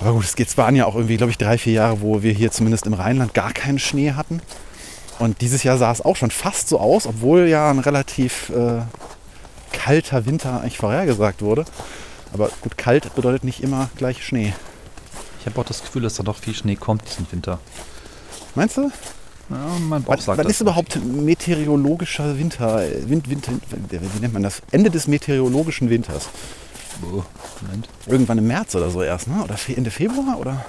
Aber 0.00 0.14
gut, 0.14 0.24
es 0.24 0.58
waren 0.58 0.74
ja 0.74 0.86
auch 0.86 0.96
irgendwie, 0.96 1.16
glaube 1.16 1.30
ich, 1.30 1.38
drei, 1.38 1.56
vier 1.56 1.74
Jahre, 1.74 2.00
wo 2.00 2.22
wir 2.22 2.32
hier 2.32 2.50
zumindest 2.50 2.86
im 2.86 2.94
Rheinland 2.94 3.34
gar 3.34 3.52
keinen 3.52 3.78
Schnee 3.78 4.12
hatten. 4.12 4.40
Und 5.18 5.40
dieses 5.40 5.62
Jahr 5.62 5.78
sah 5.78 5.92
es 5.92 6.00
auch 6.00 6.16
schon 6.16 6.30
fast 6.30 6.68
so 6.68 6.80
aus, 6.80 7.06
obwohl 7.06 7.46
ja 7.48 7.70
ein 7.70 7.78
relativ 7.78 8.50
äh, 8.50 8.82
kalter 9.72 10.26
Winter 10.26 10.60
eigentlich 10.60 10.78
vorhergesagt 10.78 11.42
wurde. 11.42 11.64
Aber 12.32 12.50
gut, 12.62 12.78
kalt 12.78 13.14
bedeutet 13.14 13.44
nicht 13.44 13.62
immer 13.62 13.90
gleich 13.96 14.24
Schnee. 14.24 14.52
Ich 15.40 15.46
habe 15.46 15.60
auch 15.60 15.64
das 15.64 15.82
Gefühl, 15.82 16.02
dass 16.02 16.14
da 16.14 16.22
doch 16.22 16.38
viel 16.38 16.54
Schnee 16.54 16.76
kommt 16.76 17.02
diesen 17.08 17.30
Winter. 17.30 17.58
Meinst 18.54 18.76
du? 18.76 18.90
Ja, 19.50 19.56
mein 19.80 20.02
Bauch 20.02 20.14
Was, 20.16 20.24
sagt 20.24 20.38
wann 20.38 20.46
das. 20.46 20.54
ist 20.56 20.60
überhaupt 20.60 20.98
meteorologischer 21.04 22.38
Winter? 22.38 22.82
äh, 22.82 23.08
Wind, 23.08 23.28
Wind, 23.28 23.46
wie 23.90 24.20
nennt 24.20 24.32
man 24.32 24.42
das? 24.42 24.62
Ende 24.70 24.90
des 24.90 25.08
meteorologischen 25.08 25.90
Winters. 25.90 26.28
Oh, 27.02 27.22
Moment. 27.62 27.88
Irgendwann 28.06 28.38
im 28.38 28.46
März 28.46 28.74
oder 28.74 28.90
so 28.90 29.02
erst, 29.02 29.28
ne? 29.28 29.42
Oder 29.42 29.56
Ende 29.74 29.90
Februar? 29.90 30.38
Oder? 30.38 30.64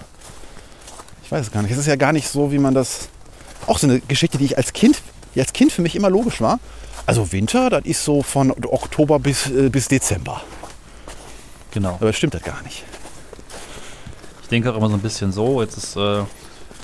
Ich 1.24 1.32
weiß 1.32 1.46
es 1.46 1.52
gar 1.52 1.62
nicht. 1.62 1.72
Es 1.72 1.78
ist 1.78 1.88
ja 1.88 1.96
gar 1.96 2.14
nicht 2.14 2.28
so, 2.28 2.52
wie 2.52 2.60
man 2.60 2.74
das. 2.74 3.10
Auch 3.68 3.78
so 3.78 3.88
eine 3.88 3.99
Geschichte, 4.01 4.38
die 4.38 4.45
ich 4.45 4.57
als 4.57 4.74
Kind, 4.74 5.01
die 5.36 5.39
als 5.41 5.53
Kind 5.53 5.72
für 5.72 5.82
mich 5.82 5.95
immer 5.95 6.09
logisch 6.09 6.41
war. 6.41 6.59
Also 7.05 7.32
Winter, 7.32 7.70
das 7.70 7.86
ist 7.86 8.03
so 8.05 8.22
von 8.24 8.51
Oktober 8.51 9.20
bis, 9.20 9.49
äh, 9.49 9.70
bis 9.70 9.88
Dezember. 9.88 10.41
Genau. 11.72 11.97
Aber 11.99 12.14
stimmt 12.14 12.34
das 12.34 12.43
gar 12.43 12.61
nicht. 12.64 12.84
Ich 14.43 14.49
denke 14.49 14.72
auch 14.72 14.78
immer 14.78 14.89
so 14.89 14.95
ein 14.95 15.01
bisschen 15.01 15.32
so, 15.32 15.61
jetzt 15.61 15.78
ist 15.78 15.95
äh, 15.95 16.24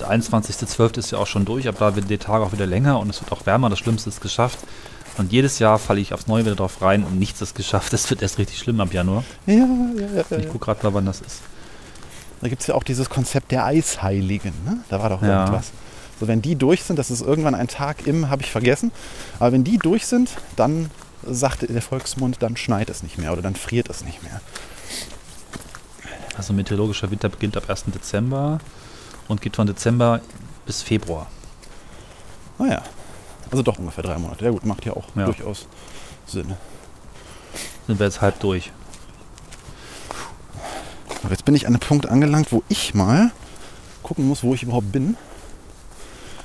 der 0.00 0.10
21.12. 0.10 0.98
ist 0.98 1.12
ja 1.12 1.18
auch 1.18 1.26
schon 1.26 1.44
durch, 1.44 1.68
aber 1.68 1.78
da 1.78 1.96
werden 1.96 2.08
die 2.08 2.18
Tage 2.18 2.44
auch 2.44 2.52
wieder 2.52 2.66
länger 2.66 2.98
und 2.98 3.10
es 3.10 3.20
wird 3.20 3.30
auch 3.32 3.46
wärmer, 3.46 3.70
das 3.70 3.78
Schlimmste 3.78 4.08
ist 4.10 4.20
geschafft. 4.20 4.58
Und 5.18 5.32
jedes 5.32 5.58
Jahr 5.58 5.78
falle 5.78 6.00
ich 6.00 6.14
aufs 6.14 6.26
Neue 6.26 6.44
wieder 6.46 6.54
drauf 6.56 6.80
rein 6.80 7.04
und 7.04 7.18
nichts 7.18 7.40
ist 7.42 7.54
geschafft. 7.54 7.92
Es 7.92 8.08
wird 8.10 8.22
erst 8.22 8.38
richtig 8.38 8.58
schlimm 8.58 8.80
ab 8.80 8.92
Januar. 8.92 9.24
Ja, 9.46 9.54
ja, 9.54 9.66
ja. 10.16 10.24
ja, 10.30 10.36
Ich 10.38 10.48
gucke 10.48 10.64
gerade 10.66 10.82
mal, 10.84 10.94
wann 10.94 11.04
das 11.06 11.20
ist. 11.20 11.40
Da 12.40 12.48
gibt 12.48 12.62
es 12.62 12.68
ja 12.68 12.74
auch 12.74 12.82
dieses 12.84 13.10
Konzept 13.10 13.50
der 13.50 13.66
Eisheiligen. 13.66 14.52
Ne? 14.64 14.78
Da 14.88 15.00
war 15.02 15.10
doch 15.10 15.22
Ja. 15.22 15.40
irgendwas. 15.44 15.72
So, 16.20 16.28
wenn 16.28 16.42
die 16.42 16.54
durch 16.54 16.82
sind, 16.84 16.98
das 16.98 17.10
ist 17.10 17.22
irgendwann 17.22 17.54
ein 17.54 17.66
Tag 17.66 18.06
im, 18.06 18.28
habe 18.28 18.42
ich 18.42 18.50
vergessen. 18.50 18.92
Aber 19.38 19.52
wenn 19.52 19.64
die 19.64 19.78
durch 19.78 20.06
sind, 20.06 20.30
dann 20.56 20.90
sagt 21.26 21.68
der 21.68 21.82
Volksmund, 21.82 22.36
dann 22.40 22.56
schneit 22.56 22.90
es 22.90 23.02
nicht 23.02 23.16
mehr 23.18 23.32
oder 23.32 23.42
dann 23.42 23.54
friert 23.54 23.88
es 23.88 24.04
nicht 24.04 24.22
mehr. 24.22 24.40
Also 26.36 26.52
meteorologischer 26.52 27.10
Winter 27.10 27.28
beginnt 27.28 27.56
ab 27.56 27.68
1. 27.68 27.84
Dezember 27.86 28.60
und 29.28 29.40
geht 29.42 29.56
von 29.56 29.66
Dezember 29.66 30.20
bis 30.66 30.82
Februar. 30.82 31.26
Naja, 32.58 32.82
also 33.50 33.62
doch 33.62 33.78
ungefähr 33.78 34.04
drei 34.04 34.18
Monate. 34.18 34.44
Ja 34.44 34.50
gut, 34.50 34.64
macht 34.64 34.84
ja 34.84 34.92
auch 34.92 35.04
Ja. 35.14 35.24
durchaus 35.24 35.66
Sinn. 36.26 36.54
Sind 37.86 37.98
wir 37.98 38.06
jetzt 38.06 38.20
halb 38.20 38.38
durch. 38.40 38.70
Aber 41.22 41.30
jetzt 41.32 41.44
bin 41.44 41.54
ich 41.54 41.66
an 41.66 41.74
einem 41.74 41.80
Punkt 41.80 42.06
angelangt, 42.06 42.52
wo 42.52 42.62
ich 42.68 42.94
mal 42.94 43.32
gucken 44.02 44.26
muss, 44.28 44.42
wo 44.42 44.54
ich 44.54 44.62
überhaupt 44.62 44.92
bin. 44.92 45.16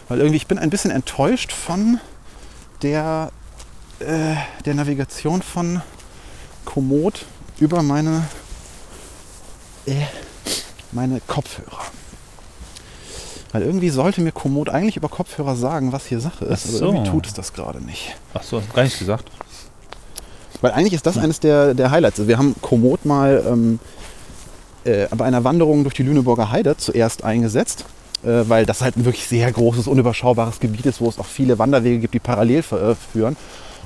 Weil 0.07 0.19
irgendwie, 0.19 0.37
ich 0.37 0.47
bin 0.47 0.59
ein 0.59 0.69
bisschen 0.69 0.91
enttäuscht 0.91 1.51
von 1.51 1.99
der, 2.81 3.31
äh, 3.99 4.35
der 4.65 4.73
Navigation 4.75 5.41
von 5.41 5.81
Komoot 6.63 7.25
über 7.59 7.81
meine, 7.81 8.25
äh, 9.85 9.93
meine 10.91 11.21
Kopfhörer. 11.21 11.85
Weil 13.51 13.63
irgendwie 13.63 13.89
sollte 13.89 14.21
mir 14.21 14.33
Komoot 14.33 14.69
eigentlich 14.69 14.97
über 14.97 15.07
Kopfhörer 15.07 15.55
sagen, 15.55 15.93
was 15.93 16.05
hier 16.05 16.19
Sache 16.19 16.45
ist. 16.45 16.67
Aber 16.67 16.77
so. 16.77 16.85
irgendwie 16.85 17.09
tut 17.09 17.27
es 17.27 17.33
das 17.33 17.53
gerade 17.53 17.83
nicht. 17.83 18.15
Ach 18.33 18.43
so, 18.43 18.59
hast 18.59 18.69
du 18.69 18.73
gar 18.73 18.83
nichts 18.83 18.99
gesagt. 18.99 19.31
Weil 20.61 20.71
eigentlich 20.71 20.93
ist 20.93 21.05
das 21.05 21.17
eines 21.17 21.39
der, 21.39 21.73
der 21.73 21.89
Highlights. 21.91 22.19
Also 22.19 22.27
wir 22.27 22.37
haben 22.37 22.55
Komoot 22.61 23.05
mal 23.05 23.43
ähm, 23.47 23.79
äh, 24.83 25.07
bei 25.15 25.25
einer 25.25 25.43
Wanderung 25.43 25.83
durch 25.83 25.95
die 25.95 26.03
Lüneburger 26.03 26.51
Heide 26.51 26.75
zuerst 26.77 27.23
eingesetzt, 27.23 27.85
weil 28.25 28.65
das 28.65 28.81
halt 28.81 28.97
ein 28.97 29.05
wirklich 29.05 29.27
sehr 29.27 29.51
großes, 29.51 29.87
unüberschaubares 29.87 30.59
Gebiet 30.59 30.85
ist, 30.85 31.01
wo 31.01 31.09
es 31.09 31.19
auch 31.19 31.25
viele 31.25 31.59
Wanderwege 31.59 31.99
gibt, 31.99 32.13
die 32.13 32.19
parallel 32.19 32.59
äh, 32.59 32.95
führen 33.13 33.35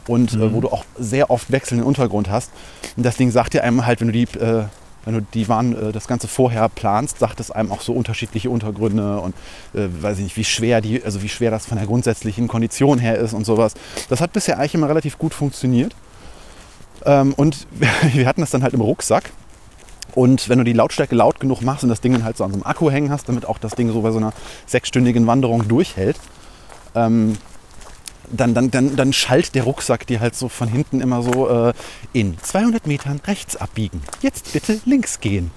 und 0.07 0.33
äh, 0.33 0.53
wo 0.53 0.61
du 0.61 0.69
auch 0.69 0.85
sehr 0.97 1.29
oft 1.29 1.51
wechselnden 1.51 1.85
Untergrund 1.85 2.29
hast. 2.29 2.51
Und 2.97 3.05
das 3.05 3.17
Ding 3.17 3.31
sagt 3.31 3.53
dir 3.53 3.63
einem 3.63 3.85
halt, 3.85 4.01
wenn 4.01 4.07
du 4.07 4.13
die, 4.13 4.23
äh, 4.39 4.63
wenn 5.05 5.13
du 5.13 5.21
die 5.33 5.43
äh, 5.43 5.91
das 5.91 6.07
Ganze 6.07 6.27
vorher 6.27 6.67
planst, 6.69 7.19
sagt 7.19 7.39
es 7.39 7.51
einem 7.51 7.71
auch 7.71 7.81
so 7.81 7.93
unterschiedliche 7.93 8.49
Untergründe 8.49 9.19
und 9.19 9.35
äh, 9.73 9.87
weiß 10.01 10.17
ich 10.17 10.23
nicht, 10.23 10.37
wie 10.37 10.43
schwer 10.43 10.81
die, 10.81 11.03
also 11.03 11.21
wie 11.21 11.29
schwer 11.29 11.51
das 11.51 11.65
von 11.65 11.77
der 11.77 11.87
grundsätzlichen 11.87 12.47
Kondition 12.47 12.99
her 12.99 13.17
ist 13.17 13.33
und 13.33 13.45
sowas. 13.45 13.73
Das 14.09 14.19
hat 14.19 14.33
bisher 14.33 14.57
eigentlich 14.57 14.75
immer 14.75 14.89
relativ 14.89 15.17
gut 15.17 15.33
funktioniert. 15.33 15.95
Ähm, 17.05 17.33
und 17.35 17.67
wir 18.13 18.25
hatten 18.25 18.41
das 18.41 18.51
dann 18.51 18.63
halt 18.63 18.73
im 18.73 18.81
Rucksack. 18.81 19.31
Und 20.15 20.49
wenn 20.49 20.57
du 20.57 20.63
die 20.63 20.73
Lautstärke 20.73 21.15
laut 21.15 21.39
genug 21.39 21.61
machst 21.61 21.83
und 21.83 21.89
das 21.89 22.01
Ding 22.01 22.13
dann 22.13 22.23
halt 22.23 22.37
so 22.37 22.43
an 22.43 22.51
so 22.51 22.55
einem 22.55 22.65
Akku 22.65 22.89
hängen 22.89 23.11
hast, 23.11 23.29
damit 23.29 23.45
auch 23.45 23.57
das 23.57 23.73
Ding 23.73 23.91
so 23.91 24.01
bei 24.01 24.11
so 24.11 24.17
einer 24.17 24.33
sechsstündigen 24.65 25.27
Wanderung 25.27 25.67
durchhält, 25.67 26.17
ähm, 26.95 27.37
dann, 28.31 28.53
dann, 28.53 28.71
dann, 28.71 28.95
dann 28.95 29.13
schallt 29.13 29.55
der 29.55 29.63
Rucksack 29.63 30.05
dir 30.05 30.19
halt 30.19 30.35
so 30.35 30.49
von 30.49 30.67
hinten 30.67 31.01
immer 31.01 31.23
so 31.23 31.49
äh, 31.49 31.73
in 32.13 32.37
200 32.39 32.85
Metern 32.85 33.19
rechts 33.25 33.55
abbiegen. 33.55 34.01
Jetzt 34.21 34.53
bitte 34.53 34.79
links 34.85 35.19
gehen. 35.19 35.51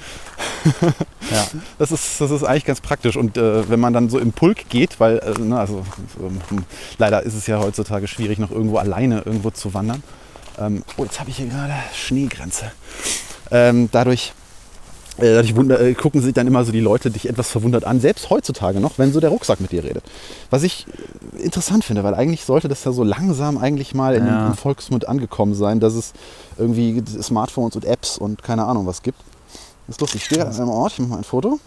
Ja. 1.31 1.47
Das 1.79 1.91
ist, 1.91 2.21
das 2.21 2.31
ist 2.31 2.45
eigentlich 2.45 2.65
ganz 2.65 2.81
praktisch. 2.81 3.17
Und 3.17 3.37
äh, 3.37 3.69
wenn 3.69 3.81
man 3.81 3.93
dann 3.93 4.09
so 4.09 4.19
im 4.19 4.33
Pulk 4.33 4.69
geht, 4.69 5.01
weil, 5.01 5.19
äh, 5.19 5.41
ne, 5.41 5.59
also 5.59 5.85
ähm, 6.21 6.65
leider 6.99 7.23
ist 7.23 7.35
es 7.35 7.47
ja 7.47 7.59
heutzutage 7.59 8.07
schwierig, 8.07 8.39
noch 8.39 8.51
irgendwo 8.51 8.79
alleine 8.79 9.23
irgendwo 9.25 9.51
zu 9.51 9.75
wandern. 9.75 10.03
Ähm, 10.59 10.85
oh, 10.97 11.05
jetzt 11.05 11.19
habe 11.19 11.31
ich 11.31 11.37
hier 11.37 11.47
gerade 11.47 11.75
Schneegrenze. 11.95 12.73
Ähm, 13.51 13.89
dadurch 13.91 14.33
dadurch 15.19 15.55
wunder, 15.57 15.81
äh, 15.81 15.95
gucken 15.95 16.23
sich 16.23 16.33
dann 16.35 16.47
immer 16.47 16.65
so 16.65 16.73
die 16.73 16.81
Leute 16.81 17.11
dich 17.11 17.29
etwas 17.29 17.51
verwundert 17.51 17.85
an, 17.85 18.01
selbst 18.01 18.31
heutzutage 18.31 18.81
noch, 18.81 18.99
wenn 18.99 19.13
so 19.13 19.21
der 19.21 19.31
Rucksack 19.31 19.61
mit 19.61 19.71
dir 19.73 19.85
redet. 19.85 20.03
Was 20.51 20.63
ich 20.63 20.87
äh, 21.39 21.43
interessant 21.43 21.85
finde, 21.85 22.03
weil 22.05 22.15
eigentlich 22.15 22.45
sollte 22.45 22.69
das 22.69 22.85
ja 22.85 22.93
so 22.93 23.05
langsam 23.05 23.59
eigentlich 23.59 23.95
mal 23.95 24.15
in, 24.15 24.27
Ja. 24.27 24.47
im 24.49 24.55
Volksmund 24.55 25.09
angekommen 25.09 25.55
sein, 25.55 25.81
dass 25.81 25.95
es 25.95 26.13
irgendwie 26.59 27.03
Smartphones 27.23 27.77
und 27.77 27.85
Apps 27.85 28.17
und 28.19 28.43
keine 28.43 28.65
Ahnung 28.65 28.87
was 28.87 29.03
gibt. 29.03 29.19
Das 29.87 29.97
ist 29.97 30.01
lustig. 30.01 30.21
Ich 30.23 30.25
stehe 30.27 30.41
gerade 30.41 30.55
an 30.55 30.61
einem 30.61 30.71
Ort, 30.71 30.93
ich 30.95 30.99
mache 31.01 31.11
mal 31.11 31.17
ein 31.19 31.25
Foto, 31.25 31.59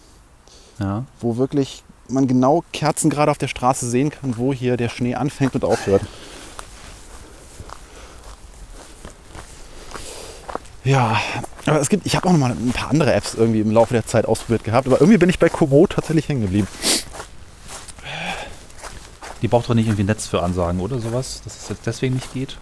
Ja. 0.80 1.04
wo 1.20 1.36
wirklich 1.36 1.82
man 2.08 2.26
genau 2.28 2.62
kerzengerade 2.72 3.30
auf 3.30 3.38
der 3.38 3.48
Straße 3.48 3.88
sehen 3.88 4.10
kann, 4.10 4.36
wo 4.36 4.52
hier 4.52 4.76
der 4.76 4.88
Schnee 4.88 5.14
anfängt 5.16 5.54
und 5.54 5.64
aufhört. 5.64 6.02
Ja, 10.86 11.20
aber 11.66 11.80
es 11.80 11.88
gibt, 11.88 12.06
ich 12.06 12.14
habe 12.14 12.28
auch 12.28 12.32
noch 12.32 12.38
mal 12.38 12.52
ein 12.52 12.72
paar 12.72 12.90
andere 12.90 13.12
Apps 13.12 13.34
irgendwie 13.34 13.60
im 13.60 13.72
Laufe 13.72 13.92
der 13.92 14.06
Zeit 14.06 14.24
ausprobiert 14.24 14.62
gehabt, 14.62 14.86
aber 14.86 15.00
irgendwie 15.00 15.18
bin 15.18 15.28
ich 15.28 15.40
bei 15.40 15.48
Komoot 15.48 15.90
tatsächlich 15.90 16.28
hängen 16.28 16.42
geblieben. 16.42 16.68
Die 19.42 19.48
braucht 19.48 19.68
doch 19.68 19.74
nicht 19.74 19.86
irgendwie 19.86 20.04
ein 20.04 20.06
Netz 20.06 20.28
für 20.28 20.44
Ansagen 20.44 20.80
oder 20.80 21.00
sowas, 21.00 21.42
dass 21.42 21.56
es 21.56 21.68
jetzt 21.68 21.86
deswegen 21.86 22.14
nicht 22.14 22.32
geht. 22.32 22.56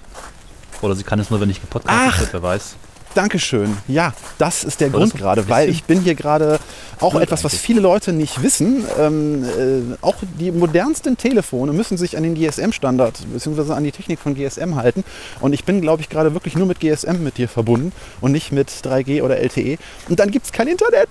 Oder 0.80 0.94
sie 0.96 1.04
kann 1.04 1.18
es 1.20 1.28
nur, 1.28 1.40
wenn 1.40 1.48
nicht 1.48 1.60
gepodcastet 1.60 2.20
wird, 2.20 2.32
wer 2.32 2.42
weiß. 2.42 2.76
Dankeschön. 3.14 3.76
Ja, 3.88 4.12
das 4.38 4.64
ist 4.64 4.80
der 4.80 4.88
Aber 4.88 4.98
Grund 4.98 5.14
gerade, 5.14 5.42
ein 5.42 5.48
weil 5.48 5.68
ich 5.68 5.84
bin 5.84 6.00
hier 6.00 6.14
gerade 6.14 6.58
auch 7.00 7.14
etwas, 7.14 7.44
was 7.44 7.54
viele 7.54 7.80
Leute 7.80 8.12
nicht 8.12 8.42
wissen. 8.42 8.84
Ähm, 8.98 9.44
äh, 9.44 9.96
auch 10.00 10.16
die 10.40 10.50
modernsten 10.50 11.16
Telefone 11.16 11.72
müssen 11.72 11.96
sich 11.96 12.16
an 12.16 12.22
den 12.22 12.34
GSM-Standard 12.34 13.18
bzw. 13.32 13.72
an 13.72 13.84
die 13.84 13.92
Technik 13.92 14.18
von 14.18 14.34
GSM 14.34 14.74
halten. 14.76 15.04
Und 15.40 15.52
ich 15.52 15.64
bin, 15.64 15.80
glaube 15.80 16.02
ich, 16.02 16.08
gerade 16.08 16.34
wirklich 16.34 16.56
nur 16.56 16.66
mit 16.66 16.80
GSM 16.80 17.22
mit 17.22 17.38
dir 17.38 17.48
verbunden 17.48 17.92
und 18.20 18.32
nicht 18.32 18.52
mit 18.52 18.68
3G 18.70 19.22
oder 19.22 19.38
LTE. 19.38 19.78
Und 20.08 20.18
dann 20.20 20.30
gibt 20.30 20.46
es 20.46 20.52
kein 20.52 20.66
Internet. 20.68 21.08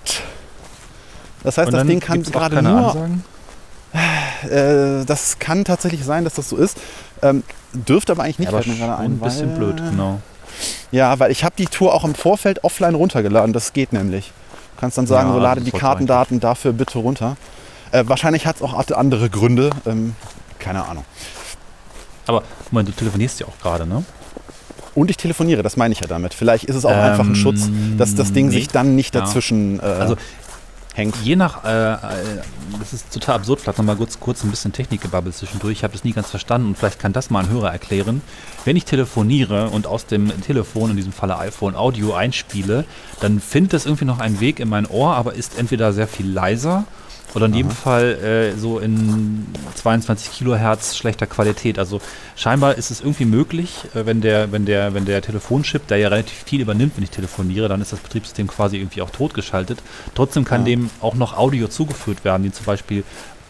Das 1.42 1.58
heißt, 1.58 1.72
das 1.72 1.86
Ding 1.86 2.00
kann 2.00 2.22
gerade 2.22 2.62
nur 2.62 2.88
Ansagen? 2.94 3.24
äh, 4.50 5.04
das 5.06 5.38
kann 5.38 5.64
tatsächlich 5.64 6.04
sein, 6.04 6.24
dass 6.24 6.34
das 6.34 6.48
so 6.48 6.56
ist. 6.56 6.76
Ähm, 7.22 7.42
dürfte 7.72 8.12
aber 8.12 8.22
eigentlich 8.24 8.38
nicht, 8.40 8.52
Ja, 8.52 8.58
aber 8.58 8.64
gerade 8.64 8.98
ein 8.98 9.20
weil- 9.20 9.28
bisschen 9.28 9.54
blöd, 9.56 9.76
genau. 9.76 10.20
Ja, 10.90 11.18
weil 11.18 11.30
ich 11.30 11.44
habe 11.44 11.54
die 11.56 11.66
Tour 11.66 11.94
auch 11.94 12.04
im 12.04 12.14
Vorfeld 12.14 12.62
offline 12.64 12.94
runtergeladen. 12.94 13.52
Das 13.52 13.72
geht 13.72 13.92
nämlich. 13.92 14.32
Du 14.74 14.80
kannst 14.80 14.98
dann 14.98 15.06
sagen, 15.06 15.28
Ja, 15.28 15.34
so 15.34 15.40
lade 15.40 15.60
die 15.60 15.70
Kartendaten 15.70 16.40
dafür 16.40 16.72
bitte 16.72 16.98
runter. 16.98 17.36
Äh, 17.92 18.04
wahrscheinlich 18.06 18.46
hat 18.46 18.56
es 18.56 18.62
auch 18.62 18.74
andere 18.96 19.30
Gründe. 19.30 19.70
Ähm, 19.86 20.14
keine 20.58 20.84
Ahnung. 20.86 21.04
Aber 22.26 22.42
Moment, 22.70 22.88
du 22.88 22.92
telefonierst 22.92 23.40
ja 23.40 23.46
auch 23.46 23.58
gerade, 23.62 23.86
ne? 23.86 24.04
Und 24.94 25.10
ich 25.10 25.16
telefoniere, 25.16 25.62
das 25.62 25.76
meine 25.76 25.92
ich 25.92 26.00
ja 26.00 26.06
damit. 26.06 26.34
Vielleicht 26.34 26.64
ist 26.64 26.76
es 26.76 26.84
auch 26.84 26.90
einfach 26.92 27.24
ein 27.24 27.30
Ähm, 27.30 27.34
Schutz, 27.34 27.68
dass 27.98 28.14
das 28.14 28.32
Ding 28.32 28.46
nee. 28.46 28.54
sich 28.54 28.68
dann 28.68 28.94
nicht 28.94 29.14
Ja. 29.14 29.22
dazwischen 29.22 29.80
äh, 29.80 29.82
Also 29.82 30.16
hängt. 30.94 31.16
je 31.16 31.36
nach, 31.36 31.64
äh, 31.64 31.92
äh, 31.92 31.98
das 32.78 32.92
ist 32.92 33.12
total 33.12 33.36
absurd, 33.36 33.60
vielleicht 33.60 33.78
nochmal 33.78 33.96
kurz, 33.96 34.18
kurz 34.18 34.42
ein 34.44 34.50
bisschen 34.50 34.72
Technikgebabbel 34.72 35.32
zwischendurch. 35.32 35.72
Ich 35.78 35.84
habe 35.84 35.92
das 35.92 36.04
nie 36.04 36.12
ganz 36.12 36.30
verstanden 36.30 36.68
und 36.68 36.78
vielleicht 36.78 36.98
kann 36.98 37.12
das 37.12 37.30
mal 37.30 37.40
ein 37.40 37.50
Hörer 37.50 37.70
erklären. 37.70 38.22
Wenn 38.64 38.76
ich 38.76 38.84
telefoniere 38.84 39.68
und 39.70 39.86
aus 39.86 40.06
dem 40.06 40.40
Telefon, 40.40 40.90
in 40.90 40.96
diesem 40.96 41.12
Falle 41.12 41.36
iPhone, 41.38 41.76
Audio 41.76 42.14
einspiele, 42.14 42.84
dann 43.20 43.40
findet 43.40 43.74
das 43.74 43.86
irgendwie 43.86 44.06
noch 44.06 44.20
einen 44.20 44.40
Weg 44.40 44.60
in 44.60 44.68
mein 44.68 44.86
Ohr, 44.86 45.14
aber 45.14 45.34
ist 45.34 45.58
entweder 45.58 45.92
sehr 45.92 46.08
viel 46.08 46.26
leiser 46.30 46.84
Oder 47.34 47.46
in 47.46 47.54
jedem 47.54 47.70
Fall 47.70 48.52
äh, 48.54 48.58
so 48.58 48.78
in 48.78 49.46
22 49.74 50.32
Kilohertz 50.32 50.96
schlechter 50.96 51.26
Qualität. 51.26 51.78
Also 51.78 52.00
scheinbar 52.36 52.76
ist 52.76 52.90
es 52.90 53.00
irgendwie 53.00 53.24
möglich, 53.24 53.84
äh, 53.94 54.06
wenn, 54.06 54.20
der, 54.20 54.52
wenn, 54.52 54.66
der, 54.66 54.94
wenn 54.94 55.04
der 55.04 55.20
Telefonchip, 55.22 55.86
der 55.88 55.98
ja 55.98 56.08
relativ 56.08 56.44
viel 56.46 56.60
übernimmt, 56.60 56.92
wenn 56.96 57.04
ich 57.04 57.10
telefoniere, 57.10 57.68
dann 57.68 57.80
ist 57.80 57.92
das 57.92 58.00
Betriebssystem 58.00 58.46
quasi 58.46 58.76
irgendwie 58.76 59.02
auch 59.02 59.10
totgeschaltet. 59.10 59.82
Trotzdem 60.14 60.44
kann 60.44 60.60
Ja. 60.62 60.66
dem 60.66 60.90
auch 61.00 61.14
noch 61.14 61.36
Audio 61.36 61.68
zugeführt 61.68 62.24
werden, 62.24 62.44
die 62.44 62.52
zum 62.52 62.66
Beispiel 62.66 63.04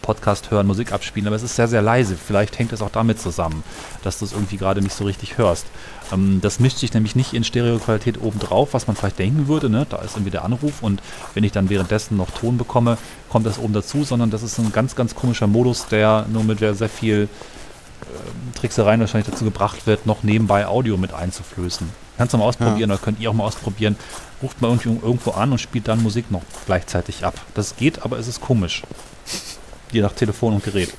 Podcast 0.05 0.51
hören, 0.51 0.67
Musik 0.67 0.91
abspielen, 0.91 1.25
aber 1.25 1.35
es 1.35 1.41
ist 1.41 1.55
sehr, 1.55 1.67
sehr 1.67 1.81
leise. 1.81 2.15
Vielleicht 2.15 2.59
hängt 2.59 2.71
es 2.71 2.83
auch 2.83 2.91
damit 2.91 3.19
zusammen, 3.19 3.63
dass 4.03 4.19
du 4.19 4.25
es 4.25 4.33
irgendwie 4.33 4.57
gerade 4.57 4.83
nicht 4.83 4.95
so 4.95 5.03
richtig 5.03 5.39
hörst. 5.39 5.65
Ähm, 6.13 6.41
das 6.41 6.59
mischt 6.59 6.77
sich 6.77 6.93
nämlich 6.93 7.15
nicht 7.15 7.33
in 7.33 7.43
Stereoqualität 7.43 8.21
obendrauf, 8.21 8.75
was 8.75 8.85
man 8.85 8.95
vielleicht 8.95 9.17
denken 9.17 9.47
würde. 9.47 9.67
Ne? 9.67 9.87
Da 9.89 9.97
ist 9.97 10.15
irgendwie 10.15 10.29
der 10.29 10.45
Anruf 10.45 10.83
und 10.83 11.01
wenn 11.33 11.43
ich 11.43 11.51
dann 11.51 11.69
währenddessen 11.69 12.17
noch 12.17 12.29
Ton 12.29 12.57
bekomme, 12.57 12.99
kommt 13.29 13.47
das 13.47 13.57
oben 13.57 13.73
dazu, 13.73 14.03
sondern 14.03 14.29
das 14.29 14.43
ist 14.43 14.59
ein 14.59 14.71
ganz, 14.71 14.95
ganz 14.95 15.15
komischer 15.15 15.47
Modus, 15.47 15.87
der 15.87 16.27
nur 16.31 16.43
mit 16.43 16.59
sehr 16.59 16.89
viel 16.89 17.27
ähm, 18.03 18.53
Tricksereien 18.53 18.99
wahrscheinlich 18.99 19.31
dazu 19.31 19.43
gebracht 19.43 19.87
wird, 19.87 20.05
noch 20.05 20.21
nebenbei 20.21 20.67
Audio 20.67 20.97
mit 20.97 21.13
einzuflößen. 21.13 21.89
Kannst 22.17 22.33
du 22.33 22.37
mal 22.37 22.45
ausprobieren 22.45 22.91
oder 22.91 22.99
könnt 22.99 23.19
ihr 23.19 23.29
auch 23.31 23.33
mal 23.33 23.43
ausprobieren. 23.43 23.95
Ruft 24.43 24.61
mal 24.61 24.69
irgendwo 24.69 25.31
an 25.31 25.51
und 25.51 25.57
spielt 25.57 25.87
dann 25.87 26.03
Musik 26.03 26.29
noch 26.29 26.43
gleichzeitig 26.67 27.25
ab. 27.25 27.33
Das 27.55 27.75
geht, 27.75 28.03
aber 28.03 28.19
es 28.19 28.27
ist 28.27 28.39
komisch. 28.39 28.83
Je 29.95 30.01
nach 30.01 30.11
Telefon 30.11 30.55
und 30.55 30.63
Gerät. 30.65 30.93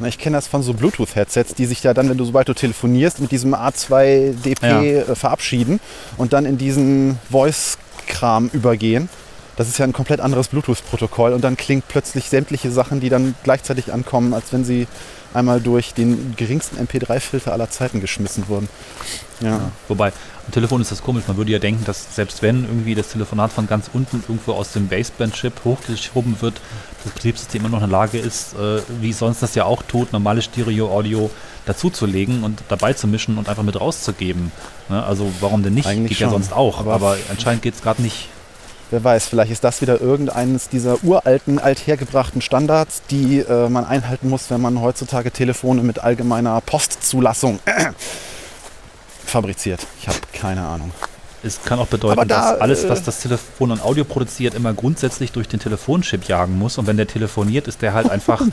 Na, 0.00 0.08
ich 0.08 0.18
kenne 0.18 0.36
das 0.36 0.48
von 0.48 0.60
so 0.60 0.74
Bluetooth-Headsets, 0.74 1.54
die 1.54 1.64
sich 1.64 1.84
ja 1.84 1.94
dann, 1.94 2.08
wenn 2.10 2.18
du 2.18 2.24
sobald 2.24 2.48
du 2.48 2.54
telefonierst, 2.54 3.20
mit 3.20 3.30
diesem 3.30 3.54
A2DP 3.54 4.66
Ja. 4.66 4.82
äh, 4.82 5.14
verabschieden 5.14 5.78
und 6.16 6.32
dann 6.32 6.44
in 6.44 6.58
diesen 6.58 7.20
Voice-Kram 7.30 8.50
übergehen. 8.52 9.08
Das 9.56 9.68
ist 9.68 9.78
ja 9.78 9.84
ein 9.86 9.92
komplett 9.92 10.18
anderes 10.20 10.48
Bluetooth-Protokoll 10.48 11.34
und 11.34 11.44
dann 11.44 11.56
klingt 11.56 11.86
plötzlich 11.86 12.28
sämtliche 12.28 12.72
Sachen, 12.72 12.98
die 12.98 13.10
dann 13.10 13.36
gleichzeitig 13.44 13.92
ankommen, 13.92 14.34
als 14.34 14.52
wenn 14.52 14.64
sie 14.64 14.88
einmal 15.32 15.60
durch 15.60 15.94
den 15.94 16.34
geringsten 16.36 16.78
MP3-Filter 16.84 17.52
aller 17.52 17.70
Zeiten 17.70 18.00
geschmissen 18.00 18.48
wurden. 18.48 18.68
Ja. 19.40 19.70
Wobei, 19.86 20.12
am 20.46 20.52
Telefon 20.52 20.80
ist 20.80 20.92
das 20.92 21.02
komisch. 21.02 21.24
Man 21.26 21.36
würde 21.36 21.50
ja 21.52 21.58
denken, 21.58 21.84
dass 21.84 22.14
selbst 22.14 22.40
wenn 22.42 22.64
irgendwie 22.64 22.94
das 22.94 23.08
Telefonat 23.08 23.52
von 23.52 23.66
ganz 23.66 23.90
unten 23.92 24.22
irgendwo 24.28 24.52
aus 24.52 24.72
dem 24.72 24.86
Baseband-Chip 24.88 25.52
hochgeschoben 25.64 26.40
wird, 26.40 26.60
das 27.04 27.12
Betriebssystem 27.12 27.60
immer 27.64 27.70
noch 27.76 27.82
in 27.82 27.90
der 27.90 27.98
Lage 27.98 28.18
ist, 28.18 28.54
äh, 28.54 28.80
wie 29.00 29.12
sonst 29.12 29.42
das 29.42 29.54
ja 29.54 29.64
auch 29.64 29.82
tut, 29.82 30.12
normales 30.12 30.44
Stereo-Audio 30.44 31.30
dazuzulegen 31.66 32.44
und 32.44 32.62
dabei 32.68 32.92
zu 32.92 33.08
mischen 33.08 33.38
und 33.38 33.48
einfach 33.48 33.64
mit 33.64 33.80
rauszugeben. 33.80 34.52
Ne? 34.88 35.02
Also 35.02 35.30
warum 35.40 35.62
denn 35.64 35.74
nicht? 35.74 35.86
Eigentlich 35.88 36.10
geht 36.10 36.20
ja 36.20 36.26
schon. 36.28 36.42
sonst 36.42 36.52
auch. 36.52 36.78
Aber- 36.78 36.94
Aber, 36.94 37.16
anscheinend 37.28 37.62
geht 37.62 37.74
es 37.74 37.82
gerade 37.82 38.00
nicht. 38.02 38.28
Wer 38.92 39.02
weiß, 39.02 39.26
vielleicht 39.26 39.50
ist 39.50 39.64
das 39.64 39.80
wieder 39.80 40.00
irgendeines 40.00 40.68
dieser 40.68 41.02
uralten, 41.02 41.58
althergebrachten 41.58 42.40
Standards, 42.40 43.02
die 43.10 43.40
äh, 43.40 43.68
man 43.68 43.84
einhalten 43.84 44.28
muss, 44.28 44.48
wenn 44.48 44.60
man 44.60 44.80
heutzutage 44.80 45.32
Telefone 45.32 45.82
mit 45.82 45.98
allgemeiner 46.04 46.60
Postzulassung 46.60 47.58
fabriziert. 49.26 49.86
Ich 50.00 50.08
habe 50.08 50.18
keine 50.32 50.66
Ahnung. 50.66 50.90
Es 51.42 51.62
kann 51.62 51.78
auch 51.78 51.86
bedeuten, 51.86 52.26
da, 52.26 52.52
dass 52.52 52.60
alles, 52.60 52.88
was 52.88 53.00
äh, 53.00 53.04
das 53.04 53.20
Telefon 53.20 53.70
an 53.70 53.80
Audio 53.80 54.04
produziert, 54.04 54.54
immer 54.54 54.72
grundsätzlich 54.74 55.32
durch 55.32 55.46
den 55.48 55.60
Telefonchip 55.60 56.24
jagen 56.24 56.58
muss. 56.58 56.78
Und 56.78 56.86
wenn 56.86 56.96
der 56.96 57.06
telefoniert, 57.06 57.68
ist 57.68 57.82
der 57.82 57.94
halt 57.94 58.10
einfach 58.10 58.40
Um. 58.40 58.50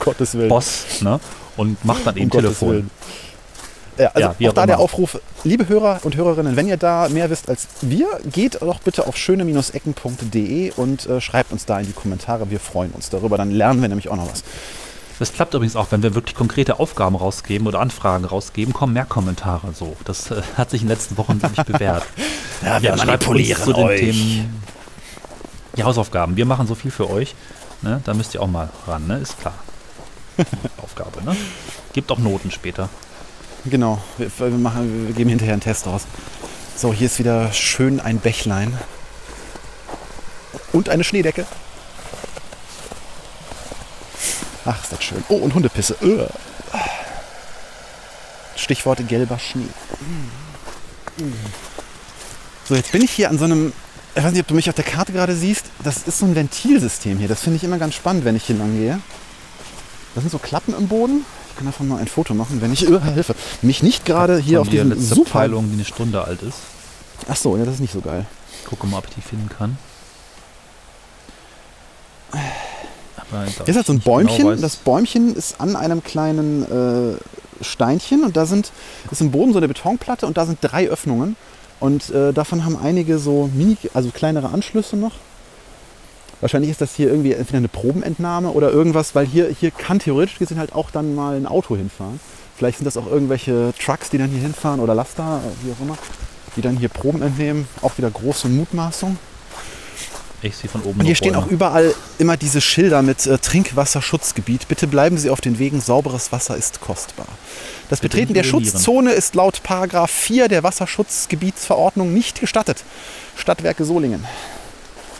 Boss 0.48 0.84
ne? 1.00 1.18
und 1.56 1.84
macht 1.84 2.06
dann 2.06 2.16
eben 2.16 2.30
Um 2.30 2.30
Telefon. 2.30 2.90
Ja, 3.98 4.08
also 4.08 4.20
Ja, 4.20 4.48
auch 4.48 4.50
auch 4.50 4.54
da 4.54 4.66
der. 4.66 4.78
Aufruf, 4.78 5.20
liebe 5.44 5.68
Hörer 5.68 6.00
und 6.02 6.16
Hörerinnen, 6.16 6.56
wenn 6.56 6.68
ihr 6.68 6.76
da 6.76 7.08
mehr 7.08 7.30
wisst 7.30 7.48
als 7.48 7.66
wir, 7.80 8.06
geht 8.30 8.60
doch 8.60 8.80
bitte 8.80 9.06
auf 9.06 9.16
schöne-ecken.de 9.16 10.72
und 10.76 11.06
äh, 11.06 11.20
schreibt 11.20 11.52
uns 11.52 11.64
da 11.64 11.80
in 11.80 11.86
die 11.86 11.92
Kommentare. 11.92 12.50
Wir 12.50 12.60
freuen 12.60 12.90
uns 12.92 13.10
darüber. 13.10 13.36
Dann 13.36 13.50
lernen 13.50 13.80
wir 13.80 13.88
nämlich 13.88 14.08
auch 14.08 14.16
noch 14.16 14.30
was. 14.30 14.42
Das 15.18 15.32
klappt 15.32 15.54
übrigens 15.54 15.76
auch, 15.76 15.92
wenn 15.92 16.02
wir 16.02 16.14
wirklich 16.14 16.34
konkrete 16.34 16.80
Aufgaben 16.80 17.14
rausgeben 17.14 17.66
oder 17.66 17.80
Anfragen 17.80 18.24
rausgeben, 18.24 18.74
kommen 18.74 18.92
mehr 18.92 19.04
Kommentare 19.04 19.72
so. 19.72 19.96
Das 20.04 20.30
äh, 20.30 20.42
hat 20.56 20.70
sich 20.70 20.82
in 20.82 20.88
den 20.88 20.96
letzten 20.96 21.16
Wochen 21.16 21.40
wirklich 21.42 21.64
bewährt. 21.66 22.04
Ja, 22.62 22.80
wir 22.80 22.96
schreibt 22.96 23.06
manipulieren 23.06 23.62
zu 23.62 23.72
den 23.74 23.84
euch. 23.84 24.00
Themen 24.00 24.64
die 25.76 25.84
Hausaufgaben. 25.84 26.36
Wir 26.36 26.46
machen 26.46 26.66
so 26.66 26.74
viel 26.74 26.90
für 26.90 27.10
euch. 27.10 27.34
Ne? 27.82 28.00
Da 28.04 28.14
müsst 28.14 28.34
ihr 28.34 28.42
auch 28.42 28.48
mal 28.48 28.70
ran, 28.86 29.06
ne? 29.06 29.18
ist 29.18 29.38
klar. 29.38 29.54
Aufgabe, 30.82 31.22
ne? 31.24 31.36
Gibt 31.92 32.10
auch 32.10 32.18
Noten 32.18 32.50
später. 32.50 32.88
Genau, 33.64 34.02
wir, 34.18 34.30
wir, 34.38 34.50
machen, 34.50 35.06
wir 35.08 35.14
geben 35.14 35.30
hinterher 35.30 35.54
einen 35.54 35.62
Test 35.62 35.86
aus. 35.86 36.06
So, 36.76 36.92
hier 36.92 37.06
ist 37.06 37.18
wieder 37.18 37.52
schön 37.52 38.00
ein 38.00 38.18
Bächlein. 38.18 38.76
Und 40.72 40.88
eine 40.88 41.04
Schneedecke. 41.04 41.46
Ach, 44.64 44.82
ist 44.82 44.92
das 44.92 45.02
schön. 45.02 45.22
Oh, 45.28 45.36
und 45.36 45.54
Hundepisse. 45.54 45.96
Ugh. 46.02 46.28
Stichwort 48.56 49.06
gelber 49.08 49.38
Schnee. 49.38 49.68
So, 52.66 52.74
jetzt 52.74 52.92
bin 52.92 53.02
ich 53.02 53.10
hier 53.10 53.28
an 53.28 53.38
so 53.38 53.44
einem, 53.44 53.72
ich 54.14 54.24
weiß 54.24 54.32
nicht, 54.32 54.40
ob 54.40 54.46
du 54.48 54.54
mich 54.54 54.68
auf 54.68 54.74
der 54.74 54.84
Karte 54.84 55.12
gerade 55.12 55.34
siehst, 55.34 55.66
das 55.82 56.04
ist 56.04 56.18
so 56.18 56.26
ein 56.26 56.34
Ventilsystem 56.34 57.18
hier. 57.18 57.28
Das 57.28 57.40
finde 57.40 57.56
ich 57.56 57.64
immer 57.64 57.78
ganz 57.78 57.94
spannend, 57.94 58.24
wenn 58.24 58.36
ich 58.36 58.44
hier 58.44 58.56
lang 58.56 58.76
gehe. 58.76 59.00
Das 60.14 60.22
sind 60.22 60.30
so 60.30 60.38
Klappen 60.38 60.74
im 60.74 60.88
Boden. 60.88 61.26
Ich 61.50 61.56
kann 61.56 61.66
davon 61.66 61.88
mal 61.88 61.98
ein 61.98 62.08
Foto 62.08 62.34
machen, 62.34 62.60
wenn 62.60 62.72
ich, 62.72 62.88
uh, 62.88 63.00
Hilfe, 63.00 63.34
mich 63.62 63.82
nicht 63.82 64.04
gerade 64.04 64.38
hier 64.38 64.60
auf 64.60 64.68
der 64.68 64.84
diesem 64.84 64.98
letzte 64.98 65.14
super... 65.14 65.30
Peilung, 65.30 65.68
die 65.68 65.74
eine 65.74 65.84
Stunde 65.84 66.24
alt 66.24 66.42
ist. 66.42 66.58
Ach 67.28 67.36
so, 67.36 67.56
ja, 67.56 67.64
das 67.64 67.74
ist 67.74 67.80
nicht 67.80 67.92
so 67.92 68.00
geil. 68.00 68.26
Ich 68.60 68.66
gucke 68.66 68.86
mal, 68.86 68.98
ob 68.98 69.06
ich 69.08 69.14
die 69.14 69.20
finden 69.20 69.48
kann. 69.48 69.78
Aber 73.34 73.46
da 73.46 73.64
Hier 73.64 73.68
ist 73.68 73.76
halt 73.76 73.86
so 73.86 73.92
ein 73.92 73.96
nicht 73.96 74.04
Bäumchen. 74.04 74.46
genau 74.46 74.60
das 74.60 74.76
Bäumchen 74.76 75.34
ist 75.34 75.60
an 75.60 75.76
einem 75.76 76.02
kleinen 76.02 76.62
äh, 76.62 77.64
Steinchen 77.64 78.24
und 78.24 78.36
da 78.36 78.46
sind, 78.46 78.72
ist 79.10 79.20
im 79.20 79.30
Boden 79.30 79.52
so 79.52 79.58
eine 79.58 79.68
Betonplatte 79.68 80.26
und 80.26 80.36
da 80.36 80.46
sind 80.46 80.58
drei 80.60 80.88
Öffnungen. 80.88 81.36
Und 81.80 82.10
äh, 82.10 82.32
davon 82.32 82.64
haben 82.64 82.76
einige 82.76 83.18
so 83.18 83.50
mini, 83.52 83.76
also 83.92 84.10
kleinere 84.10 84.48
Anschlüsse 84.48 84.96
noch. 84.96 85.12
Wahrscheinlich 86.40 86.70
ist 86.70 86.80
das 86.80 86.94
hier 86.94 87.08
irgendwie 87.08 87.32
entweder 87.32 87.58
eine 87.58 87.68
Probenentnahme 87.68 88.50
oder 88.50 88.70
irgendwas, 88.70 89.14
weil 89.14 89.26
hier, 89.26 89.48
hier 89.48 89.70
kann 89.70 89.98
theoretisch 89.98 90.38
gesehen 90.38 90.58
halt 90.58 90.74
auch 90.74 90.90
dann 90.90 91.14
mal 91.14 91.36
ein 91.36 91.46
Auto 91.46 91.76
hinfahren. 91.76 92.20
Vielleicht 92.56 92.78
sind 92.78 92.84
das 92.84 92.96
auch 92.96 93.06
irgendwelche 93.06 93.72
Trucks, 93.82 94.10
die 94.10 94.18
dann 94.18 94.30
hier 94.30 94.40
hinfahren 94.40 94.80
oder 94.80 94.94
Laster, 94.94 95.40
äh, 95.42 95.66
wie 95.66 95.72
auch 95.72 95.80
immer, 95.80 95.98
die 96.56 96.60
dann 96.60 96.76
hier 96.76 96.88
Proben 96.88 97.22
entnehmen. 97.22 97.66
Auch 97.82 97.96
wieder 97.98 98.10
große 98.10 98.48
Mutmaßung. 98.48 99.16
Ich 100.46 100.56
sehe 100.56 100.68
von 100.68 100.82
oben 100.82 101.00
Und 101.00 101.06
hier 101.06 101.14
stehen 101.14 101.34
auch 101.36 101.46
überall 101.46 101.94
immer 102.18 102.36
diese 102.36 102.60
Schilder 102.60 103.00
mit 103.00 103.26
äh, 103.26 103.38
Trinkwasserschutzgebiet. 103.38 104.68
Bitte 104.68 104.86
bleiben 104.86 105.16
Sie 105.16 105.30
auf 105.30 105.40
den 105.40 105.58
Wegen, 105.58 105.80
sauberes 105.80 106.32
Wasser 106.32 106.54
ist 106.54 106.82
kostbar. 106.82 107.26
Das 107.88 108.00
Bitte 108.00 108.16
Betreten 108.16 108.34
der. 108.34 108.44
Schutzzone 108.44 109.12
ist 109.12 109.34
laut 109.34 109.62
Paragraph 109.62 110.10
4 110.10 110.48
der 110.48 110.62
Wasserschutzgebietsverordnung 110.62 112.12
nicht 112.12 112.40
gestattet. 112.40 112.84
Stadtwerke 113.36 113.86
Solingen. 113.86 114.24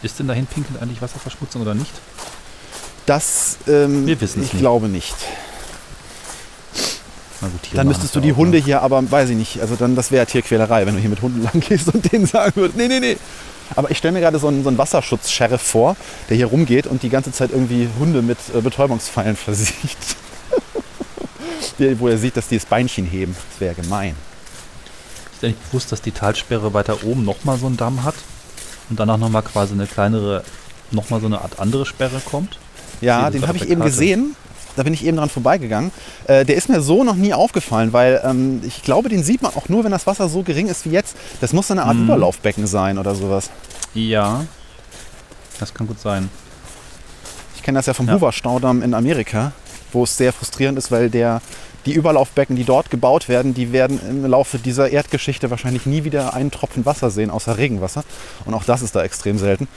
Ist 0.02 0.18
denn 0.18 0.28
dahin 0.28 0.44
pinkeln 0.46 0.78
eigentlich 0.78 1.00
Wasserverschmutzung 1.00 1.62
oder 1.62 1.74
nicht? 1.74 1.92
Das, 3.06 3.56
ähm, 3.66 4.06
Wir 4.06 4.20
wissen 4.20 4.40
es 4.40 4.48
ich 4.48 4.52
nicht. 4.52 4.60
glaube 4.60 4.88
nicht. 4.88 5.14
Na 7.40 7.48
gut, 7.48 7.60
Dann 7.72 7.86
müsstest 7.86 8.09
es 8.09 8.12
du 8.12 8.20
die 8.20 8.32
auch, 8.34 8.36
Hunde 8.36 8.59
ne? 8.59 8.64
hier, 8.64 8.82
aber 8.82 9.10
weiß 9.10 9.30
ich 9.30 9.36
nicht. 9.36 9.60
Also 9.60 9.76
dann, 9.76 9.96
das 9.96 10.10
wäre 10.10 10.26
Tierquälerei, 10.26 10.84
wenn 10.86 10.94
du 10.94 11.01
hier 11.01 11.10
mit 11.10 11.22
Hunden 11.22 11.42
lang 11.42 11.60
gehst 11.60 11.88
und 11.92 12.12
denen 12.12 12.26
sagen 12.26 12.52
würdest, 12.56 12.76
nee, 12.76 12.88
nee, 12.88 13.01
nee. 13.01 13.16
Aber 13.77 13.91
ich 13.91 13.99
stelle 13.99 14.12
mir 14.12 14.20
gerade 14.20 14.39
so 14.39 14.49
einen, 14.49 14.62
so 14.62 14.69
einen 14.69 14.78
Wasserschutz-Sheriff 14.78 15.62
vor, 15.62 15.97
der 16.28 16.36
hier 16.36 16.47
rumgeht 16.47 16.86
und 16.86 17.03
die 17.03 17.09
ganze 17.09 17.32
Zeit 17.32 17.51
irgendwie 17.51 17.89
Hunde 17.99 18.23
mit 18.23 18.39
äh, 18.55 18.61
Betäubungspfeilen 18.61 19.36
versiegt. 19.36 20.16
Wo 21.99 22.09
er 22.09 22.19
sieht, 22.19 22.36
dass 22.36 22.49
die 22.49 22.57
das 22.57 22.66
Beinchen 22.66 23.05
heben. 23.05 23.35
Das 23.51 23.61
wäre 23.61 23.74
gemein. 23.74 24.15
Ist 25.32 25.43
dir 25.43 25.49
nicht 25.49 25.70
bewusst, 25.70 25.91
dass 25.91 26.03
die 26.03 26.12
Talsperre 26.12 26.73
weiter 26.73 27.03
oben 27.05 27.24
nochmal 27.24 27.59
so 27.59 27.66
einen 27.66 27.77
Damm 27.77 28.05
hat 28.05 28.15
und 28.91 29.01
danach 29.01 29.16
nochmal 29.16 29.43
quasi 29.43 29.73
eine 29.73 29.86
kleinere, 29.86 30.45
nochmal 30.93 31.20
so 31.20 31.27
eine 31.27 31.41
Art 31.41 31.59
andere 31.59 31.85
Sperre 31.85 32.20
kommt? 32.24 32.59
Ja, 33.01 33.28
den 33.31 33.47
habe 33.49 33.59
ich 33.59 33.69
eben 33.69 33.82
gesehen. 33.82 34.36
Da 34.76 34.82
bin 34.82 34.92
ich 34.92 35.05
eben 35.05 35.16
dran 35.16 35.28
vorbeigegangen. 35.28 35.92
Äh, 36.26 36.44
der 36.44 36.56
ist 36.56 36.68
mir 36.68 36.80
so 36.80 37.05
noch 37.05 37.14
nie 37.14 37.32
aufgefallen, 37.32 37.92
weil 37.92 38.20
ähm, 38.24 38.60
ich 38.66 38.82
glaube, 38.82 39.09
den 39.09 39.22
sieht 39.22 39.40
man 39.42 39.55
auch 39.55 39.68
nur, 39.68 39.84
wenn 39.84 39.92
das 39.92 40.06
Wasser 40.06 40.28
so 40.28 40.42
gering 40.42 40.66
ist 40.68 40.84
wie 40.84 40.90
jetzt. 40.90 41.16
Das 41.40 41.52
muss 41.52 41.68
so 41.68 41.74
eine 41.74 41.84
Art 41.84 41.96
Mhm. 41.96 42.05
Überlaufbecken 42.05 42.66
sein 42.66 42.98
oder 42.98 43.14
sowas. 43.14 43.51
Ja, 43.94 44.44
das 45.60 45.72
kann 45.72 45.86
gut 45.86 46.01
sein. 46.01 46.28
Ich 47.56 47.62
kenne 47.62 47.78
das 47.78 47.86
ja 47.86 47.94
vom 47.94 48.09
Ja. 48.09 48.14
Hoover-Staudamm 48.14 48.82
in 48.82 48.94
Amerika, 48.94 49.52
wo 49.92 50.05
es 50.05 50.16
sehr 50.16 50.32
frustrierend 50.32 50.76
ist, 50.76 50.90
weil 50.90 51.09
der, 51.09 51.40
die 51.86 51.92
Überlaufbecken, 51.92 52.56
die 52.56 52.64
dort 52.64 52.90
gebaut 52.90 53.28
werden, 53.28 53.55
die 53.55 53.72
werden 53.72 54.01
im 54.09 54.26
Laufe 54.26 54.59
dieser 54.59 54.90
Erdgeschichte 54.90 55.51
wahrscheinlich 55.51 55.86
nie 55.86 56.02
wieder 56.05 56.34
einen 56.34 56.51
Tropfen 56.51 56.84
Wasser 56.84 57.10
sehen, 57.10 57.30
außer 57.30 57.56
Regenwasser. 57.56 58.02
Und 58.44 58.55
auch 58.55 58.64
das 58.64 58.82
ist 58.82 58.96
da 58.96 59.02
extrem 59.05 59.38
selten, 59.38 59.68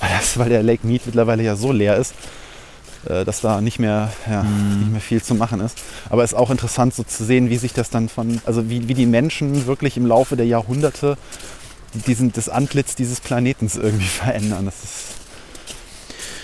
weil, 0.00 0.08
das, 0.18 0.38
weil 0.38 0.48
der 0.48 0.62
Lake 0.62 0.86
Mead 0.86 1.02
mittlerweile 1.06 1.42
ja 1.42 1.56
so 1.56 1.70
leer 1.72 1.96
ist, 1.96 2.14
dass 3.06 3.40
da 3.40 3.60
nicht 3.60 3.78
mehr, 3.78 4.12
ja, 4.28 4.42
nicht 4.42 4.90
mehr 4.92 5.00
viel 5.00 5.22
zu 5.22 5.34
machen 5.34 5.60
ist. 5.60 5.78
Aber 6.10 6.24
es 6.24 6.32
ist 6.32 6.38
auch 6.38 6.50
interessant 6.50 6.94
so 6.94 7.02
zu 7.02 7.24
sehen, 7.24 7.50
wie 7.50 7.56
sich 7.56 7.72
das 7.72 7.90
dann 7.90 8.08
von, 8.08 8.40
also 8.46 8.68
wie, 8.68 8.88
wie 8.88 8.94
die 8.94 9.06
Menschen 9.06 9.66
wirklich 9.66 9.96
im 9.96 10.06
Laufe 10.06 10.36
der 10.36 10.46
Jahrhunderte 10.46 11.16
diesen, 12.06 12.32
das 12.32 12.48
Antlitz 12.48 12.94
dieses 12.94 13.20
Planetens 13.20 13.76
irgendwie 13.76 14.06
verändern. 14.06 14.66
Das 14.66 14.82
ist 14.82 15.16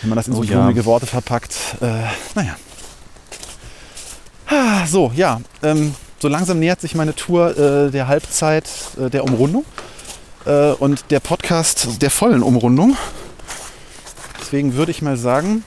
wenn 0.03 0.09
man 0.09 0.17
das 0.17 0.27
in 0.27 0.35
so 0.35 0.41
Oh 0.41 0.43
ja. 0.43 0.85
Worte 0.85 1.07
verpackt. 1.07 1.55
Äh, 1.81 1.87
naja. 2.35 2.57
Ah, 4.49 4.85
So, 4.87 5.13
ja. 5.15 5.41
Ähm, 5.63 5.95
so 6.19 6.29
langsam 6.29 6.59
nähert 6.59 6.81
sich 6.81 6.95
meine 6.95 7.15
Tour 7.15 7.57
äh, 7.57 7.91
der 7.91 8.09
Halbzeit 8.09 8.69
äh, 9.01 9.11
der 9.11 9.25
Umrundung 9.25 9.65
äh, 10.45 10.73
und 10.73 11.05
der 11.11 11.21
Podcast 11.21 12.03
der 12.03 12.11
vollen 12.11 12.43
Umrundung. 12.43 12.97
Deswegen 14.41 14.75
würde 14.75 14.91
ich 14.91 15.03
mal 15.03 15.17
sagen, 15.17 15.65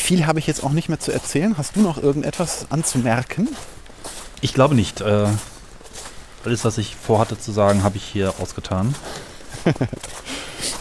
viel 0.00 0.26
habe 0.26 0.38
ich 0.38 0.46
jetzt 0.46 0.62
auch 0.64 0.72
nicht 0.72 0.88
mehr 0.88 1.00
zu 1.00 1.12
erzählen. 1.12 1.56
Hast 1.58 1.76
du 1.76 1.80
noch 1.80 2.02
irgendetwas 2.02 2.66
anzumerken? 2.70 3.48
Ich 4.40 4.54
glaube 4.54 4.74
nicht. 4.74 5.00
Äh, 5.00 5.26
alles, 6.44 6.64
was 6.64 6.78
ich 6.78 6.96
vorhatte 6.96 7.38
zu 7.38 7.52
sagen, 7.52 7.82
habe 7.82 7.96
ich 7.96 8.04
hier 8.04 8.34
ausgetan. 8.40 8.94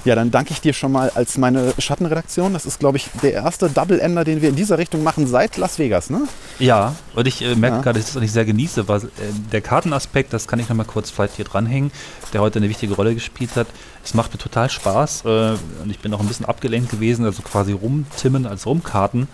Ja, 0.06 0.16
dann 0.16 0.32
danke 0.32 0.52
ich 0.54 0.62
dir 0.62 0.74
schon 0.74 0.92
mal 0.92 1.12
als 1.14 1.38
meine 1.38 1.74
Schattenredaktion. 1.78 2.54
Das 2.54 2.66
ist, 2.66 2.80
glaube 2.80 2.98
ich, 2.98 3.10
der 3.22 3.34
erste 3.34 3.70
Double-Ender, 3.70 4.24
den 4.24 4.42
wir 4.42 4.50
in 4.50 4.56
dieser 4.56 4.78
Richtung 4.78 5.04
machen 5.04 5.28
seit 5.28 5.58
Las 5.58 5.78
Vegas, 5.78 6.10
ne? 6.10 6.22
Ja, 6.60 6.96
und 7.14 7.28
ich 7.28 7.42
äh, 7.44 7.56
merke 7.56 7.78
Ja. 7.78 7.82
gerade, 7.84 8.00
dass 8.00 8.08
ich 8.08 8.14
das 8.14 8.22
nicht 8.22 8.32
sehr 8.32 8.46
genieße, 8.46 8.88
weil 8.88 9.04
äh, 9.04 9.10
der 9.52 9.62
Kartenaspekt, 9.62 10.34
das 10.34 10.48
kann 10.48 10.60
ich 10.60 10.68
nochmal 10.70 10.86
kurz 10.88 11.12
vielleicht 11.12 11.36
hier 11.36 11.46
dranhängen, 11.46 11.92
der 12.34 12.42
heute 12.42 12.58
eine 12.60 12.70
wichtige 12.70 12.96
Rolle 12.96 13.14
gespielt 13.14 13.52
hat. 13.56 13.68
Es 14.08 14.14
macht 14.14 14.32
mir 14.32 14.40
total 14.40 14.70
Spaß 14.70 15.26
äh, 15.26 15.56
und 15.84 15.90
ich 15.90 16.00
bin 16.00 16.14
auch 16.14 16.22
ein 16.22 16.30
bisschen 16.30 16.46
abgelenkt 16.46 16.90
gewesen, 16.90 17.26
also 17.26 17.42
quasi 17.42 17.74
rumtimmen 17.74 18.46
als 18.46 18.66
Rumkarten. 18.66 19.28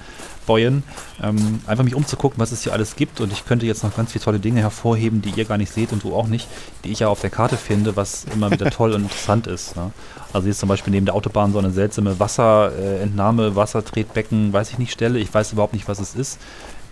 Bäuen, 0.48 0.84
ähm, 1.22 1.62
einfach 1.68 1.84
mich 1.84 1.94
umzugucken, 1.94 2.40
was 2.40 2.52
es 2.52 2.64
hier 2.64 2.74
alles 2.74 2.95
gibt 2.95 3.22
und 3.22 3.32
ich 3.32 3.45
könnte 3.45 3.68
jetzt 3.68 3.84
noch 3.84 3.95
ganz 3.95 4.12
viele 4.12 4.26
tolle 4.26 4.40
Dinge 4.40 4.62
hervorheben, 4.62 5.22
die 5.22 5.30
ihr 5.30 5.45
gar 5.45 5.60
nicht 5.60 5.72
seht 5.72 5.94
und 5.94 6.04
du 6.04 6.14
auch 6.16 6.28
nicht, 6.28 6.48
die 6.84 6.91
ich 6.91 7.00
ja 7.00 7.08
auf 7.08 7.22
der 7.22 7.30
Karte 7.30 7.56
finde, 7.56 7.95
was 7.95 8.26
immer 8.34 8.50
wieder 8.50 8.70
toll 8.72 8.94
und 8.94 9.04
interessant 9.04 9.45
ist. 9.45 9.76
Ne? 9.76 9.91
Also 10.34 10.48
jetzt 10.48 10.60
zum 10.60 10.68
Beispiel 10.68 10.91
neben 10.91 11.06
der 11.06 11.16
Autobahn 11.16 11.54
so 11.54 11.60
eine 11.60 11.72
seltsame 11.72 12.20
Wasserentnahme, 12.20 13.56
Wassertretbecken, 13.56 14.52
weiß 14.52 14.72
ich 14.72 14.80
nicht, 14.80 14.91
Stelle, 14.91 15.20
ich 15.20 15.34
weiß 15.34 15.54
überhaupt 15.54 15.74
nicht, 15.74 15.88
was 15.88 16.00
es 16.00 16.16
ist. 16.16 16.40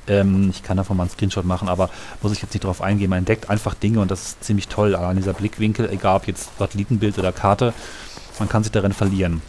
Ähm, 0.08 0.50
ich 0.50 0.64
kann 0.64 0.78
davon 0.78 0.98
mal 0.98 1.04
einen 1.04 1.12
Screenshot 1.12 1.46
machen, 1.46 1.70
aber 1.70 1.90
muss 2.22 2.32
ich 2.32 2.42
jetzt 2.42 2.54
nicht 2.54 2.64
drauf 2.64 2.82
eingehen. 2.82 3.10
Man 3.10 3.20
entdeckt 3.20 3.50
einfach 3.50 3.74
Dinge 3.74 4.00
und 4.00 4.12
das 4.12 4.24
ist 4.24 4.44
ziemlich 4.44 4.68
toll. 4.68 4.96
An 4.96 5.18
dieser 5.18 5.34
Blickwinkel, 5.34 5.90
egal 5.90 6.18
ob 6.18 6.28
jetzt 6.28 6.50
Satellitenbild 6.58 7.18
oder 7.20 7.32
Karte, 7.32 7.74
man 8.40 8.50
kann 8.50 8.64
sich 8.64 8.72
darin 8.72 8.94
verlieren. 8.94 9.42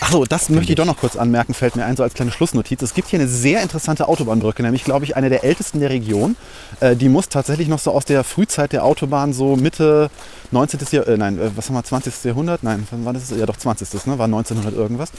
Achso, 0.00 0.24
das 0.24 0.48
möchte 0.48 0.72
ich 0.72 0.76
doch 0.76 0.84
noch 0.84 0.98
kurz 0.98 1.16
anmerken, 1.16 1.54
fällt 1.54 1.76
mir 1.76 1.84
ein, 1.84 1.96
so 1.96 2.02
als 2.02 2.14
kleine 2.14 2.32
Schlussnotiz. 2.32 2.82
Es 2.82 2.94
gibt 2.94 3.08
hier 3.08 3.20
eine 3.20 3.28
sehr 3.28 3.62
interessante 3.62 4.08
Autobahnbrücke, 4.08 4.62
nämlich, 4.62 4.84
glaube 4.84 5.04
ich, 5.04 5.16
eine 5.16 5.30
der 5.30 5.44
ältesten 5.44 5.80
der 5.80 5.90
Region. 5.90 6.36
Äh, 6.80 6.96
die 6.96 7.08
muss 7.08 7.28
tatsächlich 7.28 7.68
noch 7.68 7.78
so 7.78 7.92
aus 7.92 8.04
der 8.04 8.24
Frühzeit 8.24 8.72
der 8.72 8.84
Autobahn, 8.84 9.32
so 9.32 9.56
Mitte 9.56 10.10
19. 10.50 10.80
Jahr, 10.90 11.06
äh, 11.06 11.16
nein, 11.16 11.38
äh, 11.38 11.50
was 11.56 11.68
haben 11.68 11.76
wir, 11.76 11.84
20. 11.84 12.24
Jahrhundert? 12.24 12.62
Nein, 12.62 12.86
wann 12.90 13.04
war 13.04 13.12
das? 13.12 13.30
Ja, 13.30 13.46
doch 13.46 13.56
20. 13.56 14.06
Ne? 14.06 14.18
War 14.18 14.26
1900 14.26 14.74
irgendwas. 14.74 15.12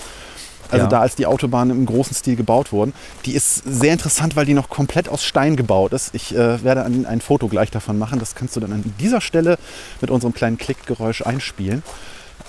Also 0.72 0.86
Ja. 0.86 0.90
da, 0.90 1.00
als 1.02 1.16
die 1.16 1.26
Autobahnen 1.26 1.78
im 1.78 1.86
großen 1.86 2.16
Stil 2.16 2.36
gebaut 2.36 2.72
wurden. 2.72 2.94
Die 3.26 3.34
ist 3.34 3.62
sehr 3.66 3.94
interessant, 3.94 4.36
weil 4.36 4.46
die 4.46 4.54
noch 4.54 4.70
komplett 4.70 5.10
aus 5.10 5.24
Stein 5.24 5.56
gebaut 5.56 5.94
ist. 5.94 6.14
Ich 6.14 6.36
äh, 6.36 6.64
werde 6.64 6.84
ein, 6.84 7.06
ein 7.06 7.22
Foto 7.22 7.48
gleich 7.48 7.72
davon 7.72 7.98
machen. 8.00 8.20
Das 8.20 8.36
kannst 8.36 8.56
du 8.56 8.60
dann 8.60 8.74
an 8.74 8.94
dieser 9.00 9.22
Stelle 9.22 9.58
mit 10.02 10.10
unserem 10.10 10.34
kleinen 10.34 10.58
Klickgeräusch 10.58 11.22
einspielen. 11.22 11.84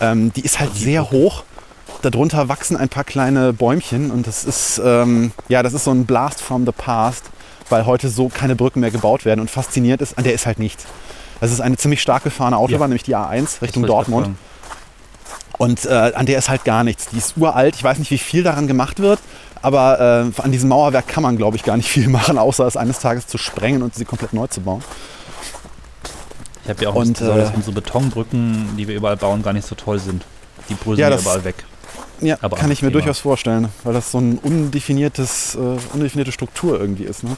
Ähm, 0.01 0.33
die 0.35 0.41
ist 0.43 0.61
halt 0.61 0.75
sehr 0.75 1.11
hoch. 1.11 1.45
Darunter 2.03 2.49
wachsen 2.49 2.77
ein 2.77 2.89
paar 2.89 3.05
kleine 3.05 3.53
Bäumchen 3.53 4.11
und 4.11 4.27
das 4.27 4.45
ist, 4.45 4.81
ähm, 4.85 5.33
ja, 5.49 5.63
das 5.63 5.73
ist 5.73 5.85
so 5.85 5.91
ein 5.93 6.05
Blast 6.05 6.41
from 6.41 6.67
the 6.67 6.73
past, 6.73 7.25
weil 7.71 7.87
heute 7.87 8.09
so 8.09 8.29
keine 8.29 8.55
Brücken 8.57 8.81
mehr 8.81 8.91
gebaut 8.91 9.25
werden. 9.25 9.41
Und 9.41 9.51
fasziniert 9.51 10.01
ist, 10.03 10.19
an 10.19 10.25
der 10.25 10.35
ist 10.35 10.47
halt 10.47 10.59
nichts. 10.59 10.85
Das 11.41 11.53
ist 11.53 11.61
eine 11.61 11.77
ziemlich 11.77 12.01
stark 12.03 12.25
gefahrene 12.25 12.57
Autobahn, 12.57 12.81
Ja. 12.83 12.89
nämlich 12.89 13.03
die 13.05 13.15
A1 13.17 13.63
Richtung 13.63 13.85
Dortmund. 13.87 14.29
Und 15.59 15.85
äh, 15.87 16.13
an 16.15 16.27
der 16.27 16.39
ist 16.39 16.49
halt 16.49 16.65
gar 16.65 16.85
nichts. 16.85 17.09
Die 17.09 17.19
ist 17.19 17.37
uralt. 17.37 17.75
Ich 17.77 17.83
weiß 17.85 17.99
nicht, 17.99 18.11
wie 18.11 18.19
viel 18.19 18.43
daran 18.43 18.67
gemacht 18.67 18.99
wird. 19.01 19.19
Aber 19.63 20.31
äh, 20.37 20.41
an 20.43 20.53
diesem 20.53 20.69
Mauerwerk 20.69 21.09
kann 21.09 21.23
man, 21.23 21.37
glaube 21.37 21.57
ich, 21.57 21.63
gar 21.65 21.77
nicht 21.77 21.89
viel 21.89 22.09
machen, 22.09 22.37
außer 22.39 22.67
es 22.67 22.77
eines 22.77 22.99
Tages 23.01 23.27
zu 23.27 23.39
sprengen 23.39 23.83
und 23.83 23.95
sie 23.95 24.05
komplett 24.05 24.33
neu 24.33 24.47
zu 24.49 24.61
bauen. 24.61 24.83
Ich 26.65 26.71
habe 26.71 26.83
ja 26.83 26.89
auch 26.91 26.95
Und, 26.97 27.09
und, 27.09 27.17
Sorge, 27.19 27.41
dass 27.41 27.51
äh, 27.53 27.57
unsere 27.57 27.73
Betonbrücken, 27.75 28.77
die 28.77 28.87
wir 28.89 28.95
überall 28.97 29.17
bauen, 29.17 29.43
gar 29.43 29.53
nicht 29.53 29.67
so 29.67 29.75
toll 29.75 29.99
sind. 29.99 30.25
Die 30.69 30.75
bröseln 30.75 30.99
Ja, 30.99 31.11
das- 31.11 31.23
überall 31.23 31.45
weg. 31.45 31.65
Ja, 32.21 32.39
Aber 32.41 32.57
kann 32.57 32.71
ich 32.71 32.81
mir 32.81 32.89
Thema. 32.89 33.01
durchaus 33.03 33.19
vorstellen, 33.19 33.69
weil 33.85 33.93
das 33.93 34.11
so 34.11 34.19
ein 34.19 34.39
undefiniertes, 34.39 35.55
äh, 35.55 35.59
undefinierte 35.93 36.33
Struktur 36.33 36.81
irgendwie 36.81 37.05
ist. 37.05 37.23
Ne? 37.25 37.37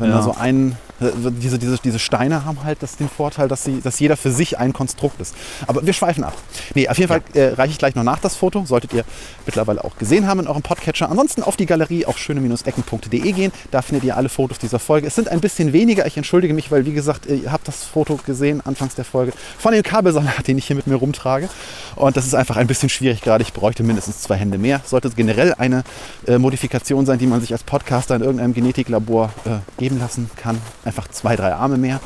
Wenn 0.00 0.10
Ja. 0.10 0.16
da 0.16 0.22
so 0.22 0.34
ein, 0.36 0.72
äh, 0.72 0.74
diese, 1.00 1.58
diese, 1.58 1.78
diese 1.78 1.98
Steine 1.98 2.44
haben 2.44 2.64
halt 2.64 2.82
das, 2.82 2.96
den 2.96 3.08
Vorteil, 3.08 3.48
dass, 3.48 3.64
sie, 3.64 3.80
dass 3.80 3.98
jeder 4.00 4.16
für 4.16 4.30
sich 4.30 4.58
ein 4.58 4.72
Konstrukt 4.72 5.20
ist. 5.20 5.34
Aber 5.66 5.84
wir 5.84 5.92
schweifen 5.92 6.24
ab. 6.24 6.34
Nee, 6.74 6.88
auf 6.88 6.98
jeden 6.98 7.08
Fall 7.08 7.22
äh, 7.34 7.48
reiche 7.54 7.72
ich 7.72 7.78
gleich 7.78 7.94
noch 7.94 8.02
nach 8.02 8.18
das 8.18 8.36
Foto. 8.36 8.64
Solltet 8.64 8.92
ihr 8.92 9.04
mittlerweile 9.44 9.84
auch 9.84 9.96
gesehen 9.98 10.26
haben 10.26 10.40
in 10.40 10.46
eurem 10.46 10.62
Podcatcher. 10.62 11.10
Ansonsten 11.10 11.42
auf 11.42 11.56
die 11.56 11.66
Galerie 11.66 12.06
auf 12.06 12.18
schöne-ecken.de 12.18 13.32
gehen. 13.32 13.52
Da 13.70 13.82
findet 13.82 14.04
ihr 14.04 14.16
alle 14.16 14.28
Fotos 14.28 14.58
dieser 14.58 14.78
Folge. 14.78 15.06
Es 15.06 15.14
sind 15.14 15.28
ein 15.28 15.40
bisschen 15.40 15.72
weniger. 15.72 16.06
Ich 16.06 16.16
entschuldige 16.16 16.54
mich, 16.54 16.70
weil 16.70 16.86
wie 16.86 16.92
gesagt, 16.92 17.26
ihr 17.26 17.52
habt 17.52 17.68
das 17.68 17.84
Foto 17.84 18.18
gesehen 18.24 18.62
anfangs 18.64 18.94
der 18.94 19.04
Folge 19.04 19.32
von 19.58 19.72
dem 19.72 19.82
Kabelsalat, 19.82 20.46
den 20.46 20.58
ich 20.58 20.66
hier 20.66 20.76
mit 20.76 20.86
mir 20.86 20.96
rumtrage. 20.96 21.48
Und 21.94 22.16
das 22.16 22.26
ist 22.26 22.34
einfach 22.34 22.56
ein 22.56 22.66
bisschen 22.66 22.88
schwierig 22.88 23.20
gerade. 23.20 23.42
Ich 23.42 23.52
bräuchte 23.52 23.82
mindestens 23.82 24.20
zwei 24.20 24.36
Hände 24.36 24.58
mehr. 24.58 24.80
Sollte 24.84 25.10
generell 25.10 25.54
eine 25.54 25.84
äh, 26.26 26.38
Modifikation 26.38 27.06
sein, 27.06 27.18
die 27.18 27.26
man 27.26 27.40
sich 27.40 27.52
als 27.52 27.62
Podcaster 27.62 28.16
in 28.16 28.22
irgendeinem 28.22 28.54
Genetiklabor 28.54 29.32
äh, 29.44 29.58
geben 29.78 29.98
lassen 29.98 30.30
kann. 30.36 30.60
Einfach 30.86 31.08
zwei, 31.08 31.34
drei 31.36 31.52
Arme 31.52 31.76
mehr. 31.76 32.00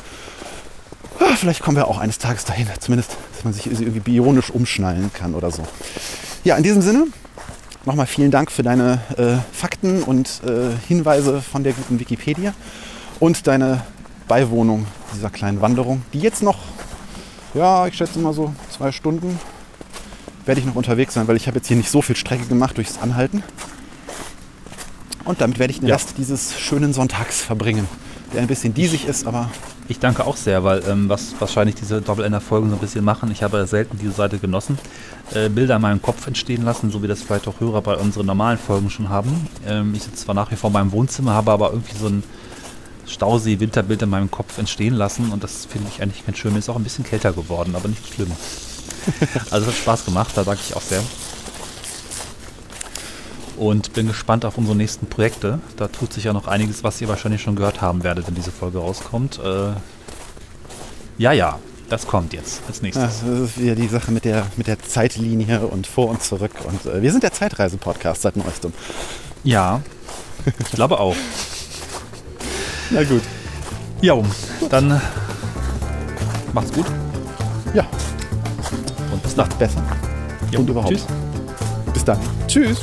Ah, 1.19 1.35
Vielleicht 1.35 1.61
kommen 1.61 1.77
wir 1.77 1.87
auch 1.87 1.99
eines 1.99 2.17
Tages 2.17 2.45
dahin. 2.45 2.67
Zumindest, 2.79 3.15
dass 3.33 3.43
man 3.43 3.53
sich 3.53 3.67
irgendwie 3.67 3.99
bionisch 3.99 4.49
umschnallen 4.49 5.11
kann 5.13 5.35
oder 5.35 5.51
so. 5.51 5.63
Ja, 6.43 6.55
in 6.57 6.63
diesem 6.63 6.81
Sinne, 6.81 7.05
nochmal 7.85 8.07
vielen 8.07 8.31
Dank 8.31 8.51
für 8.51 8.63
deine 8.63 8.99
äh, 9.17 9.37
Fakten 9.55 10.01
und 10.03 10.41
äh, 10.45 10.71
Hinweise 10.87 11.41
von 11.41 11.63
der 11.63 11.73
guten 11.73 11.99
Wikipedia 11.99 12.53
und 13.19 13.45
deine 13.45 13.81
Beiwohnung 14.27 14.87
dieser 15.13 15.29
kleinen 15.29 15.61
Wanderung, 15.61 16.01
die 16.13 16.19
jetzt 16.19 16.41
noch, 16.41 16.57
ja, 17.53 17.85
ich 17.85 17.95
schätze 17.95 18.17
mal 18.19 18.33
so 18.33 18.53
zwei 18.75 18.91
Stunden 18.91 19.39
werde 20.45 20.59
ich 20.59 20.65
noch 20.65 20.73
unterwegs 20.75 21.13
sein, 21.13 21.27
weil 21.27 21.35
ich 21.35 21.45
habe 21.45 21.57
jetzt 21.57 21.67
hier 21.67 21.77
nicht 21.77 21.91
so 21.91 22.01
viel 22.01 22.15
Strecke 22.15 22.47
gemacht 22.47 22.75
durchs 22.77 22.97
Anhalten. 22.97 23.43
Und 25.23 25.39
damit 25.39 25.59
werde 25.59 25.71
ich 25.71 25.79
den 25.79 25.87
Ja. 25.87 25.95
Rest 25.95 26.15
dieses 26.17 26.59
schönen 26.59 26.93
Sonntags 26.93 27.41
verbringen, 27.41 27.87
der 28.33 28.41
ein 28.41 28.47
bisschen 28.47 28.73
diesig 28.73 29.05
ist, 29.05 29.27
aber 29.27 29.49
Ich 29.87 29.99
danke 29.99 30.25
auch 30.25 30.37
sehr, 30.37 30.63
weil 30.63 30.81
ähm, 30.87 31.09
was 31.09 31.33
wahrscheinlich 31.39 31.75
diese 31.75 32.01
Doppel-Ender-Folgen 32.01 32.69
so 32.69 32.75
ein 32.75 32.79
bisschen 32.79 33.03
machen, 33.03 33.29
ich 33.31 33.43
habe 33.43 33.65
selten 33.67 33.97
diese 33.97 34.13
Seite 34.13 34.39
genossen, 34.39 34.77
äh, 35.33 35.49
Bilder 35.49 35.75
in 35.75 35.81
meinem 35.81 36.01
Kopf 36.01 36.27
entstehen 36.27 36.63
lassen, 36.63 36.91
so 36.91 37.03
wie 37.03 37.07
das 37.07 37.21
vielleicht 37.21 37.47
auch 37.47 37.59
Hörer 37.59 37.81
bei 37.81 37.95
unseren 37.95 38.25
normalen 38.25 38.57
Folgen 38.57 38.89
schon 38.89 39.09
haben. 39.09 39.49
Ähm, 39.67 39.93
ich 39.95 40.03
sitze 40.03 40.25
zwar 40.25 40.35
nach 40.35 40.49
wie 40.51 40.55
vor 40.55 40.69
in 40.69 40.73
meinem 40.73 40.91
Wohnzimmer, 40.91 41.33
habe 41.33 41.51
aber 41.51 41.71
irgendwie 41.71 41.97
so 41.97 42.07
ein 42.07 42.23
Stausee-Winterbild 43.05 44.03
in 44.03 44.09
meinem 44.09 44.31
Kopf 44.31 44.57
entstehen 44.57 44.93
lassen 44.93 45.31
und 45.31 45.43
das 45.43 45.65
finde 45.65 45.89
ich 45.93 46.01
eigentlich 46.01 46.25
ganz 46.25 46.37
schön. 46.37 46.53
Mir 46.53 46.59
ist 46.59 46.69
auch 46.69 46.77
ein 46.77 46.83
bisschen 46.83 47.03
kälter 47.03 47.33
geworden, 47.33 47.75
aber 47.75 47.87
nicht 47.87 48.13
schlimm. 48.13 48.31
Also 49.49 49.65
es 49.65 49.73
hat 49.73 49.81
Spaß 49.81 50.05
gemacht, 50.05 50.31
da 50.35 50.43
danke 50.43 50.61
ich 50.65 50.75
auch 50.75 50.81
sehr. 50.81 51.01
Und 53.61 53.93
bin 53.93 54.07
gespannt 54.07 54.43
auf 54.43 54.57
unsere 54.57 54.75
nächsten 54.75 55.05
Projekte. 55.05 55.59
Da 55.77 55.87
tut 55.87 56.11
sich 56.13 56.23
ja 56.23 56.33
noch 56.33 56.47
einiges, 56.47 56.83
was 56.83 56.99
ihr 56.99 57.07
wahrscheinlich 57.07 57.43
schon 57.43 57.55
gehört 57.55 57.79
haben 57.79 58.03
werdet, 58.03 58.25
wenn 58.25 58.33
diese 58.33 58.49
Folge 58.51 58.79
rauskommt. 58.79 59.37
Äh, 59.37 59.73
ja, 61.19 61.31
ja, 61.31 61.59
das 61.87 62.07
kommt 62.07 62.33
jetzt 62.33 62.61
als 62.67 62.77
Ja, 62.77 62.83
nächstes. 62.85 63.19
das 63.19 63.39
ist 63.39 63.59
wieder 63.61 63.75
die 63.75 63.87
Sache 63.87 64.11
mit 64.11 64.25
der, 64.25 64.47
mit 64.57 64.65
der 64.65 64.79
Zeitlinie 64.81 65.59
und 65.59 65.85
vor 65.85 66.09
und 66.09 66.23
zurück. 66.23 66.53
Und 66.67 66.87
äh, 66.91 67.03
wir 67.03 67.11
sind 67.11 67.21
der 67.21 67.33
Zeitreise-Podcast 67.33 68.23
seit 68.23 68.35
neuestem. 68.35 68.73
Ja, 69.43 69.81
ich 70.47 70.71
glaube 70.71 70.99
auch. 70.99 71.15
Na 72.89 73.03
gut. 73.03 73.21
Ja, 74.01 74.15
dann 74.71 74.99
macht's 76.53 76.73
gut 76.73 76.87
Ja, 77.75 77.85
und 79.11 79.21
bis 79.21 79.35
dann. 79.35 79.47
besser. 79.59 79.83
Ja, 80.49 80.57
und 80.57 80.67
überhaupt. 80.67 80.89
Tschüss. 80.93 81.05
Bis 81.93 82.03
dann. 82.03 82.17
Tschüss. 82.47 82.79